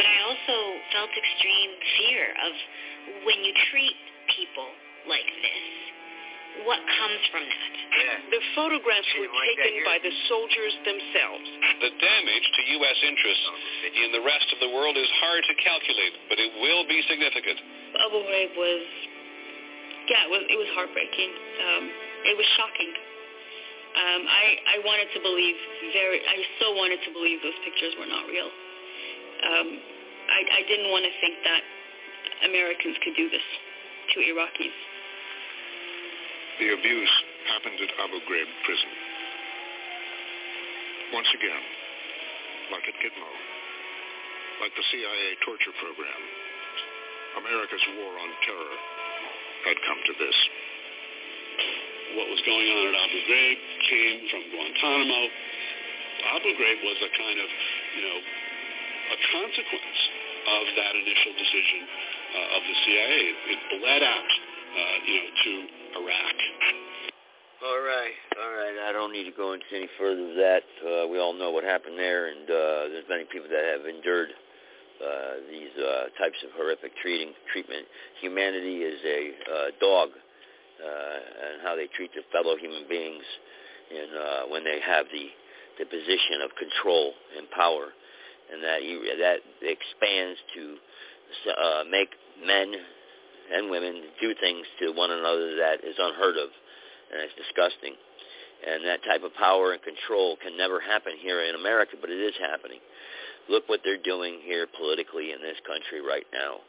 But 0.00 0.06
I 0.08 0.16
also 0.24 0.56
felt 0.94 1.12
extreme 1.12 1.72
fear 2.00 2.24
of 2.32 2.52
when 3.28 3.38
you 3.44 3.52
treat 3.68 3.98
people 4.32 4.68
like 5.10 5.26
this, 5.26 5.64
what 6.66 6.80
comes 6.82 7.22
from 7.30 7.44
that? 7.44 8.18
The 8.30 8.42
photographs 8.54 9.10
were 9.18 9.30
taken 9.30 9.84
by 9.86 9.98
the 10.02 10.12
soldiers 10.26 10.74
themselves. 10.82 11.46
The 11.82 11.92
damage 11.98 12.46
to 12.54 12.60
U.S. 12.82 12.98
interests 13.04 13.46
in 13.94 14.08
the 14.14 14.22
rest 14.22 14.48
of 14.54 14.58
the 14.62 14.70
world 14.70 14.96
is 14.96 15.08
hard 15.22 15.42
to 15.46 15.54
calculate, 15.62 16.14
but 16.30 16.38
it 16.38 16.50
will 16.62 16.86
be 16.86 17.02
significant. 17.06 17.58
Abu 17.98 18.18
Ghraib 18.26 18.52
was, 18.58 18.84
yeah, 20.10 20.26
it 20.26 20.30
was, 20.30 20.42
it 20.46 20.58
was 20.58 20.70
heartbreaking. 20.74 21.30
Um, 21.62 21.84
it 22.32 22.34
was 22.38 22.48
shocking. 22.58 22.92
Um, 23.98 24.22
I, 24.28 24.44
I 24.66 24.76
wanted 24.84 25.08
to 25.16 25.20
believe 25.24 25.56
very, 25.96 26.20
I 26.22 26.36
so 26.60 26.76
wanted 26.76 27.02
to 27.02 27.10
believe 27.10 27.40
those 27.42 27.56
pictures 27.64 27.96
were 27.98 28.06
not 28.06 28.28
real. 28.28 28.46
Um, 28.46 29.68
I, 30.28 30.40
I 30.60 30.62
didn't 30.68 30.90
want 30.92 31.08
to 31.08 31.14
think 31.24 31.40
that 31.42 31.62
Americans 32.46 32.96
could 33.02 33.16
do 33.16 33.30
this 33.32 33.42
to 34.14 34.16
Iraqis. 34.22 34.76
The 36.58 36.74
abuse 36.74 37.14
happened 37.54 37.78
at 37.78 37.92
Abu 38.02 38.18
Ghraib 38.26 38.50
prison. 38.66 38.92
Once 41.14 41.30
again, 41.30 41.64
like 42.74 42.82
at 42.82 42.98
Gitmo, 42.98 43.30
like 44.58 44.74
the 44.74 44.82
CIA 44.90 45.38
torture 45.46 45.70
program. 45.78 46.22
America's 47.38 47.86
war 47.94 48.10
on 48.10 48.30
terror 48.42 48.76
had 49.70 49.78
come 49.86 50.00
to 50.02 50.14
this. 50.18 50.38
What 52.18 52.26
was 52.26 52.42
going 52.42 52.66
on 52.66 52.82
at 52.90 52.96
Abu 53.06 53.18
Ghraib 53.30 53.58
came 53.86 54.18
from 54.26 54.42
Guantanamo. 54.50 55.22
Abu 56.42 56.48
Ghraib 56.58 56.78
was 56.82 56.98
a 57.06 57.10
kind 57.14 57.38
of, 57.38 57.48
you 57.94 58.02
know, 58.02 58.18
a 59.14 59.18
consequence 59.30 60.00
of 60.58 60.64
that 60.74 60.92
initial 61.06 61.32
decision 61.38 61.80
uh, 61.86 62.56
of 62.58 62.62
the 62.66 62.76
CIA. 62.82 63.18
It, 63.46 63.60
bled 63.78 64.02
out, 64.02 64.30
uh, 64.74 64.96
you 65.06 65.14
know, 65.22 65.28
to 65.30 65.52
Iraq. 65.96 66.36
All 67.58 67.82
right, 67.82 68.16
all 68.38 68.52
right. 68.54 68.76
I 68.88 68.92
don't 68.92 69.12
need 69.12 69.24
to 69.24 69.34
go 69.34 69.52
into 69.52 69.66
any 69.74 69.88
further 69.98 70.30
of 70.30 70.36
that. 70.36 70.62
Uh, 70.78 71.08
we 71.08 71.18
all 71.18 71.34
know 71.34 71.50
what 71.50 71.64
happened 71.64 71.98
there, 71.98 72.28
and 72.28 72.46
uh, 72.46 72.92
there's 72.92 73.08
many 73.08 73.24
people 73.24 73.48
that 73.50 73.64
have 73.66 73.82
endured 73.86 74.30
uh, 74.98 75.42
these 75.50 75.74
uh, 75.74 76.10
types 76.18 76.38
of 76.46 76.50
horrific 76.54 76.92
treating 77.02 77.34
treatment. 77.52 77.86
Humanity 78.20 78.86
is 78.86 78.98
a 79.02 79.20
uh, 79.30 79.68
dog, 79.80 80.10
uh, 80.14 81.18
and 81.50 81.62
how 81.62 81.74
they 81.74 81.88
treat 81.96 82.10
their 82.14 82.26
fellow 82.30 82.54
human 82.56 82.86
beings, 82.88 83.26
and 83.90 84.10
uh, 84.14 84.42
when 84.50 84.62
they 84.62 84.78
have 84.84 85.06
the 85.10 85.26
the 85.78 85.86
position 85.86 86.42
of 86.42 86.50
control 86.58 87.14
and 87.38 87.46
power, 87.50 87.94
and 88.50 88.62
that 88.62 88.82
that 89.18 89.38
expands 89.62 90.38
to 90.54 90.62
uh, 91.50 91.82
make 91.90 92.10
men 92.42 92.74
and 93.52 93.70
women 93.70 94.12
do 94.20 94.34
things 94.40 94.66
to 94.80 94.92
one 94.92 95.10
another 95.10 95.56
that 95.56 95.84
is 95.84 95.96
unheard 95.98 96.36
of 96.36 96.50
and 97.12 97.24
it's 97.24 97.36
disgusting. 97.36 97.96
And 98.58 98.84
that 98.84 99.06
type 99.06 99.22
of 99.22 99.32
power 99.38 99.72
and 99.72 99.80
control 99.82 100.36
can 100.42 100.56
never 100.58 100.80
happen 100.80 101.14
here 101.22 101.40
in 101.46 101.54
America, 101.54 101.94
but 102.00 102.10
it 102.10 102.18
is 102.18 102.34
happening. 102.42 102.82
Look 103.48 103.68
what 103.68 103.80
they're 103.84 104.02
doing 104.02 104.40
here 104.44 104.66
politically 104.66 105.32
in 105.32 105.40
this 105.40 105.56
country 105.64 106.02
right 106.04 106.26
now. 106.34 106.60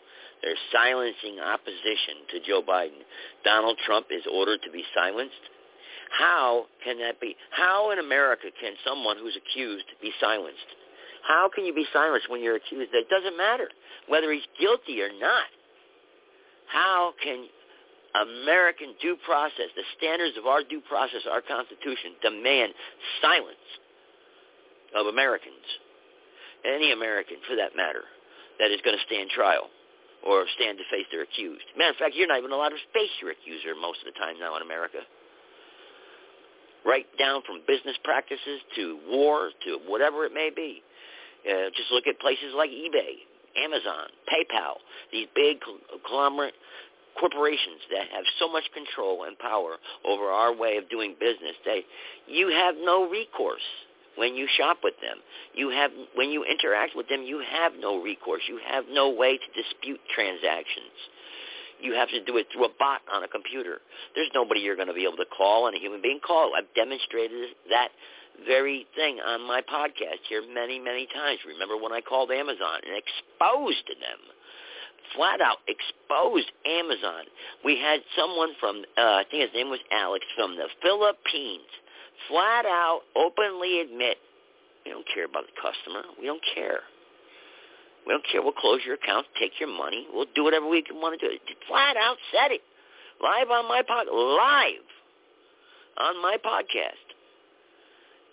They're 0.42 0.60
silencing 0.72 1.42
opposition 1.44 2.24
to 2.32 2.38
Joe 2.48 2.62
Biden. 2.64 3.04
Donald 3.44 3.78
Trump 3.86 4.08
is 4.12 4.24
ordered 4.32 4.62
to 4.64 4.72
be 4.72 4.86
silenced. 4.96 5.44
How 6.16 6.66
can 6.84 6.98
that 7.00 7.20
be? 7.20 7.36
How 7.52 7.92
in 7.92 8.00
America 8.00 8.48
can 8.62 8.74
someone 8.86 9.18
who's 9.18 9.36
accused 9.36 9.86
be 10.02 10.12
silenced? 10.22 10.70
How 11.28 11.50
can 11.54 11.66
you 11.66 11.74
be 11.74 11.86
silenced 11.92 12.30
when 12.30 12.42
you're 12.42 12.56
accused? 12.56 12.94
It 12.94 13.10
doesn't 13.10 13.36
matter 13.36 13.68
whether 14.08 14.32
he's 14.32 14.48
guilty 14.60 15.02
or 15.02 15.10
not. 15.20 15.52
How 16.72 17.14
can 17.22 17.50
American 18.16 18.94
due 19.02 19.18
process, 19.26 19.70
the 19.76 19.86
standards 19.98 20.38
of 20.38 20.46
our 20.46 20.64
due 20.64 20.82
process, 20.82 21.26
our 21.30 21.42
Constitution, 21.42 22.18
demand 22.22 22.74
silence 23.22 23.68
of 24.96 25.08
Americans, 25.08 25.66
any 26.66 26.92
American 26.92 27.38
for 27.48 27.56
that 27.56 27.76
matter, 27.76 28.06
that 28.60 28.72
is 28.72 28.82
going 28.82 28.98
to 28.98 29.04
stand 29.06 29.30
trial 29.30 29.70
or 30.26 30.46
stand 30.60 30.78
to 30.78 30.86
face 30.92 31.08
their 31.12 31.24
accused. 31.24 31.64
Matter 31.78 31.96
of 31.96 32.02
fact, 32.02 32.16
you're 32.16 32.28
not 32.28 32.40
even 32.40 32.52
allowed 32.52 32.76
to 32.76 32.82
face 32.92 33.14
your 33.22 33.32
accuser 33.32 33.78
most 33.78 34.02
of 34.04 34.12
the 34.12 34.18
time 34.20 34.36
now 34.40 34.58
in 34.58 34.62
America. 34.62 35.00
Right 36.86 37.06
down 37.18 37.42
from 37.46 37.62
business 37.68 37.96
practices 38.04 38.60
to 38.76 39.00
war 39.08 39.52
to 39.66 39.80
whatever 39.88 40.26
it 40.26 40.34
may 40.34 40.50
be. 40.54 40.82
Uh, 41.48 41.72
just 41.72 41.92
look 41.92 42.04
at 42.08 42.20
places 42.20 42.52
like 42.56 42.70
eBay, 42.70 43.24
Amazon, 43.64 44.08
PayPal, 44.32 44.80
these 45.12 45.28
big 45.36 45.58
conglomerate 45.62 46.54
corporations 47.20 47.82
that 47.92 48.08
have 48.14 48.24
so 48.40 48.52
much 48.52 48.64
control 48.74 49.26
and 49.26 49.38
power 49.40 49.76
over 50.06 50.26
our 50.26 50.56
way 50.56 50.78
of 50.78 50.90
doing 50.90 51.16
business 51.20 51.56
they 51.66 51.84
you 52.28 52.48
have 52.48 52.76
no 52.80 53.10
recourse 53.10 53.66
when 54.16 54.36
you 54.36 54.48
shop 54.58 54.80
with 54.84 54.96
them. 55.02 55.18
You 55.54 55.70
have 55.70 55.92
when 56.16 56.30
you 56.30 56.44
interact 56.44 56.96
with 56.96 57.08
them 57.08 57.24
you 57.24 57.42
have 57.52 57.74
no 57.80 58.02
recourse. 58.02 58.42
You 58.48 58.60
have 58.68 58.86
no 58.90 59.10
way 59.10 59.38
to 59.38 59.64
dispute 59.64 60.00
transactions 60.14 60.96
you 61.82 61.94
have 61.94 62.10
to 62.10 62.24
do 62.24 62.38
it 62.38 62.48
through 62.52 62.66
a 62.66 62.74
bot 62.80 63.02
on 63.12 63.24
a 63.24 63.28
computer 63.28 63.80
there's 64.16 64.32
nobody 64.34 64.60
you're 64.62 64.76
going 64.76 64.88
to 64.88 64.94
be 64.94 65.04
able 65.04 65.18
to 65.18 65.30
call 65.36 65.68
and 65.68 65.76
a 65.76 65.80
human 65.80 66.02
being 66.02 66.20
call 66.26 66.52
i've 66.58 66.72
demonstrated 66.76 67.50
that 67.70 67.90
very 68.48 68.88
thing 68.96 69.20
on 69.20 69.46
my 69.48 69.62
podcast 69.62 70.24
here 70.28 70.44
many 70.54 70.80
many 70.80 71.08
times 71.14 71.40
remember 71.46 71.76
when 71.76 71.92
i 71.92 72.02
called 72.02 72.32
amazon 72.32 72.80
and 72.86 72.96
exposed 72.96 73.88
them 73.88 74.20
flat 75.16 75.42
out 75.42 75.58
exposed 75.68 76.52
Amazon. 76.66 77.26
We 77.66 77.80
had 77.80 78.02
someone 78.16 78.50
from, 78.60 78.84
uh, 78.98 79.02
I 79.02 79.26
think 79.30 79.42
his 79.42 79.54
name 79.56 79.70
was 79.70 79.80
Alex, 79.92 80.26
from 80.38 80.56
the 80.56 80.68
Philippines, 80.84 81.70
flat 82.28 82.66
out 82.66 83.02
openly 83.16 83.82
admit, 83.82 84.18
we 84.86 84.92
don't 84.92 85.06
care 85.14 85.26
about 85.26 85.44
the 85.46 85.56
customer. 85.62 86.04
We 86.20 86.26
don't 86.26 86.42
care. 86.56 86.82
We 88.06 88.14
don't 88.14 88.26
care. 88.32 88.42
We'll 88.42 88.54
close 88.54 88.80
your 88.86 88.96
account, 88.96 89.28
take 89.40 89.60
your 89.60 89.70
money. 89.70 90.08
We'll 90.14 90.26
do 90.34 90.44
whatever 90.44 90.68
we 90.68 90.84
want 90.94 91.20
to 91.20 91.28
do. 91.28 91.36
Flat 91.68 91.98
out 91.98 92.18
said 92.32 92.52
it. 92.52 92.62
Live 93.22 93.50
on 93.52 93.68
my 93.68 93.82
pod, 93.84 94.08
live 94.08 94.88
on 95.98 96.22
my 96.22 96.38
podcast. 96.44 97.06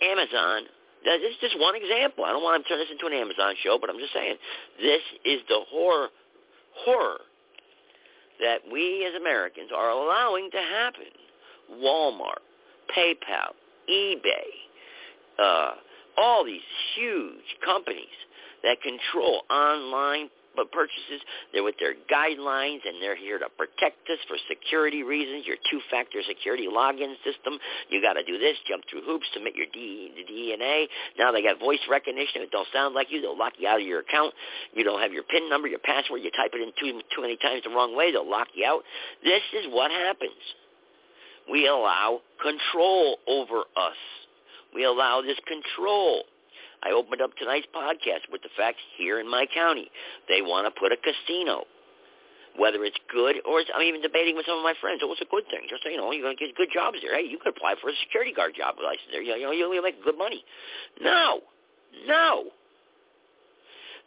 Amazon 0.00 0.62
this 1.06 1.30
is 1.30 1.36
just 1.40 1.60
one 1.60 1.76
example. 1.76 2.24
I 2.24 2.32
don't 2.32 2.42
want 2.42 2.62
to 2.62 2.68
turn 2.68 2.78
this 2.78 2.90
into 2.90 3.06
an 3.06 3.12
Amazon 3.12 3.54
show, 3.62 3.78
but 3.80 3.88
I'm 3.88 3.98
just 3.98 4.12
saying 4.12 4.36
this 4.80 5.02
is 5.24 5.40
the 5.48 5.60
horror 5.70 6.08
horror 6.84 7.20
that 8.40 8.58
we 8.70 9.06
as 9.06 9.14
Americans 9.14 9.70
are 9.74 9.90
allowing 9.90 10.50
to 10.50 10.58
happen. 10.58 11.08
Walmart, 11.78 12.42
PayPal, 12.90 13.54
eBay, 13.88 14.50
uh, 15.38 15.72
all 16.16 16.44
these 16.44 16.60
huge 16.94 17.56
companies 17.64 18.12
that 18.62 18.80
control 18.82 19.42
online 19.50 20.28
purchases. 20.64 21.20
They're 21.52 21.62
with 21.62 21.76
their 21.78 21.92
guidelines, 22.08 22.80
and 22.88 22.96
they're 23.02 23.18
here 23.18 23.38
to 23.38 23.52
protect 23.60 24.08
us 24.08 24.16
for 24.24 24.40
security 24.48 25.02
reasons. 25.02 25.44
Your 25.44 25.60
two-factor 25.68 26.24
security 26.26 26.64
login 26.64 27.12
system. 27.20 27.60
You 27.90 28.00
got 28.00 28.14
to 28.14 28.24
do 28.24 28.38
this, 28.38 28.56
jump 28.64 28.84
through 28.88 29.04
hoops, 29.04 29.26
submit 29.34 29.52
your 29.54 29.66
DNA. 29.68 30.86
Now 31.18 31.32
they 31.32 31.42
got 31.42 31.60
voice 31.60 31.82
recognition. 31.90 32.40
If 32.40 32.48
it 32.48 32.50
don't 32.50 32.68
sound 32.72 32.94
like 32.94 33.08
you, 33.10 33.20
they'll 33.20 33.36
lock 33.36 33.52
you 33.58 33.68
out 33.68 33.80
of 33.80 33.86
your 33.86 34.00
account. 34.00 34.32
You 34.72 34.84
don't 34.84 35.02
have 35.02 35.12
your 35.12 35.24
PIN 35.24 35.50
number, 35.50 35.68
your 35.68 35.84
password. 35.84 36.22
You 36.22 36.30
type 36.32 36.52
it 36.54 36.62
in 36.62 36.72
too 36.80 37.00
too 37.14 37.20
many 37.20 37.36
times 37.36 37.62
the 37.64 37.70
wrong 37.70 37.94
way, 37.94 38.12
they'll 38.12 38.28
lock 38.28 38.48
you 38.54 38.64
out. 38.64 38.80
This 39.22 39.42
is 39.52 39.66
what 39.68 39.90
happens. 39.90 40.40
We 41.50 41.68
allow 41.68 42.20
control 42.42 43.18
over 43.28 43.60
us. 43.76 44.00
We 44.74 44.84
allow 44.84 45.22
this 45.22 45.38
control. 45.46 46.24
I 46.86 46.92
opened 46.92 47.20
up 47.20 47.34
tonight's 47.34 47.66
podcast 47.74 48.30
with 48.30 48.42
the 48.42 48.48
facts 48.56 48.78
here 48.96 49.18
in 49.18 49.28
my 49.28 49.46
county. 49.52 49.90
They 50.28 50.40
want 50.40 50.70
to 50.70 50.80
put 50.80 50.92
a 50.92 50.96
casino. 50.96 51.64
Whether 52.56 52.84
it's 52.84 52.96
good 53.12 53.36
or 53.44 53.60
it's, 53.60 53.68
I'm 53.74 53.82
even 53.82 54.00
debating 54.00 54.36
with 54.36 54.46
some 54.46 54.56
of 54.56 54.64
my 54.64 54.72
friends. 54.80 55.02
Oh, 55.04 55.12
it's 55.12 55.20
a 55.20 55.28
good 55.28 55.44
thing. 55.50 55.66
Just 55.68 55.82
so 55.82 55.90
you 55.90 55.98
know, 55.98 56.10
you're 56.12 56.22
going 56.22 56.36
to 56.38 56.40
get 56.40 56.54
good 56.54 56.70
jobs 56.72 56.96
there. 57.02 57.12
Hey, 57.18 57.26
you 57.28 57.36
could 57.36 57.52
apply 57.52 57.74
for 57.82 57.90
a 57.90 57.96
security 58.06 58.32
guard 58.32 58.54
job 58.56 58.76
license 58.78 59.10
there. 59.12 59.20
You 59.20 59.36
know, 59.42 59.50
you'll 59.50 59.82
make 59.82 60.02
good 60.02 60.16
money. 60.16 60.40
No, 61.02 61.40
no. 62.06 62.48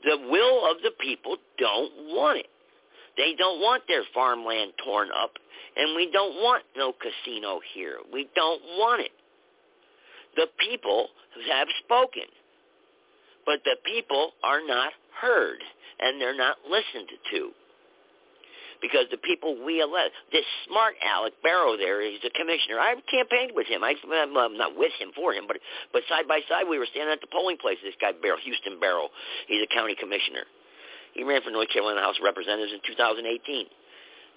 The 0.02 0.18
will 0.32 0.72
of 0.72 0.82
the 0.82 0.92
people 1.00 1.38
don't 1.60 1.92
want 2.16 2.40
it. 2.40 2.50
They 3.18 3.36
don't 3.38 3.60
want 3.60 3.84
their 3.88 4.04
farmland 4.16 4.72
torn 4.84 5.10
up, 5.12 5.36
and 5.76 5.96
we 5.96 6.10
don't 6.10 6.36
want 6.36 6.64
no 6.78 6.94
casino 6.96 7.60
here. 7.76 7.98
We 8.12 8.30
don't 8.34 8.62
want 8.80 9.02
it. 9.02 9.12
The 10.38 10.48
people 10.58 11.10
have 11.52 11.68
spoken. 11.84 12.32
But 13.50 13.66
the 13.66 13.82
people 13.82 14.38
are 14.46 14.62
not 14.62 14.94
heard, 15.10 15.58
and 15.98 16.22
they're 16.22 16.38
not 16.38 16.62
listened 16.70 17.10
to. 17.34 17.50
Because 18.78 19.10
the 19.10 19.18
people 19.18 19.58
we 19.66 19.82
elect, 19.82 20.14
this 20.32 20.46
smart 20.70 20.94
Alec 21.02 21.34
Barrow 21.42 21.74
there, 21.76 21.98
he's 22.06 22.22
a 22.22 22.30
commissioner. 22.30 22.78
I've 22.78 23.02
campaigned 23.10 23.58
with 23.58 23.66
him. 23.66 23.82
I, 23.84 23.98
I'm 24.06 24.54
not 24.54 24.78
with 24.78 24.94
him, 25.02 25.10
for 25.18 25.34
him, 25.34 25.50
but 25.50 25.58
but 25.92 26.06
side 26.08 26.30
by 26.30 26.46
side 26.48 26.70
we 26.70 26.78
were 26.78 26.86
standing 26.94 27.12
at 27.12 27.26
the 27.26 27.32
polling 27.34 27.58
place. 27.58 27.82
This 27.82 27.98
guy 28.00 28.14
Barrow, 28.22 28.38
Houston 28.38 28.80
Barrow, 28.80 29.10
he's 29.50 29.66
a 29.66 29.74
county 29.74 29.98
commissioner. 29.98 30.46
He 31.18 31.26
ran 31.26 31.42
for 31.42 31.50
North 31.50 31.74
Carolina 31.74 32.06
House 32.06 32.22
of 32.22 32.24
Representatives 32.30 32.72
in 32.72 32.86
2018. 32.86 33.66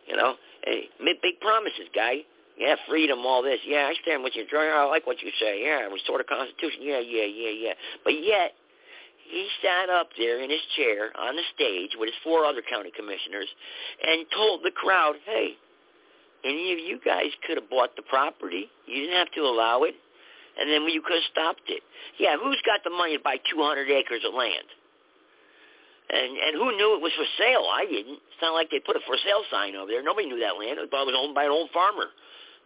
You 0.08 0.16
know, 0.16 0.40
hey, 0.64 0.88
big 1.04 1.36
promises, 1.44 1.92
guy. 1.94 2.24
Yeah, 2.56 2.76
freedom, 2.88 3.20
all 3.28 3.42
this. 3.42 3.60
Yeah, 3.64 3.92
I 3.92 3.94
stand 4.02 4.24
with 4.24 4.32
you. 4.36 4.44
I 4.48 4.84
like 4.88 5.06
what 5.06 5.20
you 5.22 5.30
say. 5.40 5.64
Yeah, 5.64 5.88
restore 5.92 6.18
the 6.18 6.24
Constitution. 6.24 6.80
Yeah, 6.80 7.00
yeah, 7.00 7.24
yeah, 7.24 7.52
yeah. 7.52 7.74
But 8.04 8.16
yet, 8.20 8.52
he 9.32 9.48
sat 9.64 9.88
up 9.88 10.12
there 10.20 10.44
in 10.44 10.52
his 10.52 10.60
chair 10.76 11.08
on 11.16 11.34
the 11.34 11.46
stage 11.56 11.96
with 11.96 12.12
his 12.12 12.20
four 12.20 12.44
other 12.44 12.60
county 12.60 12.92
commissioners 12.92 13.48
and 14.04 14.28
told 14.28 14.60
the 14.60 14.70
crowd, 14.70 15.16
hey, 15.24 15.56
any 16.44 16.76
of 16.76 16.78
you 16.78 17.00
guys 17.00 17.32
could 17.48 17.56
have 17.56 17.72
bought 17.72 17.96
the 17.96 18.04
property. 18.04 18.68
You 18.84 19.08
didn't 19.08 19.16
have 19.16 19.32
to 19.32 19.48
allow 19.48 19.88
it. 19.88 19.96
And 20.60 20.68
then 20.68 20.84
you 20.84 21.00
could 21.00 21.16
have 21.16 21.32
stopped 21.32 21.64
it. 21.72 21.80
Yeah, 22.20 22.36
who's 22.36 22.60
got 22.68 22.84
the 22.84 22.92
money 22.92 23.16
to 23.16 23.24
buy 23.24 23.40
200 23.40 23.88
acres 23.88 24.20
of 24.20 24.36
land? 24.36 24.68
And 26.12 26.36
and 26.36 26.52
who 26.60 26.76
knew 26.76 26.92
it 26.92 27.00
was 27.00 27.16
for 27.16 27.24
sale? 27.40 27.64
I 27.72 27.88
didn't. 27.88 28.20
It's 28.20 28.42
not 28.44 28.52
like 28.52 28.68
they 28.68 28.84
put 28.84 29.00
a 29.00 29.02
for 29.08 29.16
sale 29.16 29.48
sign 29.48 29.80
over 29.80 29.88
there. 29.88 30.04
Nobody 30.04 30.28
knew 30.28 30.44
that 30.44 30.60
land. 30.60 30.76
It 30.76 30.92
was 30.92 31.16
owned 31.16 31.32
by 31.32 31.48
an 31.48 31.54
old 31.56 31.72
farmer. 31.72 32.12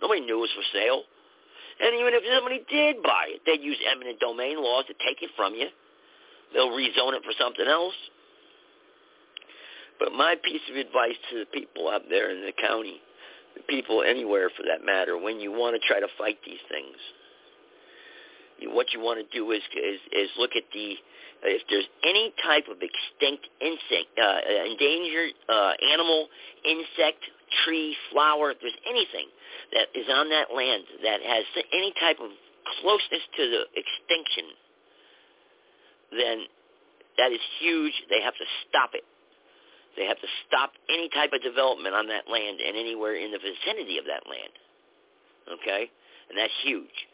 Nobody 0.02 0.26
knew 0.26 0.42
it 0.42 0.50
was 0.50 0.56
for 0.58 0.66
sale. 0.74 1.06
And 1.78 1.94
even 1.94 2.10
if 2.10 2.26
somebody 2.26 2.66
did 2.66 3.06
buy 3.06 3.38
it, 3.38 3.46
they'd 3.46 3.62
use 3.62 3.78
eminent 3.86 4.18
domain 4.18 4.58
laws 4.58 4.90
to 4.90 4.96
take 4.98 5.22
it 5.22 5.30
from 5.38 5.54
you 5.54 5.70
They'll 6.52 6.70
rezone 6.70 7.14
it 7.14 7.22
for 7.24 7.32
something 7.38 7.66
else. 7.66 7.94
But 9.98 10.12
my 10.12 10.36
piece 10.42 10.60
of 10.70 10.76
advice 10.76 11.16
to 11.30 11.40
the 11.40 11.46
people 11.46 11.88
up 11.88 12.02
there 12.08 12.30
in 12.30 12.44
the 12.44 12.52
county, 12.52 13.00
the 13.56 13.62
people 13.62 14.02
anywhere 14.02 14.50
for 14.54 14.62
that 14.64 14.84
matter, 14.84 15.16
when 15.16 15.40
you 15.40 15.50
want 15.50 15.80
to 15.80 15.88
try 15.88 16.00
to 16.00 16.08
fight 16.18 16.36
these 16.44 16.60
things, 16.68 16.96
you, 18.58 18.72
what 18.72 18.92
you 18.92 19.00
want 19.00 19.20
to 19.20 19.28
do 19.36 19.50
is, 19.52 19.62
is 19.76 20.00
is 20.12 20.30
look 20.38 20.52
at 20.56 20.64
the 20.72 20.96
if 21.44 21.62
there's 21.68 21.88
any 22.02 22.32
type 22.42 22.64
of 22.68 22.80
extinct 22.80 23.44
insect, 23.60 24.08
uh, 24.16 24.40
endangered 24.64 25.36
uh, 25.48 25.72
animal, 25.92 26.28
insect, 26.64 27.20
tree, 27.64 27.94
flower, 28.10 28.50
if 28.50 28.58
there's 28.60 28.80
anything 28.88 29.28
that 29.76 29.92
is 29.94 30.08
on 30.08 30.28
that 30.30 30.48
land 30.50 30.84
that 31.04 31.20
has 31.22 31.44
any 31.72 31.92
type 32.00 32.18
of 32.18 32.32
closeness 32.80 33.22
to 33.36 33.42
the 33.46 33.62
extinction, 33.76 34.48
then 36.12 36.46
that 37.18 37.32
is 37.32 37.40
huge. 37.60 37.94
They 38.10 38.22
have 38.22 38.34
to 38.34 38.46
stop 38.68 38.90
it. 38.94 39.04
They 39.96 40.04
have 40.04 40.20
to 40.20 40.28
stop 40.46 40.72
any 40.92 41.08
type 41.08 41.32
of 41.32 41.42
development 41.42 41.94
on 41.94 42.08
that 42.08 42.28
land 42.28 42.60
and 42.60 42.76
anywhere 42.76 43.16
in 43.16 43.32
the 43.32 43.40
vicinity 43.40 43.96
of 43.96 44.04
that 44.04 44.28
land. 44.28 44.52
Okay? 45.48 45.88
And 46.28 46.36
that's 46.36 46.52
huge. 46.62 47.08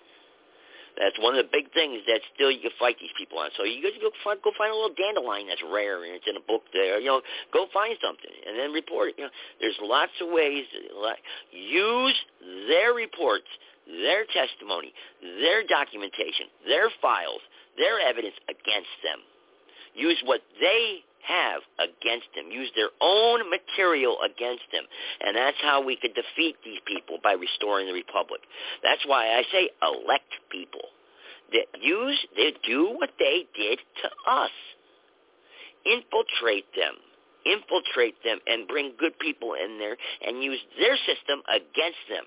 That's 0.99 1.17
one 1.17 1.33
of 1.33 1.41
the 1.41 1.49
big 1.49 1.73
things 1.73 2.05
that 2.05 2.21
still 2.35 2.51
you 2.51 2.61
can 2.61 2.75
fight 2.77 3.01
these 3.01 3.15
people 3.17 3.39
on. 3.39 3.49
So 3.57 3.65
you 3.65 3.81
go 3.81 4.13
find, 4.21 4.37
go 4.45 4.53
find 4.59 4.69
a 4.69 4.77
little 4.77 4.93
dandelion 4.93 5.49
that's 5.49 5.65
rare 5.65 6.05
and 6.05 6.13
it's 6.13 6.29
in 6.29 6.37
a 6.37 6.45
book 6.45 6.69
there. 6.75 7.01
You 7.01 7.17
know, 7.17 7.21
go 7.53 7.65
find 7.73 7.97
something 8.03 8.29
and 8.29 8.59
then 8.59 8.77
report 8.77 9.09
it. 9.11 9.15
You 9.17 9.25
know, 9.25 9.35
there's 9.61 9.79
lots 9.81 10.13
of 10.21 10.29
ways. 10.29 10.69
Use 11.55 12.19
their 12.69 12.93
reports, 12.93 13.49
their 13.89 14.29
testimony, 14.29 14.93
their 15.41 15.65
documentation, 15.65 16.53
their 16.69 16.93
files, 17.01 17.41
their 17.77 18.01
evidence 18.01 18.37
against 18.49 18.95
them. 19.03 19.21
Use 19.95 20.21
what 20.25 20.41
they 20.61 21.05
have 21.23 21.63
against 21.79 22.27
them. 22.35 22.51
Use 22.51 22.71
their 22.75 22.91
own 23.01 23.49
material 23.51 24.19
against 24.25 24.65
them. 24.73 24.85
And 25.21 25.37
that's 25.37 25.57
how 25.63 25.85
we 25.85 25.97
could 25.97 26.15
defeat 26.15 26.57
these 26.65 26.81
people 26.87 27.19
by 27.23 27.33
restoring 27.33 27.87
the 27.87 27.93
republic. 27.93 28.41
That's 28.83 29.05
why 29.07 29.39
I 29.39 29.43
say 29.53 29.71
elect 29.83 30.33
people. 30.51 30.83
That 31.53 31.69
use, 31.81 32.19
they 32.35 32.55
do 32.67 32.97
what 32.97 33.11
they 33.19 33.47
did 33.55 33.79
to 34.03 34.09
us. 34.31 34.51
Infiltrate 35.85 36.67
them. 36.75 36.97
Infiltrate 37.45 38.23
them 38.25 38.39
and 38.47 38.69
bring 38.69 38.95
good 38.99 39.19
people 39.19 39.55
in 39.55 39.79
there 39.79 39.97
and 40.27 40.43
use 40.43 40.61
their 40.79 40.97
system 40.97 41.43
against 41.49 42.03
them. 42.09 42.25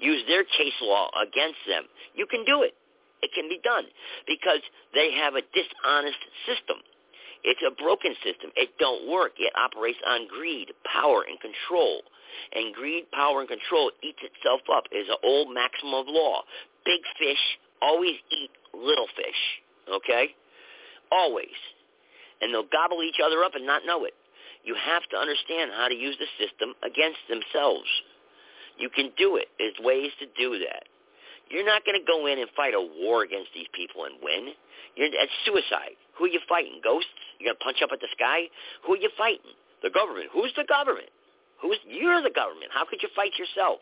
Use 0.00 0.22
their 0.26 0.44
case 0.44 0.76
law 0.82 1.08
against 1.22 1.58
them. 1.68 1.84
You 2.14 2.26
can 2.26 2.44
do 2.44 2.62
it. 2.62 2.74
It 3.22 3.30
can 3.34 3.48
be 3.48 3.60
done 3.62 3.84
because 4.26 4.62
they 4.94 5.12
have 5.12 5.34
a 5.34 5.42
dishonest 5.54 6.22
system. 6.46 6.78
It's 7.44 7.62
a 7.62 7.74
broken 7.74 8.14
system. 8.22 8.50
It 8.56 8.70
don't 8.78 9.10
work. 9.10 9.32
It 9.38 9.52
operates 9.54 9.98
on 10.06 10.26
greed, 10.26 10.72
power, 10.84 11.24
and 11.26 11.38
control. 11.40 12.02
And 12.54 12.74
greed, 12.74 13.10
power, 13.10 13.40
and 13.40 13.48
control 13.48 13.90
eats 14.02 14.18
itself 14.22 14.62
up. 14.72 14.84
Is 14.92 15.08
an 15.08 15.18
old 15.22 15.54
maxim 15.54 15.94
of 15.94 16.06
law. 16.08 16.42
Big 16.84 17.00
fish 17.18 17.40
always 17.80 18.16
eat 18.30 18.50
little 18.74 19.06
fish. 19.14 19.40
Okay? 19.90 20.34
Always. 21.10 21.56
And 22.40 22.52
they'll 22.52 22.70
gobble 22.70 23.02
each 23.02 23.18
other 23.24 23.42
up 23.42 23.54
and 23.54 23.66
not 23.66 23.86
know 23.86 24.04
it. 24.04 24.14
You 24.64 24.74
have 24.74 25.02
to 25.10 25.16
understand 25.16 25.70
how 25.74 25.88
to 25.88 25.94
use 25.94 26.16
the 26.18 26.28
system 26.38 26.74
against 26.82 27.22
themselves. 27.28 27.88
You 28.78 28.90
can 28.90 29.10
do 29.16 29.36
it. 29.36 29.48
There's 29.58 29.78
ways 29.80 30.10
to 30.20 30.26
do 30.38 30.58
that. 30.58 30.86
You're 31.50 31.66
not 31.66 31.84
going 31.84 31.98
to 31.98 32.04
go 32.04 32.26
in 32.26 32.38
and 32.38 32.48
fight 32.56 32.74
a 32.74 32.80
war 32.80 33.24
against 33.24 33.50
these 33.54 33.68
people 33.72 34.04
and 34.04 34.16
win. 34.22 34.52
You're, 34.96 35.08
that's 35.10 35.32
suicide. 35.44 35.96
Who 36.16 36.24
are 36.26 36.32
you 36.32 36.40
fighting? 36.48 36.80
Ghosts? 36.84 37.08
You're 37.38 37.52
going 37.54 37.58
to 37.58 37.64
punch 37.64 37.80
up 37.82 37.90
at 37.92 38.00
the 38.00 38.10
sky? 38.12 38.50
Who 38.84 38.94
are 38.94 39.02
you 39.02 39.10
fighting? 39.16 39.54
The 39.82 39.90
government. 39.90 40.28
Who's 40.32 40.52
the 40.56 40.66
government? 40.68 41.08
Who's 41.62 41.78
you're 41.86 42.22
the 42.22 42.34
government? 42.34 42.70
How 42.74 42.84
could 42.84 43.02
you 43.02 43.08
fight 43.14 43.32
yourself? 43.38 43.80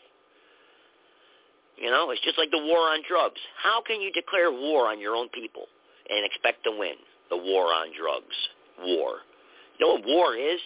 You 1.76 1.90
know, 1.90 2.10
it's 2.10 2.22
just 2.22 2.38
like 2.38 2.51
the 2.51 2.62
war 2.62 2.88
on 2.88 3.02
drugs. 3.06 3.40
How 3.62 3.82
can 3.82 4.01
you 4.01 4.10
declare 4.12 4.51
war 4.51 4.88
on 4.88 5.01
your 5.01 5.14
own 5.14 5.28
people 5.28 5.68
and 6.09 6.24
expect 6.24 6.64
to 6.64 6.72
win 6.72 6.97
the 7.28 7.36
war 7.36 7.66
on 7.72 7.93
drugs? 7.93 8.36
War. 8.80 9.20
You 9.78 9.86
know 9.86 9.93
what 9.94 10.06
war 10.06 10.36
is? 10.36 10.60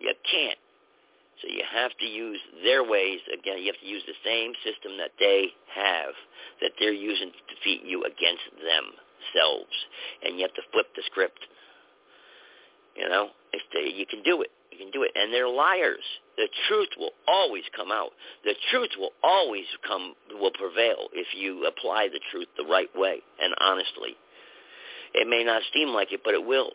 You 0.00 0.12
can't. 0.30 0.58
So 1.42 1.48
you 1.50 1.62
have 1.66 1.90
to 1.98 2.06
use 2.06 2.38
their 2.62 2.84
ways. 2.86 3.18
Again, 3.26 3.58
you 3.58 3.66
have 3.66 3.80
to 3.82 3.86
use 3.86 4.02
the 4.06 4.14
same 4.24 4.54
system 4.62 4.96
that 4.98 5.10
they 5.18 5.50
have, 5.74 6.14
that 6.62 6.72
they're 6.78 6.94
using 6.94 7.32
to 7.34 7.42
defeat 7.54 7.82
you 7.84 8.04
against 8.04 8.46
themselves. 8.54 9.74
And 10.22 10.38
you 10.38 10.46
have 10.46 10.54
to 10.54 10.62
flip 10.70 10.86
the 10.94 11.02
script. 11.06 11.40
You 12.94 13.08
know, 13.08 13.30
they, 13.74 13.90
you 13.90 14.06
can 14.06 14.22
do 14.22 14.42
it. 14.42 14.50
You 14.70 14.78
can 14.78 14.90
do 14.92 15.02
it. 15.02 15.10
And 15.16 15.34
they're 15.34 15.48
liars. 15.48 16.04
The 16.36 16.48
truth 16.68 16.88
will 16.96 17.12
always 17.26 17.64
come 17.74 17.90
out. 17.90 18.10
The 18.44 18.54
truth 18.70 18.90
will 18.96 19.12
always 19.22 19.66
come, 19.86 20.14
will 20.38 20.54
prevail 20.54 21.08
if 21.12 21.26
you 21.34 21.66
apply 21.66 22.08
the 22.08 22.20
truth 22.30 22.48
the 22.56 22.64
right 22.64 22.90
way 22.94 23.18
and 23.42 23.54
honestly. 23.60 24.14
It 25.14 25.28
may 25.28 25.44
not 25.44 25.62
seem 25.74 25.88
like 25.88 26.12
it, 26.12 26.20
but 26.24 26.34
it 26.34 26.44
will. 26.46 26.72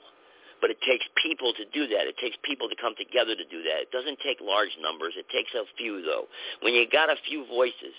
But 0.59 0.71
it 0.71 0.81
takes 0.81 1.05
people 1.21 1.53
to 1.53 1.65
do 1.69 1.87
that. 1.93 2.09
It 2.09 2.17
takes 2.17 2.37
people 2.43 2.69
to 2.69 2.75
come 2.75 2.93
together 2.97 3.35
to 3.35 3.45
do 3.45 3.61
that. 3.63 3.85
It 3.85 3.91
doesn't 3.91 4.19
take 4.25 4.41
large 4.41 4.73
numbers. 4.81 5.13
It 5.17 5.29
takes 5.29 5.53
a 5.53 5.65
few, 5.77 6.01
though. 6.01 6.25
When 6.61 6.73
you 6.73 6.89
got 6.89 7.09
a 7.09 7.19
few 7.29 7.45
voices 7.45 7.93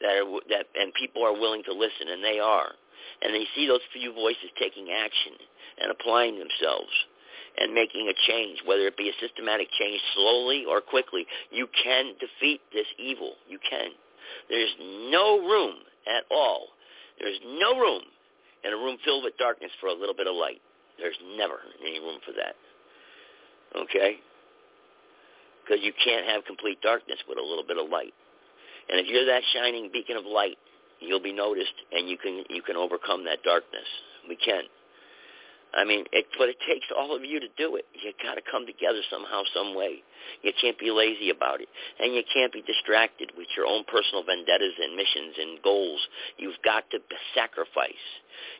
that 0.00 0.18
are 0.18 0.26
that 0.50 0.66
and 0.74 0.92
people 0.94 1.22
are 1.22 1.34
willing 1.34 1.62
to 1.64 1.72
listen, 1.72 2.10
and 2.10 2.22
they 2.22 2.38
are, 2.38 2.74
and 3.22 3.34
they 3.34 3.46
see 3.54 3.66
those 3.66 3.84
few 3.92 4.12
voices 4.12 4.50
taking 4.58 4.90
action 4.90 5.38
and 5.82 5.90
applying 5.90 6.38
themselves 6.38 6.90
and 7.58 7.74
making 7.74 8.08
a 8.08 8.16
change, 8.30 8.58
whether 8.66 8.86
it 8.86 8.96
be 8.96 9.10
a 9.10 9.20
systematic 9.20 9.68
change 9.78 10.00
slowly 10.14 10.64
or 10.68 10.80
quickly, 10.80 11.26
you 11.50 11.66
can 11.82 12.14
defeat 12.20 12.60
this 12.72 12.86
evil. 12.98 13.34
You 13.48 13.58
can. 13.58 13.90
There's 14.48 14.74
no 15.10 15.40
room 15.40 15.74
at 16.06 16.24
all. 16.30 16.68
There's 17.18 17.40
no 17.58 17.78
room 17.78 18.02
in 18.64 18.72
a 18.72 18.76
room 18.76 18.98
filled 19.04 19.24
with 19.24 19.36
darkness 19.38 19.70
for 19.80 19.88
a 19.88 19.94
little 19.94 20.14
bit 20.14 20.26
of 20.26 20.34
light. 20.34 20.60
There's 20.98 21.18
never 21.36 21.60
any 21.80 22.00
room 22.00 22.18
for 22.24 22.32
that. 22.32 22.54
Okay? 23.78 24.18
Because 25.62 25.84
you 25.84 25.92
can't 26.02 26.26
have 26.26 26.44
complete 26.44 26.80
darkness 26.82 27.18
with 27.28 27.38
a 27.38 27.42
little 27.42 27.64
bit 27.66 27.78
of 27.78 27.88
light. 27.88 28.14
And 28.88 28.98
if 28.98 29.06
you're 29.06 29.26
that 29.26 29.42
shining 29.52 29.90
beacon 29.92 30.16
of 30.16 30.24
light, 30.24 30.56
you'll 31.00 31.22
be 31.22 31.32
noticed 31.32 31.74
and 31.92 32.08
you 32.08 32.16
can 32.16 32.42
you 32.48 32.62
can 32.62 32.76
overcome 32.76 33.24
that 33.24 33.42
darkness. 33.42 33.86
We 34.28 34.36
can. 34.36 34.62
I 35.74 35.84
mean, 35.84 36.04
it, 36.12 36.26
but 36.38 36.48
it 36.48 36.56
takes 36.66 36.86
all 36.96 37.14
of 37.14 37.24
you 37.24 37.40
to 37.40 37.48
do 37.56 37.76
it. 37.76 37.84
You 37.92 38.12
got 38.22 38.34
to 38.34 38.44
come 38.44 38.64
together 38.64 39.00
somehow, 39.10 39.42
some 39.52 39.76
way. 39.76 40.00
You 40.42 40.52
can't 40.60 40.78
be 40.78 40.90
lazy 40.90 41.30
about 41.30 41.60
it, 41.60 41.68
and 42.00 42.14
you 42.14 42.22
can't 42.32 42.52
be 42.52 42.62
distracted 42.62 43.32
with 43.36 43.48
your 43.56 43.66
own 43.66 43.84
personal 43.84 44.24
vendettas 44.24 44.76
and 44.80 44.96
missions 44.96 45.36
and 45.38 45.62
goals. 45.62 46.00
You've 46.36 46.60
got 46.64 46.88
to 46.90 46.98
sacrifice. 47.34 48.04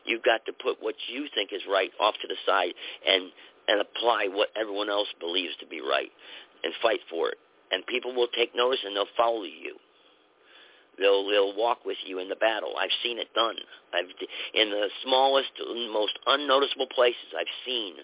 You've 0.05 0.23
got 0.23 0.45
to 0.45 0.53
put 0.53 0.77
what 0.81 0.95
you 1.07 1.27
think 1.33 1.49
is 1.53 1.61
right 1.69 1.91
off 1.99 2.15
to 2.21 2.27
the 2.27 2.37
side 2.45 2.73
and 3.07 3.31
and 3.69 3.81
apply 3.81 4.27
what 4.31 4.49
everyone 4.59 4.89
else 4.89 5.07
believes 5.19 5.53
to 5.59 5.67
be 5.67 5.79
right, 5.79 6.09
and 6.63 6.73
fight 6.81 7.01
for 7.09 7.29
it. 7.29 7.37
And 7.71 7.85
people 7.85 8.15
will 8.15 8.29
take 8.33 8.55
notice 8.55 8.79
and 8.83 8.95
they'll 8.95 9.13
follow 9.15 9.43
you. 9.43 9.77
They'll 10.99 11.27
they'll 11.27 11.55
walk 11.55 11.85
with 11.85 11.97
you 12.05 12.19
in 12.19 12.29
the 12.29 12.35
battle. 12.35 12.73
I've 12.79 12.93
seen 13.03 13.17
it 13.17 13.33
done. 13.33 13.55
I've 13.93 14.11
in 14.53 14.69
the 14.69 14.89
smallest, 15.03 15.51
most 15.91 16.19
unnoticeable 16.27 16.87
places. 16.93 17.31
I've 17.37 17.53
seen 17.65 17.95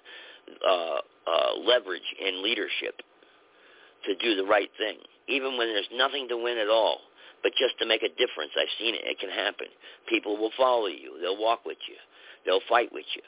uh, 0.65 0.99
uh, 1.27 1.59
leverage 1.59 2.07
in 2.19 2.43
leadership 2.43 3.01
to 4.05 4.15
do 4.15 4.35
the 4.35 4.45
right 4.45 4.69
thing, 4.77 4.97
even 5.27 5.57
when 5.57 5.67
there's 5.67 5.89
nothing 5.93 6.27
to 6.29 6.37
win 6.37 6.57
at 6.57 6.69
all. 6.69 6.99
But 7.43 7.51
just 7.59 7.77
to 7.79 7.85
make 7.85 8.01
a 8.01 8.09
difference, 8.09 8.51
I've 8.57 8.73
seen 8.79 8.95
it. 8.95 9.01
It 9.03 9.19
can 9.19 9.29
happen. 9.29 9.67
People 10.09 10.37
will 10.37 10.51
follow 10.57 10.87
you. 10.87 11.19
They'll 11.21 11.37
walk 11.37 11.65
with 11.65 11.77
you. 11.87 11.95
They'll 12.45 12.63
fight 12.69 12.89
with 12.91 13.05
you. 13.15 13.21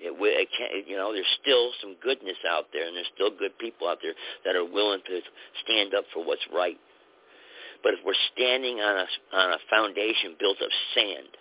It, 0.00 0.16
it 0.16 0.48
can, 0.56 0.90
you 0.90 0.96
know, 0.96 1.12
there's 1.12 1.28
still 1.42 1.70
some 1.80 1.94
goodness 2.02 2.38
out 2.48 2.72
there, 2.72 2.86
and 2.86 2.96
there's 2.96 3.10
still 3.14 3.30
good 3.30 3.56
people 3.58 3.86
out 3.86 3.98
there 4.02 4.14
that 4.44 4.56
are 4.56 4.64
willing 4.64 5.02
to 5.06 5.20
stand 5.62 5.94
up 5.94 6.04
for 6.14 6.24
what's 6.24 6.42
right 6.54 6.78
but 7.82 7.94
if 7.94 8.00
we're 8.04 8.18
standing 8.32 8.80
on 8.80 8.96
a, 9.04 9.36
on 9.36 9.52
a 9.52 9.58
foundation 9.70 10.36
built 10.38 10.58
of 10.60 10.70
sand, 10.94 11.36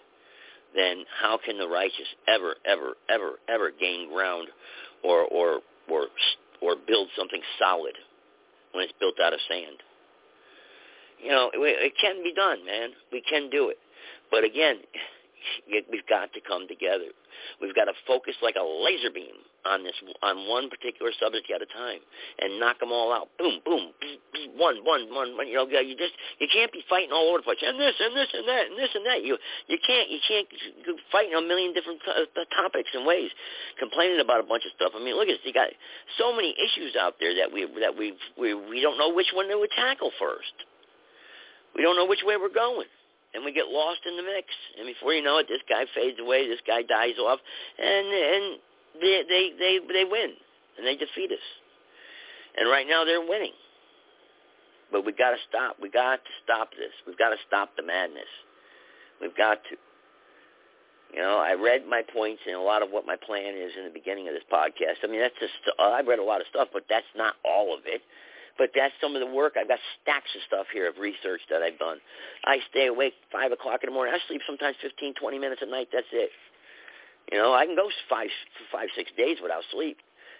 then 0.75 1.03
how 1.21 1.39
can 1.43 1.57
the 1.57 1.67
righteous 1.67 2.07
ever, 2.27 2.55
ever, 2.65 2.95
ever, 3.09 3.39
ever 3.49 3.71
gain 3.71 4.09
ground 4.11 4.47
or, 5.03 5.21
or, 5.25 5.59
or, 5.89 6.07
or 6.61 6.75
build 6.87 7.09
something 7.17 7.41
solid 7.57 7.95
when 8.73 8.83
it's 8.83 8.93
built 8.99 9.15
out 9.23 9.33
of 9.33 9.39
sand? 9.49 9.81
You 11.21 11.31
know, 11.31 11.51
it, 11.53 11.59
it 11.59 11.93
can 11.99 12.23
be 12.23 12.33
done, 12.33 12.65
man. 12.65 12.91
We 13.11 13.21
can 13.21 13.49
do 13.49 13.69
it. 13.69 13.77
But 14.31 14.43
again, 14.43 14.77
we've 15.67 16.07
got 16.07 16.31
to 16.33 16.39
come 16.41 16.67
together. 16.67 17.11
We've 17.61 17.75
got 17.75 17.85
to 17.85 17.93
focus 18.07 18.35
like 18.41 18.55
a 18.55 18.63
laser 18.63 19.11
beam 19.13 19.35
on 19.65 19.83
this 19.83 19.95
on 20.23 20.47
one 20.47 20.69
particular 20.69 21.11
subject 21.19 21.49
at 21.51 21.61
a 21.61 21.69
time 21.69 21.99
and 22.39 22.59
knock 22.59 22.79
them 22.79 22.91
all 22.91 23.11
out. 23.11 23.29
Boom, 23.37 23.59
boom, 23.65 23.91
one, 24.55 24.83
one, 24.83 25.07
one, 25.11 25.35
one. 25.35 25.47
You 25.47 25.59
know, 25.61 25.67
you 25.67 25.95
just 25.95 26.13
you 26.39 26.47
can't 26.51 26.71
be 26.71 26.83
fighting 26.89 27.11
all 27.11 27.29
over 27.29 27.39
the 27.39 27.47
place 27.47 27.59
and 27.63 27.79
this 27.79 27.95
and 27.99 28.15
this 28.15 28.31
and 28.33 28.47
that 28.47 28.63
and 28.71 28.75
this 28.77 28.91
and 28.95 29.05
that. 29.05 29.23
You 29.23 29.37
you 29.67 29.77
can't 29.85 30.09
you 30.09 30.19
can't 30.23 30.47
fighting 31.11 31.35
a 31.35 31.41
million 31.41 31.73
different 31.73 31.99
uh, 32.07 32.27
topics 32.55 32.89
and 32.93 33.05
ways, 33.05 33.31
complaining 33.79 34.19
about 34.19 34.39
a 34.39 34.47
bunch 34.47 34.63
of 34.65 34.71
stuff. 34.75 34.93
I 34.95 35.03
mean, 35.03 35.15
look 35.15 35.27
at 35.27 35.39
this. 35.39 35.45
You 35.45 35.53
got 35.53 35.69
so 36.17 36.35
many 36.35 36.55
issues 36.55 36.95
out 36.95 37.19
there 37.19 37.35
that 37.35 37.51
we 37.51 37.67
that 37.79 37.95
we 37.95 38.15
we 38.39 38.53
we 38.53 38.81
don't 38.81 38.97
know 38.97 39.13
which 39.13 39.31
one 39.33 39.47
to 39.47 39.57
tackle 39.75 40.11
first. 40.19 40.55
We 41.75 41.83
don't 41.83 41.95
know 41.95 42.07
which 42.07 42.23
way 42.25 42.35
we're 42.35 42.53
going 42.53 42.89
and 43.33 43.45
we 43.45 43.53
get 43.53 43.67
lost 43.69 44.01
in 44.07 44.17
the 44.17 44.23
mix. 44.23 44.47
And 44.77 44.87
before 44.87 45.13
you 45.13 45.21
know 45.21 45.37
it, 45.37 45.47
this 45.47 45.61
guy 45.69 45.85
fades 45.93 46.17
away, 46.19 46.47
this 46.47 46.61
guy 46.65 46.81
dies 46.81 47.17
off, 47.21 47.39
and 47.77 48.07
and 48.07 48.45
they 49.01 49.23
they 49.27 49.51
they 49.57 49.79
they 49.91 50.05
win 50.05 50.33
and 50.77 50.87
they 50.87 50.95
defeat 50.95 51.31
us. 51.31 51.45
And 52.57 52.69
right 52.69 52.87
now 52.87 53.05
they're 53.05 53.21
winning. 53.21 53.53
But 54.91 55.05
we 55.05 55.13
got 55.13 55.31
to 55.31 55.41
stop. 55.47 55.77
We 55.81 55.89
got 55.89 56.17
to 56.17 56.33
stop 56.43 56.71
this. 56.71 56.91
We've 57.05 57.17
got 57.17 57.29
to 57.29 57.37
stop 57.47 57.75
the 57.77 57.83
madness. 57.83 58.29
We've 59.21 59.35
got 59.35 59.61
to. 59.69 59.77
You 61.13 61.21
know, 61.21 61.37
I 61.41 61.53
read 61.53 61.89
my 61.89 62.03
points 62.13 62.41
and 62.45 62.55
a 62.55 62.61
lot 62.61 62.83
of 62.83 62.91
what 62.91 63.05
my 63.05 63.15
plan 63.17 63.57
is 63.57 63.73
in 63.77 63.85
the 63.85 63.93
beginning 63.93 64.27
of 64.29 64.33
this 64.33 64.45
podcast. 64.45 65.01
I 65.01 65.07
mean, 65.07 65.19
that's 65.19 65.37
just 65.39 65.57
uh, 65.77 65.89
I've 65.89 66.05
read 66.05 66.19
a 66.19 66.23
lot 66.23 66.41
of 66.41 66.47
stuff, 66.49 66.69
but 66.71 66.85
that's 66.89 67.09
not 67.17 67.33
all 67.43 67.73
of 67.73 67.81
it. 67.85 68.01
But 68.59 68.71
that's 68.75 68.93
some 69.01 69.15
of 69.15 69.21
the 69.21 69.31
work. 69.31 69.55
I've 69.57 69.67
got 69.67 69.79
stacks 70.01 70.29
of 70.35 70.41
stuff 70.45 70.67
here 70.73 70.87
of 70.87 70.99
research 70.99 71.41
that 71.49 71.63
I've 71.63 71.79
done. 71.79 71.97
I 72.45 72.59
stay 72.69 72.87
awake 72.87 73.13
five 73.31 73.51
o'clock 73.51 73.81
in 73.81 73.89
the 73.89 73.93
morning. 73.93 74.13
I 74.13 74.19
sleep 74.27 74.41
sometimes 74.45 74.75
fifteen, 74.81 75.13
twenty 75.15 75.39
minutes 75.39 75.61
a 75.63 75.69
night. 75.69 75.87
That's 75.91 76.11
it. 76.11 76.29
You 77.31 77.37
know, 77.37 77.53
I 77.53 77.65
can 77.65 77.75
go 77.75 77.89
five, 78.09 78.29
five, 78.71 78.89
six 78.95 79.11
days 79.17 79.37
without 79.41 79.63
sleep. 79.71 79.97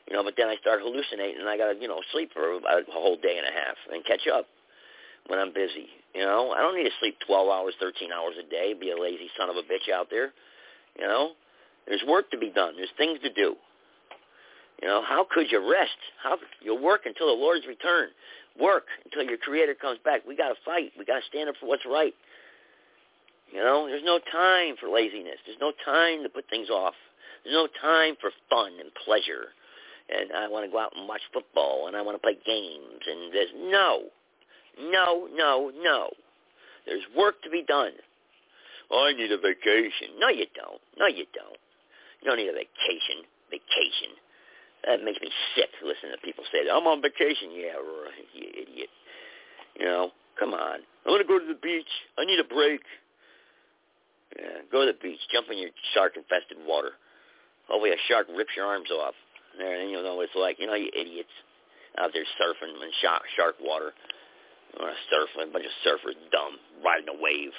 You 0.08 0.16
know, 0.16 0.24
but 0.24 0.34
then 0.38 0.48
I 0.48 0.56
start 0.58 0.82
hallucinating, 0.82 1.40
and 1.40 1.48
I 1.48 1.58
got 1.58 1.74
to, 1.74 1.76
you 1.80 1.88
know, 1.88 2.02
sleep 2.12 2.34
for 2.34 2.58
a 2.58 2.82
whole 2.90 3.16
day 3.16 3.38
and 3.38 3.46
a 3.46 3.54
half 3.54 3.78
and 3.94 4.04
catch 4.06 4.26
up 4.28 4.48
when 5.28 5.38
I'm 5.38 5.54
busy. 5.54 5.86
You 6.16 6.26
know, 6.26 6.52
I 6.52 6.62
don't 6.62 6.76
need 6.76 6.90
to 6.90 6.98
sleep 7.00 7.18
12 7.28 7.48
hours, 7.48 7.76
13 7.80 8.12
hours 8.12 8.34
a 8.40 8.50
day, 8.50 8.74
be 8.74 8.90
a 8.90 8.98
lazy 8.98 9.30
son 9.38 9.50
of 9.50 9.56
a 9.56 9.62
bitch 9.62 9.92
out 9.94 10.08
there. 10.10 10.34
You 10.98 11.06
know, 11.06 11.32
there's 11.88 12.02
work 12.08 12.32
to 12.32 12.38
be 12.38 12.50
done. 12.50 12.74
There's 12.76 12.90
things 12.98 13.20
to 13.22 13.32
do. 13.32 13.56
You 14.82 14.88
know, 14.88 15.04
how 15.06 15.28
could 15.30 15.52
you 15.52 15.60
rest? 15.60 16.00
How 16.24 16.38
you'll 16.62 16.82
work 16.82 17.02
until 17.06 17.28
the 17.28 17.40
Lord's 17.40 17.68
return. 17.68 18.10
Work 18.60 18.86
until 19.06 19.24
your 19.24 19.38
Creator 19.38 19.76
comes 19.76 20.00
back. 20.04 20.26
We 20.28 20.36
got 20.36 20.50
to 20.50 20.56
fight. 20.66 20.92
We 20.98 21.06
got 21.06 21.20
to 21.20 21.26
stand 21.30 21.50
up 21.50 21.56
for 21.60 21.68
what's 21.68 21.86
right. 21.86 22.14
You 23.52 23.60
know, 23.60 23.88
there's 23.88 24.06
no 24.06 24.20
time 24.32 24.76
for 24.80 24.90
laziness. 24.90 25.42
There's 25.46 25.60
no 25.60 25.74
time 25.84 26.24
to 26.24 26.30
put 26.30 26.46
things 26.50 26.70
off. 26.70 26.94
There's 27.44 27.56
no 27.56 27.68
time 27.82 28.16
for 28.22 28.32
fun 28.50 28.74
and 28.80 28.94
pleasure. 29.06 29.54
And 30.10 30.32
I 30.34 30.48
want 30.48 30.66
to 30.66 30.72
go 30.72 30.80
out 30.80 30.94
and 30.96 31.08
watch 31.08 31.22
football 31.34 31.88
and 31.88 31.96
I 31.96 32.02
want 32.02 32.16
to 32.16 32.22
play 32.22 32.38
games. 32.46 33.02
And 33.06 33.34
there's 33.34 33.54
no, 33.56 34.10
no, 34.80 35.28
no, 35.34 35.72
no. 35.82 36.10
There's 36.86 37.04
work 37.18 37.42
to 37.44 37.50
be 37.50 37.64
done. 37.64 37.94
Oh, 38.92 39.06
I 39.06 39.14
need 39.14 39.32
a 39.32 39.38
vacation. 39.38 40.18
No, 40.18 40.30
you 40.30 40.46
don't. 40.56 40.82
No, 40.98 41.06
you 41.06 41.26
don't. 41.34 41.58
You 42.22 42.30
don't 42.30 42.38
need 42.38 42.50
a 42.50 42.58
vacation. 42.58 43.26
Vacation. 43.50 44.18
That 44.86 45.04
makes 45.04 45.22
me 45.22 45.30
sick 45.56 45.70
listening 45.84 46.14
to 46.14 46.22
people 46.26 46.44
say. 46.52 46.70
I'm 46.70 46.88
on 46.88 47.02
vacation. 47.02 47.54
Yeah, 47.54 47.78
right, 47.78 48.26
you 48.34 48.50
idiot. 48.50 48.90
You 49.78 49.86
know, 49.86 50.12
come 50.40 50.54
on. 50.54 50.80
I 51.06 51.10
want 51.10 51.22
to 51.22 51.28
go 51.28 51.38
to 51.38 51.46
the 51.46 51.60
beach. 51.60 51.90
I 52.18 52.26
need 52.26 52.40
a 52.40 52.48
break. 52.48 52.82
Yeah, 54.38 54.62
go 54.72 54.86
to 54.86 54.92
the 54.92 54.98
beach, 55.02 55.20
jump 55.34 55.48
in 55.50 55.58
your 55.58 55.72
shark-infested 55.94 56.58
water. 56.68 56.92
Hopefully 57.68 57.92
a 57.92 58.02
shark 58.08 58.28
rips 58.30 58.54
your 58.56 58.66
arms 58.66 58.90
off. 58.92 59.14
There, 59.58 59.82
and 59.82 59.90
you'll 59.90 60.04
know 60.04 60.16
what 60.16 60.30
it's 60.30 60.38
like. 60.38 60.60
You 60.60 60.68
know, 60.68 60.76
you 60.76 60.90
idiots 60.94 61.34
out 61.98 62.12
there 62.14 62.24
surfing 62.38 62.70
in 62.70 62.92
shark, 63.02 63.24
shark 63.36 63.56
water. 63.62 63.94
You 64.74 64.86
want 64.86 64.94
to 64.94 65.02
surf, 65.10 65.30
a 65.36 65.52
bunch 65.52 65.66
of 65.66 65.74
surfers, 65.82 66.14
dumb, 66.32 66.58
riding 66.86 67.10
a 67.10 67.18
wave. 67.18 67.54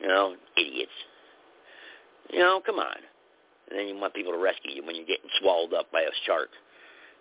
You 0.00 0.08
know, 0.08 0.34
idiots. 0.56 0.96
You 2.30 2.40
know, 2.40 2.60
come 2.64 2.78
on. 2.78 2.98
And 3.70 3.78
then 3.78 3.86
you 3.88 3.96
want 3.96 4.14
people 4.14 4.32
to 4.32 4.38
rescue 4.38 4.74
you 4.74 4.84
when 4.84 4.96
you're 4.96 5.06
getting 5.06 5.30
swallowed 5.40 5.74
up 5.74 5.90
by 5.92 6.02
a 6.02 6.14
shark. 6.26 6.50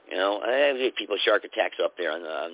You 0.09 0.17
know, 0.17 0.39
I 0.39 0.69
have 0.69 0.95
people 0.95 1.17
shark 1.25 1.43
attacks 1.43 1.77
up 1.83 1.97
there 1.97 2.13
the, 2.13 2.29
um, 2.29 2.51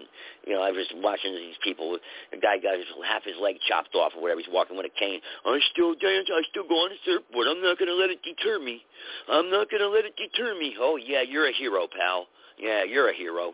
you 0.47 0.53
know, 0.53 0.61
I 0.61 0.71
was 0.71 0.87
watching 0.95 1.35
these 1.35 1.59
people. 1.61 1.97
A 2.31 2.37
guy 2.37 2.57
got 2.57 2.77
his, 2.77 2.87
half 3.05 3.23
his 3.23 3.35
leg 3.41 3.57
chopped 3.67 3.93
off 3.93 4.13
or 4.15 4.21
whatever. 4.21 4.39
He's 4.39 4.51
walking 4.51 4.77
with 4.77 4.85
a 4.85 4.99
cane. 4.99 5.19
I 5.45 5.59
still 5.71 5.93
dance. 5.93 6.29
I 6.31 6.43
still 6.49 6.67
go 6.67 6.75
on 6.75 6.89
the 6.89 6.99
surfboard. 7.03 7.47
I'm 7.47 7.61
not 7.61 7.77
going 7.77 7.91
to 7.91 7.95
let 7.95 8.09
it 8.09 8.23
deter 8.23 8.59
me. 8.59 8.83
I'm 9.27 9.51
not 9.51 9.69
going 9.69 9.81
to 9.81 9.89
let 9.89 10.05
it 10.05 10.15
deter 10.15 10.55
me. 10.57 10.75
Oh 10.79 10.95
yeah, 10.95 11.21
you're 11.27 11.47
a 11.47 11.53
hero, 11.53 11.87
pal. 11.87 12.27
Yeah, 12.57 12.83
you're 12.83 13.09
a 13.09 13.13
hero. 13.13 13.53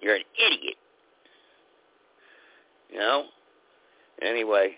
You're 0.00 0.16
an 0.16 0.26
idiot. 0.34 0.76
You 2.90 2.98
know. 2.98 3.24
Anyway, 4.20 4.74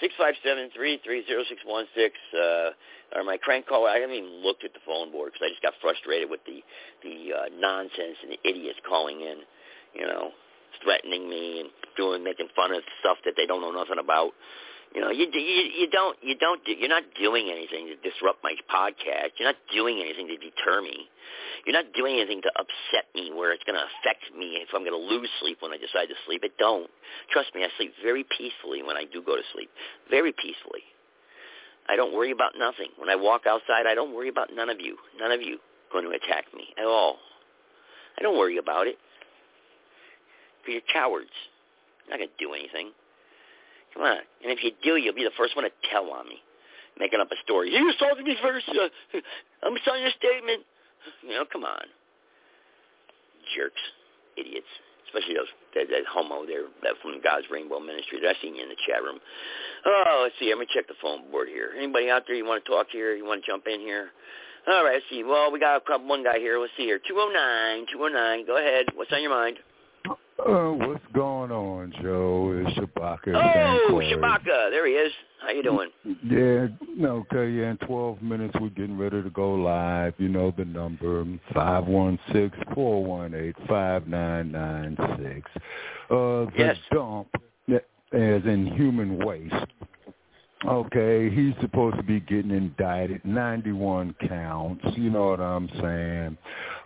six 0.00 0.14
five 0.18 0.34
seven 0.44 0.70
three 0.74 1.00
three 1.04 1.24
zero 1.26 1.42
six 1.48 1.60
one 1.64 1.86
six. 1.94 2.14
Uh, 2.34 2.70
or 3.16 3.24
my 3.24 3.36
crank 3.38 3.66
call. 3.66 3.86
I 3.86 3.98
haven't 3.98 4.16
even 4.16 4.44
looked 4.44 4.64
at 4.64 4.72
the 4.72 4.84
phone 4.84 5.10
board 5.10 5.32
because 5.32 5.46
I 5.46 5.50
just 5.50 5.62
got 5.62 5.74
frustrated 5.80 6.28
with 6.28 6.40
the 6.44 6.60
the 7.02 7.32
uh, 7.32 7.48
nonsense 7.56 8.20
and 8.22 8.32
the 8.32 8.40
idiots 8.44 8.78
calling 8.86 9.20
in, 9.20 9.38
you 9.94 10.06
know, 10.06 10.30
threatening 10.84 11.28
me 11.28 11.60
and 11.60 11.70
doing 11.96 12.22
making 12.22 12.48
fun 12.54 12.72
of 12.72 12.82
stuff 13.00 13.18
that 13.24 13.34
they 13.36 13.46
don't 13.46 13.60
know 13.60 13.72
nothing 13.72 13.98
about. 13.98 14.32
You 14.94 15.02
know, 15.02 15.10
you 15.10 15.28
you 15.32 15.84
you 15.84 15.88
don't 15.90 16.16
you 16.22 16.34
don't 16.36 16.64
do, 16.64 16.72
you're 16.72 16.88
not 16.88 17.04
doing 17.20 17.50
anything 17.52 17.92
to 17.92 17.96
disrupt 18.00 18.42
my 18.42 18.54
podcast. 18.72 19.36
You're 19.38 19.48
not 19.48 19.60
doing 19.72 20.00
anything 20.00 20.28
to 20.28 20.36
deter 20.36 20.80
me. 20.80 21.08
You're 21.66 21.76
not 21.76 21.92
doing 21.92 22.16
anything 22.16 22.40
to 22.42 22.50
upset 22.56 23.12
me 23.14 23.30
where 23.34 23.52
it's 23.52 23.62
going 23.64 23.76
to 23.76 23.84
affect 23.84 24.32
me 24.32 24.64
if 24.64 24.72
I'm 24.72 24.80
going 24.88 24.96
to 24.96 25.06
lose 25.14 25.28
sleep 25.40 25.58
when 25.60 25.72
I 25.72 25.76
decide 25.76 26.08
to 26.08 26.16
sleep. 26.24 26.40
It 26.42 26.56
don't. 26.58 26.88
Trust 27.30 27.52
me, 27.54 27.64
I 27.64 27.68
sleep 27.76 27.92
very 28.02 28.24
peacefully 28.24 28.82
when 28.82 28.96
I 28.96 29.04
do 29.04 29.20
go 29.20 29.36
to 29.36 29.42
sleep. 29.52 29.68
Very 30.08 30.32
peacefully. 30.32 30.80
I 31.88 31.96
don't 31.96 32.14
worry 32.14 32.32
about 32.32 32.52
nothing. 32.56 32.88
When 32.96 33.10
I 33.10 33.16
walk 33.16 33.42
outside, 33.46 33.84
I 33.86 33.94
don't 33.94 34.14
worry 34.14 34.28
about 34.28 34.48
none 34.54 34.70
of 34.70 34.80
you. 34.80 34.96
None 35.20 35.32
of 35.32 35.42
you 35.42 35.58
going 35.92 36.04
to 36.04 36.10
attack 36.10 36.44
me 36.54 36.72
at 36.78 36.84
all. 36.84 37.16
I 38.18 38.22
don't 38.22 38.38
worry 38.38 38.56
about 38.56 38.86
it. 38.86 38.96
Because 40.60 40.80
you're 40.80 40.92
cowards. 40.92 41.32
You're 42.06 42.16
not 42.16 42.24
going 42.24 42.32
to 42.32 42.44
do 42.44 42.54
anything. 42.54 42.92
Come 43.94 44.04
on. 44.04 44.18
And 44.42 44.52
if 44.52 44.62
you 44.62 44.72
do, 44.82 44.96
you'll 44.96 45.14
be 45.14 45.24
the 45.24 45.36
first 45.36 45.56
one 45.56 45.64
to 45.64 45.70
tell 45.90 46.10
on 46.10 46.28
me. 46.28 46.36
Making 46.98 47.20
up 47.20 47.30
a 47.30 47.38
story. 47.44 47.70
You 47.70 47.90
assaulted 47.90 48.24
me 48.24 48.36
first. 48.42 48.66
Uh, 48.68 48.88
I'm 49.62 49.76
signing 49.86 50.06
a 50.06 50.10
statement. 50.18 50.62
You 51.22 51.30
know, 51.30 51.44
come 51.50 51.64
on. 51.64 51.86
Jerks. 53.54 53.80
Idiots 54.36 54.66
especially 55.08 55.34
those 55.34 55.48
that, 55.74 55.88
that 55.88 56.04
homo 56.04 56.44
there 56.44 56.68
that 56.82 56.94
from 57.02 57.20
God's 57.24 57.46
Rainbow 57.50 57.80
Ministry. 57.80 58.20
I 58.20 58.34
seen 58.42 58.54
you 58.54 58.62
in 58.62 58.68
the 58.68 58.80
chat 58.86 59.02
room. 59.02 59.18
Oh, 59.86 60.20
let's 60.22 60.34
see. 60.38 60.48
Let 60.50 60.58
me 60.58 60.66
check 60.72 60.86
the 60.86 60.98
phone 61.00 61.30
board 61.30 61.48
here. 61.48 61.72
Anybody 61.76 62.10
out 62.10 62.24
there 62.26 62.36
you 62.36 62.44
want 62.44 62.64
to 62.64 62.70
talk 62.70 62.86
here? 62.92 63.14
You 63.16 63.24
want 63.24 63.44
to 63.44 63.50
jump 63.50 63.66
in 63.66 63.80
here? 63.80 64.10
All 64.68 64.84
right, 64.84 64.94
let's 64.94 65.04
see. 65.10 65.24
Well, 65.24 65.50
we 65.50 65.58
got 65.58 65.76
a 65.76 65.80
couple, 65.80 66.06
one 66.06 66.24
guy 66.24 66.38
here. 66.38 66.58
Let's 66.58 66.72
see 66.76 66.84
here. 66.84 67.00
209, 67.08 67.86
209. 67.92 68.46
Go 68.46 68.58
ahead. 68.58 68.86
What's 68.94 69.12
on 69.12 69.22
your 69.22 69.30
mind? 69.30 69.58
Uh, 70.08 70.72
what's 70.86 71.04
going 71.14 71.50
on, 71.50 71.92
Joe? 72.02 72.37
Oh, 73.00 74.00
Shabaka. 74.02 74.70
There 74.70 74.86
he 74.86 74.94
is. 74.94 75.12
How 75.40 75.50
you 75.50 75.62
doing? 75.62 75.90
Yeah, 76.24 76.66
okay, 77.06 77.48
yeah, 77.48 77.70
in 77.70 77.78
12 77.86 78.22
minutes 78.22 78.54
we're 78.60 78.70
getting 78.70 78.98
ready 78.98 79.22
to 79.22 79.30
go 79.30 79.54
live. 79.54 80.14
You 80.18 80.28
know 80.28 80.52
the 80.56 80.64
number, 80.64 81.24
five 81.54 81.86
one 81.86 82.18
six 82.32 82.56
four 82.74 83.04
one 83.04 83.34
eight 83.34 83.54
five 83.68 84.08
nine 84.08 84.50
nine 84.50 84.96
six. 85.16 85.48
Uh, 86.10 86.46
the 86.46 86.52
yes. 86.56 86.76
dump, 86.92 87.28
as 87.70 88.42
in 88.44 88.72
human 88.76 89.24
waste, 89.24 89.54
Okay, 90.66 91.30
he's 91.30 91.54
supposed 91.60 91.96
to 91.98 92.02
be 92.02 92.18
getting 92.18 92.50
indicted, 92.50 93.24
91 93.24 94.12
counts. 94.28 94.84
You 94.96 95.10
know 95.10 95.28
what 95.28 95.38
I'm 95.40 95.68
saying? 95.80 96.36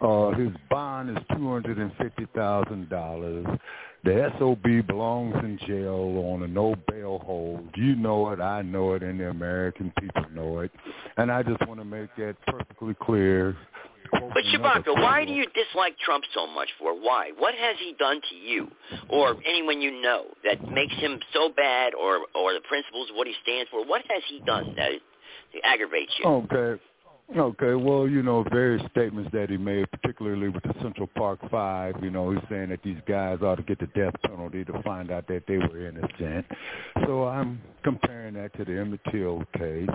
Uh, 0.03 0.32
his 0.32 0.51
bond 0.69 1.09
is 1.11 1.16
$250,000. 1.32 3.59
The 4.05 4.31
SOB 4.39 4.86
belongs 4.86 5.35
in 5.36 5.59
jail 5.66 6.23
on 6.32 6.43
a 6.43 6.49
no 6.49 6.74
bail 6.89 7.20
hold. 7.24 7.66
You 7.77 7.97
know 7.97 8.28
it, 8.31 8.40
I 8.40 8.61
know 8.61 8.93
it, 8.93 9.03
and 9.03 9.19
the 9.19 9.31
American 9.31 9.90
people 9.99 10.27
know 10.35 10.59
it. 10.61 10.70
And 11.16 11.32
I 11.32 11.43
just 11.43 11.66
want 11.66 11.81
to 11.81 11.85
make 11.85 12.15
that 12.16 12.36
perfectly 12.47 12.94
clear. 13.01 13.57
But 14.11 14.45
Shabaka, 14.53 14.95
why 14.95 15.24
do 15.24 15.33
you 15.33 15.47
dislike 15.47 15.97
Trump 16.05 16.24
so 16.35 16.47
much 16.47 16.69
for? 16.79 16.95
Why? 16.95 17.33
What 17.37 17.55
has 17.55 17.77
he 17.79 17.95
done 17.99 18.20
to 18.31 18.35
you 18.35 18.69
or 19.09 19.37
anyone 19.47 19.81
you 19.81 20.01
know 20.03 20.27
that 20.45 20.70
makes 20.70 20.95
him 20.95 21.19
so 21.33 21.51
bad 21.55 21.95
or 21.95 22.20
or 22.35 22.53
the 22.55 22.62
principles 22.69 23.11
of 23.11 23.16
what 23.16 23.27
he 23.27 23.35
stands 23.43 23.70
for? 23.70 23.85
What 23.85 24.03
has 24.09 24.23
he 24.29 24.41
done 24.41 24.74
that 24.77 24.93
aggravates 25.65 26.12
you? 26.19 26.31
Okay. 26.31 26.83
Okay, 27.37 27.74
well, 27.74 28.07
you 28.07 28.23
know, 28.23 28.45
various 28.51 28.83
statements 28.91 29.31
that 29.33 29.49
he 29.49 29.57
made, 29.57 29.91
particularly 29.91 30.51
with 30.51 30.62
the 30.65 30.74
Central 30.83 31.07
Park 31.07 31.39
Five, 31.51 31.95
you 32.03 32.11
know, 32.11 32.31
he's 32.31 32.43
saying 32.51 32.69
that 32.70 32.83
these 32.83 32.99
guys 33.09 33.39
ought 33.41 33.55
to 33.55 33.62
get 33.62 33.79
the 33.79 33.87
death 33.87 34.12
penalty 34.27 34.65
to 34.66 34.83
find 34.83 35.11
out 35.11 35.27
that 35.29 35.45
they 35.49 35.57
were 35.57 35.87
innocent. 35.87 36.45
So 37.07 37.24
I'm 37.24 37.62
comparing 37.82 38.34
that 38.34 38.52
to 38.56 38.64
the 38.64 38.78
Emmett 38.78 39.00
Till 39.10 39.44
case. 39.56 39.88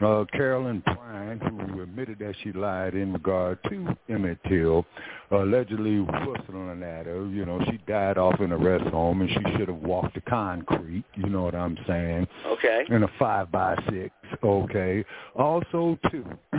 Uh, 0.00 0.24
Carolyn 0.32 0.82
Bryant, 0.84 1.42
who 1.42 1.80
admitted 1.80 2.18
that 2.18 2.34
she 2.42 2.52
lied 2.52 2.94
in 2.94 3.14
regard 3.14 3.58
to 3.70 3.96
Emmett 4.10 4.38
Till, 4.46 4.84
allegedly 5.30 6.00
whistling 6.00 6.82
at 6.82 7.06
her. 7.06 7.26
You 7.26 7.46
know, 7.46 7.60
she 7.70 7.78
died 7.86 8.18
off 8.18 8.38
in 8.40 8.52
a 8.52 8.56
rest 8.56 8.84
home, 8.88 9.22
and 9.22 9.30
she 9.30 9.56
should 9.56 9.68
have 9.68 9.78
walked 9.78 10.14
the 10.14 10.20
concrete. 10.22 11.04
You 11.14 11.30
know 11.30 11.44
what 11.44 11.54
I'm 11.54 11.78
saying? 11.86 12.26
Okay. 12.46 12.84
In 12.90 13.04
a 13.04 13.08
five 13.18 13.50
by 13.50 13.76
six. 13.90 14.10
Okay. 14.42 15.04
Also, 15.34 15.98
too, 16.10 16.24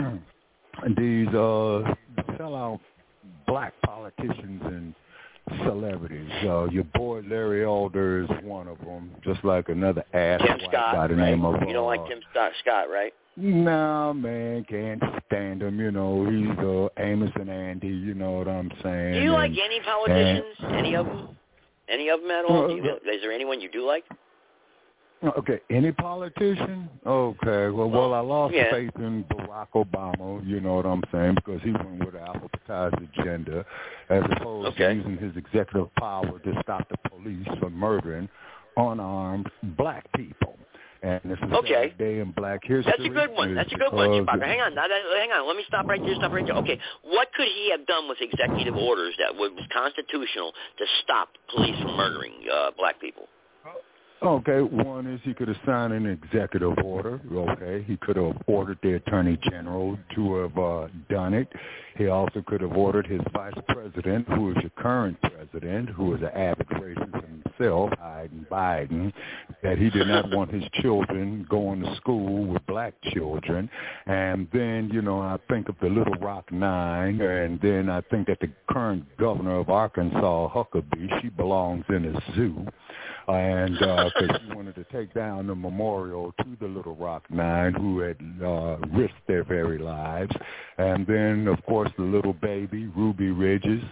these 0.96 1.28
uh 1.28 1.94
sellout 2.36 2.80
black 3.46 3.72
politicians 3.84 4.62
and 4.64 4.94
celebrities. 5.64 6.30
Uh, 6.44 6.64
your 6.70 6.84
boy 6.94 7.22
Larry 7.28 7.64
Elder 7.64 8.22
is 8.22 8.28
one 8.42 8.68
of 8.68 8.78
them, 8.78 9.10
just 9.24 9.44
like 9.44 9.68
another 9.68 10.04
ass 10.12 10.40
white 10.40 10.60
Scott, 10.68 10.94
by 10.94 11.06
the 11.08 11.14
right? 11.14 11.30
name 11.30 11.44
of. 11.44 11.54
you 11.66 11.72
don't 11.72 11.84
uh, 11.84 11.96
like 11.96 12.06
Tim 12.08 12.20
Scott, 12.30 12.52
Scott, 12.60 12.90
right? 12.90 13.12
No, 13.36 14.12
man, 14.14 14.64
can't 14.68 15.02
stand 15.26 15.62
him. 15.62 15.78
You 15.78 15.92
know, 15.92 16.28
he's 16.28 16.58
uh, 16.58 16.88
Amos 17.00 17.30
and 17.36 17.48
Andy. 17.48 17.86
You 17.86 18.14
know 18.14 18.32
what 18.32 18.48
I'm 18.48 18.70
saying? 18.82 19.14
Do 19.14 19.20
you 19.20 19.32
like 19.32 19.52
any 19.52 19.80
politicians? 19.80 20.56
Any 20.74 20.96
of 20.96 21.06
them? 21.06 21.36
Any 21.88 22.08
of 22.08 22.20
them 22.20 22.30
at 22.30 22.44
all? 22.44 22.68
Do 22.68 22.74
you, 22.74 22.82
is 22.82 23.22
there 23.22 23.32
anyone 23.32 23.60
you 23.60 23.70
do 23.70 23.86
like? 23.86 24.04
Okay, 25.24 25.60
any 25.68 25.90
politician? 25.90 26.88
Okay, 27.04 27.68
well, 27.70 27.90
well, 27.90 28.14
I 28.14 28.20
lost 28.20 28.54
yeah. 28.54 28.70
faith 28.70 28.92
in 28.98 29.24
Barack 29.24 29.68
Obama. 29.74 30.46
You 30.46 30.60
know 30.60 30.76
what 30.76 30.86
I'm 30.86 31.02
saying? 31.10 31.34
Because 31.34 31.60
he 31.62 31.72
went 31.72 32.04
with 32.04 32.14
an 32.14 32.20
alphabetized 32.20 33.18
agenda, 33.18 33.66
as 34.10 34.22
opposed 34.30 34.68
Okay. 34.68 34.88
to 34.88 34.94
using 34.94 35.16
his 35.18 35.36
executive 35.36 35.92
power 35.96 36.38
to 36.38 36.60
stop 36.62 36.88
the 36.88 36.96
police 37.10 37.48
from 37.58 37.74
murdering 37.74 38.28
unarmed 38.76 39.50
black 39.76 40.04
people. 40.14 40.56
And 41.02 41.20
this 41.24 41.38
is 41.38 41.52
Okay. 41.52 41.94
day 41.98 42.18
in 42.18 42.32
Black 42.32 42.64
History. 42.64 42.82
That's 42.90 43.04
a 43.04 43.08
good 43.08 43.30
one. 43.30 43.54
That's 43.54 43.72
a 43.72 43.76
good 43.76 43.92
one, 43.92 44.10
Chewbacca. 44.10 44.42
Hang 44.42 44.60
on, 44.60 44.76
hang 44.76 45.32
on. 45.32 45.46
Let 45.46 45.56
me 45.56 45.64
stop 45.68 45.86
right 45.86 46.04
there. 46.04 46.14
Stop 46.16 46.32
right 46.32 46.44
there. 46.44 46.56
Okay, 46.56 46.78
what 47.02 47.32
could 47.34 47.46
he 47.46 47.70
have 47.70 47.86
done 47.86 48.08
with 48.08 48.20
executive 48.20 48.76
orders 48.76 49.14
that 49.18 49.34
would 49.34 49.54
was 49.54 49.64
constitutional 49.72 50.52
to 50.78 50.86
stop 51.02 51.28
police 51.48 51.76
from 51.80 51.96
murdering 51.96 52.34
uh, 52.52 52.70
black 52.76 53.00
people? 53.00 53.28
Okay, 54.20 54.60
one 54.60 55.06
is 55.06 55.20
he 55.22 55.32
could 55.32 55.46
have 55.46 55.56
signed 55.64 55.92
an 55.92 56.06
executive 56.06 56.76
order. 56.84 57.20
Okay, 57.32 57.84
he 57.86 57.96
could 57.98 58.16
have 58.16 58.36
ordered 58.48 58.78
the 58.82 58.94
attorney 58.94 59.38
general 59.48 59.96
to 60.16 60.34
have 60.36 60.58
uh, 60.58 60.88
done 61.08 61.34
it. 61.34 61.48
He 61.98 62.06
also 62.06 62.42
could 62.46 62.60
have 62.60 62.76
ordered 62.76 63.08
his 63.08 63.20
vice 63.32 63.58
president, 63.66 64.28
who 64.28 64.52
is 64.52 64.56
your 64.60 64.70
current 64.78 65.18
president, 65.20 65.88
who 65.90 66.14
is 66.14 66.20
an 66.22 66.28
avid 66.28 66.68
racist 66.68 67.26
himself, 67.26 67.90
Biden, 68.00 68.46
Biden, 68.48 69.12
that 69.64 69.78
he 69.78 69.90
did 69.90 70.06
not 70.06 70.30
want 70.30 70.52
his 70.52 70.62
children 70.80 71.44
going 71.50 71.82
to 71.82 71.96
school 71.96 72.44
with 72.44 72.64
black 72.68 72.94
children. 73.12 73.68
And 74.06 74.46
then, 74.52 74.90
you 74.92 75.02
know, 75.02 75.20
I 75.20 75.38
think 75.48 75.68
of 75.68 75.74
the 75.82 75.88
Little 75.88 76.14
Rock 76.14 76.52
Nine, 76.52 77.20
and 77.20 77.60
then 77.60 77.90
I 77.90 78.00
think 78.02 78.28
that 78.28 78.38
the 78.38 78.50
current 78.70 79.04
governor 79.18 79.58
of 79.58 79.68
Arkansas, 79.68 80.50
Huckabee, 80.54 81.20
she 81.20 81.30
belongs 81.30 81.84
in 81.88 82.04
a 82.04 82.34
zoo 82.36 82.64
and 83.28 83.74
because 83.74 84.40
she 84.40 84.54
wanted 84.54 84.74
to 84.74 84.84
take 84.84 85.12
down 85.12 85.46
the 85.46 85.54
memorial 85.54 86.32
to 86.38 86.56
the 86.60 86.66
Little 86.66 86.96
Rock 86.96 87.24
Nine, 87.30 87.74
who 87.74 88.00
had 88.00 88.16
uh, 88.42 88.78
risked 88.96 89.26
their 89.26 89.44
very 89.44 89.78
lives, 89.78 90.34
and 90.78 91.06
then 91.06 91.46
of 91.46 91.62
course 91.66 91.87
the 91.96 92.04
little 92.04 92.32
baby 92.32 92.86
Ruby 92.88 93.30
Bridges. 93.30 93.82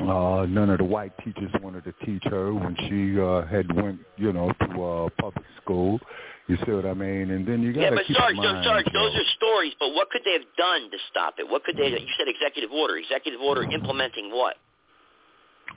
Uh, 0.00 0.46
none 0.48 0.70
of 0.70 0.78
the 0.78 0.84
white 0.84 1.12
teachers 1.24 1.50
wanted 1.62 1.84
to 1.84 1.92
teach 2.04 2.22
her 2.24 2.52
when 2.52 2.74
she 2.88 3.20
uh, 3.20 3.46
had 3.46 3.70
went, 3.76 4.00
you 4.16 4.32
know, 4.32 4.50
to 4.60 4.82
uh, 4.82 5.08
public 5.20 5.44
school. 5.62 6.00
You 6.48 6.56
see 6.66 6.72
what 6.72 6.86
I 6.86 6.94
mean? 6.94 7.30
And 7.30 7.46
then 7.46 7.62
you 7.62 7.72
got 7.72 7.80
Yeah, 7.82 7.90
to 7.90 7.96
but 7.96 8.06
keep 8.06 8.16
Sarge, 8.16 8.34
in 8.34 8.42
mind, 8.42 8.64
Sarge, 8.64 8.86
those 8.92 9.14
are 9.14 9.28
stories. 9.36 9.74
But 9.78 9.94
what 9.94 10.10
could 10.10 10.22
they 10.24 10.32
have 10.32 10.48
done 10.58 10.90
to 10.90 10.98
stop 11.10 11.34
it? 11.38 11.48
What 11.48 11.62
could 11.62 11.76
they? 11.76 11.88
You 11.88 12.12
said 12.18 12.26
executive 12.26 12.72
order. 12.72 12.96
Executive 12.96 13.40
order 13.40 13.62
implementing 13.62 14.30
what? 14.32 14.56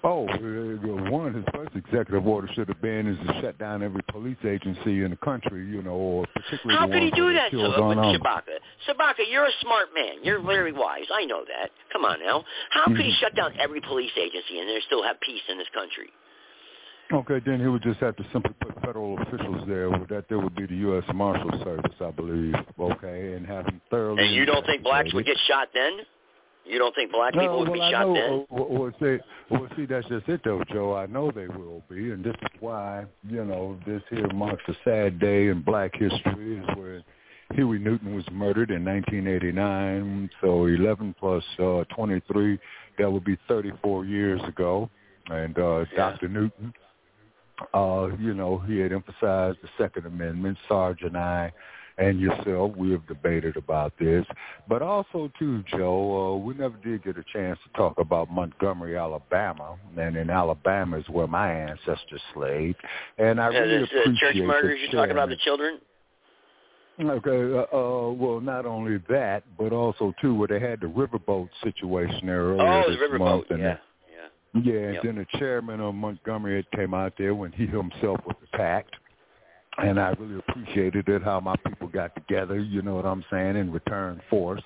Oh, 0.07 0.27
one 1.09 1.33
his 1.33 1.43
first 1.51 1.75
executive 1.75 2.27
order 2.27 2.47
should 2.53 2.67
have 2.67 2.79
been 2.79 3.07
is 3.07 3.17
to 3.25 3.41
shut 3.41 3.57
down 3.57 3.81
every 3.81 4.03
police 4.11 4.37
agency 4.45 5.03
in 5.03 5.09
the 5.09 5.17
country, 5.17 5.65
you 5.65 5.81
know, 5.81 5.97
or 5.97 6.25
particularly 6.27 6.77
How 6.77 6.85
the 6.85 6.93
could 6.93 7.01
he 7.01 7.09
do 7.11 7.33
that 7.33 7.49
that, 7.49 7.51
killed 7.51 7.73
so, 7.75 7.83
on, 7.83 7.89
with 7.89 7.97
um, 7.97 8.15
Shabaka? 8.15 8.61
Shabaka, 8.87 9.25
you're 9.27 9.45
a 9.45 9.57
smart 9.61 9.87
man. 9.95 10.17
You're 10.21 10.43
very 10.43 10.71
wise. 10.73 11.05
I 11.11 11.25
know 11.25 11.43
that. 11.47 11.71
Come 11.91 12.05
on 12.05 12.19
now. 12.23 12.43
How 12.69 12.85
could 12.85 12.97
he 13.01 13.11
Mhm. 13.11 13.19
shut 13.19 13.35
down 13.35 13.53
every 13.59 13.81
police 13.81 14.11
agency 14.15 14.59
and 14.59 14.69
there 14.69 14.79
still 14.81 15.01
have 15.01 15.19
peace 15.21 15.41
in 15.49 15.57
this 15.57 15.69
country? 15.69 16.11
Okay, 17.11 17.39
then 17.39 17.59
he 17.59 17.67
would 17.67 17.81
just 17.81 17.99
have 17.99 18.15
to 18.17 18.23
simply 18.31 18.53
put 18.59 18.79
federal 18.81 19.19
officials 19.21 19.65
there. 19.67 19.89
With 19.89 20.09
that, 20.09 20.27
there 20.29 20.39
would 20.39 20.55
be 20.55 20.67
the 20.67 20.75
U.S. 20.89 21.03
Marshal 21.13 21.51
Service, 21.63 21.93
I 21.99 22.11
believe. 22.11 22.55
Okay, 22.79 23.33
and 23.33 23.45
have 23.47 23.65
them 23.65 23.81
thoroughly. 23.89 24.23
And 24.25 24.35
you 24.35 24.45
don't 24.45 24.65
think 24.65 24.83
blacks 24.83 25.13
would 25.13 25.25
get 25.25 25.37
shot 25.47 25.69
then? 25.73 26.05
You 26.65 26.79
don't 26.79 26.95
think 26.95 27.11
black 27.11 27.33
people 27.33 27.45
no, 27.45 27.57
would 27.59 27.69
well, 27.69 27.89
be 27.89 27.93
shot 27.93 28.07
know, 28.07 28.13
then? 28.13 28.31
uh, 28.31 28.45
Well, 28.49 28.67
well, 28.69 28.91
see, 28.99 29.17
well, 29.51 29.67
see, 29.77 29.85
that's 29.85 30.07
just 30.07 30.27
it, 30.27 30.41
though, 30.43 30.63
Joe. 30.71 30.95
I 30.95 31.05
know 31.05 31.31
they 31.31 31.47
will 31.47 31.83
be, 31.89 32.11
and 32.11 32.23
this 32.23 32.33
is 32.41 32.59
why, 32.59 33.05
you 33.29 33.45
know, 33.45 33.77
this 33.85 34.01
here 34.09 34.27
marks 34.33 34.63
a 34.67 34.73
sad 34.83 35.19
day 35.19 35.47
in 35.49 35.61
Black 35.61 35.91
history, 35.93 36.57
is 36.57 36.65
where 36.75 37.03
Huey 37.53 37.77
Newton 37.77 38.15
was 38.15 38.25
murdered 38.31 38.71
in 38.71 38.83
1989. 38.83 40.29
So 40.41 40.65
11 40.65 41.15
plus 41.19 41.43
uh, 41.59 41.83
23, 41.95 42.57
that 42.97 43.11
would 43.11 43.23
be 43.23 43.37
34 43.47 44.05
years 44.05 44.41
ago. 44.47 44.89
And 45.27 45.57
uh, 45.57 45.85
Dr. 45.95 46.27
Newton, 46.27 46.73
uh, 47.73 48.09
you 48.19 48.33
know, 48.33 48.57
he 48.59 48.79
had 48.79 48.91
emphasized 48.91 49.59
the 49.61 49.69
Second 49.77 50.07
Amendment. 50.07 50.57
Sarge 50.67 51.01
and 51.03 51.17
I 51.17 51.53
and 51.97 52.19
yourself, 52.19 52.75
we 52.75 52.91
have 52.91 53.07
debated 53.07 53.55
about 53.55 53.93
this. 53.99 54.25
But 54.67 54.81
also, 54.81 55.31
too, 55.39 55.63
Joe, 55.67 56.35
uh, 56.35 56.37
we 56.37 56.53
never 56.53 56.75
did 56.77 57.03
get 57.03 57.17
a 57.17 57.23
chance 57.31 57.57
to 57.63 57.77
talk 57.77 57.97
about 57.97 58.29
Montgomery, 58.29 58.97
Alabama. 58.97 59.77
And 59.97 60.17
in 60.17 60.29
Alabama 60.29 60.97
is 60.97 61.07
where 61.09 61.27
my 61.27 61.51
ancestors 61.51 62.21
slaved. 62.33 62.77
And 63.17 63.39
I 63.39 63.49
Yeah, 63.49 63.59
really 63.59 63.77
this, 63.79 63.89
uh, 63.95 63.99
appreciate 64.01 64.33
church 64.33 64.43
murders, 64.43 64.79
you're 64.81 64.91
talking 64.91 65.11
about 65.11 65.29
the 65.29 65.37
children? 65.37 65.79
Okay, 66.97 67.53
uh, 67.53 67.77
uh, 67.77 68.11
well, 68.11 68.39
not 68.39 68.65
only 68.65 68.99
that, 69.09 69.43
but 69.57 69.73
also 69.73 70.13
too, 70.21 70.33
where 70.33 70.47
they 70.47 70.61
had 70.61 70.79
the 70.79 70.87
riverboat 70.87 71.49
situation 71.61 72.27
there 72.27 72.43
earlier 72.43 72.83
Oh, 72.85 72.89
this 72.89 72.97
the 72.99 73.05
riverboat, 73.05 73.19
month, 73.19 73.45
and 73.49 73.59
yeah. 73.59 73.77
yeah, 74.53 74.73
and 74.73 74.93
Yep. 74.95 75.03
then 75.03 75.15
the 75.15 75.37
chairman 75.37 75.81
of 75.81 75.93
Montgomery 75.93 76.55
had 76.55 76.71
came 76.71 76.93
out 76.93 77.11
there 77.17 77.35
when 77.35 77.51
he 77.51 77.65
himself 77.65 78.21
was 78.25 78.37
attacked, 78.53 78.95
and 79.77 79.99
I 79.99 80.09
really 80.19 80.41
appreciated 80.47 81.07
it 81.09 81.23
how 81.23 81.39
my 81.39 81.55
people 81.67 81.87
got 81.87 82.15
together. 82.15 82.59
You 82.59 82.81
know 82.81 82.95
what 82.95 83.05
I'm 83.05 83.23
saying, 83.31 83.55
and 83.57 83.73
return 83.73 84.21
force 84.29 84.61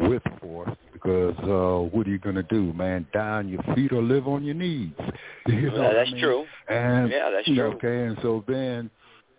with 0.00 0.22
force, 0.40 0.70
because 0.92 1.36
uh, 1.42 1.88
what 1.94 2.06
are 2.06 2.10
you 2.10 2.18
gonna 2.18 2.42
do, 2.44 2.72
man? 2.72 3.06
Die 3.12 3.20
on 3.20 3.48
your 3.48 3.62
feet 3.74 3.92
or 3.92 4.02
live 4.02 4.26
on 4.26 4.44
your 4.44 4.54
knees? 4.54 4.92
You 5.46 5.70
know 5.70 5.76
Yeah, 5.76 5.82
what 5.82 5.90
I 5.90 5.94
that's 5.94 6.12
mean? 6.12 6.22
true. 6.22 6.44
And 6.68 7.10
Yeah, 7.10 7.30
that's 7.30 7.46
true. 7.46 7.62
Okay, 7.74 8.06
and 8.06 8.16
so 8.22 8.42
then 8.48 8.90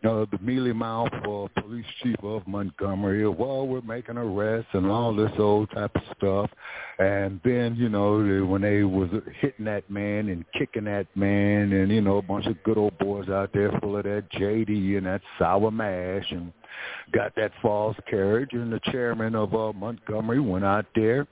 uh, 0.05 0.25
the 0.31 0.37
mealy 0.41 0.73
mouth 0.73 1.11
uh, 1.13 1.47
police 1.61 1.85
chief 2.01 2.15
of 2.23 2.47
Montgomery, 2.47 3.27
well, 3.27 3.67
we're 3.67 3.81
making 3.81 4.17
arrests 4.17 4.69
and 4.73 4.87
all 4.87 5.15
this 5.15 5.31
old 5.37 5.69
type 5.71 5.91
of 5.95 6.01
stuff. 6.17 6.49
And 6.99 7.39
then, 7.43 7.75
you 7.75 7.89
know, 7.89 8.25
they, 8.25 8.41
when 8.41 8.61
they 8.61 8.83
was 8.83 9.09
hitting 9.39 9.65
that 9.65 9.89
man 9.89 10.29
and 10.29 10.45
kicking 10.57 10.85
that 10.85 11.07
man 11.15 11.71
and, 11.73 11.91
you 11.91 12.01
know, 12.01 12.17
a 12.17 12.21
bunch 12.21 12.45
of 12.45 12.61
good 12.63 12.77
old 12.77 12.97
boys 12.97 13.29
out 13.29 13.51
there 13.53 13.71
full 13.79 13.97
of 13.97 14.03
that 14.03 14.29
JD 14.31 14.97
and 14.97 15.05
that 15.05 15.21
sour 15.37 15.71
mash 15.71 16.31
and 16.31 16.53
got 17.11 17.35
that 17.35 17.51
false 17.61 17.97
carriage. 18.09 18.49
And 18.53 18.71
the 18.71 18.79
chairman 18.91 19.35
of 19.35 19.53
uh, 19.53 19.73
Montgomery 19.73 20.39
went 20.39 20.65
out 20.65 20.85
there 20.95 21.27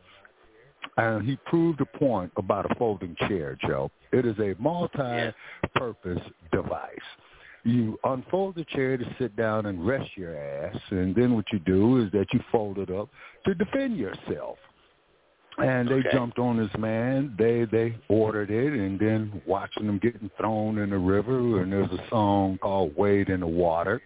and 0.97 1.27
he 1.27 1.37
proved 1.45 1.81
a 1.81 1.97
point 1.97 2.31
about 2.37 2.69
a 2.69 2.75
folding 2.75 3.15
chair, 3.27 3.57
Joe. 3.65 3.89
It 4.11 4.25
is 4.25 4.37
a 4.39 4.55
multi-purpose 4.59 6.21
device. 6.51 6.99
You 7.63 7.97
unfold 8.03 8.55
the 8.55 8.65
chair 8.65 8.97
to 8.97 9.15
sit 9.17 9.35
down 9.35 9.67
and 9.67 9.85
rest 9.85 10.09
your 10.17 10.37
ass, 10.37 10.75
and 10.89 11.15
then 11.15 11.33
what 11.33 11.45
you 11.51 11.59
do 11.59 12.03
is 12.03 12.11
that 12.11 12.27
you 12.33 12.39
fold 12.51 12.77
it 12.77 12.89
up 12.89 13.09
to 13.45 13.53
defend 13.53 13.97
yourself. 13.97 14.57
And 15.59 15.87
they 15.87 15.95
Okay. 15.95 16.11
jumped 16.11 16.39
on 16.39 16.57
this 16.57 16.75
man. 16.77 17.35
They 17.37 17.65
they 17.65 17.95
ordered 18.09 18.49
it, 18.49 18.73
and 18.73 18.99
then 18.99 19.41
watching 19.45 19.85
them 19.85 19.99
getting 19.99 20.29
thrown 20.37 20.79
in 20.79 20.89
the 20.89 20.97
river. 20.97 21.61
And 21.61 21.71
there's 21.71 21.91
a 21.91 22.07
song 22.09 22.57
called 22.57 22.97
"Wade 22.97 23.29
in 23.29 23.39
the 23.39 23.47
Water." 23.47 24.01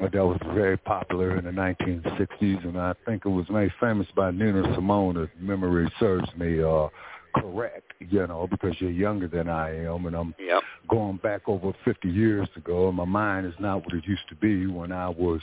uh, 0.00 0.08
that 0.08 0.24
was 0.24 0.38
very 0.54 0.76
popular 0.76 1.36
in 1.36 1.44
the 1.44 1.50
1960s, 1.50 2.64
and 2.64 2.78
I 2.78 2.94
think 3.04 3.24
it 3.24 3.28
was 3.30 3.48
made 3.50 3.72
famous 3.80 4.06
by 4.14 4.30
Nina 4.30 4.74
Simone, 4.74 5.16
if 5.16 5.30
memory 5.40 5.90
serves 5.98 6.28
me 6.36 6.62
uh, 6.62 6.88
correct, 7.36 7.87
you 8.00 8.26
know, 8.26 8.46
because 8.50 8.74
you're 8.80 8.90
younger 8.90 9.28
than 9.28 9.48
I 9.48 9.84
am, 9.84 10.06
and 10.06 10.14
I'm 10.14 10.34
Yep. 10.38 10.62
going 10.88 11.16
back 11.16 11.48
over 11.48 11.72
50 11.84 12.08
years 12.08 12.48
ago, 12.56 12.88
and 12.88 12.96
my 12.96 13.04
mind 13.04 13.46
is 13.46 13.58
not 13.58 13.84
what 13.84 13.94
it 13.94 14.06
used 14.06 14.28
to 14.28 14.34
be 14.36 14.66
when 14.66 14.92
I 14.92 15.08
was 15.08 15.40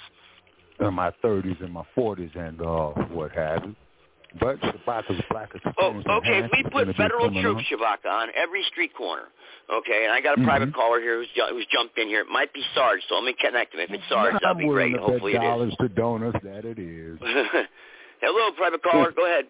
in 0.80 0.94
my 0.94 1.12
30s 1.24 1.60
and 1.62 1.74
my 1.74 1.86
40s 1.96 2.36
and 2.36 2.62
uh, 2.62 2.90
what 3.14 3.32
have 3.32 3.66
you. 3.66 3.76
But 4.40 4.60
Shabaka's 4.60 5.24
black 5.30 5.52
Oh, 5.78 6.02
okay. 6.18 6.40
If 6.40 6.52
we 6.52 6.64
put 6.70 6.94
federal 6.98 7.32
troops, 7.42 7.64
Shabaka, 7.72 8.12
on 8.12 8.30
every 8.36 8.64
street 8.64 8.94
corner, 8.94 9.30
okay, 9.72 10.04
and 10.04 10.12
I 10.12 10.20
got 10.20 10.38
a 10.38 10.44
private 10.44 10.70
mm-hmm. 10.70 10.80
caller 10.80 11.00
here 11.00 11.20
who's, 11.20 11.30
who's 11.52 11.66
jumped 11.72 11.98
in 11.98 12.10
here. 12.10 12.22
It 12.22 12.28
might 12.28 12.54
be 12.54 12.62
Sarge, 12.74 13.00
so 13.08 13.16
let 13.16 13.24
me 13.24 13.34
connect 13.40 13.74
him. 13.74 13.80
If 13.80 13.92
it's 13.92 14.04
Sarge, 14.10 14.34
that'll 14.42 14.56
be 14.56 14.68
great. 14.68 14.98
Hopefully 14.98 15.36
it 15.36 15.40
dollars 15.40 15.72
is. 15.72 15.78
to 15.80 15.88
donuts 15.88 16.38
that 16.44 16.66
it 16.66 16.78
is. 16.78 17.18
Hello, 18.22 18.52
private 18.58 18.84
caller. 18.84 19.12
Go 19.16 19.26
ahead. 19.26 19.46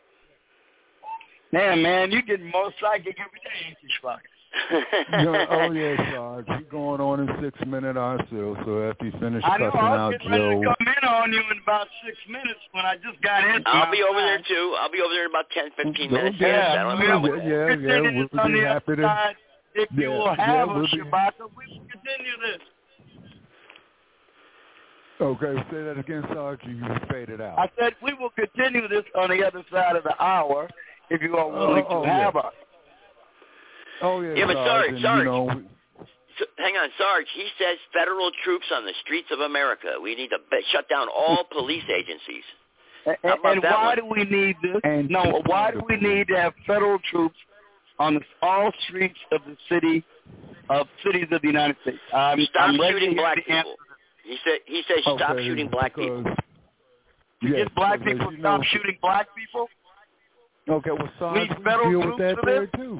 Man, 1.56 1.82
man, 1.82 2.12
you 2.12 2.22
getting 2.22 2.52
more 2.52 2.72
psychic 2.82 3.16
every 3.16 3.40
day, 3.40 3.56
ain't 3.68 3.78
you, 3.82 3.88
Shabaka? 4.04 4.28
no, 5.24 5.32
oh 5.50 5.72
yeah, 5.72 5.96
Sarge. 6.12 6.46
We're 6.48 6.72
going 6.72 7.00
on 7.02 7.20
in 7.24 7.28
six 7.44 7.56
minutes 7.66 7.98
ourselves. 7.98 8.60
So 8.66 8.90
after 8.90 9.06
you 9.06 9.12
finish 9.20 9.44
I 9.44 9.58
know. 9.58 9.72
cussing 9.72 9.80
I 9.84 9.90
was 9.92 10.00
out 10.00 10.12
getting 10.12 10.32
ready 10.32 10.44
Joe, 10.44 10.62
to 10.62 10.76
come 10.76 10.88
in 10.88 11.04
on 11.08 11.32
you 11.34 11.40
in 11.52 11.60
about 11.64 11.88
six 12.06 12.18
minutes 12.28 12.60
when 12.72 12.86
I 12.86 12.96
just 12.96 13.22
got 13.22 13.44
in. 13.44 13.64
I'll 13.66 13.92
be 13.92 14.04
over 14.04 14.20
there 14.20 14.40
too. 14.48 14.76
I'll 14.80 14.92
be 14.92 15.00
over 15.00 15.14
there 15.14 15.26
in 15.26 15.32
about 15.32 15.48
ten, 15.52 15.72
fifteen 15.76 16.12
minutes. 16.12 16.36
Okay. 16.40 16.48
Yes, 16.52 16.72
I 16.72 16.76
Yeah, 16.76 16.84
don't 16.84 17.00
yeah, 17.00 17.08
know. 17.20 17.36
yeah, 17.36 17.44
yeah, 17.44 17.68
Continue 17.76 18.20
we'll 18.20 18.28
this 18.32 18.40
on 18.40 18.52
be 18.54 18.60
the 18.60 18.68
happy 18.68 18.96
to- 18.96 19.04
side. 19.04 19.36
If 19.76 19.90
you 19.92 20.02
Yeah, 20.04 20.08
will 20.20 20.36
yeah, 20.40 20.46
have 20.56 20.68
we'll 20.70 20.84
us, 20.86 20.92
be- 20.92 21.00
Shabaka, 21.04 21.44
we 21.56 21.64
will 21.72 21.88
continue 21.92 22.36
this. 22.44 22.64
Okay, 25.20 25.56
say 25.72 25.84
that 25.84 25.98
again, 26.00 26.24
Sarge. 26.34 26.60
You 26.64 26.80
faded 27.12 27.40
out. 27.42 27.60
I 27.60 27.70
said 27.80 27.94
we 28.04 28.14
will 28.14 28.32
continue 28.32 28.88
this 28.88 29.04
on 29.16 29.30
the 29.30 29.44
other 29.46 29.64
side 29.72 29.96
of 29.96 30.04
the 30.04 30.16
hour 30.22 30.68
if 31.10 31.22
you 31.22 31.36
are 31.38 31.46
oh, 31.46 31.68
willing 31.70 31.86
Oh, 31.90 32.00
oh, 32.00 32.04
to 32.04 32.10
have 32.10 32.34
yeah. 32.36 32.42
us. 32.42 32.54
Oh 34.02 34.22
yeah, 34.22 34.34
Yeah, 34.36 34.46
but 34.48 34.56
Sarge. 34.56 34.68
Sarge, 34.68 34.90
and, 34.90 35.02
Sarge. 35.02 35.20
You 35.20 35.26
know, 35.26 35.62
So, 36.40 36.46
hang 36.58 36.76
on, 36.76 36.90
Sarge. 36.98 37.28
He 37.34 37.48
says 37.58 37.78
federal 37.94 38.30
troops 38.44 38.66
on 38.74 38.86
the 38.86 38.94
streets 39.04 39.28
of 39.32 39.40
America. 39.40 39.88
We 40.02 40.16
need 40.16 40.30
to 40.30 40.38
be- 40.52 40.62
shut 40.72 40.90
down 40.90 41.08
all 41.08 41.46
police 41.52 41.84
agencies. 41.90 42.44
And, 43.06 43.16
How 43.24 43.36
about 43.36 43.54
and 43.54 43.64
why 43.64 43.86
one? 43.86 43.98
do 43.98 44.06
we 44.06 44.24
need 44.26 44.56
this? 44.62 44.82
And 44.84 45.10
no, 45.10 45.42
why 45.46 45.72
do 45.72 45.82
we 45.88 45.96
need 45.98 46.28
to 46.30 46.36
have 46.36 46.54
federal 46.68 46.98
troops 47.12 47.38
on 48.00 48.16
the, 48.16 48.22
all 48.42 48.72
streets 48.88 49.20
of 49.32 49.42
the 49.46 49.56
city 49.70 50.04
of 50.70 50.88
cities 51.06 51.28
of 51.32 51.42
the 51.42 51.48
United 51.48 51.78
States? 51.84 52.00
I'm, 52.14 52.42
Stop 52.50 52.70
I'm 52.70 52.76
shooting 52.90 53.16
black 53.16 53.38
the 53.46 53.54
answer. 53.54 53.70
people. 53.70 53.76
He 54.26 54.38
said. 54.44 54.60
He 54.66 54.82
says 54.88 54.98
stop 55.04 55.38
shooting 55.38 55.70
black 55.70 55.96
because- 55.96 56.24
people. 56.26 56.36
Yes, 57.44 57.52
Get 57.68 57.76
black 57.76 58.00
because, 58.00 58.14
people 58.18 58.34
you 58.34 58.40
stop 58.40 58.60
know- 58.60 58.66
shooting 58.72 58.98
black 59.02 59.28
people? 59.38 59.70
Okay, 60.68 60.92
well, 60.92 61.10
Sarge, 61.20 61.38
need 61.50 61.58
we 61.58 61.64
federal 61.64 61.90
deal 61.90 62.00
with 62.00 62.18
troops 62.18 62.20
that 62.20 62.46
there 62.46 62.62
this? 62.62 62.70
too. 62.76 63.00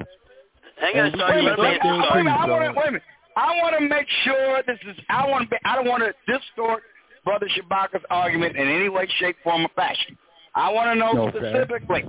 Hang 0.78 0.98
on, 1.00 1.18
Sarge. 1.18 1.34
Wait 1.34 1.40
a 1.40 1.48
Let 1.50 1.58
minute, 1.58 1.58
wait, 1.58 1.80
a 1.80 1.84
minute, 1.84 1.84
wait, 1.84 1.98
a 1.98 2.08
Sarge. 2.08 2.24
minute, 2.24 2.32
I 2.38 2.46
want 2.48 2.64
to 2.64 2.72
wait 2.78 2.88
a 2.88 2.92
minute. 2.92 3.02
I 3.36 3.48
want 3.62 3.74
to 3.78 3.80
make 3.88 4.06
sure 4.24 4.62
this 4.66 4.78
is. 4.88 4.96
I 5.10 5.26
want 5.28 5.44
to. 5.44 5.50
Be, 5.50 5.56
I 5.64 5.74
don't 5.76 5.88
want 5.88 6.02
to 6.04 6.12
distort 6.32 6.82
Brother 7.24 7.48
Shabaka's 7.56 8.04
argument 8.08 8.56
in 8.56 8.68
any 8.68 8.88
way, 8.88 9.06
shape, 9.18 9.36
form, 9.44 9.64
or 9.66 9.70
fashion. 9.76 10.16
I 10.54 10.72
want 10.72 10.88
to 10.88 10.94
know 10.94 11.28
Okay. 11.28 11.38
specifically: 11.38 12.04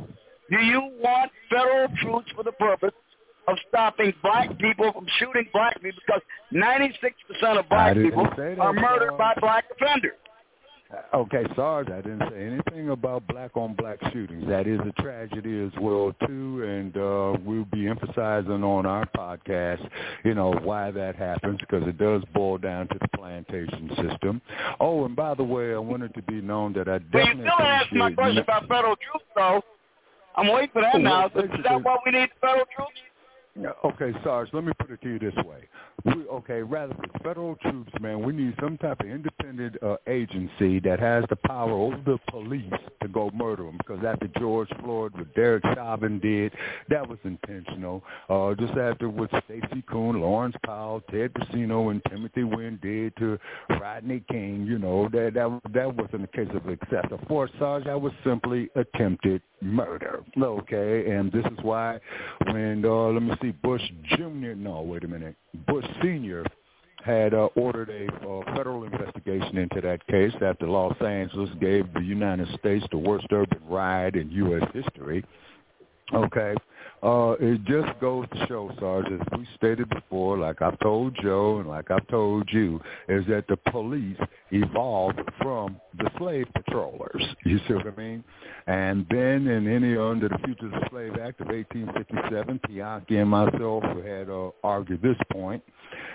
Do 0.49 0.57
you 0.63 0.79
want 1.03 1.31
federal 1.49 1.87
troops 2.01 2.31
for 2.35 2.43
the 2.43 2.53
purpose 2.53 2.93
of 3.47 3.57
stopping 3.67 4.13
black 4.21 4.49
people 4.59 4.91
from 4.93 5.05
shooting 5.19 5.47
black 5.51 5.81
people? 5.81 5.99
Because 6.05 6.21
96% 6.53 7.59
of 7.59 7.67
black 7.69 7.95
people 7.95 8.27
are 8.61 8.73
murdered 8.73 9.17
by 9.17 9.33
black 9.41 9.65
offenders. 9.71 10.13
Okay, 11.13 11.43
Sarge, 11.55 11.89
I 11.89 12.01
didn't 12.01 12.29
say 12.31 12.45
anything 12.45 12.91
about 12.91 13.27
black 13.27 13.57
on 13.57 13.73
black 13.73 13.99
shootings. 14.13 14.47
That 14.47 14.67
is 14.67 14.79
a 14.79 15.01
tragedy 15.01 15.65
as 15.65 15.71
well 15.81 16.13
too, 16.25 16.63
and 16.63 16.95
uh, 16.95 17.37
we'll 17.43 17.65
be 17.65 17.87
emphasizing 17.87 18.63
on 18.63 18.85
our 18.85 19.05
podcast, 19.07 19.85
you 20.23 20.33
know, 20.33 20.53
why 20.63 20.91
that 20.91 21.17
happens 21.17 21.59
because 21.59 21.85
it 21.87 21.97
does 21.97 22.23
boil 22.33 22.57
down 22.57 22.87
to 22.87 22.97
the 23.01 23.07
plantation 23.17 23.89
system. 23.97 24.41
Oh, 24.79 25.03
and 25.03 25.13
by 25.13 25.33
the 25.33 25.43
way, 25.43 25.73
I 25.73 25.77
wanted 25.77 26.13
to 26.15 26.21
be 26.21 26.39
known 26.41 26.71
that 26.73 26.87
I 26.87 26.99
But 26.99 27.17
you 27.17 27.33
definitely 27.33 27.51
still 27.51 27.67
asked 27.67 27.93
my 27.93 28.11
question 28.13 28.37
about 28.37 28.67
federal 28.69 28.95
troops, 28.95 29.25
though. 29.35 29.61
I'm 30.37 30.47
waiting 30.53 30.69
for 30.71 30.83
that 30.83 30.93
Well, 30.93 31.03
now. 31.03 31.25
Is 31.25 31.49
that 31.63 31.83
why 31.83 31.97
we 32.05 32.11
need 32.13 32.29
federal 32.39 32.65
troops? 32.73 32.93
Yeah, 33.59 33.71
Okay, 33.83 34.11
Sarge, 34.23 34.49
let 34.53 34.63
me 34.63 34.71
put 34.79 34.91
it 34.91 35.01
to 35.01 35.09
you 35.09 35.19
this 35.19 35.35
way. 35.45 35.67
We, 36.05 36.27
okay, 36.27 36.61
rather 36.61 36.93
than 36.93 37.09
federal 37.23 37.55
troops, 37.55 37.91
man, 37.99 38.21
we 38.23 38.33
need 38.33 38.53
some 38.61 38.77
type 38.77 38.99
of 38.99 39.07
independent 39.07 39.81
uh, 39.81 39.95
agency 40.05 40.79
that 40.81 40.99
has 40.99 41.23
the 41.29 41.37
power 41.37 41.71
over 41.71 41.97
the 42.05 42.19
police 42.29 42.71
to 43.01 43.07
go 43.07 43.31
murder 43.33 43.63
them. 43.63 43.77
Because 43.79 44.03
after 44.05 44.27
George 44.39 44.69
Floyd, 44.83 45.13
what 45.15 45.33
Derek 45.33 45.63
Chauvin 45.73 46.19
did, 46.19 46.53
that 46.89 47.07
was 47.07 47.17
intentional. 47.23 48.03
Uh, 48.29 48.53
just 48.53 48.73
after 48.77 49.09
what 49.09 49.29
Stacey 49.45 49.83
Koon, 49.89 50.21
Laurence 50.21 50.55
Powell, 50.63 51.01
Ted 51.09 51.33
Briseno, 51.33 51.89
and 51.89 52.01
Timothy 52.09 52.43
Wind 52.43 52.79
did 52.81 53.15
to 53.17 53.39
Rodney 53.81 54.23
King, 54.29 54.65
you 54.67 54.77
know, 54.77 55.09
that 55.11 55.33
that 55.33 55.61
that 55.73 55.95
wasn't 55.95 56.25
a 56.25 56.27
case 56.27 56.49
of 56.53 56.69
excessive 56.69 57.19
force, 57.27 57.51
Sarge. 57.57 57.85
That 57.85 57.99
was 57.99 58.13
simply 58.23 58.69
attempted 58.75 59.41
murder. 59.61 60.23
Okay, 60.39 61.09
and 61.11 61.31
this 61.31 61.45
is 61.45 61.57
why 61.63 61.99
when 62.51 62.85
uh, 62.85 63.07
let 63.07 63.23
me 63.23 63.33
see, 63.41 63.46
Bush 63.51 63.81
Jr. 64.09 64.53
No, 64.55 64.81
wait 64.81 65.03
a 65.03 65.07
minute, 65.07 65.35
Bush 65.67 65.85
Senior 66.01 66.45
had 67.03 67.33
uh, 67.33 67.47
ordered 67.55 67.89
a 67.89 68.07
uh, 68.27 68.55
federal 68.55 68.83
investigation 68.83 69.57
into 69.57 69.79
that 69.81 70.05
case 70.07 70.33
after 70.41 70.67
Los 70.67 70.95
Angeles 71.01 71.49
gave 71.61 71.91
the 71.93 72.01
United 72.01 72.47
States 72.59 72.85
the 72.91 72.97
worst 72.97 73.27
urban 73.31 73.61
riot 73.69 74.15
in 74.15 74.29
U.S. 74.31 74.67
history. 74.73 75.23
Okay. 76.13 76.53
Uh, 77.03 77.35
it 77.39 77.63
just 77.65 77.99
goes 77.99 78.25
to 78.33 78.47
show, 78.47 78.71
Sarge, 78.79 79.05
as 79.11 79.19
we 79.37 79.47
stated 79.55 79.87
before, 79.89 80.37
like 80.37 80.63
I've 80.63 80.79
told 80.79 81.15
Joe 81.21 81.59
and 81.59 81.67
like 81.67 81.91
I've 81.91 82.07
told 82.07 82.49
you, 82.51 82.81
is 83.07 83.23
that 83.27 83.45
the 83.47 83.57
police 83.71 84.17
evolved 84.51 85.19
from 85.39 85.79
the 85.99 86.09
slave 86.17 86.47
patrollers. 86.55 87.23
You 87.45 87.59
see 87.67 87.75
what 87.75 87.87
I 87.87 87.95
mean? 87.95 88.23
And 88.65 89.05
then 89.11 89.47
in 89.47 89.67
any 89.67 89.95
under 89.95 90.27
the 90.27 90.37
of 90.37 90.89
Slave 90.89 91.13
Act 91.21 91.39
of 91.41 91.47
1857, 91.47 92.61
Bianchi 92.67 93.17
and 93.17 93.29
myself 93.29 93.83
had 94.03 94.29
uh, 94.29 94.49
argued 94.63 95.01
this 95.03 95.17
point, 95.31 95.63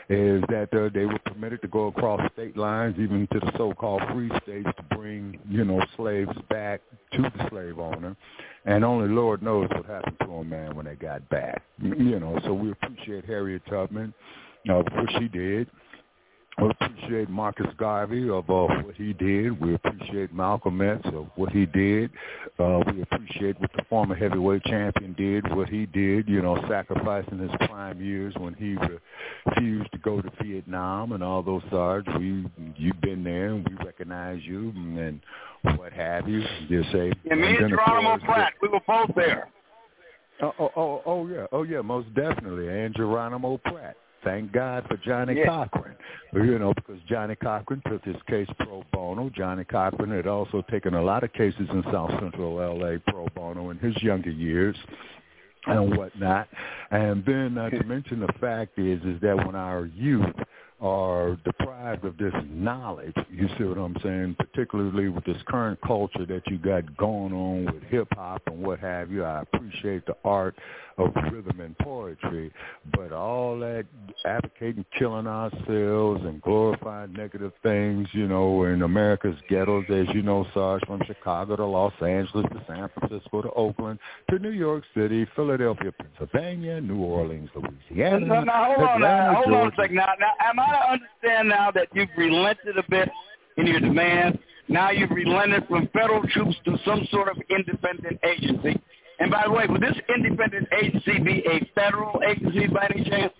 is 0.08 0.42
that 0.48 0.68
uh, 0.72 0.90
they 0.92 1.06
were 1.06 1.18
permitted 1.24 1.62
to 1.62 1.68
go 1.68 1.86
across 1.86 2.20
state 2.32 2.56
lines, 2.56 2.96
even 2.98 3.26
to 3.32 3.40
the 3.40 3.52
so-called 3.56 4.02
free 4.12 4.30
states, 4.42 4.68
to 4.76 4.96
bring, 4.96 5.38
you 5.48 5.64
know, 5.64 5.80
slaves 5.96 6.30
back 6.50 6.80
to 7.12 7.22
the 7.22 7.48
slave 7.48 7.78
owner. 7.78 8.16
And 8.64 8.84
only 8.84 9.08
Lord 9.08 9.42
knows 9.42 9.68
what 9.70 9.86
happened 9.86 10.16
to 10.20 10.26
them, 10.26 10.50
man, 10.50 10.76
when 10.76 10.86
they 10.86 10.94
got 10.94 11.28
back. 11.28 11.62
You 11.80 12.20
know, 12.20 12.38
so 12.44 12.52
we 12.52 12.70
appreciate 12.72 13.24
Harriet 13.24 13.62
Tubman, 13.68 14.12
uh, 14.68 14.74
what 14.74 15.10
she 15.18 15.28
did. 15.28 15.68
We 16.58 16.68
appreciate 16.68 17.30
Marcus 17.30 17.66
Garvey 17.78 18.28
of 18.28 18.48
uh, 18.50 18.66
what 18.82 18.94
he 18.96 19.14
did. 19.14 19.58
We 19.58 19.74
appreciate 19.74 20.34
Malcolm 20.34 20.82
X 20.82 21.00
of 21.06 21.28
what 21.36 21.50
he 21.50 21.64
did. 21.64 22.10
Uh, 22.58 22.80
we 22.86 23.00
appreciate 23.02 23.58
what 23.58 23.70
the 23.74 23.82
former 23.88 24.14
heavyweight 24.14 24.62
champion 24.64 25.14
did, 25.14 25.50
what 25.56 25.70
he 25.70 25.86
did, 25.86 26.28
you 26.28 26.42
know, 26.42 26.62
sacrificing 26.68 27.38
his 27.38 27.50
prime 27.66 28.02
years 28.02 28.34
when 28.38 28.52
he 28.54 28.76
refused 29.46 29.90
to 29.92 29.98
go 29.98 30.20
to 30.20 30.30
Vietnam 30.42 31.12
and 31.12 31.24
all 31.24 31.42
those 31.42 31.62
Sarge. 31.70 32.06
We, 32.18 32.46
you've 32.76 33.00
been 33.00 33.24
there 33.24 33.48
and 33.48 33.66
we 33.66 33.84
recognize 33.84 34.40
you 34.44 34.72
and 34.76 35.20
what 35.78 35.92
have 35.92 36.28
you. 36.28 36.42
You 36.68 36.82
say, 36.92 37.12
Yeah, 37.24 37.34
me 37.34 37.48
and 37.48 37.64
and 37.64 37.70
Geronimo 37.70 38.18
Pratt, 38.18 38.52
we 38.60 38.68
were 38.68 38.80
both 38.86 39.10
there. 39.16 39.48
Oh, 40.42 40.52
oh, 40.58 40.70
oh, 40.76 41.02
oh, 41.06 41.28
yeah, 41.28 41.46
oh 41.52 41.62
yeah, 41.62 41.80
most 41.80 42.12
definitely, 42.14 42.68
and 42.68 42.94
Geronimo 42.94 43.58
Pratt. 43.58 43.96
Thank 44.24 44.52
God 44.52 44.86
for 44.88 44.96
Johnnie 44.98 45.38
Yeah. 45.38 45.46
Cochran. 45.46 45.96
You 46.32 46.58
know, 46.58 46.72
because 46.74 47.00
Johnnie 47.08 47.36
Cochran 47.36 47.82
took 47.86 48.04
his 48.04 48.16
case 48.28 48.48
pro 48.60 48.84
bono. 48.92 49.28
Johnnie 49.30 49.64
Cochran 49.64 50.10
had 50.10 50.26
also 50.26 50.62
taken 50.70 50.94
a 50.94 51.02
lot 51.02 51.24
of 51.24 51.32
cases 51.32 51.68
in 51.70 51.82
South 51.92 52.10
Central 52.20 52.54
LA 52.54 52.98
pro 53.06 53.26
bono 53.34 53.70
in 53.70 53.78
his 53.78 54.00
younger 54.02 54.30
years 54.30 54.76
and 55.66 55.96
whatnot. 55.96 56.48
And 56.90 57.24
then 57.24 57.58
uh, 57.58 57.70
to 57.70 57.84
mention 57.84 58.20
the 58.20 58.32
fact 58.40 58.78
is 58.78 59.02
is 59.02 59.20
that 59.20 59.36
when 59.36 59.54
our 59.54 59.86
youth 59.86 60.34
are 60.80 61.36
deprived 61.44 62.04
of 62.04 62.16
this 62.16 62.34
knowledge, 62.50 63.14
you 63.30 63.48
see 63.56 63.64
what 63.64 63.78
I'm 63.78 63.96
saying, 64.02 64.34
particularly 64.38 65.08
with 65.08 65.24
this 65.24 65.36
current 65.46 65.78
culture 65.86 66.26
that 66.26 66.42
you 66.48 66.58
got 66.58 66.96
going 66.96 67.32
on 67.32 67.66
with 67.72 67.84
hip 67.84 68.08
hop 68.12 68.42
and 68.46 68.58
what 68.60 68.80
have 68.80 69.12
you. 69.12 69.22
I 69.24 69.42
appreciate 69.42 70.04
the 70.06 70.16
art 70.24 70.56
of 70.98 71.12
rhythm 71.32 71.60
and 71.60 71.76
poetry, 71.78 72.52
but 72.94 73.12
all 73.12 73.58
that 73.58 73.86
advocating 74.24 74.84
killing 74.98 75.26
ourselves 75.26 76.22
and 76.24 76.40
glorifying 76.42 77.12
negative 77.12 77.52
things, 77.62 78.08
you 78.12 78.28
know, 78.28 78.64
in 78.64 78.82
America's 78.82 79.36
ghettos, 79.48 79.84
as 79.90 80.06
you 80.14 80.22
know, 80.22 80.46
Sarge, 80.54 80.82
from 80.86 81.02
Chicago 81.06 81.56
to 81.56 81.66
Los 81.66 81.92
Angeles 82.00 82.46
to 82.52 82.64
San 82.66 82.88
Francisco 82.98 83.42
to 83.42 83.50
Oakland 83.50 83.98
to 84.30 84.38
New 84.38 84.50
York 84.50 84.84
City, 84.94 85.26
Philadelphia, 85.34 85.92
Pennsylvania, 85.92 86.80
New 86.80 87.02
Orleans, 87.02 87.50
Louisiana. 87.54 88.26
Now, 88.26 88.44
now 88.44 88.64
hold 88.64 88.88
on, 88.88 89.00
now, 89.00 89.06
Atlanta, 89.06 89.34
hold 89.34 89.54
on 89.54 89.68
a 89.68 89.76
second. 89.76 89.96
Now, 89.96 90.12
now, 90.18 90.32
am 90.40 90.60
I 90.60 90.66
to 90.66 90.92
understand 90.92 91.48
now 91.48 91.70
that 91.72 91.88
you've 91.94 92.08
relented 92.16 92.76
a 92.78 92.84
bit 92.88 93.08
in 93.56 93.66
your 93.66 93.80
demand? 93.80 94.38
Now 94.68 94.90
you've 94.90 95.10
relented 95.10 95.66
from 95.68 95.88
federal 95.92 96.22
troops 96.28 96.56
to 96.64 96.78
some 96.84 97.06
sort 97.10 97.28
of 97.28 97.36
independent 97.50 98.18
agency. 98.24 98.80
And 99.22 99.30
by 99.30 99.44
the 99.46 99.52
way, 99.52 99.66
would 99.68 99.80
this 99.80 99.94
independent 100.12 100.66
agency 100.82 101.20
be 101.20 101.44
a 101.46 101.70
federal 101.76 102.20
agency 102.28 102.66
by 102.66 102.90
any 102.92 103.08
chance? 103.08 103.32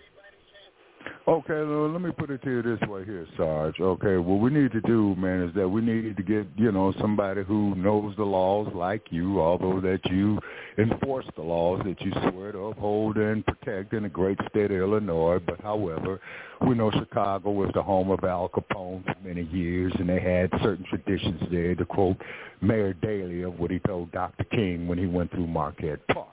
Okay, 1.29 1.55
well, 1.55 1.89
let 1.89 2.03
me 2.03 2.11
put 2.11 2.31
it 2.31 2.43
to 2.43 2.51
you 2.51 2.63
this 2.63 2.81
way 2.89 3.05
here, 3.05 3.29
Sarge. 3.37 3.79
Okay, 3.81 4.17
what 4.17 4.41
we 4.41 4.51
need 4.51 4.73
to 4.73 4.81
do, 4.81 5.15
man, 5.15 5.45
is 5.45 5.55
that 5.55 5.69
we 5.69 5.81
need 5.81 6.17
to 6.17 6.23
get, 6.25 6.49
you 6.57 6.73
know, 6.73 6.93
somebody 7.01 7.45
who 7.45 7.77
knows 7.77 8.17
the 8.17 8.25
laws 8.25 8.69
like 8.75 9.03
you, 9.11 9.41
although 9.41 9.81
that 9.81 10.01
you 10.11 10.41
enforce 10.79 11.25
the 11.37 11.43
laws 11.43 11.81
that 11.85 12.01
you 12.01 12.11
swear 12.29 12.51
to 12.51 12.59
uphold 12.59 13.19
and 13.19 13.47
protect 13.47 13.93
in 13.93 14.03
the 14.03 14.09
great 14.09 14.37
state 14.51 14.73
of 14.73 14.79
Illinois. 14.79 15.39
But 15.39 15.61
however, 15.61 16.21
we 16.67 16.75
know 16.75 16.91
Chicago 16.91 17.53
was 17.53 17.71
the 17.73 17.83
home 17.85 18.11
of 18.11 18.25
Al 18.25 18.49
Capone 18.49 19.05
for 19.05 19.17
many 19.25 19.45
years, 19.45 19.93
and 20.01 20.09
they 20.09 20.21
had 20.21 20.51
certain 20.61 20.85
traditions 20.87 21.41
there. 21.53 21.77
To 21.77 21.85
quote 21.85 22.17
Mayor 22.61 22.95
Daley 22.95 23.43
of 23.43 23.61
what 23.61 23.71
he 23.71 23.79
told 23.87 24.11
Dr. 24.11 24.43
King 24.45 24.89
when 24.89 24.99
he 24.99 25.07
went 25.07 25.31
through 25.31 25.47
Marquette 25.47 26.05
Park. 26.09 26.27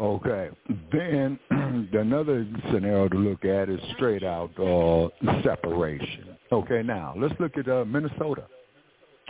Okay. 0.00 0.50
Then 0.92 1.38
another 1.92 2.46
scenario 2.72 3.08
to 3.08 3.16
look 3.16 3.44
at 3.44 3.68
is 3.68 3.80
straight 3.94 4.24
out 4.24 4.50
uh, 4.58 5.42
separation. 5.42 6.36
Okay. 6.52 6.82
Now 6.82 7.14
let's 7.16 7.34
look 7.38 7.56
at 7.56 7.68
uh, 7.68 7.84
Minnesota. 7.84 8.46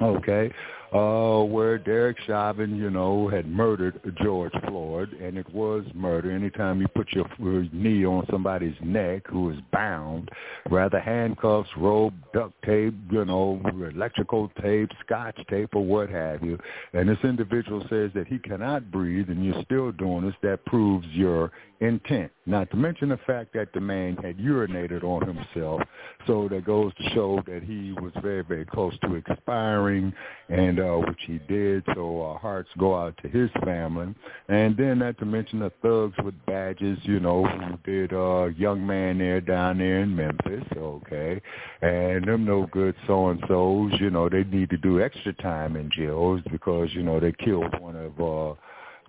Okay, 0.03 0.51
uh, 0.95 1.43
where 1.43 1.77
Derek 1.77 2.17
Chauvin, 2.25 2.77
you 2.77 2.89
know, 2.89 3.29
had 3.29 3.49
murdered 3.49 4.01
George 4.23 4.53
Floyd, 4.69 5.13
and 5.21 5.37
it 5.37 5.53
was 5.53 5.85
murder. 5.93 6.31
Anytime 6.31 6.81
you 6.81 6.87
put 6.87 7.09
your 7.13 7.27
knee 7.73 8.07
on 8.07 8.25
somebody's 8.31 8.77
neck 8.81 9.27
who 9.27 9.51
is 9.51 9.59
bound, 9.73 10.31
rather 10.71 11.01
handcuffs, 11.01 11.69
rope, 11.77 12.15
duct 12.33 12.55
tape, 12.65 12.95
you 13.11 13.25
know, 13.25 13.61
electrical 13.93 14.53
tape, 14.63 14.91
scotch 15.05 15.37
tape, 15.51 15.71
or 15.75 15.85
what 15.85 16.09
have 16.11 16.45
you, 16.45 16.57
and 16.93 17.09
this 17.09 17.19
individual 17.25 17.81
says 17.91 18.13
that 18.15 18.29
he 18.29 18.39
cannot 18.39 18.93
breathe, 18.93 19.29
and 19.31 19.45
you're 19.45 19.63
still 19.65 19.91
doing 19.91 20.25
this, 20.25 20.35
that 20.43 20.65
proves 20.65 21.07
your 21.09 21.51
intent. 21.81 22.31
Not 22.47 22.71
to 22.71 22.77
mention 22.77 23.09
the 23.09 23.19
fact 23.27 23.53
that 23.55 23.73
the 23.73 23.81
man 23.81 24.17
had 24.17 24.39
urinated 24.39 25.03
on 25.03 25.27
himself, 25.27 25.81
so 26.27 26.49
that 26.49 26.65
goes 26.65 26.95
to 26.95 27.11
show 27.11 27.43
that 27.47 27.63
he 27.65 27.93
was 28.01 28.13
very, 28.23 28.43
very 28.43 28.65
close 28.65 28.95
to 29.03 29.15
expiring, 29.17 30.13
and 30.49 30.79
uh, 30.85 30.99
which 30.99 31.21
he 31.27 31.39
did. 31.49 31.85
So 31.95 32.23
our 32.23 32.39
hearts 32.39 32.69
go 32.79 32.95
out 32.95 33.17
to 33.23 33.29
his 33.29 33.51
family, 33.65 34.15
and 34.49 34.77
then 34.77 34.99
not 34.99 35.19
to 35.19 35.25
mention 35.25 35.61
the 35.61 35.73
thugs 35.83 36.15
with 36.25 36.35
badges, 36.47 36.99
you 37.03 37.21
know, 37.21 37.45
who 37.45 37.79
did 37.85 38.13
a 38.13 38.21
uh, 38.21 38.47
young 38.47 38.87
man 38.87 39.19
there 39.19 39.41
down 39.41 39.79
there 39.79 40.01
in 40.01 40.15
Memphis, 40.15 40.65
okay, 40.77 41.41
and 41.83 42.27
them 42.27 42.45
no 42.45 42.67
good 42.73 42.95
so 43.07 43.29
and 43.29 43.43
so's, 43.49 43.93
you 44.01 44.11
know, 44.11 44.29
they 44.29 44.45
need 44.45 44.71
to 44.71 44.79
do 44.79 45.01
extra 45.01 45.33
time 45.35 45.77
in 45.77 45.91
jails 45.91 46.41
because 46.51 46.89
you 46.93 47.03
know 47.03 47.19
they 47.21 47.33
killed 47.33 47.81
one 47.81 47.97
of. 47.97 48.21
uh 48.21 48.55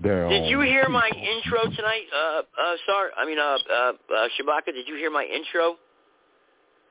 their 0.02 0.26
own 0.26 0.32
Did 0.32 0.50
you 0.50 0.60
hear 0.62 0.82
people. 0.82 0.94
my 0.94 1.10
intro 1.16 1.64
tonight, 1.74 2.06
uh, 2.14 2.42
uh, 2.62 2.76
Sar? 2.86 3.12
I 3.18 3.26
mean, 3.26 3.40
uh, 3.40 3.58
uh, 3.72 3.92
uh, 4.14 4.28
Shabaka, 4.36 4.74
did 4.74 4.88
you 4.88 4.96
hear 4.96 5.10
my 5.10 5.24
intro? 5.24 5.76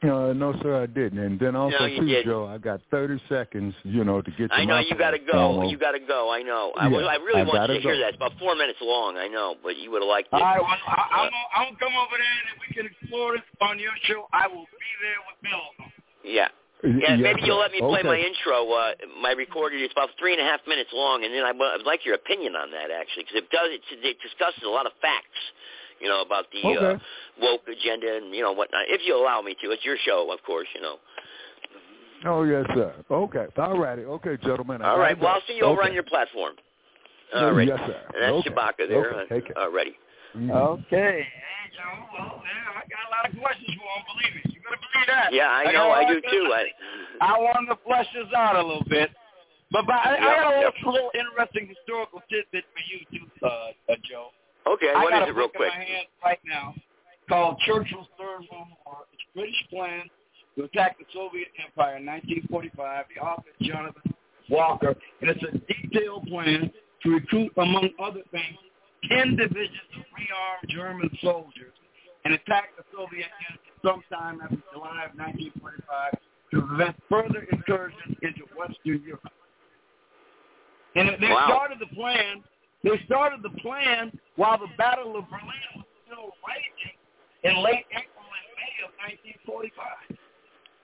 Uh, 0.04 0.32
no, 0.34 0.52
sir, 0.62 0.82
I 0.82 0.86
didn't. 0.86 1.18
And 1.18 1.40
then 1.40 1.56
also, 1.56 1.76
No, 1.80 1.88
too, 1.88 2.06
didn't. 2.06 2.24
Joe, 2.26 2.46
I 2.46 2.58
got 2.58 2.80
30 2.90 3.20
seconds, 3.28 3.74
you 3.84 4.04
know, 4.04 4.20
to 4.20 4.30
get 4.32 4.48
to 4.50 4.54
I 4.54 4.64
know 4.64 4.74
my 4.76 4.80
you 4.82 4.96
got 4.96 5.12
to 5.12 5.18
go. 5.18 5.32
promo. 5.32 5.70
You 5.70 5.78
got 5.78 5.92
to 5.92 6.00
go. 6.00 6.30
I 6.30 6.42
know. 6.42 6.72
I, 6.76 6.88
Yeah, 6.88 6.96
was, 6.96 7.06
I 7.08 7.16
really 7.16 7.40
I 7.40 7.44
wanted 7.44 7.58
gotta 7.58 7.74
to 7.74 7.80
hear 7.80 7.96
that. 7.98 8.08
It's 8.12 8.16
about 8.16 8.32
four 8.38 8.54
minutes 8.54 8.78
long. 8.82 9.16
I 9.16 9.28
know, 9.28 9.56
but 9.62 9.76
you 9.78 9.90
would 9.90 10.02
have 10.02 10.08
liked 10.08 10.28
it. 10.28 10.34
All 10.34 10.40
right, 10.42 10.60
well, 10.60 10.68
I, 10.68 11.28
I'm, 11.28 11.30
I'm 11.56 11.76
come 11.76 11.94
over 11.96 12.16
there 12.20 12.36
and 12.44 12.48
if 12.52 12.58
we 12.60 12.68
can 12.76 12.86
explore 12.92 13.32
this 13.32 13.46
on 13.62 13.78
your 13.78 13.92
show, 14.04 14.28
I 14.32 14.46
will 14.46 14.68
be 14.68 14.90
there 15.00 15.20
with 15.24 15.38
Bill. 15.42 15.66
Yeah. 16.24 16.48
Yeah, 16.84 17.16
yes, 17.16 17.20
maybe 17.24 17.40
you'll 17.48 17.58
let 17.64 17.72
me 17.72 17.80
play 17.80 18.04
Okay. 18.04 18.08
my 18.12 18.20
intro. 18.20 18.68
Uh, 18.68 18.92
my 19.22 19.32
recorded 19.32 19.80
it's 19.80 19.94
about 19.96 20.10
three 20.20 20.36
and 20.36 20.40
a 20.42 20.44
half 20.44 20.60
minutes 20.68 20.90
long, 20.92 21.24
and 21.24 21.32
then 21.32 21.40
I 21.42 21.52
would 21.52 21.80
I'd 21.80 21.86
like 21.88 22.04
your 22.04 22.14
opinion 22.14 22.52
on 22.56 22.70
that 22.76 22.92
actually, 22.92 23.24
because 23.24 23.40
it 23.40 23.48
does 23.48 23.72
it, 23.72 23.80
it 24.04 24.20
discusses 24.20 24.60
a 24.66 24.68
lot 24.68 24.84
of 24.84 24.92
facts, 25.00 25.40
you 26.00 26.08
know, 26.08 26.22
about 26.22 26.46
the 26.52 26.62
uh, 26.62 26.70
Okay. 26.70 27.02
woke 27.40 27.62
agenda 27.68 28.16
and 28.16 28.34
you 28.34 28.42
know 28.42 28.52
whatnot. 28.52 28.84
If 28.88 29.02
you 29.06 29.16
allow 29.16 29.40
me 29.42 29.54
to, 29.62 29.70
it's 29.70 29.84
your 29.84 29.96
show, 30.04 30.30
of 30.32 30.42
course, 30.44 30.68
you 30.74 30.80
know. 30.80 30.96
Oh, 32.26 32.42
yes, 32.44 32.64
sir. 32.74 32.94
Okay. 33.10 33.46
All 33.58 33.78
righty. 33.78 34.02
Okay, 34.04 34.36
gentlemen. 34.42 34.80
I 34.80 34.84
All 34.88 34.96
gotta 34.96 35.00
right, 35.02 35.18
well. 35.20 35.34
I'll 35.34 35.42
see 35.46 35.56
you 35.56 35.64
over 35.64 35.80
Okay. 35.82 35.90
on 35.90 35.94
your 35.94 36.04
platform. 36.04 36.54
All 37.34 37.52
right, 37.52 37.68
yes, 37.68 37.78
sir. 37.84 38.00
and 38.14 38.22
that's 38.22 38.32
Okay. 38.36 38.50
Shabaka 38.50 38.88
there. 38.88 39.12
Okay, 39.14 39.34
uh, 39.34 39.34
take 39.34 39.46
care. 39.46 39.58
Already. 39.58 39.96
Mhm. 40.36 40.50
Okay. 40.50 41.22
Hey, 41.22 41.70
Joe. 41.76 42.08
Well, 42.12 42.42
yeah, 42.44 42.80
I 42.80 42.82
got 42.88 43.02
a 43.06 43.10
lot 43.10 43.24
of 43.28 43.40
questions 43.40 43.74
for 43.76 43.84
him. 43.84 44.04
Believe 44.08 44.34
me. 44.36 44.54
You 44.54 44.60
better 44.62 44.80
believe 44.92 45.06
that. 45.08 45.32
Yeah, 45.32 45.50
I 45.50 45.64
got 45.64 45.74
know. 45.74 45.90
I, 45.90 46.02
lot 46.02 46.08
do 46.08 46.20
too. 46.30 46.52
I, 46.54 46.64
I 47.20 47.38
wanted 47.38 47.68
to 47.74 47.78
flesh 47.84 48.06
this 48.14 48.32
out 48.34 48.56
a 48.56 48.62
little 48.62 48.84
bit. 48.88 49.10
But, 49.70 49.86
but 49.86 49.94
I, 49.96 50.14
I 50.14 50.18
Yeah, 50.18 50.42
got 50.42 50.54
a 50.54 50.60
yeah. 50.60 50.70
little, 50.70 50.92
little 50.92 51.10
interesting 51.18 51.68
historical 51.68 52.22
tidbit 52.30 52.64
for 52.72 52.82
you 52.86 52.98
too, 53.18 53.26
uh, 53.46 53.92
uh, 53.92 53.96
Joe. 54.08 54.30
Okay, 54.66 54.90
I 54.94 55.02
what 55.02 55.12
is 55.14 55.20
a 55.20 55.28
it, 55.28 55.34
real 55.34 55.46
book 55.48 55.54
quick? 55.56 55.72
in 55.72 55.78
my 55.78 55.84
hand 55.84 56.06
right 56.24 56.38
now 56.46 56.74
called 57.28 57.58
Churchill's 57.66 58.08
Third 58.18 58.44
World 58.52 58.68
War. 58.84 58.98
It's 59.12 59.22
British 59.34 59.56
plan 59.70 60.02
to 60.56 60.64
attack 60.64 60.98
the 60.98 61.04
Soviet 61.12 61.48
Empire 61.64 61.96
in 61.96 62.06
1945. 62.06 63.04
The 63.14 63.20
author 63.22 63.48
is 63.58 63.66
Jonathan 63.66 64.14
Walker, 64.50 64.94
and 65.20 65.30
it's 65.30 65.42
a 65.42 65.52
detailed 65.72 66.26
plan 66.28 66.70
to 67.02 67.10
recruit, 67.10 67.52
among 67.56 67.90
other 68.02 68.20
things, 68.30 68.58
10 69.10 69.36
divisions 69.36 69.90
of 69.96 70.04
rearmed 70.16 70.68
German 70.70 71.10
soldiers 71.22 71.72
and 72.24 72.34
attack 72.34 72.70
the 72.76 72.84
Soviet 72.92 73.28
Union 73.28 73.58
sometime 73.84 74.40
after 74.42 74.56
July 74.72 75.04
of 75.04 75.12
1945 75.18 76.12
to 76.52 76.60
prevent 76.62 76.96
further 77.08 77.46
incursions 77.52 78.16
into 78.22 78.44
Western 78.56 79.02
Europe. 79.04 79.28
And 80.94 81.08
they 81.20 81.28
Wow. 81.28 81.46
started 81.48 81.78
the 81.80 81.86
plan. 81.94 82.42
They 82.84 83.00
started 83.06 83.42
the 83.42 83.50
plan 83.64 84.12
while 84.36 84.58
the 84.58 84.68
Battle 84.76 85.16
of 85.16 85.24
Berlin 85.32 85.64
was 85.80 85.88
still 86.04 86.30
raging 86.44 86.96
in 87.42 87.64
late 87.64 87.88
April 87.96 88.28
and 88.28 88.46
May 88.60 88.74
of 88.84 88.92
1945. 89.48 90.20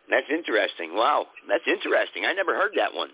That's 0.09 0.27
interesting. 0.33 0.97
Wow, 0.97 1.29
that's 1.47 1.63
interesting. 1.69 2.25
I 2.25 2.33
never 2.33 2.57
heard 2.57 2.73
that 2.77 2.93
one. 2.93 3.11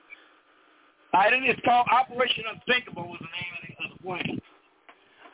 I 1.12 1.28
think 1.30 1.44
it's 1.46 1.60
called 1.64 1.86
Operation 1.90 2.44
Unthinkable 2.46 3.08
was 3.10 3.20
the 3.20 3.32
name 3.34 3.52
of 3.52 3.60
the, 3.66 3.72
of 3.84 3.88
the 3.90 4.00
plan. 4.06 4.40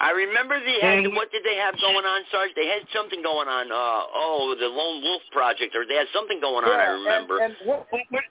I 0.01 0.11
remember 0.11 0.59
they 0.59 0.81
had 0.83 1.05
And- 1.07 1.15
what 1.15 1.31
did 1.31 1.45
they 1.45 1.55
have 1.57 1.79
going 1.79 2.03
on, 2.05 2.25
Sarge? 2.33 2.51
They 2.57 2.67
had 2.67 2.83
something 2.93 3.23
going 3.23 3.47
on. 3.47 3.71
Uh, 3.71 4.03
oh, 4.17 4.57
the 4.59 4.67
Lone 4.67 5.03
Wolf 5.03 5.23
Project, 5.31 5.77
or 5.77 5.87
they 5.87 5.95
had 5.95 6.09
something 6.13 6.41
going 6.41 6.65
on. 6.65 6.75
I 6.75 6.91
remember. 6.99 7.39
And, 7.39 7.55
and 7.55 7.69
when, 7.69 8.03
when, 8.11 8.23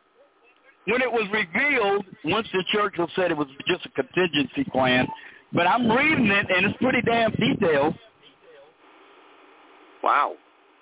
when 0.85 1.01
it 1.01 1.11
was 1.11 1.27
revealed, 1.31 2.05
once 2.25 2.47
the 2.53 2.63
Churchill 2.71 3.07
said 3.15 3.31
it 3.31 3.37
was 3.37 3.47
just 3.67 3.85
a 3.85 3.89
contingency 3.89 4.63
plan, 4.71 5.07
but 5.53 5.67
I'm 5.67 5.89
reading 5.89 6.27
it 6.27 6.47
and 6.49 6.65
it's 6.65 6.77
pretty 6.77 7.01
damn 7.01 7.31
detailed. 7.31 7.95
Wow. 10.03 10.33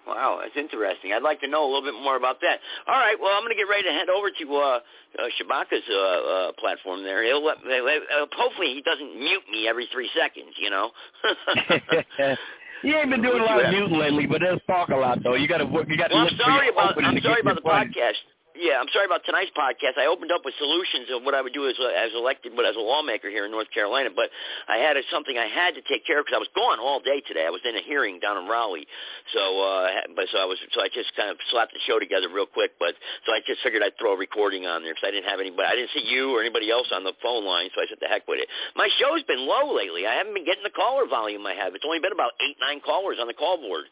Wow, 0.07 0.39
that's 0.41 0.57
interesting. 0.57 1.13
I'd 1.13 1.21
like 1.21 1.39
to 1.41 1.47
know 1.47 1.63
a 1.63 1.69
little 1.69 1.83
bit 1.83 1.93
more 1.93 2.15
about 2.15 2.41
that. 2.41 2.57
All 2.87 2.97
right, 2.97 3.15
well, 3.21 3.29
I'm 3.35 3.43
going 3.43 3.53
to 3.53 3.59
get 3.59 3.69
ready 3.69 3.83
to 3.83 3.93
head 3.93 4.09
over 4.09 4.31
to 4.31 4.45
uh, 4.55 4.79
uh, 5.21 5.29
Shabaka's 5.37 5.85
uh, 5.85 5.95
uh, 5.95 6.51
platform 6.57 7.03
there. 7.03 7.23
He'll 7.23 7.45
let, 7.45 7.57
uh, 7.57 8.25
hopefully 8.33 8.73
he 8.73 8.81
doesn't 8.81 9.19
mute 9.19 9.43
me 9.51 9.67
every 9.67 9.87
three 9.93 10.09
seconds, 10.17 10.55
you 10.57 10.71
know. 10.71 10.89
he 12.81 12.89
ain't 12.89 13.11
been 13.11 13.21
doing 13.21 13.39
a 13.39 13.45
lot 13.45 13.63
of 13.63 13.71
muting 13.71 13.99
lately, 13.99 14.25
but 14.25 14.41
does 14.41 14.59
talk 14.65 14.89
a 14.89 14.95
lot 14.95 15.21
though. 15.23 15.35
You 15.35 15.47
got 15.47 15.59
to 15.59 15.65
you 15.65 15.97
got 15.97 16.07
to 16.07 16.15
Well, 16.15 16.27
I'm 16.27 16.37
sorry 16.37 16.69
about 16.69 17.03
I'm 17.03 17.21
sorry 17.21 17.41
about 17.41 17.55
the 17.55 17.61
podcast. 17.61 18.17
Yeah, 18.59 18.75
I'm 18.75 18.91
sorry 18.91 19.07
about 19.07 19.23
tonight's 19.23 19.55
podcast. 19.55 19.95
I 19.95 20.11
opened 20.11 20.35
up 20.35 20.43
with 20.43 20.51
solutions 20.59 21.07
of 21.15 21.23
what 21.23 21.31
I 21.31 21.39
would 21.39 21.55
do 21.55 21.63
as 21.71 21.79
as 21.79 22.11
elected, 22.11 22.59
but 22.59 22.67
as 22.67 22.75
a 22.75 22.83
lawmaker 22.83 23.31
here 23.31 23.47
in 23.47 23.51
North 23.55 23.71
Carolina. 23.71 24.11
But 24.11 24.27
I 24.67 24.83
had 24.83 24.99
a, 24.99 25.01
something 25.07 25.39
I 25.39 25.47
had 25.47 25.79
to 25.79 25.83
take 25.87 26.03
care 26.03 26.19
of 26.19 26.27
because 26.27 26.35
I 26.35 26.43
was 26.43 26.51
gone 26.51 26.75
all 26.75 26.99
day 26.99 27.23
today. 27.23 27.47
I 27.47 27.55
was 27.55 27.63
in 27.63 27.79
a 27.79 27.83
hearing 27.87 28.19
down 28.19 28.35
in 28.35 28.51
Raleigh, 28.51 28.83
so 29.31 29.63
uh, 29.63 30.11
but 30.11 30.27
so 30.27 30.43
I 30.43 30.45
was 30.45 30.59
so 30.75 30.83
I 30.83 30.91
just 30.91 31.15
kind 31.15 31.31
of 31.31 31.39
slapped 31.55 31.71
the 31.71 31.79
show 31.87 32.03
together 32.03 32.27
real 32.27 32.51
quick. 32.51 32.75
But 32.83 32.99
so 33.23 33.31
I 33.31 33.39
just 33.47 33.63
figured 33.63 33.79
I'd 33.79 33.95
throw 33.95 34.11
a 34.11 34.19
recording 34.19 34.67
on 34.67 34.83
there 34.83 34.91
because 34.91 35.07
I 35.07 35.15
didn't 35.15 35.31
have 35.31 35.39
anybody. 35.39 35.63
I 35.63 35.79
didn't 35.79 35.95
see 35.95 36.03
you 36.03 36.35
or 36.35 36.43
anybody 36.43 36.67
else 36.67 36.91
on 36.91 37.07
the 37.07 37.15
phone 37.23 37.47
line, 37.47 37.71
so 37.71 37.79
I 37.79 37.87
said 37.87 38.03
the 38.03 38.11
heck 38.11 38.27
with 38.27 38.43
it. 38.43 38.51
My 38.75 38.91
show's 38.99 39.23
been 39.23 39.39
low 39.39 39.71
lately. 39.71 40.03
I 40.03 40.19
haven't 40.19 40.35
been 40.35 40.43
getting 40.43 40.67
the 40.67 40.75
caller 40.75 41.07
volume 41.07 41.47
I 41.47 41.55
have. 41.55 41.79
It's 41.79 41.87
only 41.87 42.03
been 42.03 42.11
about 42.11 42.35
eight 42.43 42.59
nine 42.59 42.83
callers 42.83 43.23
on 43.23 43.31
the 43.31 43.37
call 43.39 43.55
board. 43.55 43.87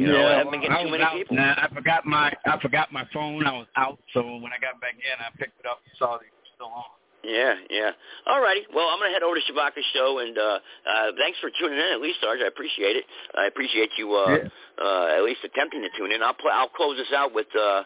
You 0.00 0.08
know, 0.08 0.16
I 0.16 0.20
yeah, 0.32 0.36
haven't 0.40 0.52
been 0.52 0.62
getting 0.64 0.86
too 0.86 0.90
many 0.96 1.04
out. 1.04 1.12
people. 1.12 1.36
Nah, 1.36 1.60
I 1.60 1.68
forgot 1.74 2.06
my 2.06 2.32
I 2.46 2.56
forgot 2.60 2.88
my 2.90 3.04
phone. 3.12 3.44
I 3.44 3.52
was 3.52 3.68
out, 3.76 3.98
so 4.14 4.22
when 4.40 4.48
I 4.48 4.58
got 4.58 4.80
back 4.80 4.96
in, 4.96 5.16
I 5.20 5.28
picked 5.36 5.60
it 5.60 5.66
up 5.68 5.80
and 5.84 5.92
saw 6.00 6.16
that 6.16 6.24
it 6.24 6.32
was 6.40 6.48
still 6.56 6.72
on. 6.72 6.88
Yeah, 7.22 7.52
yeah. 7.68 7.90
All 8.26 8.40
righty. 8.40 8.64
Well, 8.74 8.88
I'm 8.88 8.96
going 8.98 9.10
to 9.10 9.12
head 9.12 9.22
over 9.22 9.36
to 9.36 9.44
Shabaka's 9.44 9.84
show, 9.92 10.20
and 10.24 10.38
uh, 10.38 10.56
uh, 10.88 11.12
thanks 11.20 11.36
for 11.44 11.50
tuning 11.52 11.76
in. 11.76 11.92
At 11.92 12.00
least, 12.00 12.16
Sarge, 12.24 12.40
I 12.42 12.48
appreciate 12.48 12.96
it. 12.96 13.04
I 13.36 13.44
appreciate 13.44 13.90
you 13.98 14.14
uh, 14.16 14.40
Yeah. 14.40 14.48
uh, 14.82 15.18
at 15.18 15.22
least 15.22 15.44
attempting 15.44 15.82
to 15.84 15.90
tune 15.98 16.12
in. 16.12 16.22
I'll 16.22 16.32
pl- 16.32 16.48
I'll 16.50 16.72
close 16.72 16.96
this 16.96 17.12
out 17.12 17.34
with. 17.34 17.48
Uh, 17.52 17.84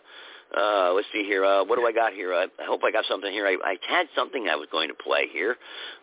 uh, 0.56 0.92
let's 0.92 1.08
see 1.12 1.24
here. 1.24 1.44
Uh, 1.44 1.64
what 1.64 1.78
do 1.78 1.86
I 1.86 1.92
got 1.92 2.12
here? 2.12 2.34
I, 2.34 2.44
I 2.60 2.66
hope 2.66 2.82
I 2.84 2.90
got 2.90 3.04
something 3.08 3.32
here. 3.32 3.46
I, 3.46 3.56
I 3.64 3.76
had 3.88 4.06
something 4.14 4.46
I 4.48 4.56
was 4.56 4.68
going 4.70 4.88
to 4.88 4.94
play 4.94 5.26
here 5.32 5.56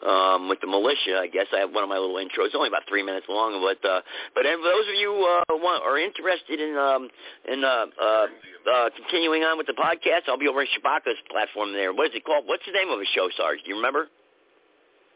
um, 0.06 0.50
with 0.50 0.60
the 0.62 0.68
militia. 0.68 1.20
I 1.20 1.28
guess 1.28 1.48
I 1.54 1.60
have 1.60 1.72
one 1.72 1.84
of 1.84 1.90
my 1.90 1.98
little 1.98 2.16
intros. 2.16 2.52
It's 2.52 2.56
only 2.56 2.68
about 2.68 2.84
three 2.88 3.04
minutes 3.04 3.28
long, 3.30 3.62
but 3.64 3.80
uh, 3.88 4.02
but 4.36 4.46
if 4.46 4.60
those 4.60 4.88
of 4.90 4.96
you 5.00 5.12
uh, 5.14 5.56
want, 5.56 5.84
are 5.84 5.98
interested 5.98 6.60
in 6.60 6.76
um, 6.76 7.10
in 7.48 7.64
uh, 7.64 7.86
uh, 8.02 8.26
uh, 8.68 8.90
continuing 8.96 9.44
on 9.44 9.58
with 9.58 9.68
the 9.68 9.78
podcast, 9.78 10.28
I'll 10.28 10.40
be 10.40 10.48
over 10.48 10.62
at 10.62 10.68
Shabaka's 10.76 11.20
platform 11.30 11.74
there. 11.74 11.94
What 11.94 12.08
is 12.10 12.16
it 12.16 12.26
called? 12.26 12.44
What's 12.46 12.66
the 12.66 12.74
name 12.74 12.90
of 12.90 13.00
the 13.00 13.08
show, 13.16 13.30
Sarge? 13.38 13.60
Do 13.64 13.70
you 13.70 13.76
remember? 13.76 14.08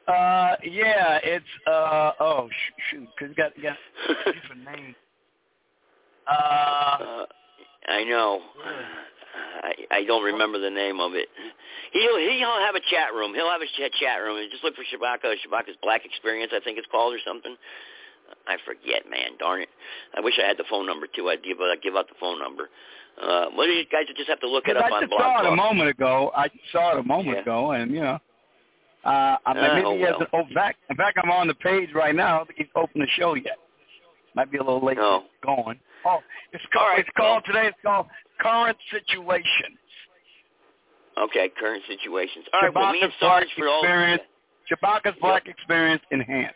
Uh, 0.08 0.56
yeah, 0.64 1.20
it's 1.24 1.46
uh 1.68 2.12
oh 2.20 2.48
sh- 2.50 2.82
shoot, 2.92 3.08
cause 3.20 3.30
got 3.36 3.52
got 3.62 3.76
a 4.28 4.32
different 4.32 4.64
name. 4.64 4.96
Uh, 6.28 7.26
I 7.88 8.04
know. 8.04 8.42
I 9.64 9.74
I 9.92 10.04
don't 10.06 10.24
remember 10.24 10.60
the 10.60 10.70
name 10.70 11.00
of 11.00 11.14
it. 11.14 11.28
He'll 11.94 12.18
he'll 12.18 12.60
have 12.66 12.76
a 12.76 12.84
chat 12.90 13.14
room. 13.14 13.34
He'll 13.34 13.50
have 13.50 13.62
a 13.62 13.72
chat 13.78 13.92
chat 14.00 14.22
room. 14.22 14.40
Just 14.52 14.64
look 14.64 14.76
for 14.76 14.84
Shabaka 14.84 15.36
Shabaka's 15.46 15.78
Black 15.82 16.06
Experience, 16.06 16.52
I 16.56 16.60
think 16.64 16.78
it's 16.78 16.88
called 16.92 17.14
or 17.14 17.20
something. 17.26 17.56
I 18.48 18.58
forget, 18.66 19.10
man. 19.10 19.38
Darn 19.40 19.62
it. 19.62 19.70
I 20.18 20.22
wish 20.22 20.34
I 20.44 20.48
had 20.48 20.58
the 20.58 20.66
phone 20.70 20.86
number 20.86 21.08
too. 21.08 21.30
I'd 21.30 21.44
give 21.44 21.58
I'd 21.60 21.82
give 21.82 21.96
out 21.96 22.08
the 22.08 22.16
phone 22.20 22.40
number. 22.40 22.70
Uh, 23.22 23.46
well, 23.56 23.68
you 23.68 23.84
guys 23.92 24.04
just 24.16 24.30
have 24.30 24.40
to 24.42 24.50
look 24.50 24.68
it 24.68 24.76
up 24.76 24.86
I 24.86 24.90
on 24.92 25.08
Blog 25.08 25.22
saw 25.22 25.40
it 25.48 25.54
a 25.54 25.56
moment 25.56 25.90
ago. 25.90 26.32
I 26.36 26.50
saw 26.72 26.94
it 26.94 27.00
a 27.00 27.04
moment 27.04 27.38
Yeah. 27.38 27.42
ago, 27.44 27.72
and 27.72 27.92
you 27.92 28.02
know, 28.02 28.20
uh, 29.06 29.38
I 29.46 29.52
Uh, 29.52 29.54
maybe 29.54 29.86
oh, 29.86 29.96
he 29.96 30.02
has 30.02 30.12
well. 30.12 30.22
an, 30.22 30.28
oh, 30.34 30.40
in 30.42 30.54
fact, 30.54 30.80
in 30.90 30.96
fact, 30.98 31.18
I'm 31.24 31.32
on 31.32 31.48
the 31.48 31.56
page 31.56 31.94
right 31.94 32.14
now. 32.14 32.36
I 32.36 32.38
don't 32.40 32.48
think 32.48 32.60
he's 32.60 32.68
opened 32.76 33.04
the 33.04 33.08
show 33.12 33.36
yet. 33.36 33.58
Might 34.34 34.52
be 34.52 34.58
a 34.58 34.64
little 34.64 34.84
late 34.84 34.98
Oh. 35.00 35.24
going. 35.42 35.80
Oh, 36.04 36.22
it's 36.52 36.66
called. 36.74 37.00
it's 37.00 37.10
called 37.16 37.44
today. 37.46 37.68
It's 37.68 37.78
called 37.82 38.08
Current 38.40 38.78
Situation. 38.92 39.78
Okay, 41.18 41.50
current 41.58 41.84
situations. 41.88 42.46
All 42.54 42.62
right, 42.62 42.76
well, 42.76 42.92
me 42.92 43.00
and 43.02 43.12
Shabaka's 43.14 43.20
Sarge 43.20 43.48
for 43.58 43.68
all. 43.68 43.80
Experience. 43.80 44.24
Shabaka's 44.68 45.16
Black 45.22 45.48
Experience 45.48 46.02
Enhanced. 46.12 46.56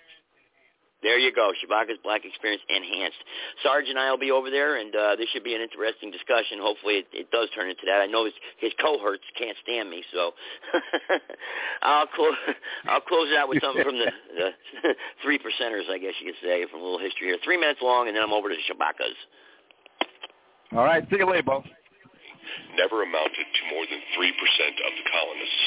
There 1.01 1.17
you 1.17 1.31
go. 1.31 1.53
Shabaka's 1.63 1.99
Black 2.03 2.25
Experience 2.25 2.61
Enhanced. 2.67 3.17
Sarge 3.63 3.87
and 3.87 3.97
I 3.97 4.11
will 4.11 4.19
be 4.19 4.31
over 4.31 4.49
there, 4.49 4.75
and 4.75 4.93
uh, 4.93 5.15
this 5.15 5.29
should 5.31 5.45
be 5.45 5.55
an 5.55 5.61
interesting 5.61 6.11
discussion. 6.11 6.59
Hopefully 6.59 6.95
it, 6.95 7.07
it 7.13 7.31
does 7.31 7.47
turn 7.55 7.69
into 7.69 7.87
that. 7.87 8.03
I 8.03 8.05
know 8.05 8.25
his, 8.25 8.33
his 8.59 8.73
cohorts 8.81 9.23
can't 9.37 9.55
stand 9.63 9.89
me, 9.89 10.03
so 10.11 10.31
I'll, 11.81 12.07
close 12.07 12.35
I'll 12.89 12.99
close 12.99 13.31
it 13.31 13.37
out 13.37 13.47
with 13.47 13.63
something 13.63 13.83
from 13.83 13.95
the, 13.95 14.11
the 14.35 14.49
three 15.23 15.39
percenters, 15.39 15.87
I 15.87 15.99
guess 15.99 16.19
you 16.19 16.33
could 16.33 16.41
say, 16.43 16.65
from 16.69 16.81
a 16.81 16.83
little 16.83 16.99
history 16.99 17.27
here. 17.31 17.37
Three 17.45 17.57
minutes 17.57 17.79
long, 17.81 18.07
and 18.07 18.15
then 18.17 18.23
I'm 18.23 18.33
over 18.33 18.49
to 18.49 18.59
Shabaka's. 18.67 19.15
All 20.71 20.85
right. 20.85 21.01
See 21.09 21.17
you 21.17 21.25
later, 21.25 21.49
Bo. 21.49 21.65
never 22.77 23.01
amounted 23.01 23.47
to 23.49 23.61
more 23.73 23.85
than 23.89 24.01
3% 24.13 24.29
of 24.85 24.91
the 24.95 25.05
colonists. 25.09 25.63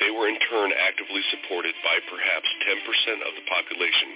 They 0.00 0.10
were 0.10 0.26
in 0.26 0.40
turn 0.50 0.72
actively 0.74 1.22
supported 1.30 1.76
by 1.84 2.00
perhaps 2.10 2.48
10% 2.64 3.28
of 3.28 3.32
the 3.38 3.46
population. 3.46 4.10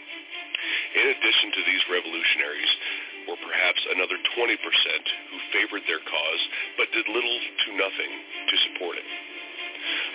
In 0.98 1.06
addition 1.14 1.48
to 1.54 1.62
these 1.68 1.84
revolutionaries 1.86 2.72
were 3.30 3.38
perhaps 3.44 3.80
another 3.94 4.18
20% 4.34 4.56
who 4.56 5.38
favored 5.54 5.84
their 5.86 6.02
cause 6.02 6.42
but 6.80 6.90
did 6.90 7.06
little 7.06 7.38
to 7.38 7.68
nothing 7.78 8.12
to 8.50 8.56
support 8.72 8.98
it. 8.98 9.08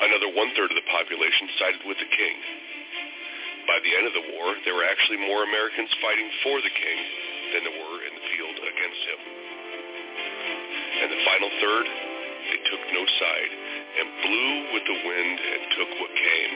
Another 0.04 0.34
one-third 0.36 0.74
of 0.74 0.78
the 0.78 0.90
population 0.92 1.48
sided 1.62 1.84
with 1.88 1.96
the 2.02 2.12
king. 2.12 2.36
By 3.70 3.80
the 3.80 3.94
end 3.96 4.06
of 4.12 4.18
the 4.18 4.28
war, 4.36 4.52
there 4.68 4.76
were 4.76 4.84
actually 4.84 5.24
more 5.24 5.48
Americans 5.48 5.94
fighting 6.04 6.28
for 6.44 6.60
the 6.60 6.74
king 6.74 7.00
than 7.56 7.62
there 7.64 7.80
were 7.80 8.00
in 8.04 8.14
the 8.18 8.26
field 8.36 8.58
against 8.60 9.02
him. 9.08 9.43
And 10.94 11.10
the 11.10 11.22
final 11.26 11.50
third, 11.60 11.86
they 12.54 12.60
took 12.70 12.84
no 12.94 13.04
side 13.18 13.52
and 13.98 14.06
blew 14.22 14.54
with 14.78 14.86
the 14.86 14.98
wind 15.02 15.38
and 15.42 15.62
took 15.74 15.90
what 15.98 16.12
came. 16.14 16.54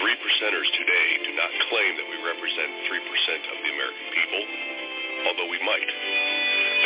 Three 0.00 0.16
percenters 0.16 0.68
today 0.80 1.08
do 1.28 1.32
not 1.36 1.52
claim 1.68 1.92
that 2.00 2.08
we 2.08 2.16
represent 2.24 2.70
3% 2.88 3.52
of 3.52 3.56
the 3.62 3.70
American 3.76 4.08
people, 4.16 4.42
although 5.28 5.50
we 5.52 5.60
might. 5.60 5.90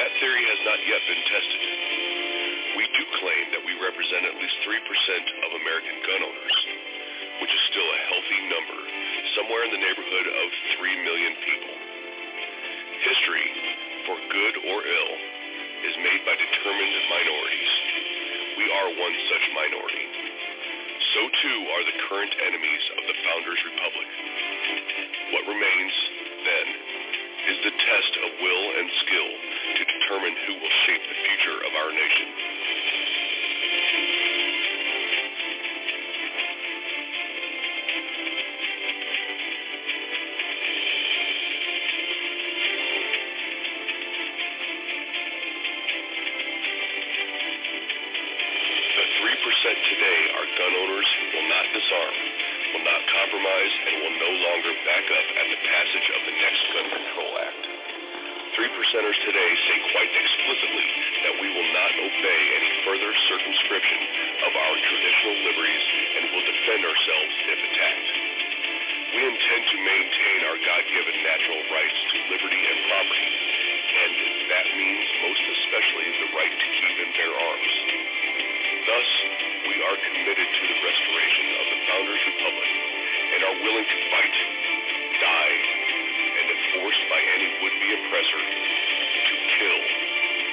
That 0.03 0.11
theory 0.19 0.43
has 0.51 0.61
not 0.66 0.78
yet 0.82 1.01
been 1.07 1.23
tested. 1.31 1.94
We 2.74 2.84
do 2.90 3.05
claim 3.22 3.44
that 3.55 3.62
we 3.62 3.74
represent 3.78 4.26
at 4.26 4.34
least 4.34 4.56
3% 4.66 4.74
of 5.46 5.51
American 5.62 5.96
gun 6.02 6.20
owners, 6.26 6.56
which 7.38 7.52
is 7.55 7.62
still 7.70 7.86
a 7.86 8.01
healthy 8.10 8.40
number, 8.51 8.80
somewhere 9.38 9.62
in 9.62 9.70
the 9.78 9.82
neighborhood 9.82 10.26
of 10.26 10.46
3 10.82 11.06
million 11.06 11.32
people. 11.38 11.74
History, 12.98 13.48
for 14.10 14.16
good 14.26 14.55
or 14.74 14.78
ill, 14.82 15.14
is 15.86 15.94
made 16.02 16.22
by 16.26 16.34
determined 16.34 16.94
minorities. 17.14 17.72
We 18.59 18.66
are 18.66 18.88
one 18.90 19.14
such 19.30 19.44
minority. 19.55 20.06
So 21.14 21.20
too 21.30 21.59
are 21.78 21.84
the 21.86 21.98
current 22.10 22.34
enemies 22.42 22.84
of 22.98 23.02
the 23.06 23.16
Founders 23.22 23.60
Republic. 23.70 24.09
What 25.30 25.44
remains, 25.46 25.94
then, 26.42 26.66
is 27.55 27.59
the 27.70 27.74
test 27.76 28.12
of 28.24 28.30
will 28.40 28.66
and 28.82 28.88
skill 29.05 29.30
to 29.78 29.82
determine 29.84 30.34
who 30.48 30.55
will 30.59 30.74
shape 30.88 31.05
the 31.06 31.18
future 31.22 31.59
of 31.60 31.72
our 31.76 31.90
nation. 31.92 32.44
Gun 50.55 50.72
owners 50.74 51.09
will 51.35 51.48
not 51.51 51.66
disarm, 51.74 52.14
will 52.74 52.86
not 52.86 53.02
compromise, 53.10 53.72
and 53.90 53.94
will 54.06 54.16
no 54.22 54.32
longer 54.39 54.72
back 54.86 55.06
up 55.10 55.26
at 55.35 55.47
the 55.51 55.60
passage 55.66 56.09
of 56.14 56.20
the 56.31 56.35
next 56.39 56.62
Gun 56.70 56.86
Control 56.94 57.32
Act. 57.43 57.62
Three 58.55 58.70
percenters 58.70 59.18
today 59.26 59.51
say 59.66 59.76
quite 59.90 60.12
explicitly 60.14 60.89
that 61.26 61.35
we 61.43 61.48
will 61.51 61.70
not 61.74 61.90
obey 61.90 62.43
any 62.55 62.70
further 62.86 63.10
circumscription 63.26 63.98
of 64.47 64.52
our 64.55 64.74
traditional 64.78 65.36
liberties 65.43 65.85
and 66.14 66.22
will 66.31 66.47
defend 66.47 66.82
ourselves 66.86 67.35
if 67.51 67.59
attacked. 67.59 68.10
We 69.10 69.22
intend 69.26 69.62
to 69.74 69.76
maintain 69.78 70.39
our 70.55 70.59
God-given 70.59 71.16
natural 71.22 71.60
rights 71.66 71.98
to 72.14 72.16
liberty 72.31 72.62
and 72.62 72.78
property, 72.86 73.31
and 73.90 74.12
that 74.55 74.66
means 74.78 75.06
most 75.22 75.44
especially 75.51 76.09
the 76.14 76.28
right 76.39 76.55
to 76.55 76.68
keep 76.78 76.94
and 76.94 77.10
bear 77.10 77.35
arms. 77.35 77.74
Thus, 78.86 79.09
we 79.65 79.77
are 79.81 79.97
committed 79.97 80.49
to 80.49 80.62
the 80.69 80.78
restoration 80.85 81.47
of 81.57 81.65
the 81.73 81.78
Founders 81.89 82.23
Republic 82.36 82.70
and 83.32 83.41
are 83.49 83.57
willing 83.65 83.86
to 83.89 83.99
fight, 84.12 84.36
die, 85.24 85.57
and 86.36 86.47
if 86.53 86.61
forced 86.77 87.05
by 87.09 87.20
any 87.32 87.49
would-be 87.65 87.91
oppressor, 87.97 88.41
to 88.45 89.35
kill 89.57 89.81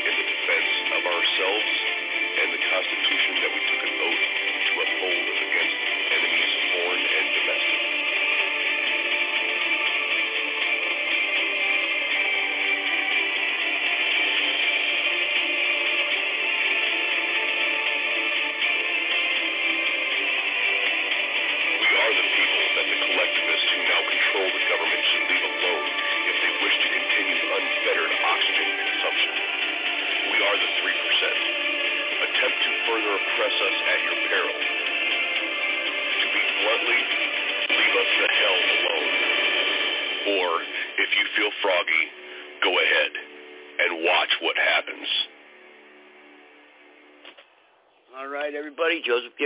in 0.08 0.14
the 0.16 0.26
defense 0.32 0.72
of 0.96 1.02
ourselves 1.12 1.72
and 2.40 2.48
the 2.56 2.62
Constitution 2.72 3.32
that 3.44 3.52
we 3.52 3.62
took 3.68 3.82
an 3.84 3.94
oath 4.00 4.41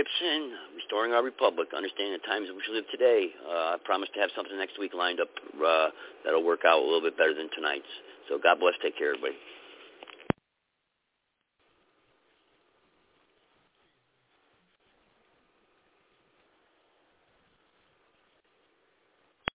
Gibson, 0.06 0.52
Restoring 0.76 1.12
Our 1.12 1.22
Republic, 1.22 1.68
Understanding 1.74 2.14
the 2.14 2.26
Times 2.26 2.48
in 2.48 2.54
which 2.54 2.66
we 2.70 2.76
live 2.76 2.88
today. 2.90 3.26
Uh, 3.42 3.74
I 3.74 3.76
promise 3.84 4.08
to 4.14 4.20
have 4.20 4.30
something 4.36 4.56
next 4.56 4.78
week 4.78 4.94
lined 4.94 5.18
up 5.20 5.28
uh, 5.58 5.88
that'll 6.24 6.44
work 6.44 6.62
out 6.66 6.78
a 6.78 6.84
little 6.84 7.02
bit 7.02 7.18
better 7.18 7.34
than 7.34 7.50
tonight's. 7.54 7.90
So 8.28 8.38
God 8.38 8.60
bless. 8.60 8.74
Take 8.82 8.96
care, 8.98 9.14
everybody. 9.14 9.34